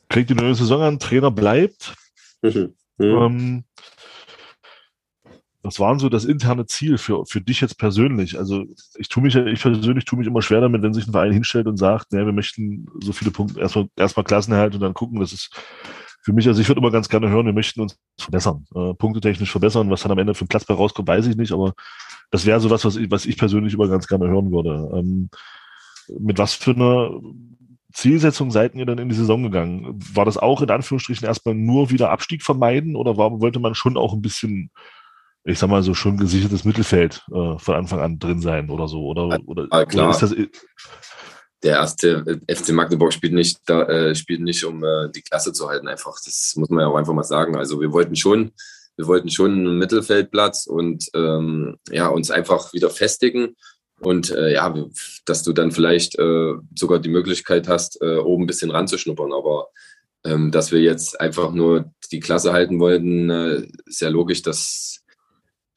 kriegt 0.09 0.31
die 0.31 0.35
neue 0.35 0.55
Saison 0.55 0.83
an, 0.83 0.99
Trainer 0.99 1.31
bleibt. 1.31 1.95
Mhm. 3.01 3.05
Ähm, 3.05 3.65
was 5.69 5.79
war 5.79 5.91
denn 5.91 5.99
so 5.99 6.09
das 6.09 6.25
interne 6.25 6.65
Ziel 6.65 6.97
für, 6.97 7.27
für 7.27 7.43
dich 7.43 7.61
jetzt 7.61 7.79
persönlich? 7.79 8.39
Also 8.39 8.65
ich 8.97 9.09
tue 9.09 9.23
mich 9.23 9.37
ich 9.37 9.61
persönlich 9.61 10.07
tue 10.07 10.19
mich 10.19 10.27
immer 10.27 10.41
schwer 10.41 10.63
damit, 10.63 10.83
wenn 10.83 10.95
sich 10.95 11.07
ein 11.07 11.13
Verein 11.13 11.33
hinstellt 11.33 11.67
und 11.67 11.77
sagt, 11.77 12.13
ne, 12.13 12.25
wir 12.25 12.33
möchten 12.33 12.87
so 13.03 13.13
viele 13.13 13.31
Punkte, 13.31 13.61
erstmal 13.61 13.89
erstmal 13.97 14.25
Klassenerhalt 14.25 14.75
und 14.75 14.81
dann 14.81 14.95
gucken, 14.95 15.21
das 15.21 15.33
ist 15.33 15.51
für 16.23 16.33
mich, 16.33 16.49
also 16.49 16.61
ich 16.61 16.69
würde 16.69 16.81
immer 16.81 16.91
ganz 16.91 17.09
gerne 17.09 17.29
hören, 17.29 17.47
wir 17.47 17.53
möchten 17.53 17.83
uns 17.83 17.99
verbessern, 18.19 18.67
äh, 18.75 18.95
punktetechnisch 18.95 19.51
verbessern. 19.51 19.91
Was 19.91 20.03
dann 20.03 20.13
am 20.13 20.19
Ende 20.19 20.35
für 20.35 20.47
ein 20.47 20.49
Platz 20.49 20.65
bei 20.65 20.75
rauskommt, 20.75 21.09
weiß 21.09 21.27
ich 21.27 21.37
nicht, 21.37 21.53
aber 21.53 21.75
das 22.31 22.47
wäre 22.47 22.61
so 22.61 22.71
was, 22.71 22.85
was 22.87 22.97
ich, 22.97 23.11
was 23.11 23.27
ich 23.27 23.37
persönlich 23.37 23.75
immer 23.75 23.89
ganz 23.89 24.07
gerne 24.07 24.29
hören 24.29 24.51
würde. 24.51 24.91
Ähm, 24.95 25.29
mit 26.19 26.39
was 26.39 26.55
für 26.55 26.71
einer 26.71 27.11
Zielsetzung 27.93 28.51
seid 28.51 28.75
ihr 28.75 28.87
dann 28.87 28.99
in 28.99 29.09
die 29.09 29.15
Saison 29.15 29.43
gegangen? 29.43 29.99
War 30.15 30.25
das 30.25 30.39
auch 30.39 30.63
in 30.63 30.71
Anführungsstrichen 30.71 31.27
erstmal 31.27 31.55
nur 31.55 31.91
wieder 31.91 32.11
Abstieg 32.11 32.43
vermeiden 32.43 32.97
oder 32.97 33.17
war, 33.17 33.41
wollte 33.41 33.61
man 33.61 33.75
schon 33.75 33.97
auch 33.97 34.13
ein 34.13 34.23
bisschen, 34.23 34.71
ich 35.45 35.59
sag 35.59 35.71
mal 35.71 35.83
so, 35.83 35.95
schon 35.95 36.17
gesichertes 36.17 36.65
Mittelfeld 36.65 37.25
äh, 37.33 37.59
von 37.59 37.75
Anfang 37.75 38.01
an 38.01 38.19
drin 38.19 38.41
sein 38.41 38.71
oder 38.71 38.89
so? 38.89 39.03
Oder, 39.07 39.39
oder, 39.47 39.67
ah, 39.71 39.85
klar. 39.85 40.09
Oder 40.09 40.15
ist 40.15 40.23
das, 40.23 40.35
der 41.63 41.77
erste 41.77 42.41
FC 42.49 42.71
Magdeburg 42.71 43.13
spielt 43.13 43.33
nicht, 43.33 43.61
da, 43.67 43.83
äh, 43.83 44.15
spielt 44.15 44.41
nicht, 44.41 44.65
um 44.65 44.85
äh, 44.85 45.11
die 45.15 45.23
Klasse 45.23 45.53
zu 45.53 45.69
halten, 45.69 45.89
einfach. 45.89 46.17
Das 46.25 46.55
muss 46.57 46.69
man 46.69 46.81
ja 46.81 46.87
auch 46.87 46.97
einfach 46.97 47.15
mal 47.15 47.25
sagen. 47.25 47.57
Also 47.57 47.81
wir 47.81 47.93
wollten 47.93 48.15
schon, 48.15 48.53
wir 48.97 49.07
wollten 49.07 49.31
schon 49.31 49.53
einen 49.53 49.79
Mittelfeldplatz 49.79 50.67
und 50.67 51.09
ähm, 51.15 51.79
ja, 51.91 52.09
uns 52.09 52.31
einfach 52.31 52.73
wieder 52.73 52.91
festigen 52.91 53.57
und 54.01 54.31
äh, 54.31 54.53
ja, 54.53 54.73
dass 55.25 55.43
du 55.43 55.53
dann 55.53 55.73
vielleicht 55.73 56.19
äh, 56.19 56.55
sogar 56.77 57.01
die 57.01 57.09
Möglichkeit 57.09 57.69
hast, 57.69 58.01
äh, 58.01 58.19
oben 58.19 58.45
ein 58.45 58.47
bisschen 58.47 58.71
ranzuschnuppern. 58.71 59.33
Aber 59.33 59.69
ähm, 60.25 60.53
dass 60.53 60.71
wir 60.71 60.81
jetzt 60.81 61.21
einfach 61.21 61.53
nur 61.53 61.93
die 62.13 62.21
Klasse 62.21 62.53
halten 62.53 62.79
wollten, 62.79 63.31
äh, 63.31 63.67
ist 63.87 64.01
ja 64.01 64.09
logisch, 64.09 64.43
dass 64.43 65.01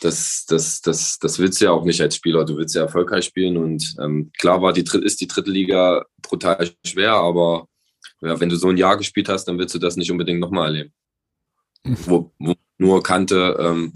das, 0.02 0.46
das, 0.48 0.82
das, 0.82 1.20
das 1.20 1.40
willst 1.40 1.62
du 1.62 1.66
ja 1.66 1.72
auch 1.72 1.86
nicht 1.86 2.02
als 2.02 2.16
Spieler. 2.16 2.44
Du 2.44 2.58
willst 2.58 2.74
ja 2.76 2.82
erfolgreich 2.82 3.24
spielen. 3.26 3.56
Und 3.56 3.96
ähm, 4.00 4.32
klar 4.38 4.62
war 4.62 4.74
die, 4.74 4.84
ist 5.04 5.22
die 5.22 5.28
dritte 5.28 5.52
Liga 5.52 6.04
brutal 6.22 6.72
schwer, 6.84 7.14
aber 7.14 7.68
ja, 8.22 8.40
wenn 8.40 8.50
du 8.50 8.56
so 8.56 8.70
ein 8.70 8.78
Jahr 8.78 8.98
gespielt 8.98 9.30
hast, 9.30 9.46
dann 9.46 9.60
willst 9.60 9.76
du 9.76 9.80
das 9.80 9.96
nicht 9.98 10.12
unbedingt 10.12 10.40
nochmal 10.40 10.68
erleben. 10.68 10.94
Mhm. 11.84 11.98
Wo, 12.06 12.32
wo 12.40 12.56
nur 12.80 13.04
kannte, 13.04 13.56
ähm, 13.60 13.94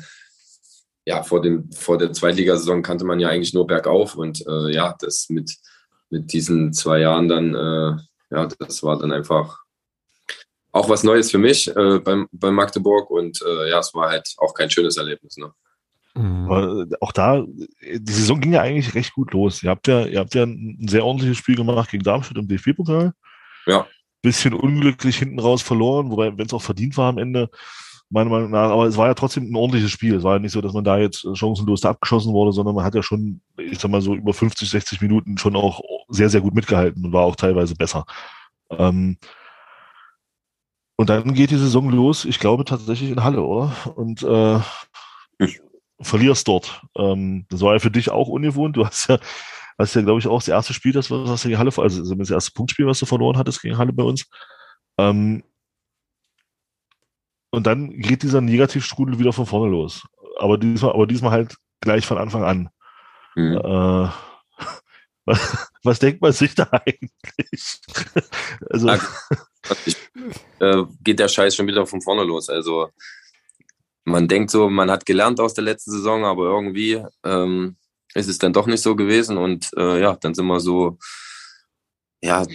ja, 1.06 1.24
vor, 1.24 1.41
dem, 1.41 1.72
vor 1.72 1.97
der 1.97 2.14
Zweitligasaison 2.14 2.84
kannte 2.84 3.06
man 3.06 3.20
ja 3.20 3.30
eigentlich 3.30 3.53
nur 3.53 3.66
bergauf 3.66 4.16
und 4.16 4.45
äh, 4.47 4.74
ja, 4.74 4.95
das 4.99 5.28
mit, 5.30 5.56
mit 6.12 6.34
diesen 6.34 6.72
zwei 6.72 6.99
Jahren 6.99 7.28
dann, 7.28 7.56
äh, 7.56 7.97
ja, 8.36 8.47
das 8.60 8.84
war 8.84 8.99
dann 8.99 9.12
einfach 9.12 9.60
auch 10.72 10.89
was 10.89 11.03
Neues 11.03 11.32
für 11.32 11.38
mich 11.38 11.68
äh, 11.76 11.99
beim, 11.99 12.28
beim 12.32 12.53
Magdeburg 12.53 13.10
und 13.10 13.41
äh, 13.41 13.70
ja, 13.70 13.80
es 13.80 13.93
war 13.93 14.10
halt 14.10 14.34
auch 14.38 14.53
kein 14.53 14.70
schönes 14.70 14.97
Erlebnis. 14.97 15.38
Ne? 15.38 15.51
Mhm. 16.16 16.93
Auch 17.01 17.11
da, 17.11 17.43
die 17.82 18.11
Saison 18.11 18.39
ging 18.39 18.53
ja 18.53 18.61
eigentlich 18.61 18.95
recht 18.95 19.13
gut 19.13 19.34
los. 19.34 19.63
Ihr 19.63 19.70
habt 19.70 19.88
ja, 19.88 20.05
ihr 20.05 20.20
habt 20.20 20.34
ja 20.36 20.43
ein 20.43 20.88
sehr 20.88 21.05
ordentliches 21.05 21.38
Spiel 21.38 21.55
gemacht 21.55 21.91
gegen 21.91 22.03
Darmstadt 22.03 22.38
im 22.38 22.47
DFB-Pokal. 22.47 23.13
Ja. 23.66 23.86
Bisschen 24.22 24.53
unglücklich 24.53 25.18
hinten 25.18 25.39
raus 25.39 25.61
verloren, 25.61 26.09
wobei, 26.09 26.38
wenn 26.38 26.45
es 26.45 26.53
auch 26.53 26.61
verdient 26.61 26.97
war 26.97 27.09
am 27.09 27.18
Ende, 27.18 27.49
meiner 28.09 28.30
Meinung 28.30 28.51
nach. 28.51 28.70
Aber 28.70 28.86
es 28.86 28.97
war 28.97 29.07
ja 29.07 29.13
trotzdem 29.13 29.51
ein 29.51 29.55
ordentliches 29.55 29.91
Spiel. 29.91 30.16
Es 30.16 30.24
war 30.24 30.34
ja 30.34 30.39
nicht 30.39 30.53
so, 30.53 30.61
dass 30.61 30.74
man 30.74 30.84
da 30.84 30.97
jetzt 30.97 31.28
chancenlos 31.34 31.82
da 31.82 31.89
abgeschossen 31.89 32.34
wurde, 32.34 32.53
sondern 32.53 32.76
man 32.76 32.86
hat 32.86 32.95
ja 32.95 33.03
schon 33.03 33.41
ich 33.57 33.80
sag 33.80 33.91
mal 33.91 34.01
so 34.01 34.16
über 34.16 34.34
50, 34.34 34.70
60 34.70 35.01
Minuten 35.01 35.38
schon 35.38 35.55
auch 35.55 35.82
sehr, 36.09 36.30
sehr 36.30 36.41
gut 36.41 36.53
mitgehalten 36.53 37.05
und 37.05 37.13
war 37.13 37.24
auch 37.24 37.36
teilweise 37.36 37.76
besser. 37.76 38.05
Ähm, 38.70 39.18
und 40.97 41.09
dann 41.09 41.34
geht 41.34 41.51
die 41.51 41.57
Saison 41.57 41.89
los, 41.89 42.26
ich 42.26 42.39
glaube 42.39 42.63
tatsächlich 42.63 43.11
in 43.11 43.24
Halle, 43.24 43.41
oder? 43.41 43.76
Und 43.95 44.24
äh, 44.24 44.59
verlierst 46.01 46.47
dort. 46.47 46.81
Ähm, 46.97 47.45
das 47.49 47.61
war 47.61 47.73
ja 47.73 47.79
für 47.79 47.91
dich 47.91 48.09
auch 48.09 48.27
ungewohnt. 48.27 48.75
Du 48.77 48.85
hast 48.85 49.07
ja, 49.09 49.19
hast 49.77 49.95
ja, 49.95 50.01
glaube 50.01 50.19
ich, 50.19 50.27
auch 50.27 50.39
das 50.39 50.47
erste 50.47 50.73
Spiel, 50.73 50.91
das 50.91 51.11
was 51.11 51.41
du 51.41 51.47
gegen 51.47 51.59
Halle, 51.59 51.71
also 51.75 52.15
das 52.15 52.29
erste 52.29 52.51
Punktspiel, 52.51 52.87
was 52.87 52.99
du 52.99 53.05
verloren 53.05 53.37
hattest 53.37 53.61
gegen 53.61 53.77
Halle 53.77 53.93
bei 53.93 54.03
uns. 54.03 54.25
Ähm, 54.97 55.43
und 57.51 57.67
dann 57.67 57.91
geht 57.91 58.23
dieser 58.23 58.41
Negativstrudel 58.41 59.19
wieder 59.19 59.31
von 59.31 59.45
vorne 59.45 59.71
los. 59.71 60.03
Aber 60.37 60.57
diesmal, 60.57 60.91
aber 60.91 61.07
diesmal 61.07 61.31
halt 61.31 61.55
gleich 61.79 62.05
von 62.05 62.17
Anfang 62.17 62.43
an. 62.43 62.69
Mhm. 63.35 63.57
Äh, 63.57 64.09
was, 65.25 65.67
was, 65.83 65.99
denkt 65.99 66.21
man 66.21 66.33
sich 66.33 66.53
da 66.55 66.69
eigentlich? 66.71 67.79
also, 68.69 68.91
ich, 69.85 69.95
äh, 70.59 70.83
geht 71.01 71.19
der 71.19 71.29
Scheiß 71.29 71.55
schon 71.55 71.67
wieder 71.67 71.85
von 71.85 72.01
vorne 72.01 72.23
los. 72.23 72.49
Also 72.49 72.89
man 74.06 74.28
denkt 74.28 74.51
so, 74.51 74.70
man 74.70 74.89
hat 74.89 75.06
gelernt 75.06 75.39
aus 75.39 75.53
der 75.53 75.64
letzten 75.64 75.91
Saison, 75.91 76.24
aber 76.26 76.45
irgendwie 76.45 77.03
ähm, 77.24 77.76
ist 78.14 78.30
es 78.30 78.38
dann 78.38 78.53
doch 78.53 78.68
nicht 78.68 78.82
so 78.82 78.95
gewesen. 78.95 79.38
Und 79.38 79.70
äh, 79.76 80.01
ja, 80.01 80.16
dann 80.16 80.34
sind 80.34 80.47
wir 80.47 80.60
so 80.60 80.97
ja, 82.26 82.45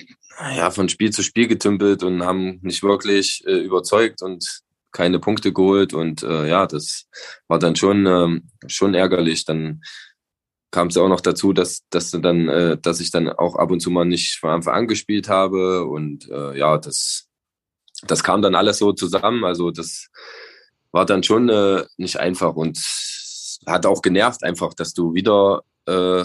ja, 0.56 0.70
von 0.70 0.88
Spiel 0.88 1.10
zu 1.10 1.22
Spiel 1.22 1.46
getümpelt 1.46 2.02
und 2.02 2.24
haben 2.24 2.58
nicht 2.62 2.82
wirklich 2.82 3.42
äh, 3.46 3.58
überzeugt 3.58 4.22
und 4.22 4.62
keine 4.92 5.18
Punkte 5.18 5.52
geholt. 5.52 5.94
Und 5.94 6.22
äh, 6.22 6.48
ja, 6.48 6.66
das 6.66 7.06
war 7.46 7.58
dann 7.58 7.76
schon, 7.76 8.06
ähm, 8.06 8.50
schon 8.66 8.94
ärgerlich. 8.94 9.44
Dann 9.44 9.82
kam 10.70 10.88
es 10.88 10.96
auch 10.96 11.08
noch 11.08 11.20
dazu, 11.20 11.52
dass, 11.52 11.82
dass, 11.90 12.10
dann, 12.10 12.48
äh, 12.48 12.78
dass 12.80 13.00
ich 13.00 13.10
dann 13.10 13.28
auch 13.28 13.56
ab 13.56 13.70
und 13.70 13.80
zu 13.80 13.90
mal 13.90 14.04
nicht 14.04 14.38
von 14.38 14.50
Anfang 14.50 14.74
an 14.74 14.88
gespielt 14.88 15.28
habe. 15.28 15.84
Und 15.84 16.28
äh, 16.30 16.58
ja, 16.58 16.78
das, 16.78 17.28
das 18.02 18.24
kam 18.24 18.42
dann 18.42 18.54
alles 18.54 18.78
so 18.78 18.92
zusammen. 18.92 19.44
Also 19.44 19.70
das 19.70 20.08
war 20.92 21.06
dann 21.06 21.22
schon 21.22 21.48
äh, 21.48 21.84
nicht 21.96 22.18
einfach 22.18 22.54
und 22.54 22.78
hat 23.66 23.86
auch 23.86 24.02
genervt 24.02 24.42
einfach, 24.42 24.74
dass 24.74 24.94
du 24.94 25.14
wieder 25.14 25.62
äh, 25.86 26.24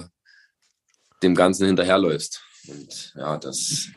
dem 1.22 1.36
Ganzen 1.36 1.68
hinterherläufst. 1.68 2.43
Und 2.68 3.13
ja, 3.16 3.38
das, 3.38 3.89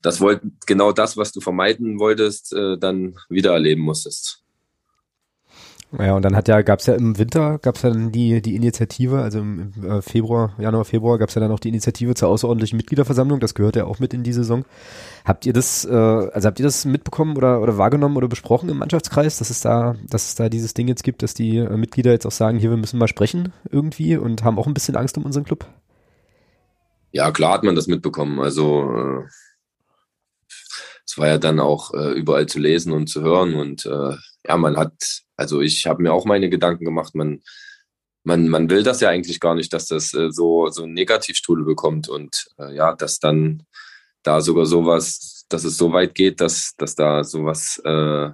das 0.00 0.20
wollt, 0.20 0.42
genau 0.66 0.92
das, 0.92 1.16
was 1.16 1.32
du 1.32 1.40
vermeiden 1.40 1.98
wolltest, 1.98 2.52
äh, 2.52 2.78
dann 2.78 3.16
wieder 3.28 3.52
erleben 3.52 3.82
musstest. 3.82 4.43
Ja, 5.96 6.16
und 6.16 6.22
dann 6.22 6.34
hat 6.34 6.48
ja, 6.48 6.62
gab 6.62 6.80
es 6.80 6.86
ja 6.86 6.94
im 6.94 7.18
Winter, 7.18 7.58
gab 7.58 7.76
es 7.76 7.82
ja 7.82 7.90
dann 7.90 8.10
die, 8.10 8.42
die 8.42 8.56
Initiative, 8.56 9.20
also 9.20 9.38
im, 9.38 9.72
äh, 9.84 10.02
Februar, 10.02 10.52
Januar, 10.58 10.84
Februar 10.84 11.18
gab 11.18 11.28
es 11.28 11.36
ja 11.36 11.40
dann 11.40 11.52
auch 11.52 11.60
die 11.60 11.68
Initiative 11.68 12.14
zur 12.14 12.30
außerordentlichen 12.30 12.76
Mitgliederversammlung, 12.76 13.38
das 13.38 13.54
gehört 13.54 13.76
ja 13.76 13.84
auch 13.84 14.00
mit 14.00 14.12
in 14.12 14.24
die 14.24 14.32
Saison. 14.32 14.64
Habt 15.24 15.46
ihr 15.46 15.52
das, 15.52 15.84
äh, 15.84 15.92
also 15.92 16.46
habt 16.48 16.58
ihr 16.58 16.64
das 16.64 16.84
mitbekommen 16.84 17.36
oder, 17.36 17.60
oder 17.60 17.78
wahrgenommen 17.78 18.16
oder 18.16 18.26
besprochen 18.26 18.68
im 18.70 18.78
Mannschaftskreis, 18.78 19.38
dass 19.38 19.50
es 19.50 19.60
da, 19.60 19.94
dass 20.08 20.26
es 20.26 20.34
da 20.34 20.48
dieses 20.48 20.74
Ding 20.74 20.88
jetzt 20.88 21.04
gibt, 21.04 21.22
dass 21.22 21.34
die 21.34 21.58
äh, 21.58 21.76
Mitglieder 21.76 22.10
jetzt 22.10 22.26
auch 22.26 22.32
sagen, 22.32 22.58
hier, 22.58 22.70
wir 22.70 22.76
müssen 22.76 22.98
mal 22.98 23.08
sprechen 23.08 23.52
irgendwie 23.70 24.16
und 24.16 24.42
haben 24.42 24.58
auch 24.58 24.66
ein 24.66 24.74
bisschen 24.74 24.96
Angst 24.96 25.16
um 25.16 25.24
unseren 25.24 25.44
Club? 25.44 25.64
Ja, 27.12 27.30
klar 27.30 27.52
hat 27.52 27.62
man 27.62 27.76
das 27.76 27.86
mitbekommen. 27.86 28.40
Also 28.40 28.90
äh, 28.90 29.22
es 31.06 31.16
war 31.16 31.28
ja 31.28 31.38
dann 31.38 31.60
auch 31.60 31.94
äh, 31.94 32.12
überall 32.12 32.46
zu 32.46 32.58
lesen 32.58 32.92
und 32.92 33.06
zu 33.06 33.22
hören 33.22 33.54
und 33.54 33.86
äh, 33.86 34.16
ja, 34.46 34.56
man 34.56 34.76
hat, 34.76 35.22
also 35.36 35.60
ich 35.60 35.86
habe 35.86 36.02
mir 36.02 36.12
auch 36.12 36.24
meine 36.24 36.50
Gedanken 36.50 36.84
gemacht, 36.84 37.14
man, 37.14 37.42
man, 38.24 38.48
man 38.48 38.70
will 38.70 38.82
das 38.82 39.00
ja 39.00 39.10
eigentlich 39.10 39.40
gar 39.40 39.54
nicht, 39.54 39.72
dass 39.72 39.86
das 39.86 40.14
äh, 40.14 40.30
so, 40.30 40.68
so 40.68 40.84
einen 40.84 40.94
Negativstrudel 40.94 41.64
bekommt 41.64 42.08
und 42.08 42.46
äh, 42.58 42.74
ja, 42.74 42.94
dass 42.94 43.18
dann 43.18 43.64
da 44.22 44.40
sogar 44.40 44.66
sowas, 44.66 45.44
dass 45.48 45.64
es 45.64 45.76
so 45.76 45.92
weit 45.92 46.14
geht, 46.14 46.40
dass, 46.40 46.74
dass 46.76 46.94
da 46.94 47.24
sowas 47.24 47.80
äh, 47.84 48.30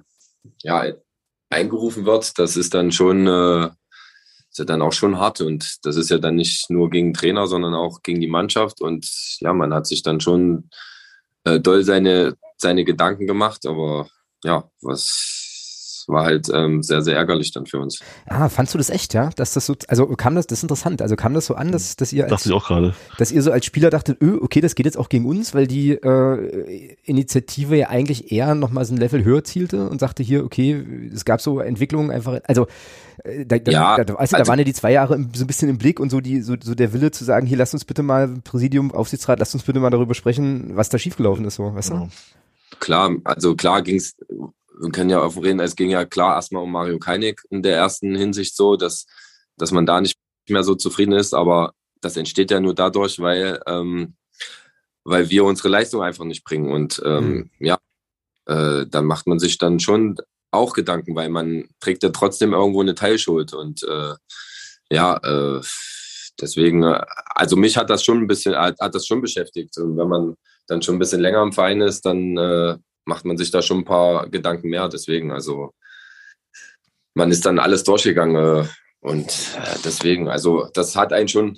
ja, 0.63 0.93
eingerufen 1.49 2.05
wird, 2.05 2.39
das 2.39 2.55
ist 2.55 2.73
dann 2.73 2.91
schon, 2.91 3.27
äh, 3.27 3.65
ist 4.49 4.59
ja 4.59 4.65
dann 4.65 4.81
auch 4.81 4.93
schon 4.93 5.17
hart 5.17 5.41
und 5.41 5.77
das 5.83 5.97
ist 5.97 6.09
ja 6.09 6.17
dann 6.17 6.35
nicht 6.35 6.69
nur 6.69 6.89
gegen 6.89 7.13
Trainer, 7.13 7.47
sondern 7.47 7.73
auch 7.73 8.01
gegen 8.01 8.21
die 8.21 8.27
Mannschaft 8.27 8.81
und 8.81 9.05
ja, 9.39 9.53
man 9.53 9.73
hat 9.73 9.87
sich 9.87 10.01
dann 10.03 10.21
schon 10.21 10.69
äh, 11.43 11.59
doll 11.59 11.83
seine, 11.83 12.37
seine 12.57 12.85
Gedanken 12.85 13.27
gemacht, 13.27 13.65
aber 13.65 14.07
ja, 14.43 14.69
was 14.81 15.40
war 16.07 16.25
halt 16.25 16.49
ähm, 16.53 16.83
sehr, 16.83 17.01
sehr 17.01 17.15
ärgerlich 17.15 17.51
dann 17.51 17.65
für 17.65 17.79
uns. 17.79 17.99
Ah, 18.27 18.49
fandst 18.49 18.73
du 18.73 18.77
das 18.77 18.89
echt, 18.89 19.13
ja? 19.13 19.29
Dass 19.35 19.53
das 19.53 19.65
so, 19.65 19.75
also 19.87 20.07
kam 20.07 20.35
das, 20.35 20.47
das 20.47 20.59
ist 20.59 20.63
interessant, 20.63 21.01
also 21.01 21.15
kam 21.15 21.33
das 21.33 21.45
so 21.45 21.55
an, 21.55 21.71
dass, 21.71 21.95
dass 21.95 22.13
ihr 22.13 22.23
als, 22.23 22.31
Dachte 22.31 22.49
ich 22.49 22.55
auch 22.55 22.67
gerade. 22.67 22.93
Dass 23.17 23.31
ihr 23.31 23.41
so 23.41 23.51
als 23.51 23.65
Spieler 23.65 23.89
dachtet, 23.89 24.21
öh, 24.21 24.37
okay, 24.41 24.61
das 24.61 24.75
geht 24.75 24.85
jetzt 24.85 24.97
auch 24.97 25.09
gegen 25.09 25.25
uns, 25.25 25.53
weil 25.53 25.67
die 25.67 25.91
äh, 25.91 26.95
Initiative 27.03 27.75
ja 27.75 27.89
eigentlich 27.89 28.31
eher 28.31 28.55
nochmal 28.55 28.85
so 28.85 28.93
ein 28.93 28.97
Level 28.97 29.23
höher 29.23 29.43
zielte 29.43 29.89
und 29.89 29.99
sagte 29.99 30.23
hier, 30.23 30.43
okay, 30.43 30.85
es 31.13 31.25
gab 31.25 31.41
so 31.41 31.59
Entwicklungen 31.59 32.11
einfach, 32.11 32.39
also 32.47 32.67
äh, 33.23 33.45
da, 33.45 33.57
ja, 33.71 33.97
da, 33.97 34.03
da, 34.03 34.15
also, 34.15 34.37
da 34.37 34.47
waren 34.47 34.59
ja 34.59 34.65
die 34.65 34.73
zwei 34.73 34.91
Jahre 34.91 35.17
so 35.33 35.43
ein 35.43 35.47
bisschen 35.47 35.69
im 35.69 35.77
Blick 35.77 35.99
und 35.99 36.09
so 36.09 36.21
die 36.21 36.41
so, 36.41 36.55
so 36.61 36.75
der 36.75 36.93
Wille 36.93 37.11
zu 37.11 37.23
sagen, 37.23 37.45
hier 37.45 37.57
lasst 37.57 37.73
uns 37.73 37.85
bitte 37.85 38.03
mal 38.03 38.27
Präsidium, 38.43 38.91
Aufsichtsrat, 38.91 39.39
lasst 39.39 39.53
uns 39.53 39.63
bitte 39.63 39.79
mal 39.79 39.89
darüber 39.89 40.13
sprechen, 40.13 40.75
was 40.75 40.89
da 40.89 40.97
schiefgelaufen 40.97 41.45
ist, 41.45 41.55
so, 41.55 41.73
weißt 41.73 41.91
du? 41.91 42.09
Klar, 42.79 43.11
also 43.23 43.55
klar 43.55 43.81
ging 43.81 43.97
es 43.97 44.15
wir 44.79 44.91
können 44.91 45.09
ja 45.09 45.21
auch 45.21 45.35
reden, 45.37 45.59
es 45.59 45.75
ging 45.75 45.89
ja 45.89 46.05
klar 46.05 46.35
erstmal 46.35 46.63
um 46.63 46.71
Mario 46.71 46.99
Keinig 46.99 47.41
in 47.49 47.61
der 47.61 47.75
ersten 47.77 48.15
Hinsicht 48.15 48.55
so, 48.55 48.75
dass, 48.75 49.05
dass 49.57 49.71
man 49.71 49.85
da 49.85 50.01
nicht 50.01 50.17
mehr 50.49 50.63
so 50.63 50.75
zufrieden 50.75 51.13
ist, 51.13 51.33
aber 51.33 51.73
das 52.01 52.17
entsteht 52.17 52.51
ja 52.51 52.59
nur 52.59 52.73
dadurch, 52.73 53.19
weil, 53.19 53.61
ähm, 53.67 54.15
weil 55.03 55.29
wir 55.29 55.45
unsere 55.45 55.69
Leistung 55.69 56.01
einfach 56.01 56.25
nicht 56.25 56.43
bringen. 56.43 56.71
Und 56.71 57.01
ähm, 57.05 57.33
mhm. 57.33 57.49
ja, 57.59 57.77
äh, 58.47 58.85
dann 58.87 59.05
macht 59.05 59.27
man 59.27 59.39
sich 59.39 59.57
dann 59.57 59.79
schon 59.79 60.17
auch 60.51 60.73
Gedanken, 60.73 61.15
weil 61.15 61.29
man 61.29 61.69
trägt 61.79 62.03
ja 62.03 62.09
trotzdem 62.09 62.53
irgendwo 62.53 62.81
eine 62.81 62.95
Teilschuld. 62.95 63.53
Und 63.53 63.83
äh, 63.83 64.15
ja, 64.89 65.17
äh, 65.17 65.61
deswegen, 66.39 66.83
also 66.83 67.55
mich 67.55 67.77
hat 67.77 67.89
das 67.89 68.03
schon 68.03 68.17
ein 68.17 68.27
bisschen, 68.27 68.55
hat, 68.55 68.79
hat 68.79 68.95
das 68.95 69.05
schon 69.05 69.21
beschäftigt. 69.21 69.77
Und 69.77 69.97
wenn 69.97 70.07
man 70.07 70.35
dann 70.67 70.81
schon 70.81 70.95
ein 70.95 70.99
bisschen 70.99 71.21
länger 71.21 71.41
im 71.43 71.53
Verein 71.53 71.81
ist, 71.81 72.05
dann 72.05 72.37
äh, 72.37 72.77
macht 73.05 73.25
man 73.25 73.37
sich 73.37 73.51
da 73.51 73.61
schon 73.61 73.79
ein 73.79 73.85
paar 73.85 74.29
Gedanken 74.29 74.69
mehr. 74.69 74.87
Deswegen, 74.89 75.31
also 75.31 75.73
man 77.13 77.31
ist 77.31 77.45
dann 77.45 77.59
alles 77.59 77.83
durchgegangen 77.83 78.35
äh, 78.35 78.67
und 78.99 79.27
äh, 79.57 79.77
deswegen, 79.83 80.29
also 80.29 80.67
das 80.73 80.95
hat 80.95 81.13
einen 81.13 81.27
schon 81.27 81.57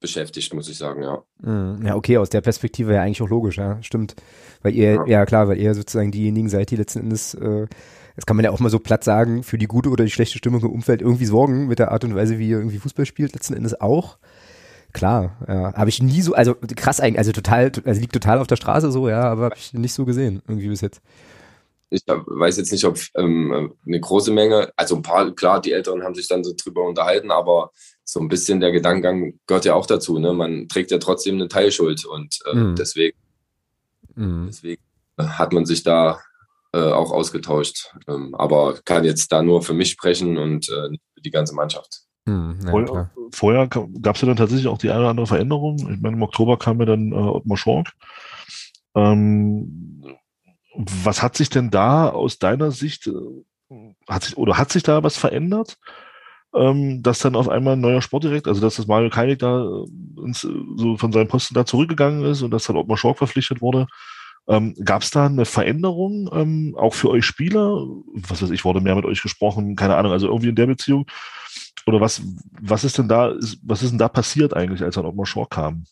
beschäftigt, 0.00 0.54
muss 0.54 0.68
ich 0.68 0.78
sagen, 0.78 1.02
ja. 1.02 1.22
Mhm. 1.40 1.84
Ja, 1.84 1.96
okay, 1.96 2.18
aus 2.18 2.30
der 2.30 2.40
Perspektive 2.40 2.94
ja 2.94 3.02
eigentlich 3.02 3.22
auch 3.22 3.28
logisch, 3.28 3.58
ja, 3.58 3.82
stimmt. 3.82 4.14
Weil 4.62 4.74
ihr, 4.74 4.94
ja, 4.94 5.06
ja 5.06 5.26
klar, 5.26 5.48
weil 5.48 5.58
ihr 5.58 5.74
sozusagen 5.74 6.12
diejenigen 6.12 6.48
seid, 6.48 6.70
die 6.70 6.76
letzten 6.76 7.00
Endes, 7.00 7.34
äh, 7.34 7.66
das 8.14 8.26
kann 8.26 8.36
man 8.36 8.44
ja 8.44 8.50
auch 8.50 8.60
mal 8.60 8.70
so 8.70 8.78
platt 8.78 9.04
sagen, 9.04 9.42
für 9.42 9.58
die 9.58 9.66
gute 9.66 9.90
oder 9.90 10.04
die 10.04 10.10
schlechte 10.10 10.38
Stimmung 10.38 10.62
im 10.62 10.70
Umfeld 10.70 11.02
irgendwie 11.02 11.26
sorgen 11.26 11.68
mit 11.68 11.78
der 11.78 11.92
Art 11.92 12.04
und 12.04 12.14
Weise, 12.14 12.38
wie 12.38 12.48
ihr 12.48 12.58
irgendwie 12.58 12.78
Fußball 12.78 13.06
spielt, 13.06 13.34
letzten 13.34 13.54
Endes 13.54 13.80
auch. 13.80 14.18
Klar, 14.92 15.36
ja. 15.46 15.74
Habe 15.74 15.90
ich 15.90 16.02
nie 16.02 16.22
so, 16.22 16.34
also 16.34 16.54
krass 16.76 17.00
eigentlich, 17.00 17.18
also 17.18 17.32
total, 17.32 17.70
also 17.84 18.00
liegt 18.00 18.12
total 18.12 18.38
auf 18.38 18.46
der 18.46 18.56
Straße 18.56 18.90
so, 18.90 19.08
ja, 19.08 19.22
aber 19.22 19.44
habe 19.44 19.56
ich 19.56 19.72
nicht 19.74 19.92
so 19.92 20.04
gesehen, 20.04 20.42
irgendwie 20.48 20.68
bis 20.68 20.80
jetzt. 20.80 21.02
Ich 21.90 22.02
weiß 22.06 22.58
jetzt 22.58 22.72
nicht, 22.72 22.84
ob 22.84 22.98
ähm, 23.14 23.72
eine 23.86 24.00
große 24.00 24.30
Menge, 24.30 24.70
also 24.76 24.96
ein 24.96 25.02
paar, 25.02 25.30
klar, 25.34 25.60
die 25.60 25.72
Älteren 25.72 26.02
haben 26.02 26.14
sich 26.14 26.28
dann 26.28 26.44
so 26.44 26.52
drüber 26.54 26.86
unterhalten, 26.86 27.30
aber 27.30 27.70
so 28.04 28.20
ein 28.20 28.28
bisschen 28.28 28.60
der 28.60 28.72
Gedankengang 28.72 29.38
gehört 29.46 29.64
ja 29.64 29.74
auch 29.74 29.86
dazu. 29.86 30.18
Ne? 30.18 30.32
Man 30.32 30.68
trägt 30.68 30.90
ja 30.90 30.98
trotzdem 30.98 31.36
eine 31.36 31.48
Teilschuld 31.48 32.04
und 32.04 32.38
äh, 32.50 32.54
mhm. 32.54 32.74
deswegen, 32.76 33.16
mhm. 34.14 34.46
deswegen 34.48 34.82
hat 35.18 35.52
man 35.52 35.66
sich 35.66 35.82
da 35.82 36.20
äh, 36.72 36.78
auch 36.78 37.12
ausgetauscht. 37.12 37.94
Ähm, 38.06 38.34
aber 38.34 38.80
kann 38.84 39.04
jetzt 39.04 39.32
da 39.32 39.42
nur 39.42 39.62
für 39.62 39.74
mich 39.74 39.90
sprechen 39.90 40.36
und 40.36 40.68
äh, 40.68 40.88
für 41.14 41.20
die 41.22 41.30
ganze 41.30 41.54
Mannschaft. 41.54 42.07
Hm, 42.28 42.58
ja, 42.62 42.70
vorher, 42.70 43.10
vorher 43.32 43.66
gab 43.66 44.16
es 44.16 44.20
ja 44.20 44.28
dann 44.28 44.36
tatsächlich 44.36 44.68
auch 44.68 44.76
die 44.76 44.90
eine 44.90 45.00
oder 45.00 45.08
andere 45.08 45.26
Veränderung. 45.26 45.78
Ich 45.78 46.00
meine, 46.00 46.16
im 46.16 46.22
Oktober 46.22 46.58
kam 46.58 46.78
ja 46.78 46.84
dann 46.84 47.12
äh, 47.12 47.14
Ottmar 47.14 47.56
Schork. 47.56 47.92
Ähm, 48.94 50.04
was 50.74 51.22
hat 51.22 51.36
sich 51.36 51.48
denn 51.48 51.70
da 51.70 52.10
aus 52.10 52.38
deiner 52.38 52.70
Sicht, 52.70 53.06
äh, 53.06 53.94
hat 54.06 54.24
sich, 54.24 54.36
oder 54.36 54.58
hat 54.58 54.70
sich 54.70 54.82
da 54.82 55.02
was 55.02 55.16
verändert? 55.16 55.78
Ähm, 56.54 57.02
dass 57.02 57.18
dann 57.18 57.36
auf 57.36 57.48
einmal 57.48 57.74
ein 57.74 57.80
neuer 57.80 58.02
Sportdirektor, 58.02 58.50
also 58.50 58.60
dass 58.60 58.76
das 58.76 58.86
Mario 58.86 59.10
Keinig 59.10 59.38
da 59.38 59.64
äh, 59.64 60.24
ins, 60.24 60.42
so 60.42 60.96
von 60.98 61.12
seinem 61.12 61.28
Posten 61.28 61.54
da 61.54 61.64
zurückgegangen 61.64 62.24
ist 62.24 62.42
und 62.42 62.50
dass 62.50 62.64
dann 62.64 62.76
Ottmar 62.76 62.98
Schork 62.98 63.18
verpflichtet 63.18 63.62
wurde. 63.62 63.86
Ähm, 64.48 64.74
Gab 64.84 65.02
es 65.02 65.10
da 65.10 65.26
eine 65.26 65.44
Veränderung, 65.46 66.28
ähm, 66.32 66.74
auch 66.78 66.94
für 66.94 67.08
euch 67.08 67.24
Spieler? 67.24 67.86
Was 68.12 68.42
weiß 68.42 68.50
ich, 68.50 68.64
wurde 68.64 68.80
mehr 68.80 68.94
mit 68.94 69.04
euch 69.04 69.22
gesprochen, 69.22 69.76
keine 69.76 69.96
Ahnung, 69.96 70.12
also 70.12 70.26
irgendwie 70.26 70.48
in 70.48 70.56
der 70.56 70.66
Beziehung. 70.66 71.06
Oder 71.88 72.02
was, 72.02 72.20
was 72.60 72.84
ist 72.84 72.98
denn 72.98 73.08
da, 73.08 73.34
was 73.62 73.82
ist 73.82 73.92
denn 73.92 73.98
da 73.98 74.10
passiert 74.10 74.52
eigentlich, 74.52 74.82
als 74.82 74.96
dann 74.96 75.06
Ottmar 75.06 75.24
Shaw 75.24 75.46
kam? 75.48 75.86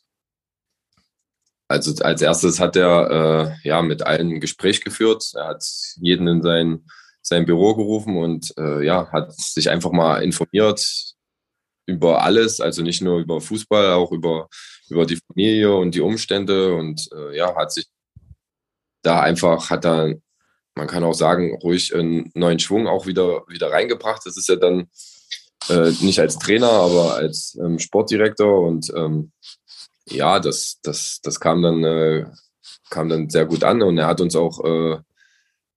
Also 1.68 1.94
als 2.05 2.20
erstes 2.20 2.60
hat 2.60 2.77
er 2.77 3.56
äh, 3.64 3.66
ja 3.66 3.81
mit 3.81 4.02
allen 4.02 4.28
ein 4.28 4.40
Gespräch 4.40 4.85
geführt. 4.85 5.32
Er 5.35 5.47
hat 5.47 5.64
jeden 5.97 6.28
in 6.28 6.43
sein, 6.43 6.85
sein 7.23 7.47
Büro 7.47 7.74
gerufen 7.74 8.18
und 8.18 8.52
äh, 8.59 8.85
ja, 8.85 9.10
hat 9.10 9.32
sich 9.32 9.70
einfach 9.70 9.90
mal 9.90 10.23
informiert, 10.23 10.85
über 11.86 12.23
alles, 12.23 12.60
also 12.60 12.82
nicht 12.82 13.01
nur 13.01 13.20
über 13.20 13.40
Fußball, 13.40 13.93
auch 13.93 14.12
über, 14.12 14.51
über 14.90 15.06
die 15.06 15.18
Familie 15.27 15.74
und 15.74 15.94
die 15.94 16.02
Umstände 16.02 16.74
und 16.74 17.09
äh, 17.14 17.39
ja, 17.39 17.56
hat 17.56 17.73
sich 17.73 17.86
da 19.01 19.20
einfach, 19.20 19.70
hat 19.70 19.86
da, 19.86 20.12
man 20.74 20.89
kann 20.89 21.05
auch 21.05 21.14
sagen, 21.14 21.56
ruhig 21.62 21.94
einen 21.94 22.31
neuen 22.35 22.59
Schwung 22.59 22.86
auch 22.86 23.06
wieder, 23.06 23.44
wieder 23.48 23.73
reingebracht. 23.73 24.27
Das 24.27 24.36
ist 24.36 24.51
ja 24.51 24.56
dann 24.56 24.90
äh, 25.68 25.90
nicht 26.01 26.20
als 26.20 26.38
Trainer, 26.38 26.70
aber 26.70 27.14
als 27.14 27.56
ähm, 27.60 27.78
Sportdirektor 27.78 28.62
und 28.66 28.93
ähm, 28.94 29.32
ja, 30.09 30.38
das, 30.38 30.78
das, 30.82 31.20
das 31.22 31.40
kam 31.40 31.62
dann, 31.62 31.82
äh, 31.84 32.26
kam 32.90 33.09
dann 33.09 33.28
sehr 33.28 33.47
gut 33.47 33.64
an 33.64 33.82
und 33.82 33.98
er 33.98 34.06
hat 34.06 34.20
uns 34.20 34.36
auch 34.36 34.64
äh, 34.64 34.98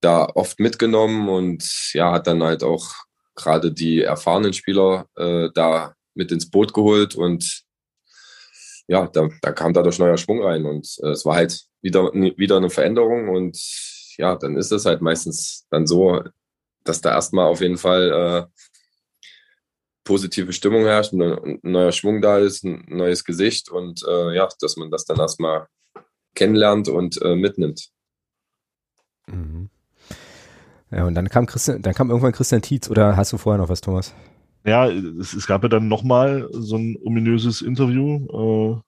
da 0.02 0.26
oft 0.26 0.60
mitgenommen 0.60 1.28
und 1.30 1.91
ja, 1.94 2.11
hat 2.11 2.28
dann 2.28 2.44
halt 2.44 2.64
auch 2.64 2.88
gerade 3.36 3.72
die 3.72 4.02
erfahrenen 4.02 4.53
Spieler 4.53 5.07
äh, 5.16 5.49
da 5.53 5.94
mit 6.14 6.32
ins 6.32 6.49
Boot 6.49 6.74
geholt 6.74 7.16
und 7.16 7.64
ja, 8.88 9.07
da, 9.07 9.30
da 9.41 9.52
kam 9.52 9.74
dadurch 9.74 9.99
neuer 9.99 10.18
Schwung 10.18 10.41
rein 10.41 10.66
und 10.66 10.88
äh, 11.03 11.10
es 11.10 11.26
war 11.26 11.36
halt 11.36 11.61
wieder, 11.82 12.11
wieder 12.14 12.57
eine 12.57 12.70
Veränderung 12.70 13.30
und 13.30 13.57
ja, 14.18 14.36
dann 14.36 14.57
ist 14.57 14.72
es 14.72 14.86
halt 14.86 15.02
meistens 15.02 15.66
dann 15.70 15.88
so, 15.88 16.22
dass 16.84 17.02
da 17.02 17.11
erstmal 17.11 17.48
auf 17.48 17.61
jeden 17.61 17.78
Fall 17.78 18.11
äh, 18.11 18.61
positive 20.10 20.52
Stimmung 20.53 20.86
herrscht, 20.86 21.14
ein 21.14 21.60
neuer 21.61 21.91
Schwung 21.91 22.19
da 22.19 22.40
ist, 22.40 22.64
ein 22.64 22.84
neues 22.88 23.23
Gesicht 23.23 23.69
und 23.69 24.03
äh, 24.10 24.36
ja, 24.36 24.49
dass 24.60 24.76
man 24.76 24.90
das 24.90 25.06
dann 25.06 25.19
erstmal 25.19 25.68
kennenlernt 26.34 26.90
und 26.90 27.22
äh, 27.22 27.36
mitnimmt. 27.36 27.90
Mhm. 29.27 29.69
Ja, 30.90 31.06
und 31.06 31.14
dann 31.14 31.30
kam 31.30 31.45
Christian, 31.45 31.84
dann 31.84 31.94
kam 31.94 32.10
irgendwann 32.10 32.31
Christian 32.31 32.64
Tietz 32.64 32.90
oder 32.90 33.15
hast 33.18 33.34
du 33.34 33.38
vorher 33.38 33.61
noch 33.61 33.69
was, 33.69 33.81
Thomas? 33.81 34.15
Ja, 34.65 34.90
es, 34.90 35.34
es 35.34 35.45
gab 35.45 35.61
ja 35.61 35.69
dann 35.69 35.88
nochmal 35.88 36.49
so 36.53 36.76
ein 36.76 36.98
ominöses 37.03 37.61
Interview, 37.61 38.81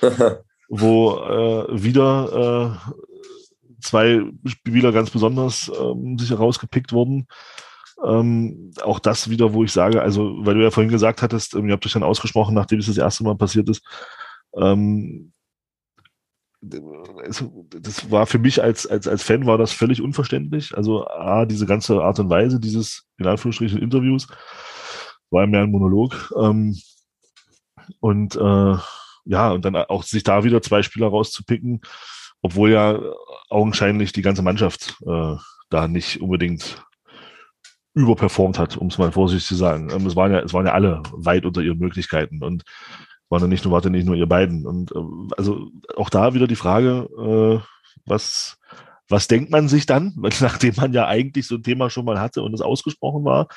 äh, 0.00 0.08
wo 0.70 1.18
äh, 1.18 1.82
wieder 1.82 2.78
äh, 2.88 3.82
zwei 3.82 4.22
Spieler 4.46 4.92
ganz 4.92 5.10
besonders 5.10 5.70
ähm, 5.78 6.18
sich 6.18 6.30
herausgepickt 6.30 6.94
wurden. 6.94 7.26
Ähm, 8.04 8.72
auch 8.82 8.98
das 8.98 9.30
wieder, 9.30 9.52
wo 9.52 9.64
ich 9.64 9.72
sage, 9.72 10.02
also, 10.02 10.34
weil 10.44 10.54
du 10.54 10.62
ja 10.62 10.70
vorhin 10.70 10.90
gesagt 10.90 11.22
hattest, 11.22 11.54
ähm, 11.54 11.66
ihr 11.66 11.72
habt 11.72 11.86
euch 11.86 11.92
dann 11.92 12.02
ausgesprochen, 12.02 12.54
nachdem 12.54 12.80
es 12.80 12.86
das 12.86 12.98
erste 12.98 13.24
Mal 13.24 13.36
passiert 13.36 13.68
ist, 13.68 13.84
ähm, 14.56 15.32
das 16.62 18.10
war 18.10 18.26
für 18.26 18.38
mich 18.38 18.62
als, 18.62 18.86
als, 18.86 19.08
als 19.08 19.24
Fan 19.24 19.46
war 19.46 19.58
das 19.58 19.72
völlig 19.72 20.00
unverständlich. 20.00 20.76
Also 20.76 21.06
A, 21.08 21.44
diese 21.44 21.66
ganze 21.66 22.00
Art 22.00 22.20
und 22.20 22.30
Weise 22.30 22.60
dieses, 22.60 23.04
in 23.18 23.26
Anführungsstrichen, 23.26 23.80
Interviews, 23.80 24.28
war 25.30 25.46
mehr 25.46 25.62
ein 25.62 25.72
Monolog. 25.72 26.32
Ähm, 26.38 26.78
und 27.98 28.36
äh, 28.36 28.76
ja, 29.24 29.50
und 29.50 29.64
dann 29.64 29.74
auch 29.76 30.04
sich 30.04 30.22
da 30.22 30.44
wieder 30.44 30.62
zwei 30.62 30.82
Spieler 30.82 31.08
rauszupicken, 31.08 31.80
obwohl 32.42 32.70
ja 32.70 33.00
augenscheinlich 33.48 34.12
die 34.12 34.22
ganze 34.22 34.42
Mannschaft 34.42 34.96
äh, 35.04 35.36
da 35.68 35.88
nicht 35.88 36.20
unbedingt 36.20 36.84
überperformt 37.94 38.58
hat, 38.58 38.76
um 38.76 38.88
es 38.88 38.98
mal 38.98 39.12
vorsichtig 39.12 39.46
zu 39.46 39.54
sagen. 39.54 39.90
Ähm, 39.92 40.06
es 40.06 40.16
waren 40.16 40.32
ja, 40.32 40.40
es 40.40 40.52
waren 40.52 40.66
ja 40.66 40.72
alle 40.72 41.02
weit 41.12 41.44
unter 41.44 41.60
ihren 41.60 41.78
Möglichkeiten 41.78 42.42
und 42.42 42.64
waren 43.28 43.42
ja 43.42 43.48
nicht 43.48 43.64
nur, 43.64 43.72
warte 43.72 43.90
nicht 43.90 44.06
nur 44.06 44.14
ihr 44.14 44.26
beiden. 44.26 44.66
Und 44.66 44.92
äh, 44.92 45.34
also 45.36 45.70
auch 45.96 46.10
da 46.10 46.34
wieder 46.34 46.46
die 46.46 46.56
Frage, 46.56 47.08
äh, 47.18 47.66
was, 48.06 48.58
was 49.08 49.28
denkt 49.28 49.50
man 49.50 49.68
sich 49.68 49.86
dann, 49.86 50.14
nachdem 50.40 50.74
man 50.76 50.92
ja 50.92 51.06
eigentlich 51.06 51.46
so 51.46 51.56
ein 51.56 51.62
Thema 51.62 51.90
schon 51.90 52.04
mal 52.04 52.20
hatte 52.20 52.42
und 52.42 52.54
es 52.54 52.60
ausgesprochen 52.60 53.24
war, 53.24 53.48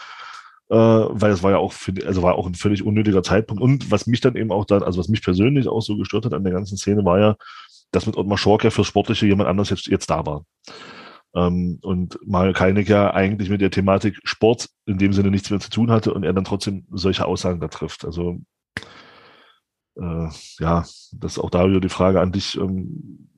äh, 0.70 0.76
weil 0.76 1.32
es 1.32 1.44
war 1.44 1.52
ja 1.52 1.57
auch, 1.57 1.74
also 2.06 2.24
war 2.24 2.36
auch 2.36 2.48
ein 2.48 2.56
völlig 2.56 2.84
unnötiger 2.84 3.24
Zeitpunkt. 3.24 3.62
Und 3.62 3.91
was 3.91 4.07
mich 4.07 4.22
dann 4.22 4.36
eben 4.36 4.52
auch 4.52 4.66
dann, 4.66 4.84
also 4.84 4.99
was 4.99 5.07
mich 5.07 5.22
persönlich 5.22 5.68
auch 5.68 5.82
so 5.82 5.98
gestört 5.98 6.26
hat 6.26 6.34
an 6.34 6.44
der 6.44 6.53
ganzen 6.53 6.78
Szene, 6.78 7.06
war 7.06 7.20
ja, 7.20 7.36
dass 7.91 8.06
mit 8.06 8.18
Ottmar 8.18 8.38
Schork 8.38 8.64
ja 8.64 8.70
fürs 8.72 8.88
Sportliche 8.88 9.28
jemand 9.28 9.49
anders 9.49 9.70
jetzt, 9.70 9.88
jetzt 9.88 10.10
da 10.10 10.26
war. 10.26 10.44
Ähm, 11.36 11.80
und 11.82 12.18
mal 12.26 12.53
Kalnick 12.53 12.88
ja 12.88 13.14
eigentlich 13.14 13.49
mit 13.49 13.62
der 13.62 13.72
Thematik 13.72 14.20
Sport 14.24 14.70
in 14.86 14.98
dem 14.98 15.12
Sinne 15.12 15.32
nichts 15.32 15.49
mehr 15.49 15.60
zu 15.60 15.70
tun 15.70 15.91
hatte 15.91 16.14
und 16.14 16.24
er 16.24 16.34
dann 16.34 16.45
trotzdem 16.45 16.86
solche 16.91 17.26
Aussagen 17.26 17.60
da 17.60 17.68
trifft. 17.68 18.06
Also 18.06 18.40
äh, 19.98 20.30
ja, 20.60 20.86
das 21.12 21.34
ist 21.34 21.40
auch 21.40 21.49
da 21.49 21.68
wieder 21.68 21.82
die 21.82 21.90
Frage 21.90 22.22
an 22.22 22.32
dich, 22.32 22.57
ähm, 22.57 23.30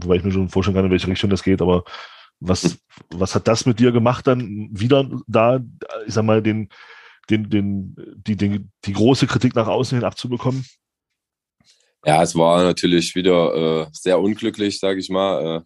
wobei 0.00 0.16
ich 0.16 0.24
mir 0.24 0.32
schon 0.32 0.48
vorstellen 0.48 0.74
kann, 0.74 0.84
in 0.84 0.90
welche 0.90 1.08
Richtung 1.08 1.30
das 1.30 1.42
geht, 1.42 1.62
aber 1.62 1.84
was, 2.40 2.78
was 3.10 3.34
hat 3.34 3.48
das 3.48 3.66
mit 3.66 3.78
dir 3.78 3.92
gemacht, 3.92 4.26
dann 4.26 4.68
wieder 4.72 5.08
da, 5.26 5.60
ich 6.06 6.14
sag 6.14 6.24
mal, 6.24 6.42
den, 6.42 6.68
den, 7.30 7.48
den, 7.48 7.96
die, 8.16 8.36
den, 8.36 8.72
die 8.84 8.92
große 8.92 9.26
Kritik 9.26 9.54
nach 9.54 9.68
außen 9.68 9.96
hin 9.96 10.04
abzubekommen? 10.04 10.64
Ja, 12.04 12.22
es 12.22 12.34
war 12.34 12.62
natürlich 12.64 13.14
wieder 13.14 13.54
äh, 13.54 13.86
sehr 13.92 14.18
unglücklich, 14.20 14.78
sage 14.78 15.00
ich 15.00 15.08
mal, 15.08 15.58
äh, 15.58 15.60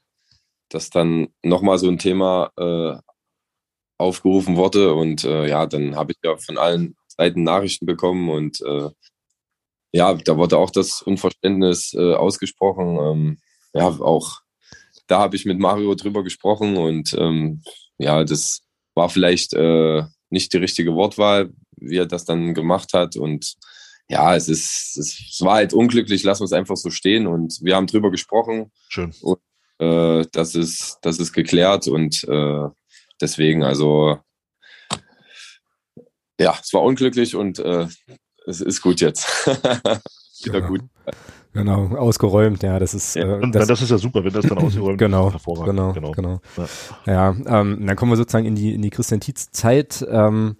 dass 0.68 0.90
dann 0.90 1.28
nochmal 1.42 1.78
so 1.78 1.88
ein 1.88 1.98
Thema 1.98 2.50
äh, 2.56 2.98
aufgerufen 3.98 4.56
wurde. 4.56 4.94
Und 4.94 5.24
äh, 5.24 5.48
ja, 5.48 5.66
dann 5.66 5.96
habe 5.96 6.12
ich 6.12 6.18
ja 6.22 6.36
von 6.36 6.58
allen 6.58 6.96
Seiten 7.08 7.42
Nachrichten 7.42 7.86
bekommen 7.86 8.30
und 8.30 8.60
äh, 8.60 8.90
ja, 9.92 10.14
da 10.14 10.36
wurde 10.36 10.58
auch 10.58 10.70
das 10.70 11.02
Unverständnis 11.02 11.94
äh, 11.94 12.14
ausgesprochen. 12.14 12.98
Ähm, 13.00 13.38
ja, 13.74 13.86
auch 13.86 14.40
da 15.06 15.20
habe 15.20 15.36
ich 15.36 15.46
mit 15.46 15.58
Mario 15.58 15.94
drüber 15.94 16.22
gesprochen 16.22 16.76
und 16.76 17.14
ähm, 17.18 17.62
ja, 17.96 18.22
das 18.24 18.60
war 18.94 19.08
vielleicht 19.08 19.54
äh, 19.54 20.04
nicht 20.30 20.52
die 20.52 20.58
richtige 20.58 20.94
Wortwahl, 20.94 21.50
wie 21.76 21.96
er 21.96 22.06
das 22.06 22.24
dann 22.24 22.54
gemacht 22.54 22.92
hat 22.92 23.16
und 23.16 23.56
ja, 24.10 24.34
es 24.34 24.48
ist, 24.48 24.96
es, 24.96 25.40
war 25.40 25.56
halt 25.56 25.74
unglücklich, 25.74 26.22
lassen 26.22 26.40
wir 26.40 26.46
es 26.46 26.52
einfach 26.52 26.76
so 26.76 26.90
stehen 26.90 27.26
und 27.26 27.58
wir 27.62 27.76
haben 27.76 27.86
drüber 27.86 28.10
gesprochen. 28.10 28.72
Schön. 28.88 29.12
Und, 29.20 29.38
äh, 29.78 30.24
das 30.32 30.54
ist, 30.54 30.98
das 31.02 31.18
ist 31.18 31.32
geklärt 31.32 31.88
und 31.88 32.24
äh, 32.24 32.68
deswegen, 33.20 33.62
also 33.62 34.18
ja, 36.40 36.56
es 36.62 36.72
war 36.72 36.82
unglücklich 36.82 37.34
und 37.34 37.58
äh, 37.58 37.86
es 38.46 38.60
ist 38.60 38.80
gut 38.80 39.00
jetzt. 39.00 39.26
Wieder 40.44 40.60
genau. 40.60 40.68
gut. 40.68 40.80
Genau, 41.52 41.96
ausgeräumt, 41.96 42.62
ja, 42.62 42.78
das 42.78 42.94
ist. 42.94 43.16
Ja, 43.16 43.38
äh, 43.38 43.50
das, 43.50 43.66
das, 43.66 43.82
ist 43.82 43.90
ja 43.90 43.98
super, 43.98 44.22
wenn 44.22 44.32
das 44.32 44.46
dann 44.46 44.58
ausgeräumt 44.58 44.98
genau, 44.98 45.30
ist. 45.30 45.44
Genau, 45.44 45.92
genau, 45.92 46.12
genau. 46.12 46.40
Ja, 47.06 47.34
ja 47.34 47.60
ähm, 47.60 47.84
dann 47.84 47.96
kommen 47.96 48.12
wir 48.12 48.16
sozusagen 48.16 48.46
in 48.46 48.54
die, 48.54 48.74
in 48.74 48.82
die 48.82 48.90
Christian 48.90 49.20
Tietz-Zeit. 49.20 50.06
Ähm, 50.08 50.56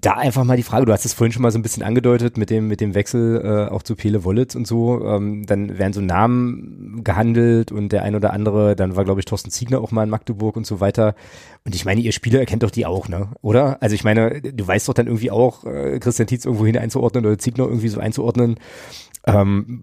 da 0.00 0.14
einfach 0.14 0.44
mal 0.44 0.56
die 0.56 0.62
Frage, 0.62 0.86
du 0.86 0.92
hast 0.92 1.04
es 1.04 1.14
vorhin 1.14 1.32
schon 1.32 1.42
mal 1.42 1.52
so 1.52 1.58
ein 1.58 1.62
bisschen 1.62 1.82
angedeutet 1.82 2.36
mit 2.36 2.50
dem, 2.50 2.66
mit 2.66 2.80
dem 2.80 2.94
Wechsel 2.94 3.40
äh, 3.44 3.72
auch 3.72 3.82
zu 3.82 3.94
Pele 3.94 4.24
Wollitz 4.24 4.54
und 4.54 4.66
so. 4.66 5.04
Ähm, 5.04 5.46
dann 5.46 5.78
werden 5.78 5.92
so 5.92 6.00
Namen 6.00 7.02
gehandelt 7.04 7.70
und 7.70 7.90
der 7.90 8.02
ein 8.02 8.16
oder 8.16 8.32
andere, 8.32 8.74
dann 8.74 8.96
war, 8.96 9.04
glaube 9.04 9.20
ich, 9.20 9.26
Thorsten 9.26 9.50
Ziegner 9.50 9.80
auch 9.80 9.92
mal 9.92 10.02
in 10.02 10.10
Magdeburg 10.10 10.56
und 10.56 10.66
so 10.66 10.80
weiter. 10.80 11.14
Und 11.64 11.74
ich 11.74 11.84
meine, 11.84 12.00
ihr 12.00 12.12
Spieler 12.12 12.40
erkennt 12.40 12.64
doch 12.64 12.70
die 12.70 12.86
auch, 12.86 13.08
ne? 13.08 13.28
Oder? 13.40 13.80
Also 13.82 13.94
ich 13.94 14.04
meine, 14.04 14.40
du 14.40 14.66
weißt 14.66 14.88
doch 14.88 14.94
dann 14.94 15.06
irgendwie 15.06 15.30
auch, 15.30 15.64
äh, 15.64 15.98
Christian 16.00 16.26
Tietz 16.26 16.44
irgendwo 16.44 16.66
hin 16.66 16.76
einzuordnen 16.76 17.24
oder 17.24 17.38
Ziegner 17.38 17.64
irgendwie 17.64 17.88
so 17.88 18.00
einzuordnen. 18.00 18.56
Ähm, 19.26 19.82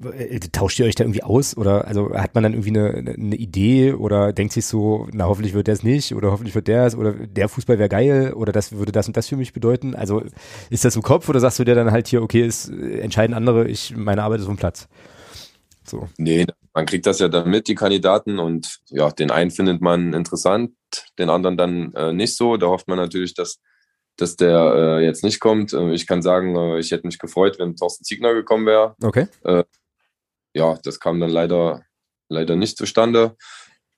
tauscht 0.52 0.80
ihr 0.80 0.86
euch 0.86 0.94
da 0.94 1.04
irgendwie 1.04 1.24
aus 1.24 1.58
oder 1.58 1.88
also 1.88 2.14
hat 2.14 2.36
man 2.36 2.44
dann 2.44 2.54
irgendwie 2.54 2.78
eine, 2.78 3.14
eine 3.18 3.36
Idee 3.36 3.94
oder 3.94 4.34
denkt 4.34 4.54
sich 4.54 4.68
so, 4.68 5.08
na 5.14 5.26
hoffentlich 5.26 5.56
wird 5.56 5.66
der 5.66 5.74
es 5.74 5.82
nicht 5.82 6.14
oder 6.14 6.32
hoffentlich 6.32 6.54
wird 6.54 6.68
der 6.68 6.86
es 6.86 6.96
oder 6.96 7.14
der 7.14 7.50
Fußball 7.50 7.80
wäre 7.80 7.90
geil 7.90 8.34
oder 8.34 8.52
das 8.52 8.72
würde 8.72 8.92
das 8.92 9.08
und 9.08 9.18
das 9.18 9.28
für 9.28 9.38
mich 9.38 9.52
bedeuten? 9.52 9.96
Also 9.96 10.22
ist 10.70 10.86
das 10.86 10.96
im 10.96 11.02
Kopf 11.02 11.28
oder 11.28 11.40
sagst 11.40 11.58
du 11.58 11.64
dir 11.64 11.74
dann 11.74 11.92
halt 11.92 12.08
hier, 12.08 12.22
okay, 12.22 12.44
es 12.44 12.70
entscheiden 12.70 13.34
andere, 13.34 13.68
ich 13.68 13.96
meine 13.96 14.22
Arbeit 14.22 14.42
ist 14.42 14.46
vom 14.46 14.58
Platz? 14.58 14.88
So. 15.84 16.08
Nee, 16.18 16.46
man 16.74 16.86
kriegt 16.86 17.08
das 17.08 17.18
ja 17.18 17.28
dann 17.28 17.50
mit, 17.50 17.68
die 17.68 17.76
Kandidaten 17.76 18.38
und 18.38 18.80
ja, 18.90 19.10
den 19.10 19.32
einen 19.32 19.50
findet 19.50 19.82
man 19.82 20.14
interessant, 20.14 20.74
den 21.18 21.32
anderen 21.32 21.58
dann 21.58 21.94
äh, 21.96 22.14
nicht 22.14 22.36
so. 22.36 22.58
Da 22.58 22.68
hofft 22.68 22.88
man 22.88 22.98
natürlich, 22.98 23.34
dass 23.34 23.60
dass 24.22 24.35
der 24.35 24.73
äh, 24.76 25.06
jetzt 25.06 25.23
nicht 25.23 25.39
kommt. 25.39 25.73
Äh, 25.73 25.93
ich 25.93 26.06
kann 26.06 26.22
sagen, 26.22 26.56
äh, 26.56 26.80
ich 26.80 26.91
hätte 26.91 27.07
mich 27.07 27.18
gefreut, 27.18 27.57
wenn 27.60 27.76
Thorsten 27.76 28.06
Ziegner 28.06 28.34
gekommen 28.34 28.65
wäre. 28.65 28.95
Okay. 29.02 29.27
Äh, 29.43 29.64
ja, 30.53 30.77
das 30.84 30.99
kam 30.99 31.19
dann 31.19 31.31
leider, 31.31 31.84
leider 32.30 32.56
nicht 32.56 32.77
zustande. 32.77 33.35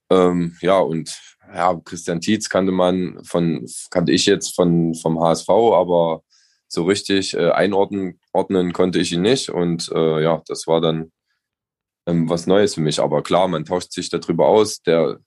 Ähm, 0.09 0.55
ja, 0.61 0.79
und 0.79 1.19
ja, 1.53 1.79
Christian 1.83 2.21
Tietz 2.21 2.47
kannte 2.49 2.71
man 2.71 3.23
von, 3.25 3.65
kannte 3.89 4.11
ich 4.11 4.25
jetzt 4.25 4.55
von, 4.55 4.95
vom 4.95 5.19
HSV, 5.19 5.49
aber 5.49 6.23
so 6.67 6.85
richtig 6.85 7.33
äh, 7.33 7.51
einordnen 7.51 8.19
ordnen 8.31 8.73
konnte 8.73 8.99
ich 8.99 9.11
ihn 9.11 9.21
nicht. 9.21 9.49
Und 9.49 9.91
äh, 9.93 10.23
ja, 10.23 10.41
das 10.47 10.67
war 10.67 10.81
dann 10.81 11.11
ähm, 12.07 12.29
was 12.29 12.47
Neues 12.47 12.75
für 12.75 12.81
mich. 12.81 12.99
Aber 12.99 13.23
klar, 13.23 13.47
man 13.47 13.65
tauscht 13.65 13.91
sich 13.91 14.09
darüber 14.09 14.47
aus. 14.47 14.81
Der, 14.81 15.19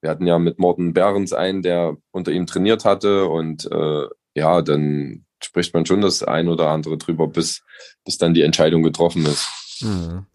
wir 0.00 0.10
hatten 0.10 0.26
ja 0.26 0.38
mit 0.38 0.58
Morten 0.58 0.92
Behrens 0.92 1.32
einen, 1.32 1.62
der 1.62 1.96
unter 2.10 2.32
ihm 2.32 2.46
trainiert 2.46 2.84
hatte 2.84 3.26
und 3.26 3.70
äh, 3.70 4.06
ja, 4.34 4.62
dann 4.62 5.24
spricht 5.42 5.74
man 5.74 5.86
schon 5.86 6.00
das 6.00 6.22
ein 6.22 6.48
oder 6.48 6.68
andere 6.68 6.98
drüber, 6.98 7.26
bis, 7.26 7.62
bis 8.04 8.18
dann 8.18 8.34
die 8.34 8.42
Entscheidung 8.42 8.82
getroffen 8.82 9.24
ist. 9.26 9.48
Mhm. 9.80 10.26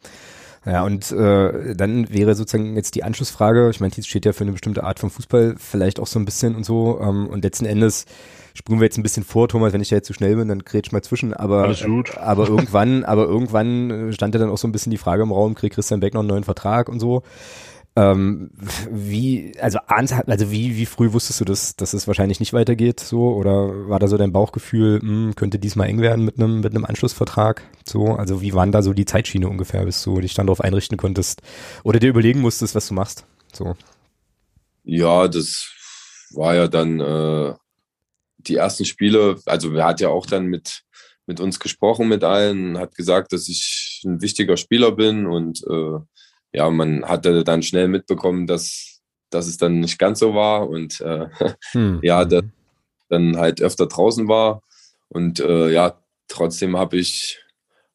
Ja, 0.66 0.84
und 0.84 1.12
äh, 1.12 1.76
dann 1.76 2.12
wäre 2.12 2.34
sozusagen 2.34 2.76
jetzt 2.76 2.96
die 2.96 3.04
Anschlussfrage, 3.04 3.70
ich 3.70 3.80
meine, 3.80 3.92
Tietz 3.92 4.08
steht 4.08 4.26
ja 4.26 4.34
für 4.34 4.44
eine 4.44 4.52
bestimmte 4.52 4.84
Art 4.84 4.98
von 5.00 5.12
Fußball 5.12 5.56
vielleicht 5.60 6.00
auch 6.00 6.08
so 6.08 6.18
ein 6.18 6.26
bisschen 6.26 6.56
und 6.56 6.66
so, 6.66 7.00
ähm, 7.00 7.28
und 7.28 7.44
letzten 7.44 7.66
Endes 7.66 8.06
springen 8.56 8.80
wir 8.80 8.86
jetzt 8.86 8.98
ein 8.98 9.04
bisschen 9.04 9.24
vor, 9.24 9.48
Thomas, 9.48 9.74
wenn 9.74 9.82
ich 9.82 9.90
da 9.90 9.98
jetzt 9.98 10.08
zu 10.08 10.14
schnell 10.14 10.36
bin, 10.38 10.48
dann 10.48 10.64
grätsch 10.64 10.92
mal 10.92 11.04
zwischen, 11.04 11.36
aber, 11.36 11.76
aber 12.18 12.48
irgendwann, 12.48 13.04
aber 13.04 13.26
irgendwann 13.26 14.12
stand 14.12 14.34
ja 14.34 14.40
dann 14.40 14.50
auch 14.50 14.58
so 14.58 14.68
ein 14.68 14.72
bisschen 14.72 14.90
die 14.90 14.98
Frage 14.98 15.22
im 15.22 15.32
Raum, 15.32 15.54
kriegt 15.54 15.76
Christian 15.76 16.00
Beck 16.00 16.16
noch 16.16 16.22
einen 16.22 16.30
neuen 16.30 16.44
Vertrag 16.44 16.90
und 16.90 17.00
so. 17.00 17.22
Ähm, 17.98 18.52
wie, 18.92 19.54
also, 19.62 19.80
also 19.88 20.52
wie, 20.52 20.76
wie 20.76 20.86
früh 20.86 21.14
wusstest 21.14 21.40
du, 21.40 21.46
dass, 21.46 21.78
dass 21.78 21.94
es 21.94 22.08
wahrscheinlich 22.08 22.42
nicht 22.42 22.52
weitergeht, 22.52 23.00
so? 23.00 23.34
Oder 23.34 23.88
war 23.88 24.00
da 24.00 24.10
so 24.10 24.18
dein 24.18 24.34
Bauchgefühl, 24.34 25.00
mh, 25.02 25.02
hm, 25.02 25.36
könnte 25.36 25.60
diesmal 25.60 25.88
eng 25.88 26.02
werden 26.02 26.26
mit 26.26 26.38
einem, 26.38 26.60
mit 26.60 26.76
einem 26.76 26.84
Anschlussvertrag? 26.84 27.64
So, 27.86 28.16
also 28.16 28.42
wie 28.42 28.54
waren 28.54 28.74
da 28.74 28.82
so 28.82 28.92
die 28.92 29.06
Zeitschiene 29.06 29.48
ungefähr, 29.48 29.86
bis 29.86 30.04
du 30.04 30.20
dich 30.20 30.34
dann 30.34 30.48
darauf 30.48 30.60
einrichten 30.60 30.98
konntest 30.98 31.42
oder 31.84 32.00
dir 32.00 32.10
überlegen 32.10 32.42
musstest, 32.42 32.76
was 32.76 32.90
du 32.90 32.94
machst? 32.96 33.26
So. 33.54 33.78
Ja, 34.84 35.30
das 35.30 35.72
war 36.32 36.54
ja 36.54 36.68
dann 36.68 37.00
äh, 37.00 37.54
die 38.40 38.56
ersten 38.56 38.84
Spiele, 38.84 39.40
also 39.46 39.74
er 39.74 39.86
hat 39.86 40.02
ja 40.02 40.10
auch 40.10 40.26
dann 40.26 40.48
mit, 40.48 40.82
mit 41.28 41.40
uns 41.40 41.62
gesprochen, 41.62 42.10
mit 42.10 42.26
allen, 42.26 42.78
hat 42.78 42.94
gesagt, 42.94 43.32
dass 43.32 43.48
ich 43.48 44.04
ein 44.06 44.22
wichtiger 44.22 44.58
Spieler 44.58 44.92
bin 44.92 45.26
und 45.26 45.64
äh, 45.64 46.00
ja, 46.56 46.70
man 46.70 47.04
hatte 47.06 47.44
dann 47.44 47.64
schnell 47.64 47.90
mitbekommen, 47.90 48.48
dass, 48.48 49.02
dass 49.30 49.46
es 49.46 49.58
dann 49.58 49.82
nicht 49.82 50.00
ganz 50.00 50.20
so 50.20 50.34
war 50.34 50.70
und 50.70 51.02
äh, 51.02 51.28
hm. 51.72 52.00
ja, 52.04 52.24
dass 52.24 52.44
dann 53.10 53.38
halt 53.38 53.62
öfter 53.62 53.88
draußen 53.88 54.28
war. 54.28 54.64
Und 55.10 55.40
äh, 55.40 55.70
ja, 55.70 56.00
trotzdem 56.28 56.78
habe 56.78 56.98
ich 56.98 57.44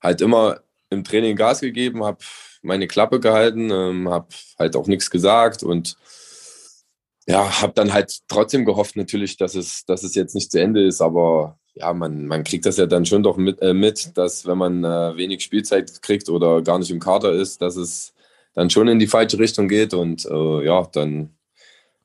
halt 0.03 0.21
immer 0.21 0.61
im 0.91 1.05
Training 1.05 1.37
Gas 1.37 1.61
gegeben, 1.61 2.05
habe 2.05 2.19
meine 2.63 2.87
Klappe 2.87 3.19
gehalten, 3.19 3.71
ähm, 3.71 4.11
habe 4.11 4.29
halt 4.59 4.77
auch 4.77 4.87
nichts 4.87 5.11
gesagt 5.11 5.63
und 5.63 5.97
ja, 7.27 7.63
habe 7.63 7.73
dann 7.75 7.93
halt 7.93 8.19
trotzdem 8.29 8.65
gehofft 8.65 8.97
natürlich, 8.97 9.37
dass 9.37 9.55
es, 9.55 9.85
dass 9.87 10.03
es 10.03 10.15
jetzt 10.15 10.35
nicht 10.35 10.51
zu 10.53 10.61
Ende 10.61 10.85
ist, 10.85 11.01
aber 11.01 11.59
ja, 11.75 11.93
man, 11.95 12.27
man 12.27 12.45
kriegt 12.45 12.67
das 12.67 12.77
ja 12.77 12.87
dann 12.87 13.07
schon 13.07 13.23
doch 13.23 13.39
mit, 13.39 13.63
äh, 13.63 13.73
mit 13.73 14.17
dass 14.19 14.47
wenn 14.47 14.59
man 14.59 14.85
äh, 14.85 15.17
wenig 15.17 15.43
Spielzeit 15.43 16.03
kriegt 16.03 16.29
oder 16.29 16.61
gar 16.61 16.79
nicht 16.79 16.91
im 16.91 17.01
Kader 17.01 17.33
ist, 17.33 17.63
dass 17.63 17.77
es 17.77 18.13
dann 18.55 18.71
schon 18.71 18.89
in 18.89 18.99
die 18.99 19.07
falsche 19.07 19.39
Richtung 19.39 19.69
geht. 19.69 19.95
Und 19.95 20.27
äh, 20.27 20.65
ja, 20.65 20.87
dann 20.93 21.37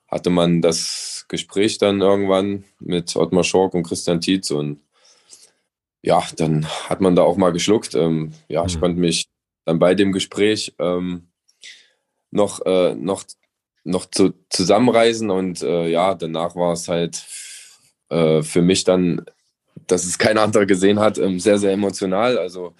hatte 0.07 0.29
man 0.29 0.61
das 0.61 1.25
Gespräch 1.27 1.77
dann 1.77 2.01
irgendwann 2.01 2.63
mit 2.79 3.15
Ottmar 3.15 3.43
Schork 3.43 3.73
und 3.73 3.83
Christian 3.83 4.21
Tietz 4.21 4.51
und 4.51 4.79
ja, 6.01 6.23
dann 6.37 6.67
hat 6.87 7.01
man 7.01 7.15
da 7.15 7.23
auch 7.23 7.35
mal 7.35 7.51
geschluckt. 7.51 7.95
Ähm, 7.95 8.33
ja, 8.47 8.61
mhm. 8.61 8.67
ich 8.67 8.79
konnte 8.79 8.99
mich 8.99 9.25
dann 9.65 9.79
bei 9.79 9.95
dem 9.95 10.11
Gespräch 10.11 10.75
ähm, 10.77 11.29
noch, 12.29 12.63
äh, 12.65 12.93
noch, 12.93 13.23
noch 13.83 14.05
zu, 14.05 14.33
zusammenreisen 14.49 15.31
und 15.31 15.63
äh, 15.63 15.87
ja, 15.87 16.13
danach 16.13 16.55
war 16.55 16.73
es 16.73 16.87
halt 16.87 17.25
äh, 18.09 18.43
für 18.43 18.61
mich 18.61 18.83
dann, 18.83 19.25
dass 19.87 20.05
es 20.05 20.19
kein 20.19 20.37
anderer 20.37 20.67
gesehen 20.67 20.99
hat, 20.99 21.17
ähm, 21.17 21.39
sehr, 21.39 21.57
sehr 21.57 21.71
emotional. 21.71 22.37
Also 22.37 22.75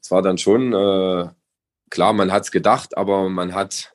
es 0.00 0.10
war 0.10 0.22
dann 0.22 0.38
schon 0.38 0.72
äh, 0.72 1.28
klar, 1.90 2.12
man 2.12 2.32
hat 2.32 2.44
es 2.44 2.50
gedacht, 2.50 2.96
aber 2.96 3.28
man 3.28 3.54
hat, 3.54 3.92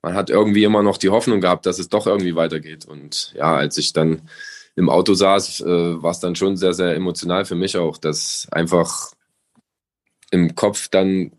man 0.00 0.14
hat 0.14 0.30
irgendwie 0.30 0.64
immer 0.64 0.82
noch 0.82 0.96
die 0.96 1.10
Hoffnung 1.10 1.40
gehabt, 1.40 1.66
dass 1.66 1.78
es 1.78 1.88
doch 1.88 2.06
irgendwie 2.06 2.36
weitergeht. 2.36 2.86
Und 2.86 3.32
ja, 3.36 3.54
als 3.54 3.76
ich 3.78 3.92
dann 3.92 4.22
im 4.74 4.88
Auto 4.88 5.14
saß, 5.14 5.60
äh, 5.60 6.02
war 6.02 6.12
es 6.12 6.20
dann 6.20 6.34
schon 6.34 6.56
sehr, 6.56 6.72
sehr 6.72 6.94
emotional 6.94 7.44
für 7.44 7.54
mich 7.54 7.76
auch, 7.76 7.98
dass 7.98 8.48
einfach 8.50 9.12
im 10.30 10.54
Kopf 10.54 10.88
dann 10.88 11.32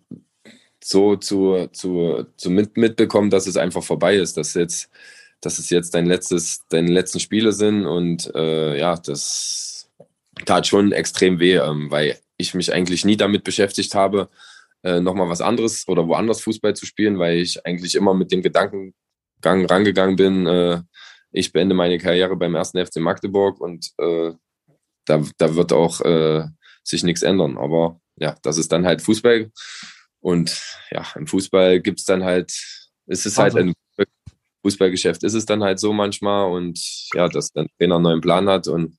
so 0.84 1.16
zu, 1.16 1.68
zu, 1.72 2.26
zu 2.38 2.50
mit, 2.52 2.78
mitbekommen, 2.78 3.30
dass 3.30 3.48
es 3.48 3.58
einfach 3.58 3.84
vorbei 3.84 4.16
ist, 4.16 4.38
dass 4.38 4.54
jetzt, 4.54 4.90
dass 5.42 5.58
es 5.58 5.70
jetzt 5.70 5.96
dein 5.96 6.06
letztes, 6.06 6.68
deine 6.68 6.92
letzten 6.92 7.20
Spiele 7.20 7.54
sind 7.54 7.86
und 7.86 8.34
äh, 8.36 8.78
ja, 8.78 8.96
das 8.98 9.90
tat 10.46 10.68
schon 10.68 10.92
extrem 10.92 11.40
weh, 11.40 11.56
ähm, 11.56 11.90
weil 11.90 12.20
ich 12.38 12.54
mich 12.54 12.74
eigentlich 12.74 13.06
nie 13.06 13.18
damit 13.18 13.44
beschäftigt 13.44 13.96
habe, 13.96 14.30
äh, 14.84 15.00
nochmal 15.00 15.30
was 15.30 15.42
anderes 15.42 15.88
oder 15.88 16.08
woanders 16.08 16.42
Fußball 16.42 16.76
zu 16.76 16.86
spielen, 16.86 17.20
weil 17.20 17.38
ich 17.38 17.66
eigentlich 17.66 17.96
immer 17.96 18.14
mit 18.14 18.32
dem 18.32 18.42
Gedankengang 18.42 19.66
rangegangen 19.66 20.16
bin, 20.16 20.46
äh, 20.46 20.82
ich 21.32 21.52
beende 21.52 21.76
meine 21.76 21.98
Karriere 21.98 22.36
beim 22.36 22.56
ersten 22.56 22.86
FC 22.86 22.98
Magdeburg 22.98 23.60
und 23.60 23.92
äh, 23.98 24.32
da, 25.06 25.24
da 25.38 25.56
wird 25.56 25.74
auch 25.74 26.00
äh, 26.02 26.46
sich 26.84 27.04
nichts 27.04 27.24
ändern. 27.24 27.58
Aber 27.58 28.00
ja, 28.18 28.36
das 28.44 28.58
ist 28.58 28.72
dann 28.72 28.86
halt 28.86 29.02
Fußball. 29.02 29.52
Und 30.20 30.62
ja, 30.92 31.06
im 31.16 31.28
Fußball 31.28 31.82
gibt 31.82 32.00
es 32.00 32.06
dann 32.06 32.24
halt, 32.24 32.52
ist 33.08 33.26
es 33.26 33.38
halt 33.38 33.56
ein 33.56 33.74
Fußballgeschäft, 34.64 35.24
ist 35.24 35.34
es 35.34 35.46
dann 35.46 35.64
halt 35.64 35.80
so 35.80 35.92
manchmal 35.92 36.50
und 36.52 36.80
ja, 37.14 37.28
dass 37.28 37.52
der 37.52 37.68
Trainer 37.78 37.96
einen 37.96 38.04
neuen 38.04 38.22
Plan 38.22 38.48
hat 38.48 38.68
und 38.68 38.98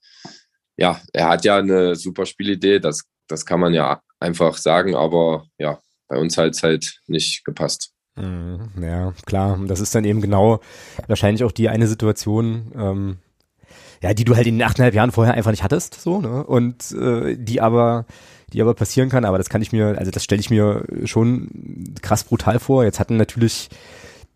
ja, 0.77 1.01
er 1.13 1.29
hat 1.29 1.45
ja 1.45 1.57
eine 1.57 1.95
super 1.97 2.27
Spielidee, 2.27 2.81
das, 2.81 3.05
das 3.29 3.47
kann 3.47 3.61
man 3.61 3.73
ja 3.73 4.03
einfach 4.25 4.57
sagen, 4.57 4.97
aber 4.97 5.47
ja, 5.59 5.79
bei 6.09 6.17
uns 6.17 6.37
hat 6.37 6.51
es 6.51 6.63
halt 6.63 7.01
nicht 7.07 7.45
gepasst. 7.45 7.93
Mhm, 8.17 8.71
ja, 8.81 9.13
klar. 9.27 9.59
Das 9.67 9.81
ist 9.81 9.95
dann 9.95 10.05
eben 10.05 10.21
genau 10.21 10.61
wahrscheinlich 11.07 11.45
auch 11.45 11.53
die 11.53 11.69
eine 11.69 11.87
Situation, 11.87 12.73
ähm, 12.77 13.17
ja, 14.03 14.15
die 14.15 14.25
du 14.25 14.37
halt 14.37 14.47
in 14.47 14.59
den 14.59 14.67
achteinhalb 14.67 14.95
Jahren 14.95 15.13
vorher 15.13 15.35
einfach 15.35 15.51
nicht 15.51 15.63
hattest, 15.63 16.01
so, 16.01 16.21
ne? 16.21 16.45
Und 16.45 16.93
äh, 16.93 17.37
die 17.37 17.61
aber, 17.61 18.07
die 18.53 18.61
aber 18.61 18.75
passieren 18.75 19.09
kann, 19.09 19.25
aber 19.25 19.39
das 19.39 19.49
kann 19.49 19.63
ich 19.63 19.73
mir, 19.73 19.99
also 19.99 20.11
das 20.11 20.23
stelle 20.23 20.41
ich 20.41 20.51
mir 20.51 20.85
schon 21.05 21.95
krass 22.03 22.25
brutal 22.25 22.59
vor. 22.59 22.85
Jetzt 22.85 23.01
hatten 23.01 23.17
natürlich 23.17 23.71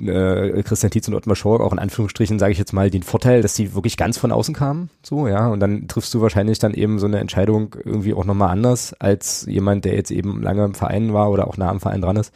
äh, 0.03 0.63
Christian 0.63 0.91
Tietz 0.91 1.09
und 1.09 1.15
Ottmar 1.15 1.37
Schork 1.37 1.61
auch 1.61 1.73
in 1.73 1.79
Anführungsstrichen, 1.79 2.39
sage 2.39 2.53
ich 2.53 2.59
jetzt 2.59 2.73
mal, 2.73 2.91
den 2.91 3.03
Vorteil, 3.03 3.43
dass 3.43 3.55
die 3.55 3.75
wirklich 3.75 3.97
ganz 3.97 4.19
von 4.19 4.33
außen 4.33 4.55
kamen, 4.55 4.91
so, 5.03 5.27
ja, 5.27 5.49
und 5.49 5.61
dann 5.61 5.89
triffst 5.89 6.15
du 6.15 6.21
wahrscheinlich 6.21 6.59
dann 6.59 6.75
eben 6.75 6.99
so 6.99 7.07
eine 7.07 7.19
Entscheidung 7.19 7.75
irgendwie 7.85 8.15
auch 8.15 8.25
nochmal 8.25 8.51
anders 8.51 8.95
als 8.95 9.47
jemand, 9.47 9.85
der 9.85 9.95
jetzt 9.95 10.11
eben 10.11 10.43
lange 10.43 10.65
im 10.65 10.75
Verein 10.75 11.13
war 11.13 11.31
oder 11.31 11.49
auch 11.49 11.57
nah 11.57 11.71
am 11.71 11.81
Verein 11.81 12.01
dran 12.01 12.17
ist. 12.17 12.33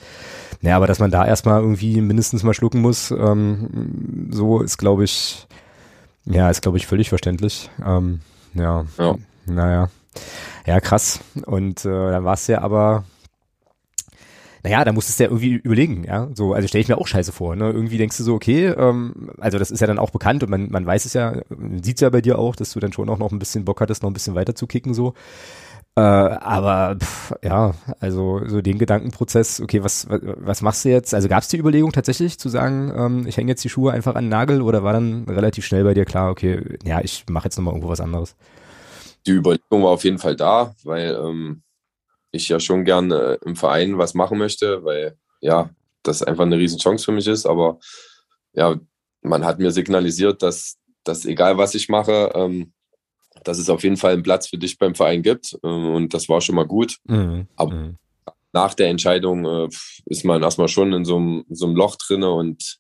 Ja, 0.61 0.77
aber 0.77 0.87
dass 0.87 0.99
man 0.99 1.11
da 1.11 1.27
erstmal 1.27 1.61
irgendwie 1.61 2.01
mindestens 2.01 2.43
mal 2.43 2.55
schlucken 2.55 2.81
muss, 2.81 3.11
ähm, 3.11 4.29
so 4.31 4.61
ist, 4.61 4.79
glaube 4.79 5.05
ich, 5.05 5.47
ja, 6.25 6.51
ist, 6.51 6.63
glaube 6.63 6.79
ich, 6.79 6.87
völlig 6.87 7.09
verständlich. 7.09 7.71
Ähm, 7.85 8.21
ja, 8.55 8.85
ja, 8.99 9.17
naja. 9.47 9.89
Ja, 10.67 10.81
krass. 10.81 11.21
Und 11.47 11.85
äh, 11.85 12.11
dann 12.11 12.25
war 12.25 12.35
es 12.35 12.47
ja 12.47 12.61
aber 12.61 13.05
naja, 14.65 14.85
da 14.85 14.93
musstest 14.93 15.19
du 15.19 15.25
ja 15.25 15.31
irgendwie 15.31 15.55
überlegen, 15.55 16.05
ja. 16.05 16.29
So, 16.35 16.53
also 16.55 16.69
stelle 16.69 16.83
ich 16.83 16.89
mir 16.89 16.99
auch 16.99 17.07
scheiße 17.07 17.33
vor. 17.33 17.57
Ne? 17.57 17.71
Irgendwie 17.71 17.99
denkst 17.99 18.17
du 18.17 18.23
so, 18.23 18.35
okay, 18.35 18.67
ähm, 18.67 19.31
also 19.39 19.59
das 19.59 19.71
ist 19.71 19.81
ja 19.81 19.87
dann 19.87 19.99
auch 19.99 20.11
bekannt 20.11 20.43
und 20.45 20.51
man, 20.51 20.71
man 20.71 20.87
weiß 20.87 21.05
es 21.05 21.15
ja, 21.15 21.43
sieht 21.83 21.97
es 21.97 22.01
ja 22.01 22.11
bei 22.11 22.21
dir 22.21 22.39
auch, 22.39 22.55
dass 22.55 22.73
du 22.73 22.81
dann 22.81 22.93
schon 22.93 23.09
auch 23.09 23.19
noch 23.19 23.33
ein 23.33 23.39
bisschen 23.41 23.65
Bock 23.65 23.81
hattest, 23.81 24.03
noch 24.03 24.11
ein 24.11 24.15
bisschen 24.15 24.35
weiter 24.35 24.55
zu 24.55 24.67
kicken, 24.67 24.95
so. 24.95 25.15
Äh, 25.95 26.01
aber 26.01 26.97
pff, 26.99 27.35
ja, 27.43 27.75
also 28.01 28.41
so 28.47 28.63
den 28.63 28.79
Gedankenprozess, 28.79 29.61
okay, 29.61 29.85
was, 29.85 30.09
was, 30.09 30.21
was 30.23 30.63
machst 30.63 30.85
du 30.85 30.89
jetzt? 30.91 31.13
Also 31.13 31.29
gab 31.29 31.43
es 31.43 31.49
die 31.49 31.59
Überlegung 31.59 31.93
tatsächlich 31.93 32.39
zu 32.39 32.49
sagen, 32.49 32.93
ähm, 32.97 33.27
ich 33.27 33.37
hänge 33.37 33.51
jetzt 33.51 33.65
die 33.65 33.69
Schuhe 33.69 33.93
einfach 33.93 34.15
an 34.15 34.25
den 34.25 34.31
Nagel 34.31 34.63
oder 34.63 34.85
war 34.85 34.95
dann 34.95 35.25
relativ 35.29 35.67
schnell 35.67 35.85
bei 35.85 35.93
dir 35.93 36.07
klar, 36.07 36.31
okay, 36.31 36.79
ja, 36.85 37.01
ich 37.03 37.25
mache 37.29 37.47
jetzt 37.47 37.57
nochmal 37.59 37.75
irgendwo 37.75 37.91
was 37.91 38.01
anderes? 38.01 38.37
Die 39.27 39.33
Überlegung 39.33 39.83
war 39.83 39.91
auf 39.91 40.05
jeden 40.05 40.19
Fall 40.19 40.35
da, 40.35 40.75
weil 40.83 41.15
ähm, 41.15 41.63
ich 42.33 42.49
ja 42.49 42.59
schon 42.59 42.85
gerne 42.85 43.39
im 43.45 43.55
Verein 43.57 43.99
was 43.99 44.15
machen 44.15 44.39
möchte, 44.39 44.85
weil 44.85 45.17
ja, 45.41 45.71
das 46.03 46.23
einfach 46.23 46.45
eine 46.45 46.59
riesen 46.59 46.79
Chance 46.79 47.05
für 47.05 47.13
mich 47.13 47.27
ist. 47.27 47.47
Aber 47.47 47.79
ja, 48.55 48.81
man 49.23 49.45
hat 49.45 49.59
mir 49.59 49.71
signalisiert, 49.71 50.43
dass, 50.43 50.79
dass 51.05 51.25
egal 51.25 51.59
was 51.59 51.75
ich 51.75 51.89
mache, 51.89 52.33
ähm, 52.35 52.73
dass 53.45 53.59
es 53.59 53.71
auf 53.71 53.83
jeden 53.83 53.97
Fall 53.97 54.15
einen 54.15 54.23
Platz 54.23 54.49
für 54.49 54.59
dich 54.59 54.79
beim 54.79 54.95
Verein 54.95 55.23
gibt. 55.23 55.59
Ähm, 55.63 55.95
und 55.95 56.15
das 56.15 56.29
war 56.29 56.41
schon 56.41 56.55
mal 56.55 56.67
gut. 56.67 56.97
Mhm. 57.05 57.47
Aber 57.57 57.75
mhm. 57.75 57.99
nach 58.53 58.75
der 58.75 58.89
Entscheidung 58.89 59.45
äh, 59.45 59.69
ist 60.07 60.25
man 60.25 60.43
erstmal 60.43 60.69
schon 60.69 60.93
in 60.93 61.05
so 61.05 61.17
einem, 61.17 61.45
so 61.51 61.67
einem 61.67 61.77
Loch 61.77 61.97
drinne 61.97 62.31
und 62.31 62.79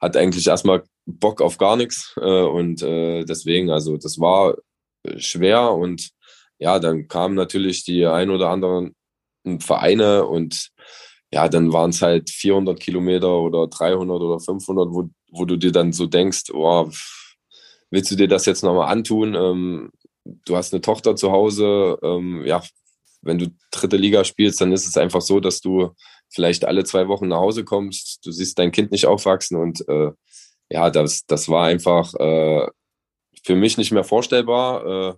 hat 0.00 0.16
eigentlich 0.16 0.46
erstmal 0.46 0.82
Bock 1.06 1.40
auf 1.40 1.58
gar 1.58 1.76
nichts. 1.76 2.14
Äh, 2.20 2.42
und 2.42 2.82
äh, 2.82 3.24
deswegen, 3.24 3.70
also 3.70 3.96
das 3.96 4.18
war 4.20 4.56
schwer 5.16 5.72
und 5.72 6.12
ja, 6.62 6.78
dann 6.78 7.08
kamen 7.08 7.34
natürlich 7.34 7.82
die 7.82 8.06
ein 8.06 8.30
oder 8.30 8.50
anderen 8.50 8.94
Vereine 9.58 10.24
und 10.26 10.70
ja, 11.32 11.48
dann 11.48 11.72
waren 11.72 11.90
es 11.90 12.02
halt 12.02 12.30
400 12.30 12.78
Kilometer 12.78 13.40
oder 13.40 13.66
300 13.66 14.20
oder 14.20 14.38
500, 14.38 14.88
wo, 14.90 15.10
wo 15.32 15.44
du 15.44 15.56
dir 15.56 15.72
dann 15.72 15.92
so 15.92 16.06
denkst, 16.06 16.50
oh, 16.52 16.88
willst 17.90 18.12
du 18.12 18.16
dir 18.16 18.28
das 18.28 18.46
jetzt 18.46 18.62
nochmal 18.62 18.92
antun? 18.92 19.34
Ähm, 19.34 19.90
du 20.24 20.56
hast 20.56 20.72
eine 20.72 20.80
Tochter 20.82 21.16
zu 21.16 21.32
Hause, 21.32 21.98
ähm, 22.00 22.44
ja, 22.46 22.62
wenn 23.22 23.38
du 23.38 23.48
dritte 23.72 23.96
Liga 23.96 24.22
spielst, 24.22 24.60
dann 24.60 24.72
ist 24.72 24.86
es 24.86 24.96
einfach 24.96 25.20
so, 25.20 25.40
dass 25.40 25.60
du 25.60 25.90
vielleicht 26.28 26.64
alle 26.64 26.84
zwei 26.84 27.08
Wochen 27.08 27.26
nach 27.26 27.38
Hause 27.38 27.64
kommst, 27.64 28.24
du 28.24 28.30
siehst 28.30 28.56
dein 28.58 28.70
Kind 28.70 28.92
nicht 28.92 29.06
aufwachsen 29.06 29.56
und 29.56 29.86
äh, 29.88 30.12
ja, 30.70 30.90
das, 30.90 31.26
das 31.26 31.48
war 31.48 31.66
einfach 31.66 32.14
äh, 32.14 32.68
für 33.44 33.56
mich 33.56 33.78
nicht 33.78 33.90
mehr 33.90 34.04
vorstellbar. 34.04 34.86
Äh, 34.86 35.14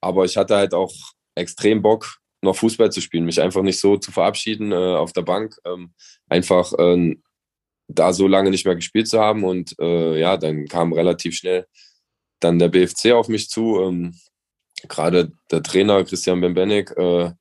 aber 0.00 0.24
ich 0.24 0.36
hatte 0.36 0.56
halt 0.56 0.74
auch 0.74 0.92
extrem 1.34 1.82
Bock, 1.82 2.18
noch 2.42 2.56
Fußball 2.56 2.90
zu 2.90 3.00
spielen, 3.00 3.24
mich 3.24 3.40
einfach 3.40 3.62
nicht 3.62 3.78
so 3.78 3.96
zu 3.96 4.12
verabschieden 4.12 4.72
äh, 4.72 4.74
auf 4.74 5.12
der 5.12 5.22
Bank, 5.22 5.56
ähm, 5.64 5.92
einfach 6.28 6.72
äh, 6.78 7.16
da 7.88 8.12
so 8.12 8.26
lange 8.26 8.50
nicht 8.50 8.64
mehr 8.64 8.76
gespielt 8.76 9.08
zu 9.08 9.20
haben 9.20 9.44
und 9.44 9.78
äh, 9.80 10.18
ja, 10.18 10.36
dann 10.36 10.66
kam 10.66 10.92
relativ 10.92 11.34
schnell 11.34 11.66
dann 12.40 12.58
der 12.58 12.68
BFC 12.68 13.12
auf 13.12 13.28
mich 13.28 13.48
zu. 13.48 13.80
Ähm, 13.80 14.14
Gerade 14.88 15.32
der 15.50 15.62
Trainer 15.62 16.02
Christian 16.04 16.40
Bembenek 16.40 16.96
äh, 16.96 17.32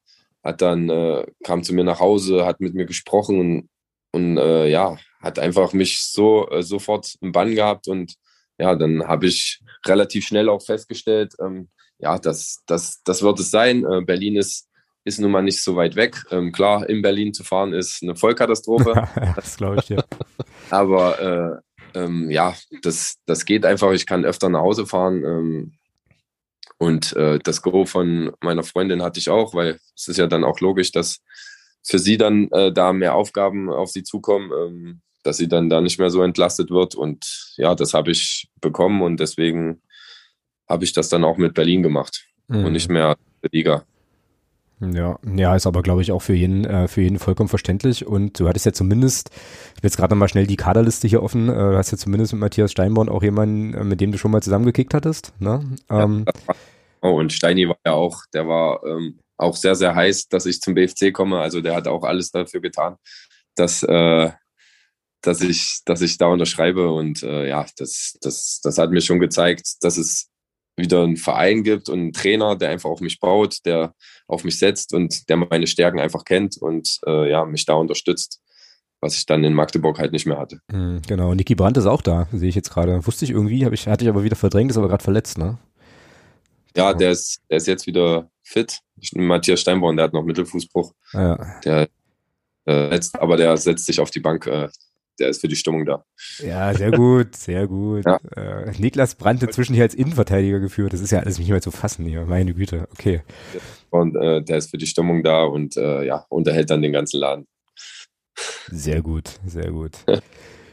hat 0.44 0.62
dann 0.62 0.90
äh, 0.90 1.26
kam 1.44 1.64
zu 1.64 1.74
mir 1.74 1.86
nach 1.86 2.00
Hause, 2.00 2.46
hat 2.46 2.60
mit 2.60 2.74
mir 2.74 2.86
gesprochen 2.86 3.40
und, 3.40 3.70
und 4.12 4.38
äh, 4.38 4.68
ja, 4.68 4.98
hat 5.22 5.40
einfach 5.40 5.72
mich 5.72 6.02
so 6.02 6.50
sofort 6.60 7.16
im 7.22 7.32
Bann 7.32 7.56
gehabt 7.56 7.88
und 7.88 8.16
ja, 8.58 8.76
dann 8.76 9.08
habe 9.08 9.28
ich 9.28 9.62
relativ 9.86 10.26
schnell 10.26 10.50
auch 10.50 10.62
festgestellt, 10.62 11.34
ähm, 11.40 11.70
ja, 12.00 12.18
das, 12.18 12.64
das, 12.66 13.02
das 13.04 13.22
wird 13.22 13.40
es 13.40 13.52
sein. 13.52 13.86
Berlin 14.06 14.36
ist 14.36 14.70
ist 15.04 15.20
nun 15.20 15.32
mal 15.32 15.42
nicht 15.42 15.64
so 15.64 15.76
weit 15.76 15.96
weg. 15.96 16.24
Ähm, 16.32 16.52
klar, 16.52 16.88
in 16.88 17.02
Berlin 17.02 17.34
zu 17.34 17.44
fahren 17.44 17.74
ist 17.74 18.04
eine 18.04 18.16
Vollkatastrophe. 18.16 19.08
das 19.36 19.58
glaube 19.58 19.78
ich, 19.82 19.90
ja. 19.90 20.04
Aber 20.70 21.64
äh, 21.96 22.00
ähm, 22.00 22.30
ja, 22.30 22.54
das, 22.82 23.18
das 23.26 23.46
geht 23.46 23.66
einfach. 23.66 23.92
Ich 23.92 24.06
kann 24.06 24.26
öfter 24.26 24.50
nach 24.50 24.62
Hause 24.62 24.86
fahren. 24.86 25.24
Ähm, 25.24 25.74
und 26.78 27.14
äh, 27.14 27.40
das 27.40 27.62
Go 27.62 27.86
von 27.86 28.32
meiner 28.42 28.64
Freundin 28.64 29.02
hatte 29.02 29.20
ich 29.20 29.30
auch, 29.30 29.54
weil 29.54 29.80
es 29.96 30.08
ist 30.08 30.18
ja 30.18 30.28
dann 30.28 30.44
auch 30.44 30.60
logisch, 30.60 30.92
dass 30.92 31.20
für 31.84 32.00
sie 32.00 32.18
dann 32.18 32.50
äh, 32.52 32.72
da 32.72 32.94
mehr 32.94 33.16
Aufgaben 33.16 33.70
auf 33.70 33.90
sie 33.90 34.04
zukommen, 34.04 34.52
ähm, 34.52 35.02
dass 35.24 35.38
sie 35.38 35.48
dann 35.48 35.70
da 35.70 35.82
nicht 35.82 36.00
mehr 36.00 36.10
so 36.10 36.22
entlastet 36.22 36.70
wird. 36.70 36.96
Und 36.96 37.54
ja, 37.58 37.74
das 37.76 37.94
habe 37.94 38.12
ich 38.12 38.50
bekommen 38.62 39.02
und 39.02 39.20
deswegen 39.20 39.82
habe 40.70 40.84
ich 40.84 40.94
das 40.94 41.10
dann 41.10 41.24
auch 41.24 41.38
mit 41.38 41.54
Berlin 41.54 41.84
gemacht 41.84 42.26
mhm. 42.48 42.66
und 42.66 42.72
nicht 42.74 42.90
mehr 42.90 43.18
der 43.44 43.50
Liga. 43.52 43.84
Ja, 44.82 45.20
ja, 45.36 45.56
ist 45.56 45.68
aber, 45.68 45.82
glaube 45.84 46.02
ich, 46.02 46.14
auch 46.14 46.22
für 46.22 46.34
jeden, 46.34 46.64
äh, 46.64 46.88
für 46.88 47.02
jeden 47.02 47.20
vollkommen 47.20 47.50
verständlich. 47.50 48.08
Und 48.08 48.40
du 48.40 48.48
hattest 48.48 48.66
ja 48.66 48.72
zumindest, 48.72 49.30
ich 49.32 49.78
habe 49.78 49.88
jetzt 49.88 49.98
gerade 49.98 50.14
nochmal 50.14 50.30
schnell 50.30 50.48
die 50.48 50.56
Kaderliste 50.56 51.08
hier 51.08 51.22
offen, 51.22 51.50
äh, 51.50 51.54
du 51.54 51.78
hast 51.78 51.92
ja 51.92 51.98
zumindest 51.98 52.32
mit 52.32 52.40
Matthias 52.40 52.72
Steinborn 52.72 53.10
auch 53.10 53.22
jemanden, 53.22 53.74
äh, 53.74 53.84
mit 53.84 54.00
dem 54.00 54.14
du 54.14 54.18
schon 54.18 54.32
mal 54.32 54.42
zusammengekickt 54.42 54.94
hattest. 54.94 55.34
Ne? 55.40 55.62
Ähm, 55.90 56.26
ja, 56.26 56.56
oh, 57.02 57.20
und 57.20 57.34
Steini 57.34 57.68
war 57.68 57.78
ja 57.86 57.92
auch, 57.92 58.24
der 58.34 58.48
war 58.48 58.82
ähm, 58.86 59.20
auch 59.36 59.58
sehr, 59.58 59.76
sehr 59.76 59.96
heiß, 59.96 60.30
dass 60.30 60.46
ich 60.46 60.62
zum 60.62 60.76
BFC 60.76 61.12
komme. 61.12 61.40
Also 61.40 61.60
der 61.60 61.76
hat 61.76 61.88
auch 61.88 62.04
alles 62.04 62.32
dafür 62.32 62.62
getan, 62.62 62.96
dass, 63.56 63.84
äh, 63.84 64.32
dass, 65.22 65.42
ich, 65.42 65.82
dass 65.84 66.02
ich 66.02 66.18
da 66.18 66.28
unterschreibe. 66.28 66.90
Und 66.90 67.22
äh, 67.24 67.50
ja, 67.50 67.66
das, 67.78 68.18
das, 68.22 68.62
das 68.64 68.78
hat 68.78 68.92
mir 68.92 69.02
schon 69.02 69.20
gezeigt, 69.20 69.84
dass 69.84 69.98
es 69.98 70.30
wieder 70.80 71.04
einen 71.04 71.18
Verein 71.18 71.64
gibt 71.64 71.90
und 71.90 72.00
einen 72.00 72.14
Trainer, 72.14 72.56
der 72.56 72.70
einfach 72.70 72.90
auf 72.90 73.02
mich 73.02 73.20
baut, 73.20 73.58
der 73.66 73.94
auf 74.28 74.44
mich 74.44 74.60
setzt 74.60 74.94
und 74.94 75.30
der 75.30 75.38
meine 75.38 75.68
Stärken 75.68 76.00
einfach 76.00 76.26
kennt 76.26 76.58
und 76.58 77.00
äh, 77.06 77.30
ja, 77.30 77.46
mich 77.46 77.66
da 77.66 77.74
unterstützt, 77.74 78.42
was 79.02 79.16
ich 79.16 79.26
dann 79.26 79.44
in 79.44 79.54
Magdeburg 79.54 80.00
halt 80.00 80.12
nicht 80.12 80.26
mehr 80.26 80.38
hatte. 80.38 80.60
Mhm, 80.72 81.02
genau, 81.08 81.34
Niki 81.34 81.56
Brandt 81.56 81.78
ist 81.78 81.86
auch 81.86 82.02
da, 82.02 82.28
sehe 82.32 82.50
ich 82.50 82.56
jetzt 82.56 82.72
gerade. 82.72 83.06
Wusste 83.06 83.26
ich 83.26 83.32
irgendwie, 83.32 83.66
ich, 83.66 83.88
hatte 83.88 84.04
ich 84.04 84.10
aber 84.10 84.24
wieder 84.24 84.36
verdrängt, 84.36 84.72
ist 84.72 84.78
aber 84.78 84.90
gerade 84.90 85.04
verletzt, 85.04 85.38
ne? 85.38 85.58
Ja, 86.76 86.94
der 86.94 87.12
ist, 87.12 87.42
der 87.50 87.58
ist 87.58 87.68
jetzt 87.68 87.88
wieder 87.88 88.30
fit. 88.44 88.80
Matthias 89.16 89.62
Steinborn, 89.62 89.98
der 89.98 90.06
hat 90.06 90.14
noch 90.14 90.24
Mittelfußbruch. 90.24 90.94
Ah, 91.14 91.20
ja. 91.20 91.60
Der 91.66 91.90
äh, 92.70 93.00
aber 93.14 93.38
der 93.38 93.58
setzt 93.58 93.86
sich 93.88 94.00
auf 94.00 94.12
die 94.12 94.20
Bank. 94.20 94.46
Äh, 94.46 94.70
der 95.20 95.30
ist 95.30 95.42
für 95.42 95.48
die 95.48 95.56
Stimmung 95.56 95.86
da. 95.86 96.06
Ja, 96.40 96.74
sehr 96.74 96.92
gut, 96.92 97.36
sehr 97.36 97.68
gut. 97.68 98.06
Ja. 98.06 98.20
Äh, 98.36 98.72
Niklas 98.78 99.16
Brandt 99.16 99.44
inzwischen 99.44 99.74
hier 99.74 99.84
als 99.84 99.96
Innenverteidiger 99.96 100.60
geführt. 100.60 100.94
Das 100.94 101.02
ist 101.02 101.12
ja 101.12 101.20
alles 101.20 101.40
nicht 101.40 101.50
mehr 101.50 101.62
zu 101.62 101.72
fassen 101.72 102.06
hier. 102.06 102.26
Meine 102.26 102.54
Güte, 102.54 102.88
okay. 102.92 103.22
Und 103.90 104.16
äh, 104.16 104.44
der 104.44 104.58
ist 104.58 104.72
für 104.72 104.78
die 104.78 104.88
Stimmung 104.88 105.24
da 105.24 105.44
und 105.44 105.78
äh, 105.78 106.06
ja, 106.06 106.26
unterhält 106.30 106.70
dann 106.70 106.82
den 106.82 106.94
ganzen 106.94 107.20
Laden. 107.20 107.48
Sehr 108.68 109.02
gut, 109.02 109.40
sehr 109.46 109.72
gut. 109.72 109.98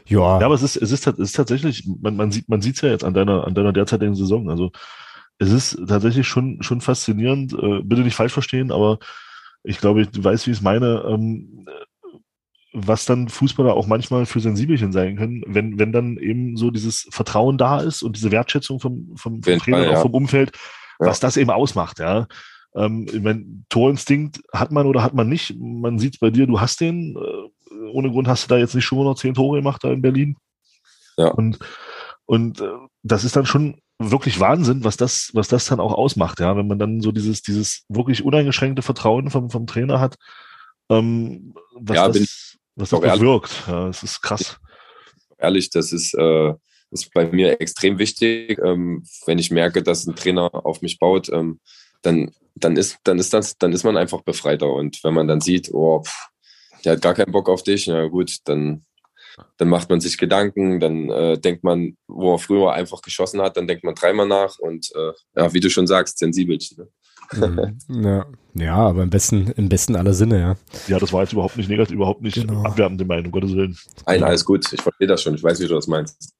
ja. 0.05 0.39
Ja, 0.39 0.45
aber 0.45 0.55
es 0.55 0.63
ist, 0.63 0.77
es 0.77 0.91
ist, 0.91 1.05
es 1.07 1.19
ist 1.19 1.35
tatsächlich, 1.35 1.87
man, 2.01 2.15
man 2.15 2.31
sieht 2.31 2.47
man 2.47 2.61
sieht's 2.61 2.81
ja 2.81 2.89
jetzt 2.89 3.03
an 3.03 3.13
deiner, 3.13 3.45
an 3.45 3.55
deiner 3.55 3.73
derzeitigen 3.73 4.15
Saison. 4.15 4.49
Also 4.49 4.71
es 5.39 5.51
ist 5.51 5.79
tatsächlich 5.87 6.27
schon, 6.27 6.61
schon 6.61 6.81
faszinierend. 6.81 7.53
Äh, 7.53 7.81
bitte 7.83 8.01
nicht 8.01 8.15
falsch 8.15 8.33
verstehen, 8.33 8.71
aber 8.71 8.99
ich 9.63 9.79
glaube, 9.79 10.01
ich 10.01 10.09
weiß, 10.11 10.47
wie 10.47 10.51
ich 10.51 10.57
es 10.57 10.63
meine. 10.63 11.03
Ähm, 11.07 11.65
was 12.73 13.05
dann 13.05 13.29
Fußballer 13.29 13.73
auch 13.73 13.87
manchmal 13.87 14.25
für 14.25 14.39
Sensibelchen 14.39 14.91
sein 14.91 15.15
können, 15.15 15.43
wenn, 15.47 15.79
wenn 15.79 15.91
dann 15.91 16.17
eben 16.17 16.57
so 16.57 16.69
dieses 16.69 17.07
Vertrauen 17.11 17.57
da 17.57 17.79
ist 17.79 18.03
und 18.03 18.15
diese 18.15 18.31
Wertschätzung 18.31 18.79
vom, 18.79 19.15
vom, 19.15 19.41
vom 19.41 19.59
Trainer 19.59 19.89
und 19.89 19.95
auch 19.95 20.01
vom 20.01 20.13
Umfeld, 20.13 20.51
ja. 20.99 21.07
was 21.07 21.19
das 21.19 21.37
eben 21.37 21.49
ausmacht, 21.49 21.99
ja. 21.99 22.27
Ähm, 22.75 23.07
ich 23.11 23.21
mein, 23.21 23.65
Torinstinkt 23.69 24.41
hat 24.53 24.71
man 24.71 24.85
oder 24.85 25.01
hat 25.01 25.13
man 25.13 25.27
nicht. 25.29 25.55
Man 25.57 25.97
sieht 25.97 26.15
es 26.15 26.19
bei 26.19 26.29
dir, 26.29 26.47
du 26.47 26.59
hast 26.59 26.79
den. 26.81 27.15
Äh, 27.15 27.87
ohne 27.91 28.11
Grund 28.11 28.27
hast 28.27 28.45
du 28.45 28.47
da 28.49 28.57
jetzt 28.57 28.75
nicht 28.75 28.85
schon 28.85 28.97
mal 28.97 29.05
noch 29.05 29.15
zehn 29.15 29.33
Tore 29.33 29.57
gemacht 29.57 29.83
da 29.83 29.91
in 29.91 30.01
Berlin. 30.01 30.35
Ja. 31.17 31.29
Und, 31.29 31.59
und 32.25 32.61
äh, 32.61 32.65
das 33.03 33.23
ist 33.23 33.35
dann 33.35 33.45
schon 33.45 33.81
wirklich 33.99 34.39
Wahnsinn, 34.39 34.83
was 34.83 34.97
das, 34.97 35.31
was 35.33 35.47
das 35.47 35.65
dann 35.65 35.79
auch 35.79 35.93
ausmacht, 35.93 36.39
ja, 36.39 36.55
wenn 36.55 36.67
man 36.67 36.79
dann 36.79 37.01
so 37.01 37.11
dieses, 37.11 37.41
dieses 37.41 37.85
wirklich 37.89 38.23
uneingeschränkte 38.23 38.81
Vertrauen 38.81 39.29
vom, 39.29 39.49
vom 39.49 39.65
Trainer 39.67 39.99
hat. 39.99 40.17
Ähm, 40.89 41.53
was 41.75 41.95
ja, 41.95 42.07
das, 42.07 42.46
was 42.77 42.89
das 42.91 42.99
bewirkt. 43.01 43.63
Ja, 43.67 43.87
das 43.87 44.03
ist 44.03 44.21
krass. 44.21 44.57
Ehrlich, 45.37 45.69
das 45.71 45.91
ist, 45.91 46.13
äh, 46.13 46.53
ist 46.91 47.13
bei 47.13 47.25
mir 47.25 47.59
extrem 47.59 47.99
wichtig. 47.99 48.59
Ähm, 48.63 49.03
wenn 49.25 49.39
ich 49.39 49.51
merke, 49.51 49.83
dass 49.83 50.05
ein 50.05 50.15
Trainer 50.15 50.49
auf 50.53 50.81
mich 50.81 50.99
baut, 50.99 51.29
ähm, 51.29 51.59
dann, 52.01 52.31
dann, 52.55 52.77
ist, 52.77 52.99
dann, 53.03 53.19
ist 53.19 53.33
das, 53.33 53.57
dann 53.57 53.73
ist 53.73 53.83
man 53.83 53.97
einfach 53.97 54.21
befreiter. 54.21 54.71
Und 54.71 55.03
wenn 55.03 55.13
man 55.13 55.27
dann 55.27 55.41
sieht, 55.41 55.73
oh, 55.73 56.03
pff, 56.03 56.29
der 56.85 56.93
hat 56.93 57.01
gar 57.01 57.15
keinen 57.15 57.31
Bock 57.31 57.49
auf 57.49 57.63
dich, 57.63 57.87
na 57.87 58.07
gut, 58.07 58.37
dann, 58.45 58.85
dann 59.57 59.69
macht 59.69 59.89
man 59.89 59.99
sich 59.99 60.17
Gedanken, 60.17 60.79
dann 60.79 61.09
äh, 61.09 61.39
denkt 61.39 61.63
man, 61.63 61.97
wo 62.07 62.35
er 62.35 62.39
früher 62.39 62.73
einfach 62.73 63.01
geschossen 63.01 63.41
hat, 63.41 63.57
dann 63.57 63.67
denkt 63.67 63.83
man 63.83 63.95
dreimal 63.95 64.27
nach 64.27 64.59
und 64.59 64.91
äh, 64.95 65.11
ja, 65.35 65.53
wie 65.53 65.59
du 65.59 65.69
schon 65.69 65.87
sagst, 65.87 66.19
sensibel. 66.19 66.57
Ne? 66.77 66.87
Mhm. 67.33 67.77
ja. 68.03 68.25
ja, 68.53 68.75
aber 68.75 69.03
im 69.03 69.09
besten, 69.09 69.51
im 69.55 69.69
besten 69.69 69.95
aller 69.95 70.13
Sinne, 70.13 70.39
ja. 70.39 70.55
Ja, 70.87 70.99
das 70.99 71.13
war 71.13 71.21
jetzt 71.21 71.33
überhaupt 71.33 71.57
nicht 71.57 71.69
negativ, 71.69 71.95
überhaupt 71.95 72.21
nicht 72.21 72.35
genau. 72.35 72.63
abwertende 72.63 73.05
Meinung, 73.05 73.31
Gottes 73.31 73.53
Willen. 73.53 73.77
Nein, 74.05 74.23
alles 74.23 74.45
gut, 74.45 74.71
ich 74.71 74.81
verstehe 74.81 75.07
das 75.07 75.21
schon, 75.21 75.35
ich 75.35 75.43
weiß, 75.43 75.59
wie 75.59 75.67
du 75.67 75.75
das 75.75 75.87
meinst. 75.87 76.33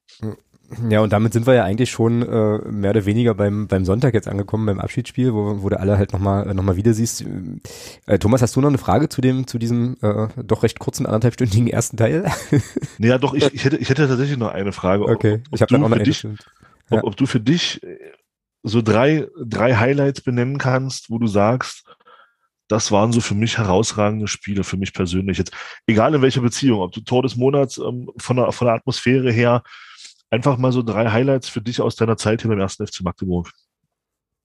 Ja, 0.90 1.00
und 1.00 1.12
damit 1.14 1.32
sind 1.32 1.46
wir 1.46 1.54
ja 1.54 1.64
eigentlich 1.64 1.90
schon 1.90 2.22
äh, 2.22 2.58
mehr 2.70 2.90
oder 2.90 3.06
weniger 3.06 3.34
beim, 3.34 3.68
beim 3.68 3.86
Sonntag 3.86 4.12
jetzt 4.12 4.28
angekommen, 4.28 4.66
beim 4.66 4.80
Abschiedsspiel, 4.80 5.32
wo, 5.32 5.62
wo 5.62 5.68
du 5.70 5.80
alle 5.80 5.96
halt 5.96 6.12
nochmal 6.12 6.52
noch 6.54 6.62
mal 6.62 6.76
wieder 6.76 6.92
siehst. 6.92 7.24
Äh, 8.06 8.18
Thomas, 8.18 8.42
hast 8.42 8.54
du 8.54 8.60
noch 8.60 8.68
eine 8.68 8.76
Frage 8.76 9.08
zu 9.08 9.22
dem, 9.22 9.46
zu 9.46 9.58
diesem 9.58 9.96
äh, 10.02 10.28
doch 10.44 10.62
recht 10.62 10.78
kurzen, 10.78 11.06
anderthalbstündigen 11.06 11.68
ersten 11.68 11.96
Teil? 11.96 12.30
naja, 12.98 13.16
doch, 13.16 13.32
ich, 13.32 13.54
ich, 13.54 13.64
hätte, 13.64 13.78
ich 13.78 13.88
hätte 13.88 14.06
tatsächlich 14.08 14.36
noch 14.36 14.52
eine 14.52 14.72
Frage. 14.72 15.04
Okay, 15.04 15.40
ob, 15.48 15.54
ich 15.54 15.62
habe 15.62 15.72
dann 15.72 15.84
auch 15.84 15.88
noch 15.88 15.96
eine. 15.96 16.04
Dich, 16.04 16.26
ob, 16.90 17.02
ob 17.02 17.16
du 17.16 17.24
für 17.24 17.40
dich 17.40 17.80
so 18.68 18.82
drei, 18.82 19.26
drei 19.44 19.74
Highlights 19.74 20.20
benennen 20.20 20.58
kannst, 20.58 21.10
wo 21.10 21.18
du 21.18 21.26
sagst, 21.26 21.84
das 22.68 22.92
waren 22.92 23.12
so 23.12 23.20
für 23.20 23.34
mich 23.34 23.58
herausragende 23.58 24.28
Spiele, 24.28 24.62
für 24.62 24.76
mich 24.76 24.92
persönlich. 24.92 25.38
Jetzt, 25.38 25.52
egal 25.86 26.14
in 26.14 26.22
welcher 26.22 26.42
Beziehung, 26.42 26.80
ob 26.80 26.92
du 26.92 27.00
Tor 27.00 27.22
des 27.22 27.36
Monats 27.36 27.78
ähm, 27.78 28.10
von, 28.18 28.36
der, 28.36 28.52
von 28.52 28.66
der 28.66 28.74
Atmosphäre 28.74 29.32
her, 29.32 29.62
einfach 30.30 30.58
mal 30.58 30.72
so 30.72 30.82
drei 30.82 31.10
Highlights 31.10 31.48
für 31.48 31.62
dich 31.62 31.80
aus 31.80 31.96
deiner 31.96 32.18
Zeit 32.18 32.42
hier 32.42 32.50
beim 32.50 32.60
ersten 32.60 32.86
FC 32.86 33.00
Magdeburg. 33.00 33.50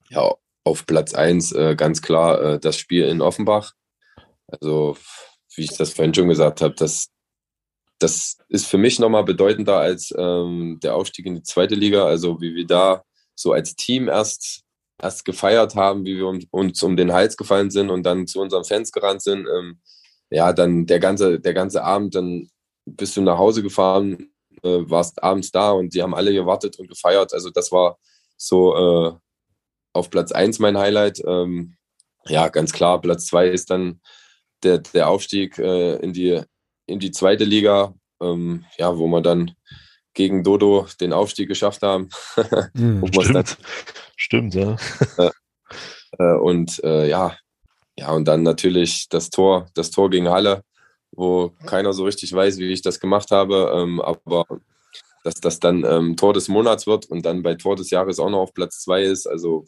Ja, 0.09 0.33
auf 0.63 0.85
Platz 0.85 1.13
eins 1.13 1.51
äh, 1.51 1.75
ganz 1.75 2.01
klar 2.01 2.41
äh, 2.41 2.59
das 2.59 2.77
Spiel 2.77 3.05
in 3.05 3.21
Offenbach. 3.21 3.73
Also, 4.47 4.97
wie 5.55 5.63
ich 5.63 5.75
das 5.75 5.93
vorhin 5.93 6.13
schon 6.13 6.29
gesagt 6.29 6.61
habe, 6.61 6.75
das, 6.75 7.09
das 7.99 8.37
ist 8.47 8.67
für 8.67 8.77
mich 8.77 8.99
nochmal 8.99 9.25
bedeutender 9.25 9.79
als 9.79 10.13
ähm, 10.17 10.79
der 10.81 10.95
Aufstieg 10.95 11.25
in 11.25 11.35
die 11.35 11.43
zweite 11.43 11.75
Liga. 11.75 12.05
Also, 12.05 12.39
wie 12.39 12.55
wir 12.55 12.65
da 12.65 13.03
so 13.35 13.53
als 13.53 13.75
Team 13.75 14.07
erst, 14.07 14.63
erst 15.01 15.25
gefeiert 15.25 15.75
haben, 15.75 16.05
wie 16.05 16.17
wir 16.17 16.27
uns 16.51 16.83
um 16.83 16.95
den 16.95 17.13
Hals 17.13 17.37
gefallen 17.37 17.71
sind 17.71 17.89
und 17.89 18.03
dann 18.03 18.27
zu 18.27 18.39
unseren 18.39 18.63
Fans 18.63 18.91
gerannt 18.91 19.21
sind. 19.21 19.47
Ähm, 19.47 19.79
ja, 20.29 20.53
dann 20.53 20.85
der 20.85 20.99
ganze, 20.99 21.39
der 21.39 21.53
ganze 21.53 21.83
Abend, 21.83 22.15
dann 22.15 22.49
bist 22.85 23.15
du 23.17 23.21
nach 23.21 23.37
Hause 23.37 23.63
gefahren, 23.63 24.31
äh, 24.63 24.89
warst 24.89 25.21
abends 25.23 25.51
da 25.51 25.71
und 25.71 25.93
die 25.93 26.01
haben 26.01 26.15
alle 26.15 26.33
gewartet 26.33 26.79
und 26.79 26.87
gefeiert. 26.87 27.33
Also 27.33 27.49
das 27.49 27.71
war 27.71 27.97
so 28.37 28.75
äh, 28.75 29.13
auf 29.93 30.09
Platz 30.09 30.31
1 30.31 30.59
mein 30.59 30.77
Highlight. 30.77 31.21
Ähm, 31.25 31.77
ja, 32.25 32.47
ganz 32.49 32.73
klar, 32.73 32.99
Platz 33.01 33.25
2 33.27 33.49
ist 33.49 33.69
dann 33.69 34.01
der, 34.63 34.79
der 34.79 35.09
Aufstieg 35.09 35.57
äh, 35.59 35.95
in, 35.97 36.13
die, 36.13 36.41
in 36.85 36.99
die 36.99 37.11
zweite 37.11 37.43
Liga, 37.43 37.93
ähm, 38.21 38.65
ja, 38.77 38.97
wo 38.97 39.07
man 39.07 39.23
dann 39.23 39.51
gegen 40.13 40.43
Dodo 40.43 40.87
den 40.99 41.13
Aufstieg 41.13 41.47
geschafft 41.47 41.81
haben. 41.81 42.09
Mm, 42.73 43.05
stimmt. 43.21 43.57
stimmt, 44.15 44.55
ja. 44.55 44.75
Äh, 46.19 46.33
und 46.35 46.83
äh, 46.83 47.07
ja, 47.07 47.37
ja, 47.97 48.11
und 48.11 48.25
dann 48.27 48.43
natürlich 48.43 49.07
das 49.09 49.29
Tor, 49.29 49.67
das 49.75 49.91
Tor 49.91 50.09
gegen 50.09 50.29
Halle, 50.29 50.63
wo 51.11 51.49
keiner 51.65 51.93
so 51.93 52.05
richtig 52.05 52.33
weiß, 52.33 52.57
wie 52.57 52.71
ich 52.71 52.81
das 52.81 52.99
gemacht 52.99 53.31
habe. 53.31 53.71
Ähm, 53.75 54.01
aber 54.01 54.45
dass 55.23 55.35
das 55.35 55.59
dann 55.59 55.83
ähm, 55.85 56.17
Tor 56.17 56.33
des 56.33 56.47
Monats 56.47 56.85
wird 56.85 57.05
und 57.05 57.25
dann 57.25 57.43
bei 57.43 57.55
Tor 57.55 57.75
des 57.75 57.89
Jahres 57.89 58.19
auch 58.19 58.29
noch 58.29 58.39
auf 58.39 58.53
Platz 58.53 58.81
zwei 58.81 59.03
ist. 59.03 59.25
Also 59.25 59.65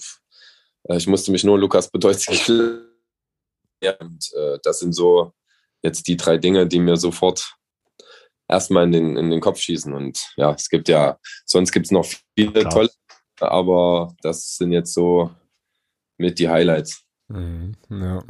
äh, 0.84 0.98
ich 0.98 1.08
musste 1.08 1.32
mich 1.32 1.44
nur 1.44 1.58
Lukas 1.58 1.90
Podolski 1.90 2.38
und 4.00 4.34
äh, 4.34 4.60
das 4.64 4.80
sind 4.80 4.94
so 4.94 5.34
jetzt 5.82 6.08
die 6.08 6.18
drei 6.18 6.38
Dinge, 6.38 6.68
die 6.68 6.80
mir 6.80 6.98
sofort 6.98 7.56
erstmal 8.48 8.86
in 8.86 8.92
den, 8.92 9.18
in 9.18 9.30
den 9.30 9.42
Kopf 9.42 9.60
schießen. 9.60 9.94
Und 9.94 10.32
ja, 10.38 10.52
es 10.52 10.70
gibt 10.70 10.88
ja, 10.90 11.18
sonst 11.46 11.72
gibt 11.72 11.88
es 11.88 11.92
noch 11.92 12.06
viele 12.38 12.52
Klar. 12.62 12.70
tolle, 12.70 12.90
aber 13.40 14.16
das 14.22 14.58
sind 14.58 14.72
jetzt 14.72 14.94
so 14.94 15.32
mit 16.18 16.40
die 16.40 16.50
Highlights. 16.50 17.04
Mhm, 17.28 17.74
ja. 17.90 18.24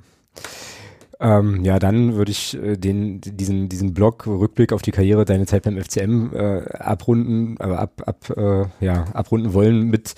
Ähm, 1.19 1.63
ja, 1.63 1.79
dann 1.79 2.15
würde 2.15 2.31
ich 2.31 2.55
äh, 2.55 2.75
den, 2.75 3.21
diesen, 3.21 3.69
diesen 3.69 3.93
Blog 3.93 4.27
Rückblick 4.27 4.73
auf 4.73 4.81
die 4.81 4.91
Karriere, 4.91 5.23
deine 5.23 5.45
Zeit 5.45 5.63
beim 5.63 5.81
FCM 5.81 6.33
äh, 6.33 6.65
abrunden, 6.73 7.57
aber 7.59 7.79
ab, 7.79 8.01
ab, 8.05 8.29
äh, 8.35 8.65
ja, 8.85 9.05
abrunden 9.13 9.53
wollen 9.53 9.89
mit 9.89 10.13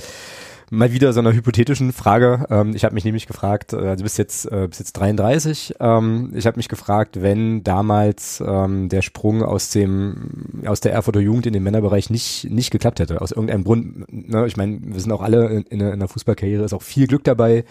mal 0.69 0.91
wieder 0.91 1.14
so 1.14 1.19
einer 1.19 1.34
hypothetischen 1.34 1.94
Frage. 1.94 2.45
Ähm, 2.49 2.76
ich 2.76 2.84
habe 2.84 2.94
mich 2.94 3.06
nämlich 3.06 3.27
gefragt, 3.27 3.73
äh, 3.73 3.95
du 3.95 4.03
bist 4.03 4.18
jetzt, 4.18 4.45
äh, 4.52 4.68
bist 4.68 4.80
jetzt 4.80 4.94
33. 4.94 5.76
Ähm, 5.80 6.31
ich 6.35 6.45
habe 6.45 6.57
mich 6.57 6.68
gefragt, 6.68 7.22
wenn 7.22 7.64
damals 7.64 8.44
ähm, 8.45 8.89
der 8.89 9.02
Sprung 9.02 9.44
aus 9.44 9.69
dem 9.69 10.64
aus 10.65 10.81
der 10.81 10.94
Erfurter 10.94 11.19
Jugend 11.19 11.45
in 11.45 11.53
den 11.53 11.64
Männerbereich 11.64 12.10
nicht 12.10 12.49
nicht 12.49 12.72
geklappt 12.72 12.99
hätte, 12.99 13.22
aus 13.22 13.31
irgendeinem 13.31 13.64
Grund. 13.64 14.11
Ne, 14.11 14.45
ich 14.45 14.57
meine, 14.57 14.80
wir 14.81 14.99
sind 14.99 15.11
auch 15.11 15.22
alle 15.22 15.48
in, 15.48 15.64
in, 15.64 15.81
einer 15.81 16.07
Fußballkarriere, 16.07 16.64
ist 16.64 16.73
auch 16.73 16.81
viel 16.81 17.07
Glück 17.07 17.23
dabei. 17.23 17.64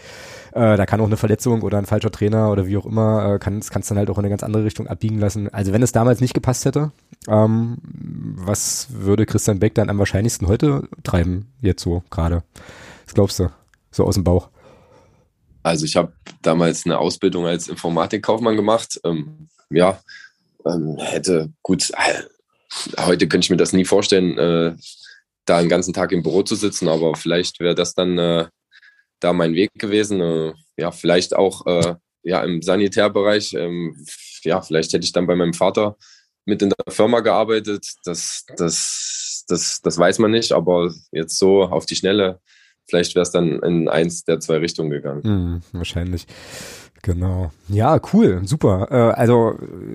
Äh, 0.52 0.76
da 0.76 0.86
kann 0.86 1.00
auch 1.00 1.06
eine 1.06 1.18
Verletzung 1.18 1.62
oder 1.62 1.78
ein 1.78 1.86
falscher 1.86 2.10
Trainer 2.10 2.50
oder 2.50 2.66
wie 2.66 2.76
auch 2.76 2.86
immer, 2.86 3.34
äh, 3.34 3.38
kann 3.38 3.58
es 3.58 3.70
dann 3.70 3.98
halt 3.98 4.08
auch 4.08 4.18
in 4.18 4.24
eine 4.24 4.30
ganz 4.30 4.42
andere 4.42 4.64
Richtung 4.64 4.86
abbiegen 4.86 5.18
lassen. 5.18 5.52
Also 5.52 5.72
wenn 5.72 5.82
es 5.82 5.92
damals 5.92 6.20
nicht 6.20 6.34
gepasst 6.34 6.64
hätte, 6.64 6.92
ähm, 7.28 7.78
was 7.82 8.88
würde 8.90 9.26
Christian 9.26 9.58
Beck 9.58 9.74
dann 9.74 9.90
am 9.90 9.98
wahrscheinlichsten 9.98 10.48
heute 10.48 10.88
treiben, 11.02 11.46
jetzt 11.60 11.82
so 11.82 12.02
gerade? 12.10 12.42
Was 13.06 13.14
glaubst 13.14 13.38
du? 13.38 13.50
So 13.90 14.04
aus 14.04 14.14
dem 14.14 14.24
Bauch. 14.24 14.50
Also 15.62 15.84
ich 15.84 15.96
habe 15.96 16.12
damals 16.42 16.84
eine 16.84 16.98
Ausbildung 16.98 17.46
als 17.46 17.68
Informatikkaufmann 17.68 18.56
gemacht. 18.56 19.00
Ähm, 19.04 19.48
ja, 19.70 20.00
ähm, 20.64 20.96
hätte 20.98 21.50
gut, 21.62 21.90
äh, 21.90 22.22
heute 22.98 23.26
könnte 23.26 23.46
ich 23.46 23.50
mir 23.50 23.56
das 23.56 23.72
nie 23.72 23.84
vorstellen, 23.84 24.38
äh, 24.38 24.76
da 25.44 25.58
einen 25.58 25.68
ganzen 25.68 25.94
Tag 25.94 26.12
im 26.12 26.22
Büro 26.22 26.42
zu 26.42 26.54
sitzen, 26.54 26.88
aber 26.88 27.14
vielleicht 27.16 27.60
wäre 27.60 27.74
das 27.74 27.94
dann 27.94 28.18
äh, 28.18 28.46
da 29.20 29.32
mein 29.32 29.54
Weg 29.54 29.70
gewesen. 29.74 30.20
Äh, 30.20 30.52
ja, 30.76 30.90
vielleicht 30.90 31.34
auch 31.34 31.66
äh, 31.66 31.94
ja, 32.22 32.42
im 32.42 32.62
Sanitärbereich. 32.62 33.54
Ähm, 33.54 33.96
ja, 34.42 34.60
vielleicht 34.60 34.92
hätte 34.92 35.04
ich 35.04 35.12
dann 35.12 35.26
bei 35.26 35.36
meinem 35.36 35.54
Vater 35.54 35.96
mit 36.44 36.62
in 36.62 36.70
der 36.70 36.92
Firma 36.92 37.20
gearbeitet. 37.20 37.86
Das, 38.04 38.44
das, 38.56 39.44
das, 39.48 39.80
das 39.82 39.98
weiß 39.98 40.18
man 40.18 40.30
nicht, 40.32 40.52
aber 40.52 40.92
jetzt 41.12 41.38
so 41.38 41.64
auf 41.64 41.86
die 41.86 41.96
Schnelle 41.96 42.40
vielleicht 42.86 43.14
wäre 43.14 43.22
es 43.22 43.30
dann 43.30 43.60
in 43.60 43.88
eins 43.88 44.24
der 44.24 44.40
zwei 44.40 44.58
Richtungen 44.58 44.90
gegangen. 44.90 45.22
Hm, 45.22 45.60
wahrscheinlich. 45.72 46.26
Genau. 47.02 47.52
Ja, 47.68 48.00
cool, 48.12 48.40
super. 48.44 48.88
Äh, 48.90 49.14
also 49.16 49.54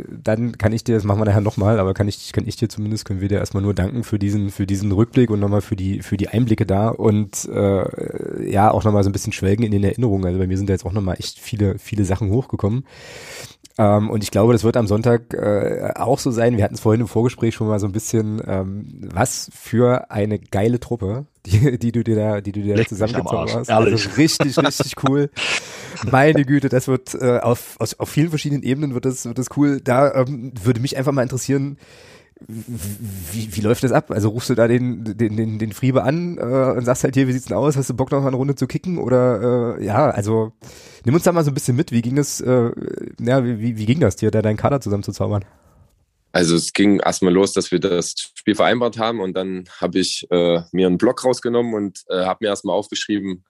dann 0.10 0.58
kann 0.58 0.72
ich 0.72 0.86
dir, 0.86 0.96
das 0.96 1.04
machen 1.04 1.20
wir 1.20 1.26
nachher 1.26 1.42
nochmal, 1.42 1.80
aber 1.80 1.94
kann 1.94 2.08
ich, 2.08 2.32
kann 2.32 2.48
ich 2.48 2.56
dir 2.56 2.70
zumindest, 2.70 3.04
können 3.04 3.20
wir 3.20 3.28
dir 3.28 3.40
erstmal 3.40 3.64
nur 3.64 3.74
danken 3.74 4.06
für 4.06 4.18
diesen, 4.18 4.50
für 4.50 4.66
diesen 4.66 4.94
Rückblick 4.94 5.30
und 5.30 5.42
nochmal 5.42 5.60
für 5.62 5.76
die, 5.76 6.02
für 6.02 6.16
die 6.16 6.30
Einblicke 6.30 6.66
da 6.66 6.88
und 6.88 7.50
äh, 7.50 8.50
ja, 8.50 8.72
auch 8.72 8.86
nochmal 8.86 9.04
so 9.04 9.10
ein 9.10 9.14
bisschen 9.14 9.34
schwelgen 9.34 9.64
in 9.64 9.72
den 9.72 9.84
Erinnerungen. 9.84 10.26
Also 10.26 10.40
bei 10.40 10.48
mir 10.48 10.58
sind 10.58 10.70
da 10.70 10.74
jetzt 10.74 10.86
auch 10.86 10.94
nochmal 10.94 11.18
echt 11.20 11.38
viele, 11.38 11.78
viele 11.80 12.06
Sachen 12.06 12.30
hochgekommen. 12.30 12.86
Ähm, 13.78 14.10
und 14.10 14.24
ich 14.24 14.32
glaube, 14.32 14.54
das 14.54 14.64
wird 14.64 14.78
am 14.78 14.88
Sonntag 14.88 15.34
äh, 15.34 15.92
auch 15.96 16.20
so 16.20 16.32
sein. 16.32 16.58
Wir 16.58 16.64
hatten 16.64 16.76
es 16.76 16.82
vorhin 16.82 17.02
im 17.02 17.08
Vorgespräch 17.08 17.56
schon 17.56 17.68
mal 17.68 17.80
so 17.80 17.88
ein 17.88 17.92
bisschen, 17.92 18.42
ähm, 18.46 19.10
was 19.14 19.50
für 19.54 20.12
eine 20.12 20.40
geile 20.40 20.80
Truppe, 20.80 21.26
die, 21.46 21.78
die 21.80 21.92
du 21.92 22.04
dir 22.04 22.16
da, 22.16 22.42
die 22.42 22.52
du 22.52 22.62
dir 22.62 22.76
da 22.76 22.86
zusammengezogen 22.86 23.54
hast. 23.54 23.70
Also 23.70 24.10
richtig, 24.18 24.58
richtig 24.58 24.94
cool. 25.08 25.30
Meine 26.10 26.46
Güte, 26.46 26.70
das 26.70 26.88
wird 26.88 27.16
äh, 27.16 27.40
auf, 27.40 27.76
aus, 27.80 28.00
auf 28.00 28.10
vielen 28.10 28.30
verschiedenen 28.30 28.64
Ebenen 28.64 28.94
wird 28.94 29.06
das, 29.06 29.26
wird 29.26 29.38
das 29.38 29.48
cool. 29.56 29.82
Da 29.82 30.14
ähm, 30.14 30.52
würde 30.62 30.80
mich 30.80 30.98
einfach 30.98 31.12
mal 31.12 31.24
interessieren, 31.24 31.78
wie, 32.48 33.56
wie 33.56 33.62
läuft 33.62 33.84
das 33.84 33.92
ab? 33.92 34.12
Also 34.12 34.30
rufst 34.30 34.50
du 34.50 34.56
da 34.56 34.68
den, 34.68 35.04
den, 35.04 35.38
den, 35.38 35.60
den 35.60 35.72
Friebe 35.74 36.04
an 36.04 36.38
äh, 36.38 36.42
und 36.78 36.86
sagst 36.86 37.04
halt 37.04 37.16
hier, 37.16 37.28
wie 37.28 37.34
sieht's 37.34 37.46
denn 37.46 37.58
aus? 37.58 37.78
Hast 37.78 37.90
du 37.90 37.94
Bock 37.94 38.12
noch 38.12 38.22
mal 38.22 38.28
eine 38.28 38.38
Runde 38.38 38.56
zu 38.56 38.68
kicken? 38.68 38.98
Oder 38.98 39.78
äh, 39.78 39.86
ja, 39.86 40.10
also 40.10 40.54
nimm 41.06 41.16
uns 41.16 41.24
da 41.24 41.32
mal 41.32 41.44
so 41.44 41.52
ein 41.52 41.54
bisschen 41.54 41.76
mit. 41.76 41.92
Wie 41.92 42.02
ging 42.02 42.18
es, 42.18 42.42
äh, 42.42 42.72
ja, 43.20 43.46
wie, 43.46 43.78
wie 43.78 43.86
ging 43.86 44.00
das 44.00 44.16
dir, 44.16 44.32
da 44.32 44.42
deinen 44.42 44.58
Kader 44.58 44.82
zusammenzuzaubern? 44.82 45.46
Also 46.32 46.56
es 46.56 46.74
ging 46.74 47.00
erstmal 47.00 47.34
los, 47.34 47.54
dass 47.54 47.72
wir 47.72 47.80
das 47.80 48.16
Spiel 48.36 48.56
vereinbart 48.56 48.98
haben 48.98 49.20
und 49.20 49.34
dann 49.36 49.66
habe 49.80 50.00
ich 50.00 50.26
äh, 50.32 50.62
mir 50.72 50.88
einen 50.88 50.98
Block 50.98 51.26
rausgenommen 51.26 51.74
und 51.74 52.04
äh, 52.10 52.24
habe 52.24 52.40
mir 52.42 52.48
erstmal 52.48 52.76
aufgeschrieben, 52.76 53.44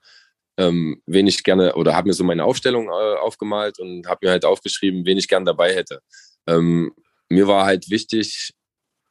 ähm, 0.56 1.00
wen 1.06 1.26
ich 1.26 1.44
gerne, 1.44 1.74
oder 1.74 1.94
habe 1.94 2.08
mir 2.08 2.14
so 2.14 2.24
meine 2.24 2.44
Aufstellung 2.44 2.88
äh, 2.88 3.18
aufgemalt 3.18 3.78
und 3.78 4.06
habe 4.08 4.26
mir 4.26 4.30
halt 4.30 4.44
aufgeschrieben, 4.44 5.06
wen 5.06 5.16
ich 5.16 5.28
gerne 5.28 5.46
dabei 5.46 5.74
hätte. 5.74 6.00
Ähm, 6.46 6.92
mir 7.28 7.46
war 7.46 7.64
halt 7.64 7.88
wichtig, 7.88 8.52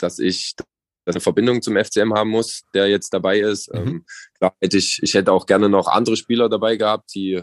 dass 0.02 0.20
ich 0.20 0.56
eine 1.06 1.20
Verbindung 1.20 1.62
zum 1.62 1.78
FCM 1.78 2.14
haben 2.14 2.30
muss, 2.30 2.62
der 2.74 2.88
jetzt 2.88 3.14
dabei 3.14 3.40
ist. 3.40 3.74
Mhm. 3.74 3.80
Ähm, 3.80 4.06
klar 4.38 4.56
hätte 4.62 4.78
ich, 4.78 5.00
ich 5.02 5.14
hätte 5.14 5.32
auch 5.32 5.46
gerne 5.46 5.70
noch 5.70 5.88
andere 5.88 6.16
Spieler 6.16 6.50
dabei 6.50 6.76
gehabt, 6.76 7.14
die, 7.16 7.42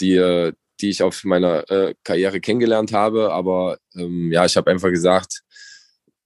die, 0.00 0.52
die 0.80 0.90
ich 0.90 1.02
auf 1.02 1.24
meiner 1.24 1.70
äh, 1.70 1.94
Karriere 2.02 2.40
kennengelernt 2.40 2.92
habe. 2.92 3.32
Aber 3.32 3.78
ähm, 3.94 4.32
ja, 4.32 4.44
ich 4.44 4.56
habe 4.56 4.70
einfach 4.70 4.90
gesagt, 4.90 5.42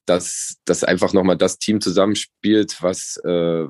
dass, 0.06 0.56
dass 0.64 0.82
einfach 0.82 1.12
nochmal 1.12 1.36
das 1.36 1.58
Team 1.58 1.80
zusammenspielt, 1.80 2.82
was, 2.82 3.18
äh, 3.18 3.66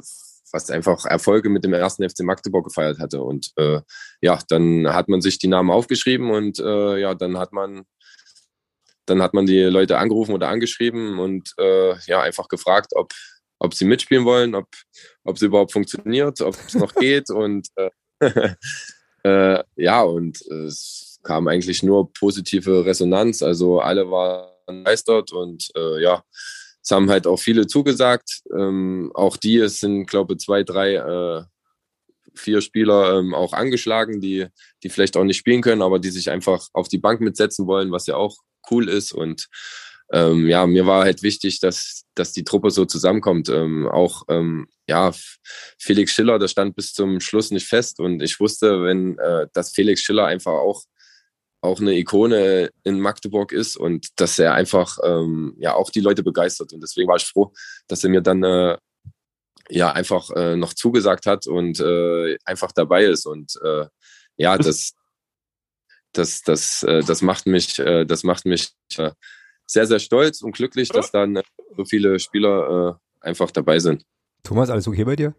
was 0.52 0.70
einfach 0.70 1.04
Erfolge 1.04 1.48
mit 1.48 1.64
dem 1.64 1.74
ersten 1.74 2.08
FC 2.08 2.20
Magdeburg 2.20 2.66
gefeiert 2.66 2.98
hatte. 2.98 3.22
Und 3.22 3.50
äh, 3.56 3.80
ja, 4.20 4.38
dann 4.48 4.88
hat 4.88 5.08
man 5.08 5.20
sich 5.20 5.38
die 5.38 5.48
Namen 5.48 5.70
aufgeschrieben 5.70 6.30
und 6.30 6.58
äh, 6.60 6.98
ja, 6.98 7.14
dann 7.14 7.38
hat 7.38 7.52
man 7.52 7.84
dann 9.10 9.22
hat 9.22 9.34
man 9.34 9.46
die 9.46 9.62
Leute 9.64 9.98
angerufen 9.98 10.34
oder 10.34 10.48
angeschrieben 10.48 11.18
und 11.18 11.52
äh, 11.58 11.94
ja, 12.06 12.22
einfach 12.22 12.48
gefragt, 12.48 12.92
ob, 12.94 13.12
ob 13.58 13.74
sie 13.74 13.84
mitspielen 13.84 14.24
wollen, 14.24 14.54
ob, 14.54 14.68
ob 15.24 15.36
es 15.36 15.42
überhaupt 15.42 15.72
funktioniert, 15.72 16.40
ob 16.40 16.56
es 16.66 16.74
noch 16.74 16.94
geht. 16.96 17.30
Und 17.30 17.68
äh, 17.76 18.54
äh, 19.24 19.64
ja, 19.76 20.02
und 20.02 20.40
es 20.46 21.18
kam 21.22 21.48
eigentlich 21.48 21.82
nur 21.82 22.12
positive 22.12 22.86
Resonanz. 22.86 23.42
Also 23.42 23.80
alle 23.80 24.10
waren 24.10 24.50
begeistert 24.66 25.32
und 25.32 25.68
äh, 25.76 26.00
ja, 26.02 26.22
es 26.82 26.90
haben 26.90 27.10
halt 27.10 27.26
auch 27.26 27.38
viele 27.38 27.66
zugesagt. 27.66 28.42
Ähm, 28.56 29.10
auch 29.14 29.36
die, 29.36 29.58
es 29.58 29.80
sind, 29.80 30.06
glaube 30.06 30.34
ich, 30.34 30.40
zwei, 30.40 30.62
drei, 30.62 30.94
äh, 30.94 31.42
vier 32.34 32.60
Spieler 32.60 33.18
ähm, 33.18 33.34
auch 33.34 33.52
angeschlagen, 33.52 34.20
die, 34.20 34.46
die 34.82 34.88
vielleicht 34.88 35.16
auch 35.16 35.24
nicht 35.24 35.36
spielen 35.36 35.62
können, 35.62 35.82
aber 35.82 35.98
die 35.98 36.10
sich 36.10 36.30
einfach 36.30 36.68
auf 36.72 36.88
die 36.88 36.98
Bank 36.98 37.20
mitsetzen 37.20 37.66
wollen, 37.66 37.90
was 37.90 38.06
ja 38.06 38.16
auch 38.16 38.36
cool 38.70 38.88
ist. 38.88 39.12
Und 39.12 39.48
ähm, 40.12 40.48
ja, 40.48 40.66
mir 40.66 40.86
war 40.86 41.04
halt 41.04 41.22
wichtig, 41.22 41.60
dass, 41.60 42.04
dass 42.14 42.32
die 42.32 42.44
Truppe 42.44 42.70
so 42.70 42.84
zusammenkommt. 42.84 43.48
Ähm, 43.48 43.88
auch 43.88 44.24
ähm, 44.28 44.66
ja, 44.88 45.12
Felix 45.78 46.12
Schiller, 46.12 46.38
der 46.38 46.48
stand 46.48 46.74
bis 46.74 46.92
zum 46.92 47.20
Schluss 47.20 47.50
nicht 47.50 47.66
fest. 47.66 48.00
Und 48.00 48.22
ich 48.22 48.40
wusste, 48.40 48.82
wenn 48.82 49.18
äh, 49.18 49.46
dass 49.52 49.72
Felix 49.72 50.00
Schiller 50.00 50.26
einfach 50.26 50.52
auch 50.52 50.84
auch 51.62 51.80
eine 51.80 51.94
Ikone 51.94 52.70
in 52.84 53.00
Magdeburg 53.00 53.52
ist 53.52 53.76
und 53.76 54.08
dass 54.16 54.38
er 54.38 54.54
einfach 54.54 54.98
ähm, 55.04 55.54
ja 55.58 55.74
auch 55.74 55.90
die 55.90 56.00
Leute 56.00 56.22
begeistert. 56.22 56.72
Und 56.72 56.80
deswegen 56.80 57.08
war 57.08 57.16
ich 57.16 57.26
froh, 57.26 57.52
dass 57.86 58.02
er 58.02 58.10
mir 58.10 58.22
dann 58.22 58.42
äh, 58.42 58.78
ja 59.68 59.92
einfach 59.92 60.30
äh, 60.30 60.56
noch 60.56 60.74
zugesagt 60.74 61.26
hat 61.26 61.46
und 61.46 61.78
äh, 61.80 62.36
einfach 62.44 62.72
dabei 62.72 63.04
ist. 63.04 63.26
Und 63.26 63.56
äh, 63.62 63.86
ja, 64.36 64.56
das, 64.56 64.92
das, 66.12 66.42
das, 66.42 66.82
äh, 66.82 67.02
das 67.02 67.22
macht 67.22 67.46
mich, 67.46 67.78
äh, 67.78 68.04
das 68.04 68.24
macht 68.24 68.46
mich 68.46 68.70
äh, 68.96 69.12
sehr, 69.66 69.86
sehr 69.86 69.98
stolz 69.98 70.42
und 70.42 70.52
glücklich, 70.52 70.88
dass 70.88 71.10
dann 71.10 71.36
äh, 71.36 71.42
so 71.76 71.84
viele 71.84 72.18
Spieler 72.18 72.98
äh, 73.22 73.28
einfach 73.28 73.50
dabei 73.50 73.78
sind. 73.78 74.04
Thomas, 74.42 74.70
alles 74.70 74.88
okay 74.88 75.04
bei 75.04 75.16
dir? 75.16 75.34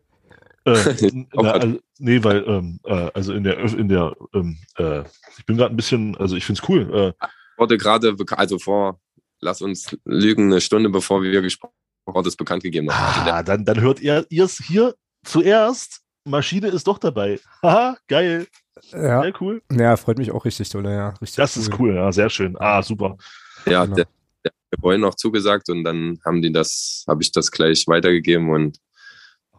Äh, 0.65 1.25
na, 1.33 1.51
also, 1.51 1.79
nee, 1.99 2.23
weil 2.23 2.43
ähm, 2.47 2.79
äh, 2.85 3.11
also 3.13 3.33
in 3.33 3.43
der 3.43 3.59
in 3.59 3.87
der 3.87 4.15
ähm, 4.33 4.57
äh, 4.77 5.03
ich 5.37 5.45
bin 5.45 5.57
gerade 5.57 5.73
ein 5.73 5.77
bisschen, 5.77 6.15
also 6.17 6.35
ich 6.35 6.45
finde 6.45 6.61
es 6.61 6.69
cool. 6.69 7.13
Äh, 7.19 7.27
wurde 7.57 7.77
gerade, 7.77 8.15
also 8.31 8.59
vor, 8.59 8.99
lass 9.39 9.61
uns 9.61 9.97
lügen, 10.05 10.51
eine 10.51 10.61
Stunde 10.61 10.89
bevor 10.89 11.21
wir 11.21 11.41
gesprochen 11.41 11.73
haben, 12.07 12.23
das 12.23 12.35
bekannt 12.35 12.63
gegeben 12.63 12.89
haben. 12.91 13.29
Ah, 13.29 13.43
dann, 13.43 13.65
dann 13.65 13.81
hört 13.81 13.99
ihr 13.99 14.25
es 14.29 14.57
hier 14.57 14.95
zuerst. 15.23 16.01
Maschine 16.23 16.67
ist 16.67 16.87
doch 16.87 16.99
dabei. 16.99 17.39
Haha, 17.63 17.97
geil. 18.07 18.47
Ja. 18.91 19.21
Sehr 19.21 19.33
cool. 19.41 19.61
Ja, 19.71 19.95
freut 19.97 20.17
mich 20.17 20.31
auch 20.31 20.45
richtig, 20.45 20.73
oder? 20.75 20.91
Ja, 20.91 21.09
richtig. 21.21 21.35
Das 21.37 21.55
cool. 21.55 21.61
ist 21.61 21.79
cool, 21.79 21.95
ja, 21.95 22.11
sehr 22.11 22.29
schön. 22.29 22.55
Ah, 22.59 22.81
super. 22.81 23.17
Ja, 23.65 23.85
genau. 23.85 23.95
der, 23.95 24.05
der 24.43 24.51
vorhin 24.79 25.01
noch 25.01 25.15
zugesagt 25.15 25.69
und 25.69 25.83
dann 25.83 26.19
haben 26.25 26.41
die 26.41 26.51
das, 26.51 27.05
habe 27.07 27.21
ich 27.21 27.31
das 27.31 27.51
gleich 27.51 27.87
weitergegeben 27.87 28.49
und 28.49 28.77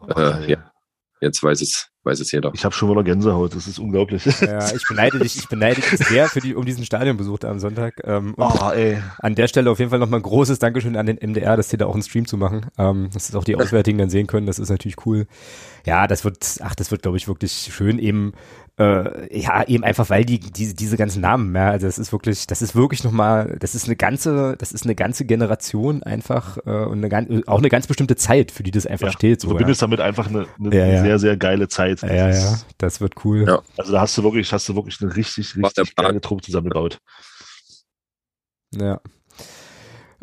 oh, 0.01 0.07
äh, 0.19 0.51
ja, 0.51 0.71
jetzt 1.21 1.41
weiß 1.41 1.61
es, 1.61 1.87
weiß 2.03 2.19
es 2.19 2.31
jeder. 2.31 2.51
Ich 2.53 2.65
habe 2.65 2.75
schon 2.75 2.89
wieder 2.89 3.03
Gänsehaut, 3.03 3.55
das 3.55 3.67
ist 3.67 3.79
unglaublich. 3.79 4.25
Ja, 4.41 4.73
ich 4.73 4.83
beneide 4.87 5.19
dich, 5.19 5.37
ich 5.37 5.47
beneide 5.47 5.81
dich 5.81 5.99
sehr 6.05 6.27
für 6.27 6.41
die, 6.41 6.53
um 6.53 6.65
diesen 6.65 6.85
Stadionbesuch 6.85 7.39
da 7.39 7.49
am 7.49 7.59
Sonntag. 7.59 8.01
Ähm, 8.03 8.35
oh, 8.37 8.69
ey. 8.73 9.01
An 9.19 9.35
der 9.35 9.47
Stelle 9.47 9.71
auf 9.71 9.79
jeden 9.79 9.89
Fall 9.89 9.99
nochmal 9.99 10.19
ein 10.19 10.23
großes 10.23 10.59
Dankeschön 10.59 10.97
an 10.97 11.05
den 11.05 11.17
MDR, 11.17 11.55
dass 11.55 11.69
sie 11.69 11.77
da 11.77 11.85
auch 11.85 11.93
einen 11.93 12.03
Stream 12.03 12.27
zu 12.27 12.37
machen, 12.37 12.67
ähm, 12.77 13.09
dass 13.13 13.27
das 13.27 13.35
auch 13.35 13.45
die 13.45 13.55
Auswärtigen 13.55 13.97
dann 13.97 14.09
sehen 14.09 14.27
können, 14.27 14.45
das 14.45 14.59
ist 14.59 14.69
natürlich 14.69 15.05
cool. 15.05 15.27
Ja, 15.85 16.07
das 16.07 16.23
wird, 16.23 16.59
ach, 16.61 16.75
das 16.75 16.91
wird, 16.91 17.01
glaube 17.01 17.17
ich, 17.17 17.27
wirklich 17.27 17.69
schön 17.73 17.99
eben 17.99 18.33
Äh, 18.75 19.39
ja, 19.39 19.63
eben 19.67 19.83
einfach, 19.83 20.09
weil 20.09 20.25
die, 20.25 20.39
die 20.39 20.73
diese 20.73 20.97
ganzen 20.97 21.21
Namen, 21.21 21.55
ja, 21.55 21.69
also 21.69 21.85
das 21.85 21.99
ist 21.99 22.11
wirklich, 22.11 22.47
das 22.47 22.63
ist 22.63 22.73
wirklich 22.73 23.03
nochmal, 23.03 23.55
das 23.59 23.75
ist 23.75 23.85
eine 23.85 23.95
ganze, 23.95 24.55
das 24.57 24.71
ist 24.71 24.83
eine 24.83 24.95
ganze 24.95 25.25
Generation 25.25 26.01
einfach 26.01 26.57
äh, 26.65 26.85
und 26.85 27.05
eine, 27.05 27.43
auch 27.45 27.59
eine 27.59 27.69
ganz 27.69 27.85
bestimmte 27.85 28.15
Zeit, 28.15 28.49
für 28.49 28.63
die 28.63 28.71
das 28.71 28.87
einfach 28.87 29.07
ja, 29.07 29.13
steht. 29.13 29.41
So, 29.41 29.49
du 29.49 29.51
verbindest 29.51 29.81
ja. 29.81 29.87
damit 29.87 29.99
einfach 29.99 30.27
eine, 30.27 30.47
eine 30.59 30.75
ja, 30.75 31.03
sehr, 31.03 31.19
sehr 31.19 31.37
geile 31.37 31.67
Zeit. 31.67 32.01
Ja, 32.01 32.13
ja, 32.13 32.29
ja, 32.31 32.59
das 32.79 32.99
wird 32.99 33.23
cool. 33.23 33.45
Ja. 33.47 33.61
Also 33.77 33.91
da 33.91 34.01
hast 34.01 34.17
du 34.17 34.23
wirklich, 34.23 34.51
hast 34.51 34.67
du 34.67 34.75
wirklich 34.75 34.99
eine 35.01 35.15
richtig, 35.15 35.55
richtig 35.55 35.95
geile 35.95 36.19
Truppe 36.19 36.41
zusammengebaut. 36.41 36.99
Ja. 38.75 38.99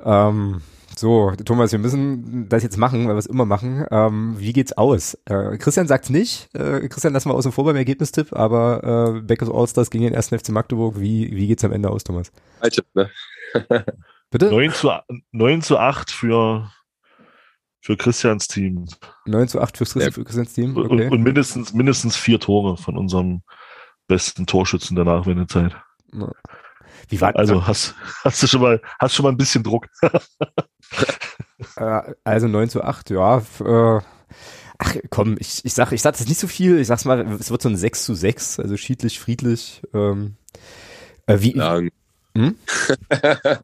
Ähm, 0.02 0.60
so, 1.00 1.32
Thomas, 1.46 1.72
wir 1.72 1.78
müssen 1.78 2.46
das 2.50 2.62
jetzt 2.62 2.76
machen, 2.76 3.08
weil 3.08 3.14
wir 3.14 3.18
es 3.18 3.24
immer 3.24 3.46
machen. 3.46 3.86
Ähm, 3.90 4.34
wie 4.38 4.52
geht's 4.52 4.74
aus? 4.74 5.14
Äh, 5.24 5.56
Christian 5.56 5.86
sagt's 5.86 6.10
nicht. 6.10 6.54
Äh, 6.54 6.88
Christian 6.88 7.14
lassen 7.14 7.30
wir 7.30 7.34
außen 7.34 7.52
vor 7.52 7.64
beim 7.64 7.76
Ergebnistipp, 7.76 8.34
aber 8.34 9.16
äh, 9.16 9.20
Beckers 9.22 9.50
Allstars 9.50 9.90
gegen 9.90 10.04
den 10.04 10.14
1. 10.14 10.28
FC 10.28 10.50
Magdeburg. 10.50 11.00
Wie, 11.00 11.34
wie 11.34 11.46
geht's 11.46 11.64
am 11.64 11.72
Ende 11.72 11.88
aus, 11.88 12.04
Thomas? 12.04 12.30
Falsch, 12.60 12.82
ne? 12.92 13.10
Bitte? 14.30 14.50
9 14.50 14.72
zu, 14.72 14.90
9 15.32 15.62
zu 15.62 15.78
8 15.78 16.10
für, 16.10 16.70
für 17.80 17.96
Christians 17.96 18.46
Team. 18.46 18.84
9 19.24 19.48
zu 19.48 19.58
8 19.58 19.78
für, 19.78 19.84
Christi 19.84 20.00
ja. 20.00 20.10
für 20.10 20.24
Christians 20.24 20.52
Team. 20.52 20.76
Okay. 20.76 21.06
Und, 21.06 21.12
und, 21.12 21.22
mindestens, 21.22 21.72
mindestens 21.72 22.14
vier 22.14 22.38
Tore 22.40 22.76
von 22.76 22.98
unserem 22.98 23.40
besten 24.06 24.44
Torschützen 24.44 24.96
der 24.96 25.06
Nachwendezeit. 25.06 25.74
Wie 27.08 27.20
war 27.22 27.34
also 27.36 27.66
hast, 27.66 27.94
hast 28.22 28.42
du 28.42 28.46
schon 28.46 28.60
mal, 28.60 28.82
hast 28.98 29.14
schon 29.14 29.24
mal 29.24 29.30
ein 29.30 29.38
bisschen 29.38 29.62
Druck. 29.62 29.86
Äh, 31.76 32.14
also 32.24 32.48
9 32.48 32.68
zu 32.68 32.82
8, 32.82 33.10
ja. 33.10 33.38
Äh, 33.38 34.00
ach 34.78 34.96
komm, 35.10 35.36
ich, 35.38 35.64
ich 35.64 35.74
sag, 35.74 35.92
ich 35.92 36.02
sag 36.02 36.16
das 36.16 36.28
nicht 36.28 36.40
so 36.40 36.46
viel. 36.46 36.78
Ich 36.78 36.86
sag's 36.86 37.04
mal, 37.04 37.20
es 37.40 37.50
wird 37.50 37.62
so 37.62 37.68
ein 37.68 37.76
6 37.76 38.04
zu 38.04 38.14
6, 38.14 38.60
also 38.60 38.76
schiedlich, 38.76 39.18
friedlich. 39.20 39.82
Ähm, 39.94 40.36
äh, 41.26 41.38
wie, 41.40 41.52
Lang. 41.52 41.90
Hm? 42.36 42.56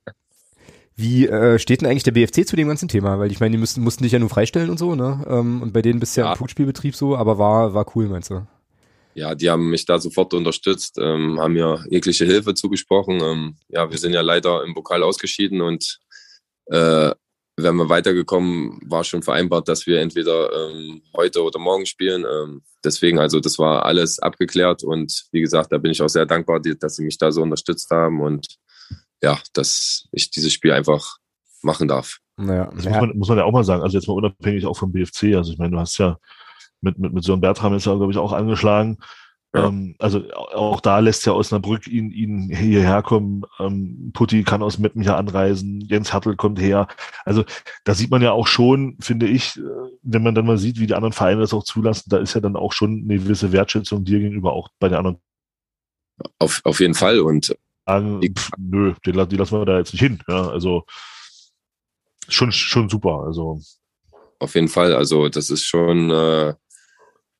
Wie 0.98 1.26
äh, 1.26 1.58
steht 1.58 1.82
denn 1.82 1.90
eigentlich 1.90 2.04
der 2.04 2.12
BFC 2.12 2.48
zu 2.48 2.56
dem 2.56 2.68
ganzen 2.68 2.88
Thema? 2.88 3.18
Weil 3.18 3.30
ich 3.30 3.38
meine, 3.38 3.52
die 3.52 3.58
müssten, 3.58 3.82
mussten 3.82 4.02
dich 4.02 4.12
ja 4.12 4.18
nur 4.18 4.30
freistellen 4.30 4.70
und 4.70 4.78
so, 4.78 4.94
ne? 4.94 5.26
Ähm, 5.28 5.60
und 5.60 5.74
bei 5.74 5.82
denen 5.82 6.00
bist 6.00 6.16
du 6.16 6.22
ja, 6.22 6.28
ja 6.28 6.32
im 6.32 6.38
Punktspielbetrieb 6.38 6.96
so, 6.96 7.14
aber 7.14 7.36
war, 7.36 7.74
war 7.74 7.84
cool, 7.94 8.08
meinst 8.08 8.30
du? 8.30 8.46
ja, 9.16 9.34
die 9.34 9.48
haben 9.48 9.70
mich 9.70 9.86
da 9.86 9.98
sofort 9.98 10.34
unterstützt, 10.34 10.98
ähm, 11.00 11.40
haben 11.40 11.54
mir 11.54 11.82
jegliche 11.88 12.26
Hilfe 12.26 12.52
zugesprochen. 12.52 13.18
Ähm, 13.22 13.56
ja, 13.68 13.90
wir 13.90 13.96
sind 13.96 14.12
ja 14.12 14.20
leider 14.20 14.62
im 14.62 14.74
Pokal 14.74 15.02
ausgeschieden 15.02 15.62
und 15.62 16.00
äh, 16.66 17.12
wären 17.56 17.76
wir 17.76 17.88
weitergekommen, 17.88 18.80
war 18.84 19.02
schon 19.02 19.22
vereinbart, 19.22 19.68
dass 19.68 19.86
wir 19.86 20.00
entweder 20.00 20.50
ähm, 20.52 21.02
heute 21.16 21.42
oder 21.42 21.58
morgen 21.58 21.86
spielen. 21.86 22.24
Ähm, 22.24 22.62
deswegen, 22.84 23.18
also 23.18 23.40
das 23.40 23.58
war 23.58 23.84
alles 23.84 24.18
abgeklärt 24.18 24.84
und 24.84 25.26
wie 25.32 25.40
gesagt, 25.40 25.72
da 25.72 25.78
bin 25.78 25.92
ich 25.92 26.02
auch 26.02 26.08
sehr 26.08 26.26
dankbar, 26.26 26.60
dass 26.60 26.96
sie 26.96 27.04
mich 27.04 27.18
da 27.18 27.32
so 27.32 27.42
unterstützt 27.42 27.90
haben 27.90 28.20
und 28.20 28.46
ja, 29.22 29.38
dass 29.54 30.06
ich 30.12 30.30
dieses 30.30 30.52
Spiel 30.52 30.72
einfach 30.72 31.16
machen 31.62 31.88
darf. 31.88 32.18
Naja, 32.36 32.70
das 32.74 32.84
muss 32.84 32.94
man, 32.94 33.18
muss 33.18 33.28
man 33.28 33.38
ja 33.38 33.44
auch 33.44 33.52
mal 33.52 33.64
sagen, 33.64 33.82
also 33.82 33.96
jetzt 33.96 34.06
mal 34.06 34.14
unabhängig 34.14 34.66
auch 34.66 34.76
vom 34.76 34.92
BFC, 34.92 35.34
also 35.34 35.52
ich 35.52 35.58
meine, 35.58 35.70
du 35.70 35.78
hast 35.78 35.96
ja 35.96 36.18
mit, 36.82 36.98
mit, 36.98 37.14
mit 37.14 37.24
Sören 37.24 37.40
Bertram 37.40 37.74
ist 37.74 37.86
er, 37.86 37.96
glaube 37.96 38.12
ich, 38.12 38.18
auch 38.18 38.32
angeschlagen. 38.32 38.98
Ja. 39.54 39.68
Ähm, 39.68 39.94
also 39.98 40.22
auch 40.32 40.80
da 40.80 40.98
lässt 40.98 41.24
ja 41.26 41.32
Osnabrück 41.32 41.86
ihn, 41.86 42.10
ihn 42.10 42.50
hierher 42.54 43.02
kommen. 43.02 43.44
Ähm, 43.58 44.10
Putti 44.12 44.44
kann 44.44 44.62
aus 44.62 44.78
Meppen 44.78 45.02
hier 45.02 45.16
anreisen. 45.16 45.80
Jens 45.80 46.12
Hertel 46.12 46.36
kommt 46.36 46.60
her. 46.60 46.88
Also 47.24 47.44
da 47.84 47.94
sieht 47.94 48.10
man 48.10 48.22
ja 48.22 48.32
auch 48.32 48.46
schon, 48.46 48.96
finde 49.00 49.26
ich, 49.26 49.56
äh, 49.56 49.62
wenn 50.02 50.22
man 50.22 50.34
dann 50.34 50.46
mal 50.46 50.58
sieht, 50.58 50.78
wie 50.78 50.86
die 50.86 50.94
anderen 50.94 51.12
Vereine 51.12 51.40
das 51.40 51.54
auch 51.54 51.64
zulassen, 51.64 52.10
da 52.10 52.18
ist 52.18 52.34
ja 52.34 52.40
dann 52.40 52.56
auch 52.56 52.72
schon 52.72 53.04
eine 53.04 53.18
gewisse 53.18 53.52
Wertschätzung 53.52 54.04
dir 54.04 54.18
gegenüber 54.18 54.52
auch 54.52 54.68
bei 54.78 54.88
den 54.88 54.98
anderen. 54.98 55.18
Auf, 56.38 56.60
auf 56.64 56.80
jeden 56.80 56.94
Fall. 56.94 57.20
Und 57.20 57.56
sagen, 57.86 58.20
pff, 58.34 58.50
nö, 58.58 58.94
die, 59.04 59.12
die 59.12 59.36
lassen 59.36 59.58
wir 59.58 59.64
da 59.64 59.78
jetzt 59.78 59.92
nicht 59.92 60.02
hin. 60.02 60.18
Ja, 60.28 60.48
also 60.48 60.84
schon, 62.28 62.52
schon 62.52 62.88
super. 62.88 63.24
Also 63.26 63.60
auf 64.38 64.54
jeden 64.54 64.68
Fall. 64.68 64.94
Also 64.94 65.28
das 65.28 65.50
ist 65.50 65.64
schon 65.64 66.10
äh, 66.10 66.54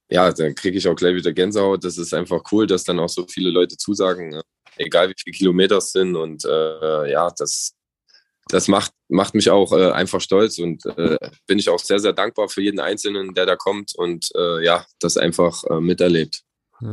ja, 0.09 0.31
dann 0.33 0.55
kriege 0.55 0.79
ich 0.79 0.89
auch 0.89 0.95
gleich 0.95 1.15
wieder 1.15 1.33
Gänsehaut. 1.33 1.85
Das 1.85 1.99
ist 1.99 2.15
einfach 2.15 2.43
cool, 2.53 2.67
dass 2.67 2.85
dann 2.85 2.99
auch 3.01 3.09
so 3.09 3.27
viele 3.29 3.51
Leute 3.51 3.77
zusagen, 3.77 4.29
ne? 4.31 4.43
egal 4.77 5.09
wie 5.09 5.15
viele 5.19 5.37
Kilometer 5.37 5.79
es 5.79 5.93
sind. 5.93 6.17
Und 6.17 6.45
äh, 6.45 7.11
ja, 7.11 7.31
das, 7.37 7.75
das 8.49 8.69
macht, 8.69 8.93
macht 9.09 9.35
mich 9.35 9.51
auch 9.51 9.73
äh, 9.73 9.91
einfach 9.91 10.21
stolz 10.21 10.59
und 10.59 10.85
äh, 10.87 11.19
bin 11.47 11.59
ich 11.59 11.69
auch 11.69 11.81
sehr, 11.81 11.99
sehr 11.99 12.13
dankbar 12.13 12.49
für 12.49 12.63
jeden 12.63 12.81
Einzelnen, 12.81 13.35
der 13.35 13.47
da 13.47 13.57
kommt 13.57 13.95
und 13.97 14.29
äh, 14.37 14.65
ja, 14.65 14.85
das 15.01 15.17
einfach 15.17 15.65
äh, 15.65 15.81
miterlebt. 15.81 16.43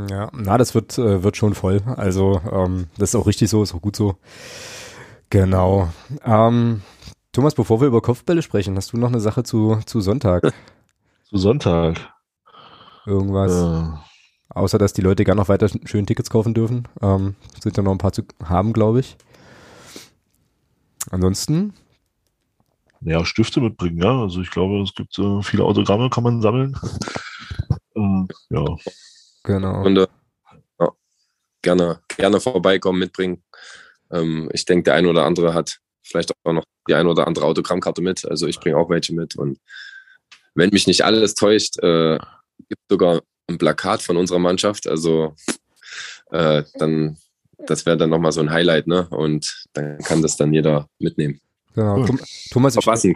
Ja, 0.10 0.32
na, 0.34 0.58
das 0.58 0.74
wird, 0.76 0.98
äh, 0.98 1.24
wird 1.24 1.36
schon 1.36 1.56
voll. 1.56 1.82
Also, 1.98 2.42
ähm, 2.52 2.88
das 2.98 3.10
ist 3.10 3.16
auch 3.16 3.28
richtig 3.28 3.50
so, 3.50 3.64
ist 3.64 3.76
auch 3.76 3.82
gut 3.82 3.96
so. 3.96 4.16
Genau. 5.30 5.92
Ähm, 6.24 6.82
Thomas, 7.34 7.56
bevor 7.56 7.82
wir 7.82 7.88
über 7.88 8.02
Kopfbälle 8.02 8.42
sprechen, 8.42 8.78
hast 8.78 8.94
du 8.94 8.98
noch 8.98 9.10
eine 9.10 9.20
Sache 9.20 9.44
zu, 9.44 9.80
zu 9.86 10.00
Sonntag? 10.00 10.54
Zu 11.30 11.38
Sonntag. 11.38 12.13
Irgendwas. 13.06 13.52
Ja. 13.52 14.04
Außer, 14.50 14.78
dass 14.78 14.94
die 14.94 15.02
Leute 15.02 15.24
gerne 15.24 15.42
noch 15.42 15.50
weiter 15.50 15.68
schön 15.86 16.06
Tickets 16.06 16.30
kaufen 16.30 16.54
dürfen. 16.54 16.88
Ähm, 17.02 17.36
sind 17.62 17.76
ja 17.76 17.84
noch 17.84 17.92
ein 17.92 17.98
paar 17.98 18.14
zu 18.14 18.24
haben, 18.44 18.72
glaube 18.74 19.00
ich. 19.00 19.18
Ansonsten. 21.10 21.74
Ja, 23.02 23.26
Stifte 23.26 23.60
mitbringen, 23.62 24.02
ja. 24.02 24.22
Also 24.22 24.42
ich 24.42 24.52
glaube, 24.52 24.82
es 24.84 24.94
gibt 24.94 25.18
äh, 25.18 25.42
viele 25.42 25.64
Autogramme, 25.64 26.10
kann 26.10 26.24
man 26.24 26.42
sammeln. 26.42 26.78
ähm, 27.96 28.28
ja. 28.50 28.64
Genau. 29.44 29.84
Und, 29.84 29.98
äh, 29.98 30.08
ja, 30.80 30.90
gerne, 31.62 32.00
gerne 32.16 32.40
vorbeikommen, 32.40 33.00
mitbringen. 33.00 33.44
Ähm, 34.12 34.50
ich 34.54 34.66
denke, 34.66 34.84
der 34.84 34.94
ein 34.94 35.08
oder 35.08 35.26
andere 35.26 35.54
hat 35.54 35.80
vielleicht 36.04 36.32
auch 36.44 36.54
noch 36.54 36.64
die 36.88 36.94
ein 36.94 37.08
oder 37.08 37.28
andere 37.28 37.46
Autogrammkarte 37.46 38.02
mit. 38.02 38.24
Also 38.26 38.48
ich 38.48 38.60
bringe 38.60 38.78
auch 38.78 38.90
welche 38.90 39.14
mit. 39.14 39.36
Und 39.36 39.60
wenn 40.56 40.70
mich 40.70 40.88
nicht 40.88 41.04
alles 41.04 41.36
täuscht, 41.36 41.80
äh, 41.80 42.20
gibt 42.70 42.82
sogar 42.90 43.22
ein 43.48 43.58
Plakat 43.58 44.02
von 44.02 44.18
unserer 44.18 44.40
Mannschaft. 44.40 44.88
Also 44.88 45.36
äh, 46.32 46.64
dann, 46.76 47.18
das 47.58 47.86
wäre 47.86 47.98
dann 47.98 48.10
nochmal 48.10 48.32
so 48.32 48.42
ein 48.42 48.52
Highlight, 48.52 48.88
ne? 48.88 49.08
Und 49.10 49.66
dann 49.74 50.00
kann 50.00 50.22
das 50.22 50.38
dann 50.38 50.54
jeder 50.54 50.88
mitnehmen. 51.00 51.40
Genau. 51.76 52.06
Thomas, 52.52 52.76
ich, 52.76 53.14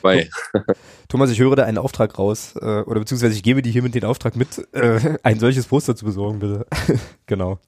Bei. 0.00 0.28
Thomas, 1.08 1.30
ich 1.30 1.40
höre 1.40 1.56
da 1.56 1.64
einen 1.64 1.78
Auftrag 1.78 2.18
raus, 2.18 2.54
äh, 2.60 2.82
oder 2.82 3.00
beziehungsweise 3.00 3.34
ich 3.34 3.42
gebe 3.42 3.62
dir 3.62 3.72
hiermit 3.72 3.94
den 3.94 4.04
Auftrag 4.04 4.36
mit, 4.36 4.66
äh, 4.72 5.18
ein 5.22 5.40
solches 5.40 5.66
Poster 5.66 5.96
zu 5.96 6.04
besorgen, 6.04 6.38
bitte. 6.38 6.66
genau. 7.26 7.58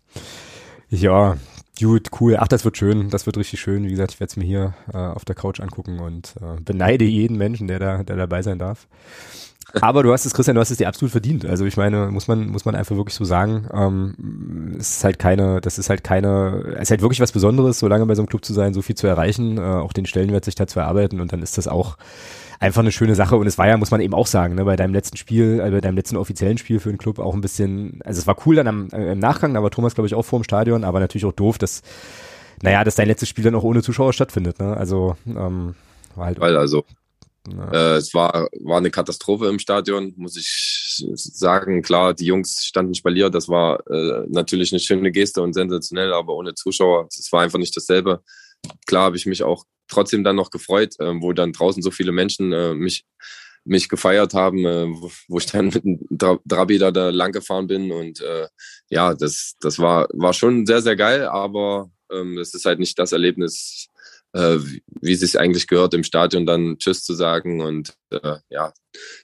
Ja, 0.90 1.36
gut, 1.80 2.08
cool. 2.20 2.36
Ach, 2.38 2.48
das 2.48 2.64
wird 2.64 2.78
schön. 2.78 3.10
Das 3.10 3.26
wird 3.26 3.36
richtig 3.36 3.60
schön. 3.60 3.84
Wie 3.84 3.90
gesagt, 3.90 4.12
ich 4.12 4.20
werde 4.20 4.30
es 4.30 4.36
mir 4.36 4.44
hier 4.44 4.74
äh, 4.92 4.96
auf 4.96 5.24
der 5.24 5.34
Couch 5.34 5.60
angucken 5.60 5.98
und 5.98 6.34
äh, 6.40 6.60
beneide 6.60 7.04
jeden 7.04 7.36
Menschen, 7.36 7.66
der 7.66 7.78
da, 7.78 8.02
der 8.04 8.16
dabei 8.16 8.42
sein 8.42 8.58
darf. 8.58 8.86
Aber 9.80 10.02
du 10.02 10.12
hast 10.12 10.24
es, 10.24 10.32
Christian, 10.32 10.54
du 10.54 10.60
hast 10.60 10.70
es 10.70 10.78
dir 10.78 10.88
absolut 10.88 11.12
verdient. 11.12 11.44
Also 11.44 11.66
ich 11.66 11.76
meine, 11.76 12.10
muss 12.10 12.26
man, 12.26 12.48
muss 12.48 12.64
man 12.64 12.74
einfach 12.74 12.96
wirklich 12.96 13.14
so 13.14 13.24
sagen, 13.24 13.68
ähm, 13.72 14.76
es 14.78 14.96
ist 14.96 15.04
halt 15.04 15.18
keine, 15.18 15.60
das 15.60 15.78
ist 15.78 15.90
halt 15.90 16.02
keine, 16.02 16.64
es 16.76 16.82
ist 16.82 16.90
halt 16.90 17.02
wirklich 17.02 17.20
was 17.20 17.32
Besonderes, 17.32 17.78
so 17.78 17.86
lange 17.86 18.06
bei 18.06 18.14
so 18.14 18.22
einem 18.22 18.28
Club 18.28 18.44
zu 18.44 18.54
sein, 18.54 18.72
so 18.72 18.80
viel 18.80 18.96
zu 18.96 19.06
erreichen, 19.06 19.58
äh, 19.58 19.60
auch 19.60 19.92
den 19.92 20.06
Stellenwert 20.06 20.44
sich 20.44 20.54
da 20.54 20.66
zu 20.66 20.80
erarbeiten 20.80 21.20
und 21.20 21.32
dann 21.32 21.42
ist 21.42 21.58
das 21.58 21.68
auch 21.68 21.98
einfach 22.60 22.80
eine 22.80 22.92
schöne 22.92 23.14
Sache 23.14 23.36
und 23.36 23.46
es 23.46 23.58
war 23.58 23.68
ja, 23.68 23.76
muss 23.76 23.90
man 23.90 24.00
eben 24.00 24.14
auch 24.14 24.26
sagen, 24.26 24.54
ne, 24.54 24.64
bei 24.64 24.76
deinem 24.76 24.94
letzten 24.94 25.16
Spiel, 25.16 25.60
äh, 25.60 25.70
bei 25.70 25.80
deinem 25.80 25.96
letzten 25.96 26.16
offiziellen 26.16 26.58
Spiel 26.58 26.80
für 26.80 26.88
den 26.88 26.98
Club 26.98 27.18
auch 27.18 27.34
ein 27.34 27.40
bisschen, 27.40 28.00
also 28.04 28.18
es 28.20 28.26
war 28.26 28.36
cool 28.46 28.56
dann 28.56 28.66
am, 28.66 28.88
äh, 28.92 29.12
im 29.12 29.18
Nachgang, 29.18 29.54
da 29.54 29.62
war 29.62 29.70
Thomas, 29.70 29.94
glaube 29.94 30.06
ich, 30.06 30.14
auch 30.14 30.24
vor 30.24 30.40
dem 30.40 30.44
Stadion, 30.44 30.82
aber 30.82 30.98
natürlich 30.98 31.26
auch 31.26 31.32
doof, 31.32 31.58
dass, 31.58 31.82
naja, 32.62 32.84
dass 32.84 32.96
dein 32.96 33.06
letztes 33.06 33.28
Spiel 33.28 33.44
dann 33.44 33.54
auch 33.54 33.64
ohne 33.64 33.82
Zuschauer 33.82 34.12
stattfindet, 34.12 34.58
ne, 34.58 34.76
also, 34.76 35.16
ähm, 35.26 35.74
war 36.16 36.26
halt. 36.26 36.40
Weil 36.40 36.56
also, 36.56 36.84
äh, 37.72 37.96
es 37.96 38.14
war, 38.14 38.48
war 38.60 38.78
eine 38.78 38.90
Katastrophe 38.90 39.46
im 39.48 39.58
Stadion, 39.58 40.14
muss 40.16 40.36
ich 40.36 41.04
sagen. 41.14 41.82
Klar, 41.82 42.14
die 42.14 42.26
Jungs 42.26 42.64
standen 42.64 42.94
spaliert. 42.94 43.34
Das 43.34 43.48
war 43.48 43.80
äh, 43.88 44.24
natürlich 44.28 44.72
eine 44.72 44.80
schöne 44.80 45.12
Geste 45.12 45.42
und 45.42 45.54
sensationell, 45.54 46.12
aber 46.12 46.34
ohne 46.34 46.54
Zuschauer. 46.54 47.08
Es 47.08 47.32
war 47.32 47.42
einfach 47.42 47.58
nicht 47.58 47.76
dasselbe. 47.76 48.22
Klar 48.86 49.04
habe 49.04 49.16
ich 49.16 49.26
mich 49.26 49.42
auch 49.42 49.64
trotzdem 49.88 50.24
dann 50.24 50.36
noch 50.36 50.50
gefreut, 50.50 50.94
äh, 50.98 51.14
wo 51.20 51.32
dann 51.32 51.52
draußen 51.52 51.82
so 51.82 51.90
viele 51.90 52.12
Menschen 52.12 52.52
äh, 52.52 52.74
mich, 52.74 53.04
mich 53.64 53.88
gefeiert 53.88 54.34
haben, 54.34 54.64
äh, 54.66 54.86
wo, 54.88 55.10
wo 55.28 55.38
ich 55.38 55.46
dann 55.46 55.66
mit 55.66 55.84
dem 55.84 56.00
Drabi 56.10 56.78
da, 56.78 56.90
da 56.90 57.10
lang 57.10 57.32
gefahren 57.32 57.66
bin. 57.66 57.90
Und 57.90 58.20
äh, 58.20 58.48
ja, 58.90 59.14
das, 59.14 59.54
das 59.60 59.78
war, 59.78 60.08
war 60.12 60.32
schon 60.32 60.66
sehr, 60.66 60.82
sehr 60.82 60.96
geil, 60.96 61.26
aber 61.26 61.90
ähm, 62.10 62.38
es 62.38 62.54
ist 62.54 62.64
halt 62.64 62.78
nicht 62.78 62.98
das 62.98 63.12
Erlebnis, 63.12 63.88
äh, 64.32 64.58
wie 65.00 65.12
es 65.12 65.20
sich 65.20 65.38
eigentlich 65.38 65.66
gehört, 65.66 65.94
im 65.94 66.04
Stadion 66.04 66.46
dann 66.46 66.78
Tschüss 66.78 67.04
zu 67.04 67.14
sagen. 67.14 67.60
Und 67.60 67.94
äh, 68.10 68.36
ja, 68.50 68.72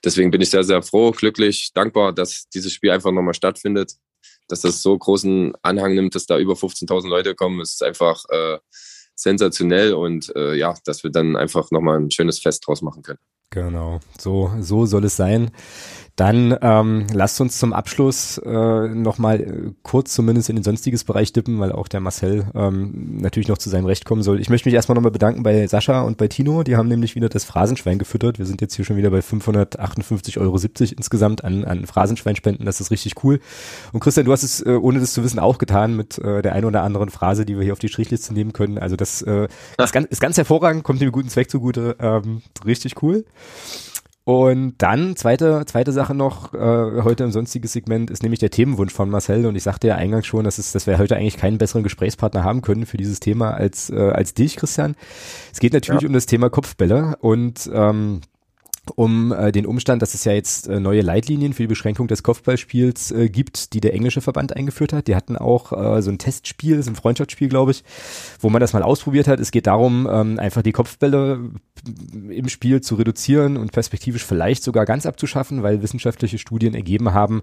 deswegen 0.03 0.31
bin 0.31 0.41
ich 0.41 0.49
sehr, 0.49 0.63
sehr 0.63 0.81
froh, 0.81 1.11
glücklich, 1.11 1.71
dankbar, 1.73 2.13
dass 2.13 2.49
dieses 2.49 2.73
Spiel 2.73 2.91
einfach 2.91 3.11
nochmal 3.11 3.33
stattfindet. 3.33 3.93
Dass 4.47 4.61
das 4.61 4.83
so 4.83 4.95
großen 4.95 5.53
Anhang 5.63 5.95
nimmt, 5.95 6.13
dass 6.13 6.27
da 6.27 6.37
über 6.37 6.53
15.000 6.53 7.07
Leute 7.07 7.33
kommen, 7.33 7.61
ist 7.61 7.81
einfach 7.81 8.23
äh, 8.29 8.59
sensationell 9.15 9.93
und 9.93 10.35
äh, 10.35 10.55
ja, 10.55 10.75
dass 10.85 11.03
wir 11.03 11.09
dann 11.09 11.35
einfach 11.35 11.71
nochmal 11.71 11.99
ein 11.99 12.11
schönes 12.11 12.39
Fest 12.39 12.67
draus 12.67 12.81
machen 12.81 13.01
können. 13.01 13.19
Genau, 13.49 13.99
so, 14.19 14.51
so 14.59 14.85
soll 14.85 15.05
es 15.05 15.15
sein. 15.15 15.51
Dann 16.15 16.57
ähm, 16.61 17.07
lasst 17.13 17.41
uns 17.41 17.59
zum 17.59 17.73
Abschluss 17.73 18.37
äh, 18.37 18.87
nochmal 18.87 19.41
äh, 19.41 19.71
kurz 19.83 20.13
zumindest 20.13 20.49
in 20.49 20.55
den 20.55 20.63
sonstiges 20.63 21.03
Bereich 21.03 21.33
dippen, 21.33 21.59
weil 21.59 21.73
auch 21.73 21.89
der 21.89 21.99
Marcel 21.99 22.45
ähm, 22.55 23.17
natürlich 23.19 23.49
noch 23.49 23.57
zu 23.57 23.69
seinem 23.69 23.85
Recht 23.85 24.05
kommen 24.05 24.23
soll. 24.23 24.39
Ich 24.39 24.49
möchte 24.49 24.69
mich 24.69 24.75
erstmal 24.75 24.95
nochmal 24.95 25.11
bedanken 25.11 25.43
bei 25.43 25.67
Sascha 25.67 26.03
und 26.03 26.17
bei 26.17 26.29
Tino. 26.29 26.63
Die 26.63 26.77
haben 26.77 26.87
nämlich 26.87 27.15
wieder 27.15 27.27
das 27.27 27.43
Phrasenschwein 27.43 27.99
gefüttert. 27.99 28.39
Wir 28.39 28.45
sind 28.45 28.61
jetzt 28.61 28.75
hier 28.75 28.85
schon 28.85 28.95
wieder 28.95 29.09
bei 29.09 29.19
558,70 29.19 30.39
Euro 30.39 30.57
insgesamt 30.95 31.43
an, 31.43 31.65
an 31.65 31.85
Phrasenschweinspenden. 31.85 32.65
Das 32.65 32.79
ist 32.79 32.91
richtig 32.91 33.21
cool. 33.25 33.41
Und 33.91 33.99
Christian, 33.99 34.25
du 34.25 34.31
hast 34.31 34.43
es, 34.43 34.65
äh, 34.65 34.69
ohne 34.69 35.01
das 35.01 35.13
zu 35.13 35.21
wissen, 35.21 35.39
auch 35.39 35.57
getan 35.57 35.97
mit 35.97 36.17
äh, 36.19 36.41
der 36.41 36.53
einen 36.53 36.65
oder 36.65 36.83
anderen 36.83 37.09
Phrase, 37.09 37.45
die 37.45 37.57
wir 37.57 37.63
hier 37.65 37.73
auf 37.73 37.79
die 37.79 37.89
Strichliste 37.89 38.33
nehmen 38.33 38.53
können. 38.53 38.77
Also 38.77 38.95
das 38.95 39.21
äh, 39.21 39.49
ist, 39.77 39.91
ganz, 39.91 40.07
ist 40.07 40.21
ganz 40.21 40.37
hervorragend, 40.37 40.85
kommt 40.85 41.01
dem 41.01 41.11
guten 41.11 41.27
Zweck 41.27 41.51
zugute. 41.51 41.97
Ähm, 41.99 42.41
richtig 42.65 43.03
cool. 43.03 43.25
Und 44.25 44.73
dann, 44.79 45.15
zweite, 45.15 45.65
zweite 45.67 45.91
Sache 45.91 46.15
noch, 46.15 46.51
äh, 46.55 47.03
heute 47.03 47.23
im 47.23 47.31
sonstiges 47.31 47.73
Segment 47.73 48.09
ist 48.09 48.23
nämlich 48.23 48.39
der 48.39 48.49
Themenwunsch 48.49 48.91
von 48.91 49.07
Marcel. 49.07 49.45
Und 49.45 49.55
ich 49.55 49.61
sagte 49.61 49.87
ja 49.87 49.95
eingangs 49.95 50.25
schon, 50.25 50.45
dass, 50.45 50.57
es, 50.57 50.71
dass 50.71 50.87
wir 50.87 50.97
heute 50.97 51.15
eigentlich 51.15 51.37
keinen 51.37 51.59
besseren 51.59 51.83
Gesprächspartner 51.83 52.43
haben 52.43 52.63
können 52.63 52.87
für 52.87 52.97
dieses 52.97 53.19
Thema 53.19 53.51
als, 53.51 53.91
äh, 53.91 53.99
als 53.99 54.33
dich, 54.33 54.55
Christian. 54.55 54.95
Es 55.53 55.59
geht 55.59 55.73
natürlich 55.73 56.01
ja. 56.01 56.07
um 56.07 56.13
das 56.13 56.25
Thema 56.25 56.49
Kopfbälle 56.49 57.17
und 57.19 57.69
ähm, 57.71 58.21
um 58.95 59.31
äh, 59.31 59.51
den 59.51 59.65
Umstand, 59.65 60.01
dass 60.01 60.13
es 60.13 60.23
ja 60.23 60.33
jetzt 60.33 60.67
äh, 60.67 60.79
neue 60.79 61.01
Leitlinien 61.01 61.53
für 61.53 61.63
die 61.63 61.67
Beschränkung 61.67 62.07
des 62.07 62.23
Kopfballspiels 62.23 63.11
äh, 63.11 63.29
gibt, 63.29 63.73
die 63.73 63.81
der 63.81 63.93
englische 63.93 64.21
Verband 64.21 64.55
eingeführt 64.55 64.93
hat. 64.93 65.07
Die 65.07 65.15
hatten 65.15 65.37
auch 65.37 65.71
äh, 65.71 66.01
so 66.01 66.11
ein 66.11 66.17
Testspiel, 66.17 66.81
so 66.83 66.91
ein 66.91 66.95
Freundschaftsspiel, 66.95 67.49
glaube 67.49 67.71
ich, 67.71 67.83
wo 68.39 68.49
man 68.49 68.59
das 68.59 68.73
mal 68.73 68.83
ausprobiert 68.83 69.27
hat. 69.27 69.39
Es 69.39 69.51
geht 69.51 69.67
darum, 69.67 70.07
ähm, 70.11 70.39
einfach 70.39 70.61
die 70.61 70.71
Kopfbälle 70.71 71.51
im 72.29 72.49
Spiel 72.49 72.81
zu 72.81 72.95
reduzieren 72.95 73.57
und 73.57 73.71
perspektivisch 73.71 74.23
vielleicht 74.23 74.63
sogar 74.63 74.85
ganz 74.85 75.05
abzuschaffen, 75.05 75.63
weil 75.63 75.81
wissenschaftliche 75.81 76.37
Studien 76.37 76.73
ergeben 76.73 77.13
haben, 77.13 77.41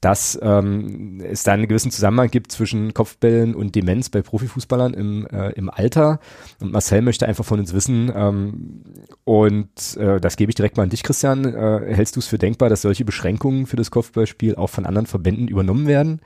dass 0.00 0.38
ähm, 0.42 1.20
es 1.22 1.42
da 1.42 1.52
einen 1.52 1.68
gewissen 1.68 1.90
Zusammenhang 1.90 2.30
gibt 2.30 2.52
zwischen 2.52 2.94
Kopfbällen 2.94 3.54
und 3.54 3.74
Demenz 3.74 4.08
bei 4.08 4.22
Profifußballern 4.22 4.94
im, 4.94 5.26
äh, 5.26 5.50
im 5.52 5.70
Alter. 5.70 6.20
Und 6.60 6.72
Marcel 6.72 7.02
möchte 7.02 7.26
einfach 7.26 7.44
von 7.44 7.60
uns 7.60 7.72
wissen, 7.72 8.10
ähm, 8.14 8.82
und 9.24 9.96
äh, 9.96 10.20
das 10.20 10.36
gebe 10.36 10.50
ich 10.50 10.54
direkt 10.54 10.77
mal 10.78 10.84
an 10.84 10.90
dich, 10.90 11.02
Christian. 11.02 11.44
Äh, 11.44 11.94
hältst 11.94 12.16
du 12.16 12.20
es 12.20 12.26
für 12.26 12.38
denkbar, 12.38 12.70
dass 12.70 12.82
solche 12.82 13.04
Beschränkungen 13.04 13.66
für 13.66 13.76
das 13.76 13.90
Kopfballspiel 13.90 14.54
auch 14.54 14.70
von 14.70 14.86
anderen 14.86 15.06
Verbänden 15.06 15.48
übernommen 15.48 15.86
werden? 15.86 16.22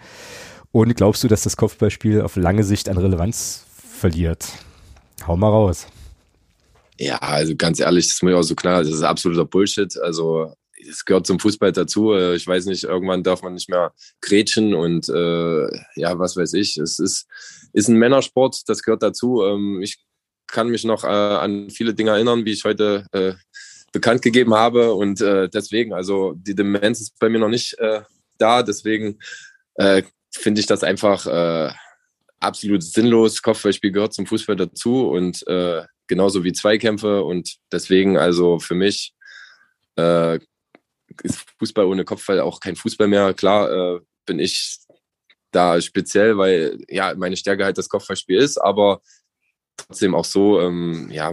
Und 0.70 0.94
glaubst 0.94 1.24
du, 1.24 1.28
dass 1.28 1.42
das 1.42 1.56
Kopfballspiel 1.56 2.20
auf 2.20 2.36
lange 2.36 2.62
Sicht 2.62 2.88
an 2.88 2.96
Relevanz 2.96 3.66
verliert? 3.74 4.46
Hau 5.26 5.36
mal 5.36 5.48
raus. 5.48 5.86
Ja, 6.98 7.16
also 7.18 7.56
ganz 7.56 7.80
ehrlich, 7.80 8.06
das 8.06 8.16
ist 8.16 8.22
mir 8.22 8.36
auch 8.36 8.42
so 8.42 8.54
klar, 8.54 8.82
das 8.82 8.92
ist 8.92 9.02
absoluter 9.02 9.44
Bullshit. 9.44 9.98
Also 9.98 10.54
es 10.88 11.04
gehört 11.04 11.26
zum 11.26 11.40
Fußball 11.40 11.72
dazu. 11.72 12.12
Äh, 12.12 12.36
ich 12.36 12.46
weiß 12.46 12.66
nicht, 12.66 12.84
irgendwann 12.84 13.22
darf 13.22 13.42
man 13.42 13.54
nicht 13.54 13.68
mehr 13.68 13.92
grätschen 14.20 14.74
und 14.74 15.08
äh, 15.08 15.66
ja, 15.96 16.18
was 16.18 16.36
weiß 16.36 16.52
ich. 16.54 16.76
Es 16.76 16.98
ist, 16.98 17.26
ist 17.72 17.88
ein 17.88 17.96
Männersport, 17.96 18.62
das 18.68 18.82
gehört 18.82 19.02
dazu. 19.02 19.42
Ähm, 19.42 19.80
ich 19.82 20.02
kann 20.46 20.68
mich 20.68 20.84
noch 20.84 21.04
äh, 21.04 21.06
an 21.06 21.70
viele 21.70 21.94
Dinge 21.94 22.10
erinnern, 22.10 22.44
wie 22.44 22.52
ich 22.52 22.64
heute 22.64 23.06
äh, 23.12 23.32
bekannt 23.92 24.22
gegeben 24.22 24.54
habe. 24.54 24.94
Und 24.94 25.20
äh, 25.20 25.48
deswegen, 25.48 25.92
also 25.92 26.34
die 26.36 26.54
Demenz 26.54 27.00
ist 27.00 27.18
bei 27.18 27.28
mir 27.28 27.38
noch 27.38 27.48
nicht 27.48 27.78
äh, 27.78 28.02
da. 28.38 28.62
Deswegen 28.62 29.18
äh, 29.74 30.02
finde 30.30 30.60
ich 30.60 30.66
das 30.66 30.82
einfach 30.82 31.26
äh, 31.26 31.72
absolut 32.40 32.82
sinnlos. 32.82 33.42
Kopfballspiel 33.42 33.92
gehört 33.92 34.14
zum 34.14 34.26
Fußball 34.26 34.56
dazu 34.56 35.08
und 35.08 35.46
äh, 35.46 35.82
genauso 36.06 36.42
wie 36.44 36.52
Zweikämpfe. 36.52 37.22
Und 37.22 37.56
deswegen, 37.70 38.16
also 38.16 38.58
für 38.58 38.74
mich 38.74 39.14
äh, 39.96 40.38
ist 41.22 41.44
Fußball 41.58 41.84
ohne 41.84 42.04
Kopfball 42.04 42.40
auch 42.40 42.60
kein 42.60 42.76
Fußball 42.76 43.06
mehr. 43.06 43.34
Klar 43.34 44.00
bin 44.24 44.38
ich 44.38 44.78
da 45.52 45.80
speziell, 45.80 46.36
weil 46.38 46.82
ja 46.88 47.14
meine 47.14 47.36
Stärke 47.36 47.64
halt 47.64 47.78
das 47.78 47.88
Kopfballspiel 47.88 48.38
ist, 48.38 48.58
aber 48.58 49.02
trotzdem 49.76 50.14
auch 50.14 50.24
so, 50.24 50.60
ähm, 50.60 51.08
ja, 51.10 51.32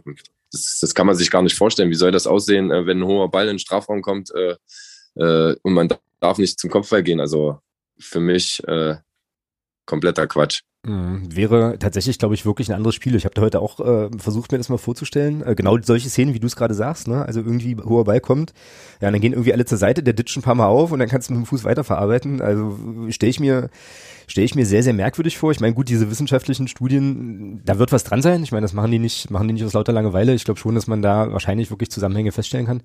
das, 0.51 0.79
das, 0.81 0.93
kann 0.93 1.07
man 1.07 1.15
sich 1.15 1.31
gar 1.31 1.41
nicht 1.41 1.55
vorstellen. 1.55 1.89
Wie 1.89 1.95
soll 1.95 2.11
das 2.11 2.27
aussehen, 2.27 2.71
äh, 2.71 2.85
wenn 2.85 2.99
ein 2.99 3.05
hoher 3.05 3.29
Ball 3.29 3.45
in 3.45 3.55
den 3.55 3.59
Strafraum 3.59 4.01
kommt 4.01 4.31
äh, 4.31 4.55
äh, 5.15 5.55
und 5.61 5.73
man 5.73 5.89
darf 6.19 6.37
nicht 6.37 6.59
zum 6.59 6.69
Kopfball 6.69 7.03
gehen? 7.03 7.19
Also 7.19 7.59
für 7.97 8.19
mich 8.19 8.61
äh, 8.67 8.95
kompletter 9.85 10.27
Quatsch. 10.27 10.61
Mhm. 10.85 11.35
Wäre 11.35 11.77
tatsächlich, 11.77 12.19
glaube 12.19 12.35
ich, 12.35 12.45
wirklich 12.45 12.69
ein 12.69 12.75
anderes 12.75 12.95
Spiel. 12.95 13.13
Ich 13.15 13.25
habe 13.25 13.35
da 13.35 13.41
heute 13.41 13.59
auch 13.59 13.81
äh, 13.81 14.09
versucht, 14.17 14.53
mir 14.53 14.57
das 14.57 14.69
mal 14.69 14.77
vorzustellen. 14.77 15.43
Äh, 15.45 15.53
genau 15.55 15.77
solche 15.81 16.09
Szenen, 16.09 16.33
wie 16.33 16.39
du 16.39 16.47
es 16.47 16.55
gerade 16.55 16.73
sagst, 16.73 17.09
ne? 17.09 17.25
Also 17.25 17.41
irgendwie 17.41 17.75
hoher 17.75 18.05
Ball 18.05 18.21
kommt, 18.21 18.53
ja, 19.01 19.11
dann 19.11 19.19
gehen 19.19 19.33
irgendwie 19.33 19.51
alle 19.51 19.65
zur 19.65 19.77
Seite, 19.77 20.03
der 20.03 20.13
ditcht 20.13 20.37
ein 20.37 20.41
paar 20.41 20.55
Mal 20.55 20.67
auf 20.67 20.93
und 20.93 20.99
dann 20.99 21.09
kannst 21.09 21.29
du 21.29 21.33
mit 21.33 21.43
dem 21.43 21.45
Fuß 21.47 21.65
weiterverarbeiten. 21.65 22.41
Also 22.41 22.77
stelle 23.09 23.29
ich 23.29 23.41
mir 23.41 23.69
stelle 24.27 24.45
ich 24.45 24.55
mir 24.55 24.65
sehr, 24.65 24.83
sehr 24.83 24.93
merkwürdig 24.93 25.37
vor. 25.37 25.51
Ich 25.51 25.59
meine, 25.59 25.73
gut, 25.73 25.89
diese 25.89 26.09
wissenschaftlichen 26.09 26.67
Studien, 26.67 27.61
da 27.65 27.79
wird 27.79 27.91
was 27.91 28.03
dran 28.03 28.21
sein. 28.21 28.43
Ich 28.43 28.51
meine, 28.51 28.63
das 28.63 28.73
machen 28.73 28.91
die 28.91 28.99
nicht, 28.99 29.31
machen 29.31 29.47
die 29.47 29.55
nicht 29.55 29.65
aus 29.65 29.73
lauter 29.73 29.91
Langeweile. 29.91 30.33
Ich 30.33 30.45
glaube 30.45 30.59
schon, 30.59 30.75
dass 30.75 30.87
man 30.87 31.01
da 31.01 31.31
wahrscheinlich 31.31 31.71
wirklich 31.71 31.89
Zusammenhänge 31.89 32.31
feststellen 32.31 32.67
kann. 32.67 32.83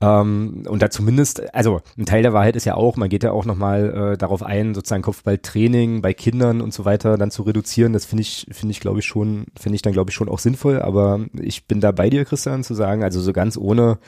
Ähm, 0.00 0.64
und 0.68 0.82
da 0.82 0.90
zumindest, 0.90 1.54
also 1.54 1.80
ein 1.96 2.06
Teil 2.06 2.22
der 2.22 2.32
Wahrheit 2.32 2.56
ist 2.56 2.64
ja 2.64 2.74
auch, 2.74 2.96
man 2.96 3.08
geht 3.08 3.22
ja 3.22 3.32
auch 3.32 3.44
nochmal 3.44 4.12
äh, 4.12 4.18
darauf 4.18 4.42
ein, 4.42 4.74
sozusagen 4.74 5.02
Kopfballtraining 5.02 6.02
bei 6.02 6.12
Kindern 6.12 6.60
und 6.60 6.74
so 6.74 6.84
weiter 6.84 7.16
dann 7.16 7.30
zu 7.30 7.42
reduzieren. 7.42 7.92
Das 7.92 8.04
finde 8.04 8.22
ich, 8.22 8.46
finde 8.50 8.72
ich, 8.72 8.80
glaube 8.80 9.00
ich, 9.00 9.06
schon, 9.06 9.46
finde 9.58 9.76
ich 9.76 9.82
dann, 9.82 9.92
glaube 9.92 10.10
ich, 10.10 10.14
schon 10.14 10.28
auch 10.28 10.38
sinnvoll. 10.40 10.82
Aber 10.82 11.20
ich 11.40 11.66
bin 11.66 11.80
da 11.80 11.92
bei 11.92 12.10
dir, 12.10 12.24
Christian, 12.24 12.64
zu 12.64 12.74
sagen, 12.74 13.04
also 13.04 13.20
so 13.20 13.32
ganz 13.32 13.56
ohne 13.56 13.98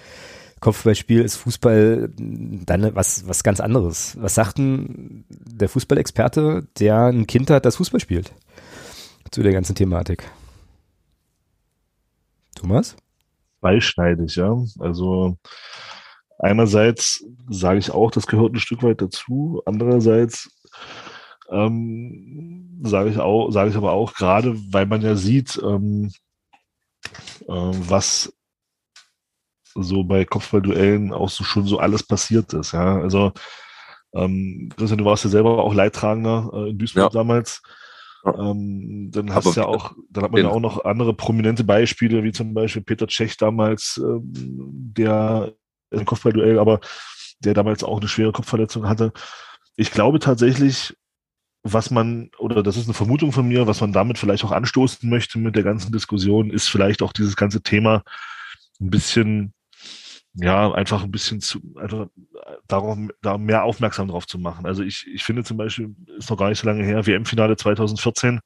Kopfballspiel 0.60 1.20
ist 1.20 1.36
Fußball 1.36 2.10
dann 2.16 2.94
was, 2.94 3.28
was 3.28 3.42
ganz 3.44 3.60
anderes. 3.60 4.16
Was 4.20 4.34
sagt 4.34 4.58
denn 4.58 5.24
der 5.28 5.68
Fußballexperte, 5.68 6.66
der 6.78 7.04
ein 7.06 7.26
Kind 7.26 7.50
hat, 7.50 7.66
das 7.66 7.76
Fußball 7.76 8.00
spielt? 8.00 8.32
Zu 9.30 9.42
der 9.42 9.52
ganzen 9.52 9.74
Thematik. 9.74 10.24
Thomas? 12.54 12.96
Zweischneidig, 13.66 14.36
ja. 14.36 14.56
Also 14.78 15.38
einerseits 16.38 17.24
sage 17.48 17.78
ich 17.78 17.90
auch, 17.90 18.10
das 18.10 18.26
gehört 18.26 18.52
ein 18.52 18.60
Stück 18.60 18.82
weit 18.82 19.02
dazu. 19.02 19.60
Andererseits 19.66 20.51
ähm, 21.51 22.80
sage 22.84 23.10
ich 23.10 23.18
auch, 23.18 23.51
sage 23.51 23.70
ich 23.70 23.76
aber 23.76 23.93
auch, 23.93 24.14
gerade 24.14 24.56
weil 24.72 24.86
man 24.86 25.02
ja 25.02 25.16
sieht, 25.16 25.60
ähm, 25.64 26.12
äh, 27.48 27.52
was 27.52 28.32
so 29.74 30.05
bei 30.05 30.24
Kopfballduellen 30.24 31.12
auch 31.12 31.28
so 31.28 31.43
schon 31.43 31.66
so 31.66 31.78
alles 31.78 32.02
passiert 32.05 32.52
ist. 32.55 32.72
Ja, 32.72 33.01
also 33.01 33.32
ähm, 34.14 34.70
Christian, 34.76 34.98
du 34.98 35.05
warst 35.05 35.24
ja 35.24 35.30
selber 35.30 35.62
auch 35.62 35.74
Leidtragender 35.74 36.51
äh, 36.55 36.70
in 36.70 36.78
Duisburg 36.78 37.12
ja. 37.12 37.18
damals. 37.18 37.62
Ähm, 38.26 39.10
dann 39.12 39.34
hast 39.34 39.56
ja 39.56 39.66
auch, 39.66 39.94
dann 40.10 40.24
hat 40.24 40.32
man 40.32 40.42
ja 40.42 40.48
auch 40.48 40.60
noch 40.60 40.84
andere 40.84 41.14
prominente 41.14 41.64
Beispiele, 41.64 42.24
wie 42.24 42.32
zum 42.32 42.54
Beispiel 42.54 42.82
Peter 42.82 43.06
Tschech 43.06 43.36
damals, 43.36 44.00
ähm, 44.02 44.24
der 44.32 45.52
ein 45.90 46.04
Kopfballduell, 46.04 46.58
aber 46.58 46.80
der 47.40 47.54
damals 47.54 47.84
auch 47.84 47.98
eine 47.98 48.08
schwere 48.08 48.32
Kopfverletzung 48.32 48.88
hatte. 48.88 49.12
Ich 49.76 49.90
glaube 49.90 50.18
tatsächlich, 50.18 50.96
was 51.62 51.90
man, 51.90 52.30
oder 52.38 52.62
das 52.62 52.76
ist 52.76 52.86
eine 52.86 52.94
Vermutung 52.94 53.32
von 53.32 53.46
mir, 53.46 53.66
was 53.66 53.80
man 53.80 53.92
damit 53.92 54.18
vielleicht 54.18 54.44
auch 54.44 54.52
anstoßen 54.52 55.08
möchte 55.08 55.38
mit 55.38 55.56
der 55.56 55.62
ganzen 55.62 55.92
Diskussion, 55.92 56.50
ist 56.50 56.68
vielleicht 56.68 57.02
auch 57.02 57.12
dieses 57.12 57.36
ganze 57.36 57.62
Thema 57.62 58.02
ein 58.80 58.90
bisschen 58.90 59.54
ja, 60.36 60.70
einfach 60.72 61.02
ein 61.02 61.10
bisschen 61.10 61.40
zu, 61.40 61.60
einfach 61.76 62.08
darauf, 62.68 62.98
da 63.22 63.38
mehr 63.38 63.64
aufmerksam 63.64 64.09
drauf 64.09 64.26
zu 64.26 64.38
machen. 64.38 64.66
Also 64.66 64.82
ich, 64.82 65.06
ich 65.12 65.24
finde 65.24 65.44
zum 65.44 65.56
Beispiel, 65.56 65.94
ist 66.18 66.30
noch 66.30 66.36
gar 66.36 66.48
nicht 66.48 66.59
so 66.59 66.66
lange 66.66 66.84
her, 66.84 67.06
WM-Finale 67.06 67.56
2014, 67.56 68.40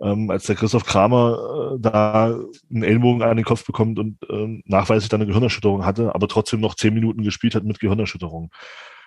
ähm, 0.00 0.30
als 0.30 0.44
der 0.44 0.56
Christoph 0.56 0.84
Kramer 0.84 1.74
äh, 1.74 1.80
da 1.80 2.38
einen 2.70 2.82
Ellenbogen 2.82 3.22
an 3.22 3.36
den 3.36 3.44
Kopf 3.44 3.64
bekommt 3.64 3.98
und 3.98 4.18
ähm, 4.30 4.62
nachweislich 4.66 5.08
dann 5.08 5.20
eine 5.20 5.28
Gehirnerschütterung 5.28 5.84
hatte, 5.84 6.14
aber 6.14 6.28
trotzdem 6.28 6.60
noch 6.60 6.74
zehn 6.74 6.94
Minuten 6.94 7.22
gespielt 7.22 7.54
hat 7.54 7.64
mit 7.64 7.80
Gehirnerschütterung. 7.80 8.50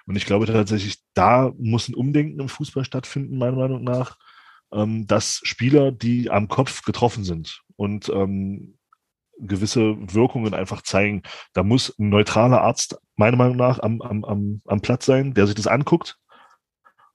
Und 0.05 0.15
ich 0.15 0.25
glaube 0.25 0.47
tatsächlich, 0.47 0.97
da 1.13 1.51
muss 1.59 1.87
ein 1.87 1.93
Umdenken 1.95 2.39
im 2.39 2.49
Fußball 2.49 2.83
stattfinden, 2.83 3.37
meiner 3.37 3.57
Meinung 3.57 3.83
nach, 3.83 4.17
ähm, 4.73 5.05
dass 5.05 5.41
Spieler, 5.43 5.91
die 5.91 6.31
am 6.31 6.47
Kopf 6.47 6.81
getroffen 6.83 7.23
sind 7.23 7.61
und 7.75 8.09
ähm, 8.09 8.78
gewisse 9.39 9.95
Wirkungen 10.13 10.53
einfach 10.53 10.81
zeigen. 10.81 11.23
Da 11.53 11.63
muss 11.63 11.93
ein 11.97 12.09
neutraler 12.09 12.61
Arzt 12.61 12.97
meiner 13.15 13.37
Meinung 13.37 13.57
nach 13.57 13.79
am, 13.79 14.01
am, 14.01 14.23
am, 14.23 14.61
am 14.65 14.81
Platz 14.81 15.05
sein, 15.05 15.33
der 15.33 15.47
sich 15.47 15.55
das 15.55 15.67
anguckt 15.67 16.17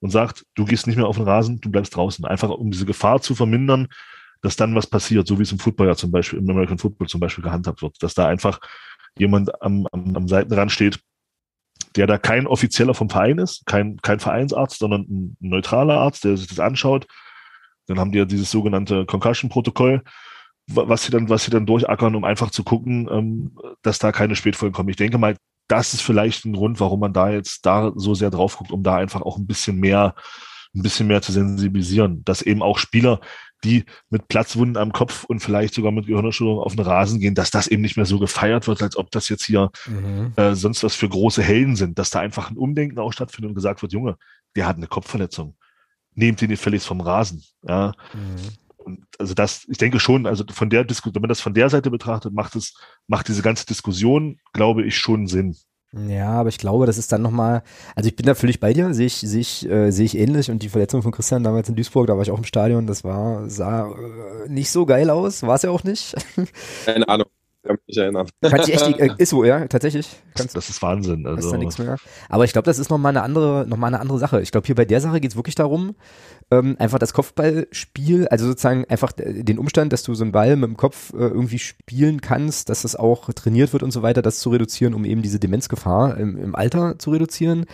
und 0.01 0.11
sagt, 0.11 0.45
du 0.55 0.65
gehst 0.65 0.87
nicht 0.87 0.97
mehr 0.97 1.07
auf 1.07 1.17
den 1.17 1.25
Rasen, 1.25 1.61
du 1.61 1.71
bleibst 1.71 1.97
draußen. 1.97 2.25
Einfach 2.25 2.51
um 2.51 2.71
diese 2.71 2.87
Gefahr 2.87 3.21
zu 3.23 3.35
vermindern, 3.35 3.89
dass 4.43 4.57
dann 4.57 4.75
was 4.75 4.87
passiert, 4.87 5.27
so 5.27 5.39
wie 5.39 5.43
es 5.43 5.53
im 5.53 5.59
Football 5.59 5.87
ja 5.87 5.97
zum 5.97 6.11
Beispiel, 6.11 6.39
im 6.39 6.51
American 6.51 6.79
Football 6.79 7.09
zum 7.09 7.21
Beispiel 7.21 7.45
gehandhabt 7.45 7.81
wird, 7.81 8.03
dass 8.03 8.15
da 8.15 8.29
einfach 8.29 8.61
jemand 9.19 9.63
am, 9.63 9.87
am, 9.93 10.15
am 10.15 10.29
Seitenrand 10.29 10.71
steht, 10.71 11.01
der 11.97 12.07
da 12.07 12.19
kein 12.19 12.47
offizieller 12.47 12.95
vom 12.95 13.09
Verein 13.09 13.39
ist, 13.39 13.65
kein, 13.67 13.97
kein 13.99 14.21
Vereinsarzt, 14.21 14.79
sondern 14.79 15.03
ein 15.03 15.37
neutraler 15.41 15.99
Arzt, 15.99 16.25
der 16.25 16.37
sich 16.37 16.49
das 16.49 16.61
anschaut. 16.61 17.07
Dann 17.87 17.99
haben 17.99 18.13
die 18.13 18.19
ja 18.19 18.25
dieses 18.25 18.51
sogenannte 18.51 19.07
Concussion-Protokoll, 19.07 20.03
was 20.67 21.05
sie 21.05 21.11
dann, 21.11 21.29
was 21.29 21.45
sie 21.45 21.51
dann 21.51 21.67
durchackern, 21.67 22.15
um 22.15 22.25
einfach 22.25 22.51
zu 22.51 22.65
gucken, 22.65 23.09
ähm, 23.11 23.59
dass 23.83 23.99
da 23.99 24.13
keine 24.13 24.37
Spätfolgen 24.37 24.75
kommen. 24.75 24.89
Ich 24.89 24.97
denke 24.97 25.19
mal, 25.19 25.37
das 25.69 25.95
ist 25.95 26.03
vielleicht 26.03 26.45
ein 26.45 26.55
Grund, 26.55 26.81
warum 26.81 27.01
man 27.01 27.13
da 27.13 27.31
jetzt 27.31 27.65
da 27.67 27.93
so 27.97 28.15
sehr 28.15 28.31
drauf 28.31 28.57
guckt, 28.57 28.71
um 28.71 28.83
da 28.83 28.97
einfach 28.97 29.23
auch 29.23 29.39
ein 29.39 29.47
bisschen 29.47 29.79
mehr, 29.79 30.15
ein 30.75 30.83
bisschen 30.83 31.07
mehr 31.07 31.23
zu 31.23 31.33
sensibilisieren, 31.33 32.25
dass 32.25 32.43
eben 32.43 32.63
auch 32.63 32.79
Spieler, 32.79 33.21
die 33.63 33.85
mit 34.11 34.29
Platzwunden 34.29 34.77
am 34.77 34.93
Kopf 34.93 35.25
und 35.25 35.41
vielleicht 35.41 35.75
sogar 35.75 35.91
mit 35.91 36.07
Gehirnerschütterung 36.07 36.59
auf 36.61 36.77
den 36.77 36.85
Rasen 36.85 37.19
gehen, 37.19 37.35
dass 37.35 37.51
das 37.51 37.67
eben 37.67 37.81
nicht 37.81 37.97
mehr 37.97 38.05
so 38.05 38.19
gefeiert 38.19 38.67
wird, 38.67 38.83
als 38.83 38.97
ob 38.97 39.11
das 39.11 39.29
jetzt 39.31 39.45
hier 39.45 39.71
mhm. 39.87 40.33
äh, 40.37 40.55
sonst 40.55 40.85
was 40.85 40.95
für 40.95 41.09
große 41.09 41.43
Helden 41.43 41.77
sind, 41.77 41.99
dass 41.99 42.11
da 42.11 42.21
einfach 42.21 42.51
ein 42.51 42.59
Umdenken 42.59 42.99
auch 42.99 43.13
stattfindet 43.13 43.51
und 43.51 43.55
gesagt 43.55 43.81
wird, 43.81 43.93
Junge, 43.93 44.17
der 44.55 44.67
hat 44.67 44.77
eine 44.77 44.87
Kopfverletzung. 44.87 45.57
Nehmt 46.15 46.43
ihn 46.43 46.51
nicht 46.51 46.63
völlig 46.63 46.83
vom 46.83 47.01
Rasen. 47.01 47.43
Ja. 47.67 47.95
Mhm. 48.13 48.64
Und 48.85 49.05
also 49.19 49.35
das, 49.35 49.67
ich 49.69 49.79
denke 49.79 49.99
schon, 49.99 50.27
also 50.27 50.45
von 50.53 50.71
der 50.71 50.85
Diskussion, 50.85 51.15
wenn 51.17 51.23
man 51.23 51.29
das 51.29 51.41
von 51.41 51.55
der 51.55 51.71
Seite 51.71 51.91
betrachtet, 51.91 52.33
macht 52.33 52.57
es, 52.57 52.75
macht 53.07 53.29
diese 53.29 53.43
ganze 53.43 53.67
Diskussion, 53.67 54.39
glaube 54.53 54.85
ich, 54.85 54.97
schon 54.97 55.27
Sinn. 55.27 55.57
Ja, 56.09 56.31
aber 56.31 56.49
ich 56.49 56.59
glaube, 56.59 56.87
das 56.87 56.99
ist 56.99 57.13
dann 57.13 57.23
nochmal, 57.23 57.63
also 57.95 58.09
ich 58.09 58.17
bin 58.17 58.27
da 58.27 58.35
völlig 58.35 58.59
bei 58.59 58.73
dir, 58.73 58.93
sehe 58.95 59.07
ich, 59.07 59.15
sehe 59.15 59.41
ich, 59.41 59.69
äh, 59.71 59.93
sehe 59.93 60.07
ich 60.07 60.19
ähnlich 60.19 60.51
und 60.51 60.63
die 60.63 60.69
Verletzung 60.69 61.03
von 61.03 61.13
Christian 61.13 61.45
damals 61.45 61.69
in 61.69 61.77
Duisburg, 61.77 62.09
da 62.09 62.17
war 62.17 62.23
ich 62.23 62.33
auch 62.33 62.39
im 62.39 62.45
Stadion, 62.45 62.89
das 62.89 63.05
war, 63.05 63.49
sah 63.49 63.93
äh, 63.93 64.49
nicht 64.49 64.71
so 64.71 64.87
geil 64.87 65.09
aus, 65.09 65.45
war 65.45 65.55
es 65.55 65.63
ja 65.63 65.71
auch 65.71 65.85
nicht. 65.85 66.17
Keine 66.85 67.09
Ahnung 67.09 67.27
kann 67.65 67.79
mich 67.87 67.97
erinnern. 67.97 68.27
Kannst 68.43 68.69
dich 68.69 68.75
echt, 68.75 68.99
äh, 68.99 69.11
ist 69.19 69.31
so, 69.31 69.45
ja, 69.45 69.67
tatsächlich. 69.67 70.09
Kannst, 70.35 70.57
das 70.57 70.69
ist 70.69 70.83
Wahnsinn. 70.83 71.27
Also. 71.27 71.51
da 71.51 71.57
nichts 71.57 71.79
mehr. 71.79 71.97
Aber 72.29 72.45
ich 72.45 72.53
glaube, 72.53 72.67
das 72.67 72.79
ist 72.79 72.91
nochmal 72.91 73.11
eine 73.11 73.23
andere, 73.23 73.67
noch 73.67 73.77
mal 73.77 73.87
eine 73.87 74.01
andere 74.01 74.19
Sache. 74.19 74.43
Ich 74.43 74.53
glaube, 74.53 74.67
hier 74.67 74.75
bei 74.75 74.85
der 74.85 75.01
Sache 75.01 75.21
geht 75.21 75.31
es 75.31 75.37
wirklich 75.37 75.55
darum, 75.55 75.95
ähm, 76.51 76.77
einfach 76.79 76.99
das 76.99 77.15
Kopfballspiel, 77.15 78.29
also 78.29 78.47
sozusagen 78.47 78.85
einfach 78.87 79.13
den 79.13 79.59
Umstand, 79.59 79.93
dass 79.93 80.03
du 80.03 80.15
so 80.15 80.25
einen 80.25 80.33
Ball 80.33 80.57
mit 80.57 80.69
dem 80.69 80.77
Kopf 80.77 81.13
äh, 81.15 81.17
irgendwie 81.17 81.59
spielen 81.59 82.21
kannst, 82.21 82.69
dass 82.69 82.83
das 82.83 82.97
auch 82.97 83.33
trainiert 83.33 83.73
wird 83.73 83.83
und 83.83 83.93
so 83.93 84.03
weiter, 84.03 84.21
das 84.21 84.39
zu 84.39 84.51
reduzieren, 84.51 84.93
um 84.93 85.05
eben 85.05 85.23
diese 85.23 85.39
Demenzgefahr 85.39 86.19
im, 86.19 86.37
im 86.37 86.55
Alter 86.55 86.99
zu 86.99 87.11
reduzieren. 87.11 87.65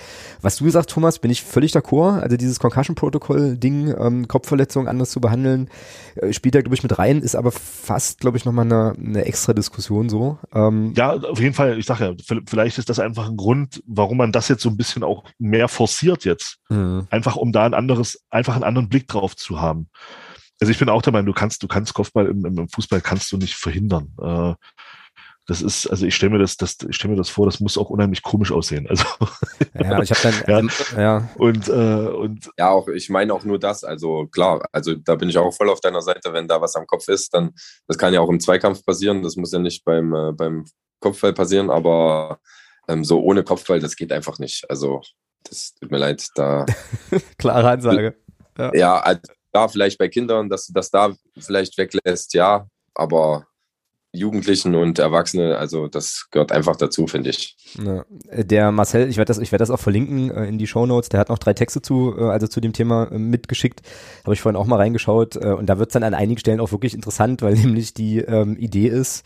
Was 0.41 0.57
du 0.57 0.65
gesagt, 0.65 0.91
Thomas, 0.91 1.19
bin 1.19 1.31
ich 1.31 1.43
völlig 1.43 1.73
d'accord. 1.73 2.21
Also 2.21 2.37
dieses 2.37 2.61
Concussion-Protokoll-Ding, 2.61 3.95
ähm, 3.99 4.29
Kopfverletzung 4.29 4.87
anders 4.87 5.11
zu 5.11 5.21
behandeln, 5.21 5.69
äh, 6.15 6.33
spielt 6.33 6.55
da, 6.55 6.61
glaube 6.61 6.77
ich, 6.77 6.83
mit 6.83 6.97
rein, 6.99 7.23
ist 7.23 7.35
aber 7.35 7.51
fast, 7.51 8.21
glaube 8.21 8.37
ich, 8.37 8.45
nochmal 8.45 8.67
eine, 8.67 8.95
eine 8.97 9.25
extra 9.25 9.53
Diskussion 9.53 9.80
so. 10.09 10.39
Ähm, 10.53 10.93
ja, 10.97 11.13
auf 11.15 11.41
jeden 11.41 11.55
Fall, 11.55 11.79
ich 11.79 11.87
sage 11.87 12.05
ja, 12.05 12.41
vielleicht 12.47 12.79
ist 12.79 12.89
das 12.89 12.99
einfach 12.99 13.29
ein 13.29 13.37
Grund, 13.37 13.83
warum 13.87 14.19
man 14.19 14.33
das 14.33 14.49
jetzt 14.49 14.63
so 14.63 14.69
ein 14.69 14.77
bisschen 14.77 15.03
auch 15.03 15.25
mehr 15.39 15.69
forciert 15.69 16.25
jetzt. 16.25 16.59
Mhm. 16.69 17.07
Einfach 17.11 17.37
um 17.37 17.53
da 17.53 17.65
ein 17.65 17.75
anderes, 17.75 18.25
einfach 18.31 18.55
einen 18.55 18.65
anderen 18.65 18.89
Blick 18.89 19.09
drauf 19.09 19.37
zu 19.37 19.61
haben. 19.61 19.89
Also 20.61 20.71
ich 20.71 20.79
bin 20.79 20.91
auch 20.91 21.03
der 21.03 21.13
Meinung, 21.13 21.27
du 21.27 21.33
kannst, 21.33 21.63
du 21.63 21.69
kannst 21.69 21.95
Kopfball 21.95 22.27
im, 22.27 22.45
im 22.45 22.69
Fußball 22.69 23.01
kannst 23.01 23.33
du 23.33 23.39
nicht 23.39 23.55
verhindern. 23.55 24.13
Äh, 24.21 24.55
das 25.51 25.63
ist, 25.63 25.89
also 25.89 26.07
ich 26.07 26.15
stelle 26.15 26.31
mir 26.31 26.39
das, 26.39 26.57
das, 26.57 26.77
ich 26.89 26.95
stelle 26.95 27.11
mir 27.11 27.19
das 27.19 27.29
vor, 27.29 27.45
das 27.45 27.59
muss 27.59 27.77
auch 27.77 27.91
unheimlich 27.91 28.23
komisch 28.23 28.53
aussehen. 28.53 28.87
Also 28.89 29.05
ja, 29.75 30.01
ich 30.01 30.13
habe 30.13 30.21
dann 30.23 30.35
ja, 30.47 30.59
ähm, 30.61 30.71
ja. 30.97 31.29
und 31.39 31.69
äh, 31.69 31.73
und 31.73 32.49
ja 32.57 32.71
auch, 32.71 32.87
ich 32.87 33.11
meine 33.11 33.35
auch 33.35 33.43
nur 33.43 33.59
das. 33.59 33.83
Also 33.83 34.29
klar, 34.29 34.65
also 34.71 34.95
da 34.95 35.17
bin 35.17 35.29
ich 35.29 35.37
auch 35.39 35.53
voll 35.53 35.69
auf 35.69 35.81
deiner 35.81 36.03
Seite. 36.03 36.33
Wenn 36.33 36.47
da 36.47 36.61
was 36.61 36.77
am 36.77 36.87
Kopf 36.87 37.09
ist, 37.09 37.35
dann 37.35 37.51
das 37.89 37.99
kann 37.99 38.15
ja 38.15 38.21
auch 38.21 38.29
im 38.29 38.39
Zweikampf 38.39 38.85
passieren. 38.87 39.25
Das 39.25 39.35
muss 39.35 39.51
ja 39.51 39.59
nicht 39.59 39.85
beim 39.85 40.15
äh, 40.15 40.31
beim 40.33 40.67
Kopfball 41.01 41.33
passieren, 41.33 41.69
aber 41.69 42.39
ähm, 42.87 43.03
so 43.03 43.21
ohne 43.21 43.43
Kopfball, 43.43 43.81
das 43.81 43.97
geht 43.97 44.13
einfach 44.13 44.39
nicht. 44.39 44.71
Also 44.71 45.01
das 45.43 45.75
tut 45.75 45.91
mir 45.91 45.99
leid, 45.99 46.29
da. 46.37 46.65
Klare 47.39 47.71
Ansage. 47.71 48.15
Ja, 48.57 48.71
ja 48.73 49.01
also, 49.01 49.21
da 49.51 49.67
vielleicht 49.67 49.99
bei 49.99 50.07
Kindern, 50.07 50.49
dass 50.49 50.69
du 50.69 50.73
das 50.73 50.93
da 50.93 51.13
vielleicht 51.37 51.77
weglässt, 51.77 52.35
ja, 52.35 52.69
aber 52.95 53.49
Jugendlichen 54.13 54.75
und 54.75 54.99
Erwachsene, 54.99 55.57
also 55.57 55.87
das 55.87 56.27
gehört 56.31 56.51
einfach 56.51 56.75
dazu, 56.75 57.07
finde 57.07 57.31
ich. 57.31 57.57
Ja. 57.83 58.05
Der 58.31 58.73
Marcel, 58.73 59.09
ich 59.09 59.17
werde 59.17 59.29
das, 59.29 59.39
ich 59.39 59.53
werde 59.53 59.63
das 59.63 59.71
auch 59.71 59.79
verlinken 59.79 60.31
äh, 60.31 60.47
in 60.47 60.59
die 60.59 60.67
Show 60.67 60.85
Notes. 60.85 61.11
Der 61.11 61.21
hat 61.21 61.29
noch 61.29 61.39
drei 61.39 61.55
Texte 61.55 61.81
zu, 61.81 62.17
äh, 62.19 62.23
also 62.25 62.49
zu 62.49 62.61
dem 62.61 62.73
Thema 62.73 63.05
äh, 63.05 63.19
mitgeschickt. 63.19 63.83
Habe 64.25 64.35
ich 64.35 64.41
vorhin 64.41 64.57
auch 64.57 64.67
mal 64.67 64.77
reingeschaut 64.77 65.37
äh, 65.37 65.53
und 65.53 65.67
da 65.67 65.79
wird 65.79 65.91
es 65.91 65.93
dann 65.93 66.03
an 66.03 66.15
einigen 66.15 66.41
Stellen 66.41 66.61
auch 66.61 66.73
wirklich 66.73 66.95
interessant, 66.95 67.43
weil 67.43 67.55
nämlich 67.55 67.95
die 67.95 68.19
ähm, 68.19 68.57
Idee 68.57 68.89
ist, 68.89 69.23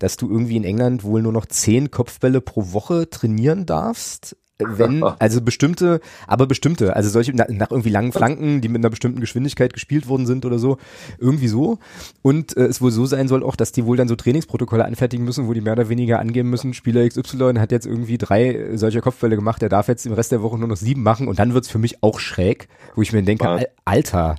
dass 0.00 0.16
du 0.16 0.28
irgendwie 0.28 0.56
in 0.56 0.64
England 0.64 1.04
wohl 1.04 1.22
nur 1.22 1.32
noch 1.32 1.46
zehn 1.46 1.92
Kopfbälle 1.92 2.40
pro 2.40 2.72
Woche 2.72 3.08
trainieren 3.08 3.66
darfst 3.66 4.36
wenn, 4.58 5.02
also 5.18 5.40
bestimmte, 5.40 6.00
aber 6.26 6.46
bestimmte, 6.46 6.94
also 6.94 7.10
solche 7.10 7.34
nach, 7.34 7.70
irgendwie 7.70 7.90
langen 7.90 8.12
Flanken, 8.12 8.60
die 8.60 8.68
mit 8.68 8.80
einer 8.80 8.90
bestimmten 8.90 9.20
Geschwindigkeit 9.20 9.72
gespielt 9.72 10.08
worden 10.08 10.26
sind 10.26 10.44
oder 10.44 10.58
so, 10.58 10.78
irgendwie 11.18 11.48
so. 11.48 11.78
Und 12.22 12.56
äh, 12.56 12.66
es 12.66 12.80
wohl 12.80 12.90
so 12.90 13.06
sein 13.06 13.28
soll 13.28 13.42
auch, 13.42 13.56
dass 13.56 13.72
die 13.72 13.84
wohl 13.84 13.96
dann 13.96 14.08
so 14.08 14.16
Trainingsprotokolle 14.16 14.84
anfertigen 14.84 15.24
müssen, 15.24 15.48
wo 15.48 15.52
die 15.52 15.60
mehr 15.60 15.72
oder 15.72 15.88
weniger 15.88 16.18
angeben 16.18 16.50
müssen, 16.50 16.74
Spieler 16.74 17.08
XY 17.08 17.54
hat 17.58 17.72
jetzt 17.72 17.86
irgendwie 17.86 18.18
drei 18.18 18.76
solcher 18.76 19.00
Kopfbälle 19.00 19.36
gemacht, 19.36 19.62
der 19.62 19.68
darf 19.68 19.88
jetzt 19.88 20.06
im 20.06 20.12
Rest 20.12 20.32
der 20.32 20.42
Woche 20.42 20.58
nur 20.58 20.68
noch 20.68 20.76
sieben 20.76 21.02
machen 21.02 21.28
und 21.28 21.38
dann 21.38 21.54
wird's 21.54 21.68
für 21.68 21.78
mich 21.78 22.02
auch 22.02 22.18
schräg, 22.18 22.68
wo 22.94 23.02
ich 23.02 23.12
mir 23.12 23.22
denke, 23.22 23.48
Al 23.48 23.68
Alter, 23.84 24.36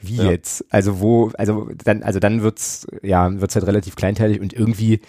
wie 0.00 0.16
ja. 0.16 0.30
jetzt? 0.30 0.64
Also 0.70 1.00
wo, 1.00 1.30
also 1.36 1.68
dann, 1.84 2.02
also 2.02 2.20
dann 2.20 2.42
wird's, 2.42 2.86
ja, 3.02 3.40
wird's 3.40 3.54
halt 3.54 3.66
relativ 3.66 3.96
kleinteilig 3.96 4.40
und 4.40 4.52
irgendwie, 4.52 5.00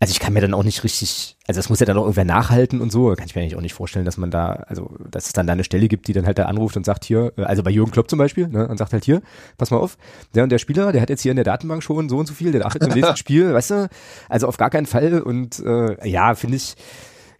also 0.00 0.12
ich 0.12 0.20
kann 0.20 0.32
mir 0.32 0.40
dann 0.40 0.54
auch 0.54 0.62
nicht 0.62 0.84
richtig, 0.84 1.36
also 1.48 1.58
das 1.58 1.68
muss 1.68 1.80
ja 1.80 1.86
dann 1.86 1.96
auch 1.96 2.02
irgendwer 2.02 2.24
nachhalten 2.24 2.80
und 2.80 2.92
so, 2.92 3.14
kann 3.14 3.26
ich 3.26 3.34
mir 3.34 3.42
eigentlich 3.42 3.56
auch 3.56 3.60
nicht 3.60 3.74
vorstellen, 3.74 4.04
dass 4.04 4.16
man 4.16 4.30
da, 4.30 4.64
also 4.68 4.96
dass 5.10 5.26
es 5.26 5.32
dann 5.32 5.46
da 5.46 5.54
eine 5.54 5.64
Stelle 5.64 5.88
gibt, 5.88 6.06
die 6.06 6.12
dann 6.12 6.24
halt 6.24 6.38
da 6.38 6.44
anruft 6.44 6.76
und 6.76 6.86
sagt 6.86 7.04
hier, 7.04 7.32
äh, 7.36 7.42
also 7.42 7.64
bei 7.64 7.70
Jürgen 7.70 7.90
Klopp 7.90 8.08
zum 8.08 8.18
Beispiel, 8.18 8.46
ne, 8.48 8.68
und 8.68 8.78
sagt 8.78 8.92
halt 8.92 9.04
hier, 9.04 9.22
pass 9.56 9.70
mal 9.70 9.78
auf, 9.78 9.98
der 10.34 10.44
und 10.44 10.50
der 10.50 10.58
Spieler, 10.58 10.92
der 10.92 11.02
hat 11.02 11.10
jetzt 11.10 11.22
hier 11.22 11.32
in 11.32 11.36
der 11.36 11.44
Datenbank 11.44 11.82
schon 11.82 12.08
so 12.08 12.18
und 12.18 12.26
so 12.26 12.34
viel, 12.34 12.52
der 12.52 12.62
jetzt 12.62 12.76
im 12.76 12.92
nächsten 12.92 13.16
Spiel, 13.18 13.52
weißt 13.52 13.70
du, 13.70 13.88
also 14.28 14.46
auf 14.46 14.56
gar 14.56 14.70
keinen 14.70 14.86
Fall. 14.86 15.20
Und 15.20 15.58
äh, 15.60 16.08
ja, 16.08 16.34
finde 16.36 16.56
ich, 16.56 16.76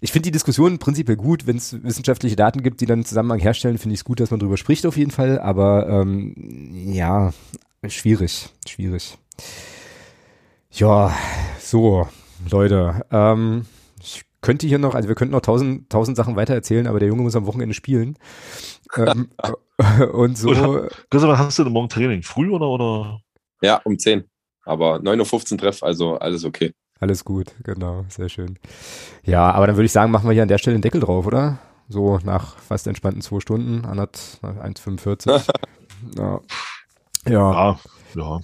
ich 0.01 0.11
finde 0.11 0.27
die 0.27 0.33
Diskussion 0.33 0.79
prinzipiell 0.79 1.17
gut, 1.17 1.47
wenn 1.47 1.57
es 1.57 1.83
wissenschaftliche 1.83 2.37
Daten 2.37 2.63
gibt, 2.63 2.81
die 2.81 2.87
dann 2.87 3.05
Zusammenhang 3.05 3.41
herstellen, 3.41 3.79
finde 3.79 3.95
ich 3.95 4.01
es 4.01 4.05
gut, 4.05 4.21
dass 4.21 4.31
man 4.31 4.41
drüber 4.41 4.57
spricht 4.57 4.85
auf 4.87 4.97
jeden 4.97 5.11
Fall, 5.11 5.39
aber 5.39 5.89
ähm, 5.89 6.35
ja, 6.93 7.33
schwierig, 7.87 8.49
schwierig. 8.67 9.19
Ja, 10.71 11.17
so, 11.61 12.07
Leute, 12.51 13.05
ähm, 13.11 13.67
ich 14.01 14.23
könnte 14.41 14.67
hier 14.67 14.79
noch, 14.79 14.95
also 14.95 15.09
wir 15.09 15.15
könnten 15.15 15.33
noch 15.33 15.41
tausend, 15.41 15.91
tausend 15.91 16.17
Sachen 16.17 16.37
weiter 16.37 16.55
erzählen, 16.55 16.87
aber 16.87 17.01
der 17.01 17.09
Junge 17.09 17.23
muss 17.23 17.37
am 17.37 17.47
Wochenende 17.47 17.75
spielen. 17.75 18.17
ähm, 18.97 19.31
und 20.13 20.39
so. 20.39 20.87
Christoph, 21.11 21.39
hast 21.39 21.59
du 21.59 21.65
denn 21.65 21.73
morgen 21.73 21.89
Training? 21.89 22.23
Früh 22.23 22.51
oder, 22.51 22.69
oder? 22.69 23.21
Ja, 23.63 23.81
um 23.85 23.99
10. 23.99 24.25
Aber 24.65 24.97
9.15 24.97 25.53
Uhr 25.53 25.59
Treff, 25.59 25.83
also 25.83 26.19
alles 26.19 26.45
okay. 26.45 26.73
Alles 27.01 27.25
gut, 27.25 27.55
genau, 27.63 28.05
sehr 28.09 28.29
schön. 28.29 28.59
Ja, 29.25 29.51
aber 29.53 29.67
dann 29.67 29.77
würde 29.77 29.87
ich 29.87 29.93
sagen, 29.93 30.11
machen 30.11 30.29
wir 30.29 30.33
hier 30.33 30.43
an 30.43 30.49
der 30.49 30.59
Stelle 30.59 30.77
den 30.77 30.83
Deckel 30.83 31.01
drauf, 31.01 31.27
oder? 31.27 31.59
So 31.89 32.19
nach 32.25 32.59
fast 32.59 32.87
entspannten 32.87 33.23
zwei 33.23 33.41
Stunden, 33.41 33.87
1,45. 33.87 35.31
ja. 36.17 36.41
Ja. 37.27 37.31
Ja. 37.31 37.79
Ja. 38.15 38.41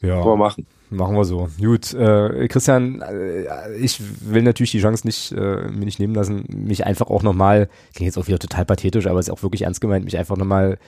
ja. 0.00 0.14
Können 0.22 0.24
wir 0.24 0.36
machen. 0.36 0.66
Machen 0.96 1.14
wir 1.14 1.24
so. 1.24 1.48
Gut, 1.60 1.92
äh, 1.92 2.48
Christian, 2.48 3.02
äh, 3.02 3.74
ich 3.76 4.00
will 4.20 4.42
natürlich 4.42 4.70
die 4.70 4.80
Chance 4.80 5.06
nicht 5.06 5.32
äh, 5.32 5.68
mir 5.68 5.84
nicht 5.84 5.98
nehmen 5.98 6.14
lassen, 6.14 6.44
mich 6.48 6.86
einfach 6.86 7.08
auch 7.08 7.22
nochmal, 7.22 7.68
klingt 7.94 8.06
jetzt 8.06 8.18
auch 8.18 8.28
wieder 8.28 8.38
total 8.38 8.64
pathetisch, 8.64 9.06
aber 9.06 9.20
ist 9.20 9.30
auch 9.30 9.42
wirklich 9.42 9.62
ernst 9.62 9.80
gemeint, 9.80 10.04
mich 10.04 10.16
einfach 10.16 10.36
nochmal 10.36 10.78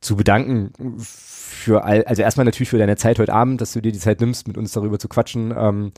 zu 0.00 0.16
bedanken 0.16 0.72
für 1.54 1.84
all, 1.84 2.04
also 2.04 2.22
erstmal 2.22 2.44
natürlich 2.44 2.68
für 2.68 2.78
deine 2.78 2.96
Zeit 2.96 3.18
heute 3.18 3.32
Abend, 3.32 3.60
dass 3.60 3.72
du 3.72 3.80
dir 3.80 3.92
die 3.92 3.98
Zeit 3.98 4.20
nimmst, 4.20 4.46
mit 4.46 4.58
uns 4.58 4.72
darüber 4.72 4.98
zu 4.98 5.08
quatschen, 5.08 5.54
ähm, 5.56 5.92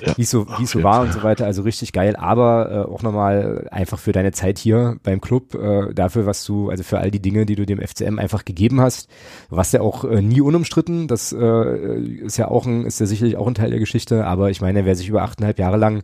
ja, 0.00 0.16
wie 0.16 0.22
es 0.22 0.30
so, 0.30 0.46
wie 0.58 0.64
es 0.64 0.70
so 0.70 0.82
war 0.82 1.02
und 1.02 1.12
so 1.12 1.22
weiter. 1.22 1.46
Also 1.46 1.62
richtig 1.62 1.92
geil, 1.92 2.16
aber 2.16 2.70
äh, 2.70 2.92
auch 2.92 3.02
nochmal 3.02 3.68
einfach 3.70 3.98
für 3.98 4.12
deine 4.12 4.32
Zeit 4.32 4.58
hier 4.58 4.96
beim 5.02 5.20
Club, 5.20 5.54
äh, 5.54 5.94
dafür, 5.94 6.26
was 6.26 6.44
du, 6.44 6.70
also 6.70 6.82
für 6.82 6.98
all 6.98 7.10
die 7.10 7.20
Dinge, 7.20 7.46
die 7.46 7.54
du 7.54 7.66
dem 7.66 7.80
FCM 7.80 8.18
einfach 8.18 8.44
gegeben 8.44 8.80
hast. 8.80 9.08
Du 9.50 9.56
warst 9.56 9.72
ja 9.72 9.80
auch 9.80 10.04
äh, 10.04 10.22
nie 10.22 10.40
unumstritten. 10.40 11.06
Das 11.06 11.32
äh, 11.32 11.98
ist 11.98 12.38
ja 12.38 12.48
auch 12.48 12.66
ein, 12.66 12.84
ist 12.84 12.98
ja 12.98 13.06
sicherlich 13.06 13.36
auch 13.36 13.46
ein 13.46 13.54
Teil 13.54 13.70
der 13.70 13.80
Geschichte, 13.80 14.26
aber 14.26 14.50
ich 14.50 14.60
meine, 14.60 14.84
wer 14.84 14.96
sich 14.96 15.08
über 15.08 15.22
achteinhalb 15.22 15.58
Jahre 15.58 15.76
lang 15.76 16.02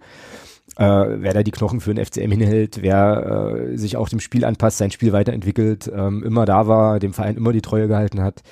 äh, 0.77 0.85
wer 0.85 1.33
da 1.33 1.43
die 1.43 1.51
Knochen 1.51 1.81
für 1.81 1.93
den 1.93 2.05
FCM 2.05 2.31
hinhält, 2.31 2.83
wer 2.83 3.57
äh, 3.73 3.77
sich 3.77 3.97
auch 3.97 4.09
dem 4.09 4.21
Spiel 4.21 4.45
anpasst, 4.45 4.79
sein 4.79 4.91
Spiel 4.91 5.13
weiterentwickelt, 5.13 5.91
ähm, 5.93 6.23
immer 6.23 6.45
da 6.45 6.69
war, 6.69 7.01
dem 7.01 7.13
Verein 7.13 7.37
immer 7.37 7.53
die 7.53 7.63
Treue 7.63 7.89
gehalten 7.89 8.23
hat 8.23 8.43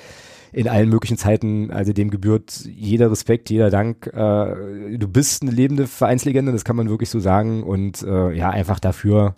in 0.56 0.68
allen 0.68 0.88
möglichen 0.88 1.18
Zeiten, 1.18 1.70
also 1.70 1.92
dem 1.92 2.10
gebührt 2.10 2.62
jeder 2.64 3.10
Respekt, 3.10 3.50
jeder 3.50 3.68
Dank. 3.68 4.06
Äh, 4.06 4.96
du 4.96 5.06
bist 5.06 5.42
eine 5.42 5.50
lebende 5.50 5.86
Vereinslegende, 5.86 6.50
das 6.50 6.64
kann 6.64 6.76
man 6.76 6.88
wirklich 6.88 7.10
so 7.10 7.20
sagen. 7.20 7.62
Und 7.62 8.02
äh, 8.02 8.32
ja, 8.32 8.48
einfach 8.48 8.80
dafür 8.80 9.34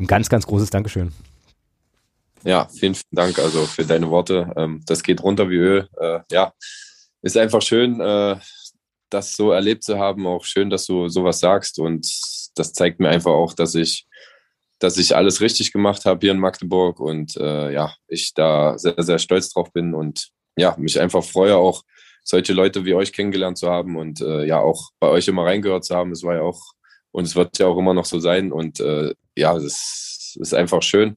ein 0.00 0.08
ganz, 0.08 0.28
ganz 0.28 0.48
großes 0.48 0.70
Dankeschön. 0.70 1.12
Ja, 2.42 2.66
vielen, 2.66 2.96
vielen 2.96 3.12
Dank 3.12 3.38
also 3.38 3.66
für 3.66 3.84
deine 3.84 4.10
Worte. 4.10 4.52
Ähm, 4.56 4.82
das 4.84 5.04
geht 5.04 5.22
runter 5.22 5.48
wie 5.48 5.58
Öl. 5.58 5.88
Äh, 5.96 6.20
ja, 6.32 6.52
ist 7.22 7.36
einfach 7.36 7.62
schön, 7.62 8.00
äh, 8.00 8.34
das 9.10 9.36
so 9.36 9.52
erlebt 9.52 9.84
zu 9.84 9.96
haben. 9.96 10.26
Auch 10.26 10.44
schön, 10.44 10.70
dass 10.70 10.86
du 10.86 11.06
sowas 11.08 11.38
sagst. 11.38 11.78
Und 11.78 12.04
das 12.56 12.72
zeigt 12.72 12.98
mir 12.98 13.10
einfach 13.10 13.30
auch, 13.30 13.54
dass 13.54 13.76
ich 13.76 14.08
dass 14.80 14.96
ich 14.96 15.14
alles 15.14 15.40
richtig 15.40 15.72
gemacht 15.72 16.04
habe 16.04 16.20
hier 16.20 16.30
in 16.32 16.38
Magdeburg 16.38 17.00
und 17.00 17.36
äh, 17.36 17.72
ja, 17.72 17.94
ich 18.06 18.32
da 18.34 18.78
sehr, 18.78 18.94
sehr 18.98 19.18
stolz 19.18 19.50
drauf 19.50 19.72
bin 19.72 19.92
und 19.92 20.30
ja, 20.58 20.74
mich 20.78 21.00
einfach 21.00 21.24
freue, 21.24 21.56
auch 21.56 21.84
solche 22.24 22.52
Leute 22.52 22.84
wie 22.84 22.94
euch 22.94 23.12
kennengelernt 23.12 23.58
zu 23.58 23.68
haben 23.68 23.96
und 23.96 24.20
äh, 24.20 24.44
ja, 24.44 24.60
auch 24.60 24.90
bei 25.00 25.08
euch 25.08 25.28
immer 25.28 25.44
reingehört 25.44 25.84
zu 25.84 25.94
haben. 25.94 26.12
Es 26.12 26.22
war 26.22 26.34
ja 26.34 26.42
auch 26.42 26.60
und 27.10 27.24
es 27.24 27.34
wird 27.34 27.58
ja 27.58 27.66
auch 27.66 27.78
immer 27.78 27.94
noch 27.94 28.04
so 28.04 28.20
sein. 28.20 28.52
Und 28.52 28.80
äh, 28.80 29.14
ja, 29.36 29.56
es 29.56 30.36
ist 30.38 30.54
einfach 30.54 30.82
schön, 30.82 31.16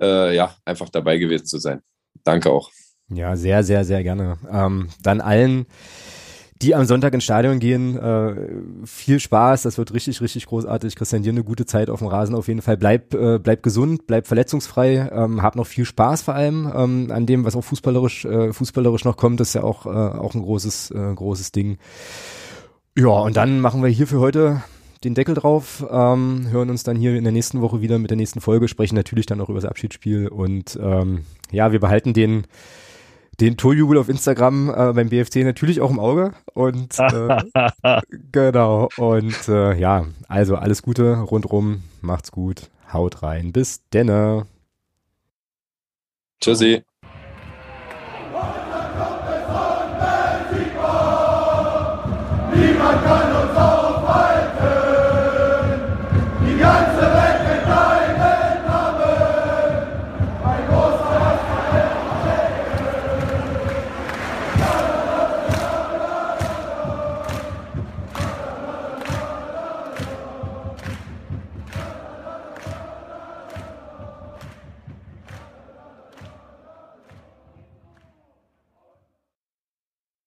äh, 0.00 0.34
ja, 0.34 0.54
einfach 0.64 0.88
dabei 0.90 1.18
gewesen 1.18 1.46
zu 1.46 1.58
sein. 1.58 1.80
Danke 2.24 2.50
auch. 2.50 2.70
Ja, 3.08 3.34
sehr, 3.36 3.64
sehr, 3.64 3.84
sehr 3.84 4.02
gerne. 4.02 4.38
Ähm, 4.50 4.88
dann 5.02 5.20
allen, 5.20 5.66
die 6.62 6.74
am 6.74 6.84
Sonntag 6.84 7.14
ins 7.14 7.24
Stadion 7.24 7.58
gehen, 7.58 7.96
äh, 7.96 8.34
viel 8.84 9.18
Spaß. 9.18 9.62
Das 9.62 9.78
wird 9.78 9.94
richtig, 9.94 10.20
richtig 10.20 10.46
großartig. 10.46 10.94
Christian, 10.94 11.22
dir 11.22 11.32
eine 11.32 11.42
gute 11.42 11.64
Zeit 11.64 11.88
auf 11.88 12.00
dem 12.00 12.08
Rasen 12.08 12.34
auf 12.34 12.48
jeden 12.48 12.60
Fall. 12.60 12.76
Bleib, 12.76 13.14
äh, 13.14 13.38
bleib 13.38 13.62
gesund, 13.62 14.06
bleib 14.06 14.26
verletzungsfrei, 14.26 15.10
ähm, 15.10 15.42
hab 15.42 15.56
noch 15.56 15.66
viel 15.66 15.86
Spaß 15.86 16.22
vor 16.22 16.34
allem 16.34 16.70
ähm, 16.74 17.10
an 17.10 17.24
dem, 17.24 17.44
was 17.44 17.56
auch 17.56 17.64
fußballerisch, 17.64 18.26
äh, 18.26 18.52
fußballerisch 18.52 19.04
noch 19.04 19.16
kommt. 19.16 19.40
Das 19.40 19.48
ist 19.48 19.54
ja 19.54 19.62
auch, 19.62 19.86
äh, 19.86 19.88
auch 19.88 20.34
ein 20.34 20.42
großes, 20.42 20.90
äh, 20.90 21.14
großes 21.14 21.52
Ding. 21.52 21.78
Ja, 22.96 23.08
und 23.08 23.36
dann 23.36 23.60
machen 23.60 23.82
wir 23.82 23.88
hier 23.88 24.06
für 24.06 24.20
heute 24.20 24.62
den 25.02 25.14
Deckel 25.14 25.34
drauf, 25.34 25.82
ähm, 25.90 26.48
hören 26.50 26.68
uns 26.68 26.82
dann 26.82 26.96
hier 26.96 27.16
in 27.16 27.24
der 27.24 27.32
nächsten 27.32 27.62
Woche 27.62 27.80
wieder 27.80 27.98
mit 27.98 28.10
der 28.10 28.18
nächsten 28.18 28.42
Folge, 28.42 28.68
sprechen 28.68 28.96
natürlich 28.96 29.24
dann 29.24 29.40
auch 29.40 29.48
über 29.48 29.58
das 29.58 29.70
Abschiedsspiel 29.70 30.28
und 30.28 30.78
ähm, 30.82 31.24
ja, 31.50 31.72
wir 31.72 31.80
behalten 31.80 32.12
den 32.12 32.46
den 33.40 33.56
Torjubel 33.56 33.96
auf 33.96 34.08
Instagram 34.08 34.68
äh, 34.68 34.92
beim 34.92 35.08
BFC 35.08 35.36
natürlich 35.36 35.80
auch 35.80 35.90
im 35.90 35.98
Auge. 35.98 36.32
Und 36.52 36.98
äh, 36.98 37.38
genau. 38.32 38.88
Und 38.96 39.48
äh, 39.48 39.74
ja, 39.74 40.06
also 40.28 40.56
alles 40.56 40.82
Gute 40.82 41.16
rundrum, 41.16 41.82
macht's 42.02 42.30
gut, 42.32 42.70
haut 42.92 43.22
rein, 43.22 43.52
bis 43.52 43.82
denne. 43.90 44.46
Tschüssi. 46.40 46.82
Niemand 52.54 53.04
kann 53.04 53.29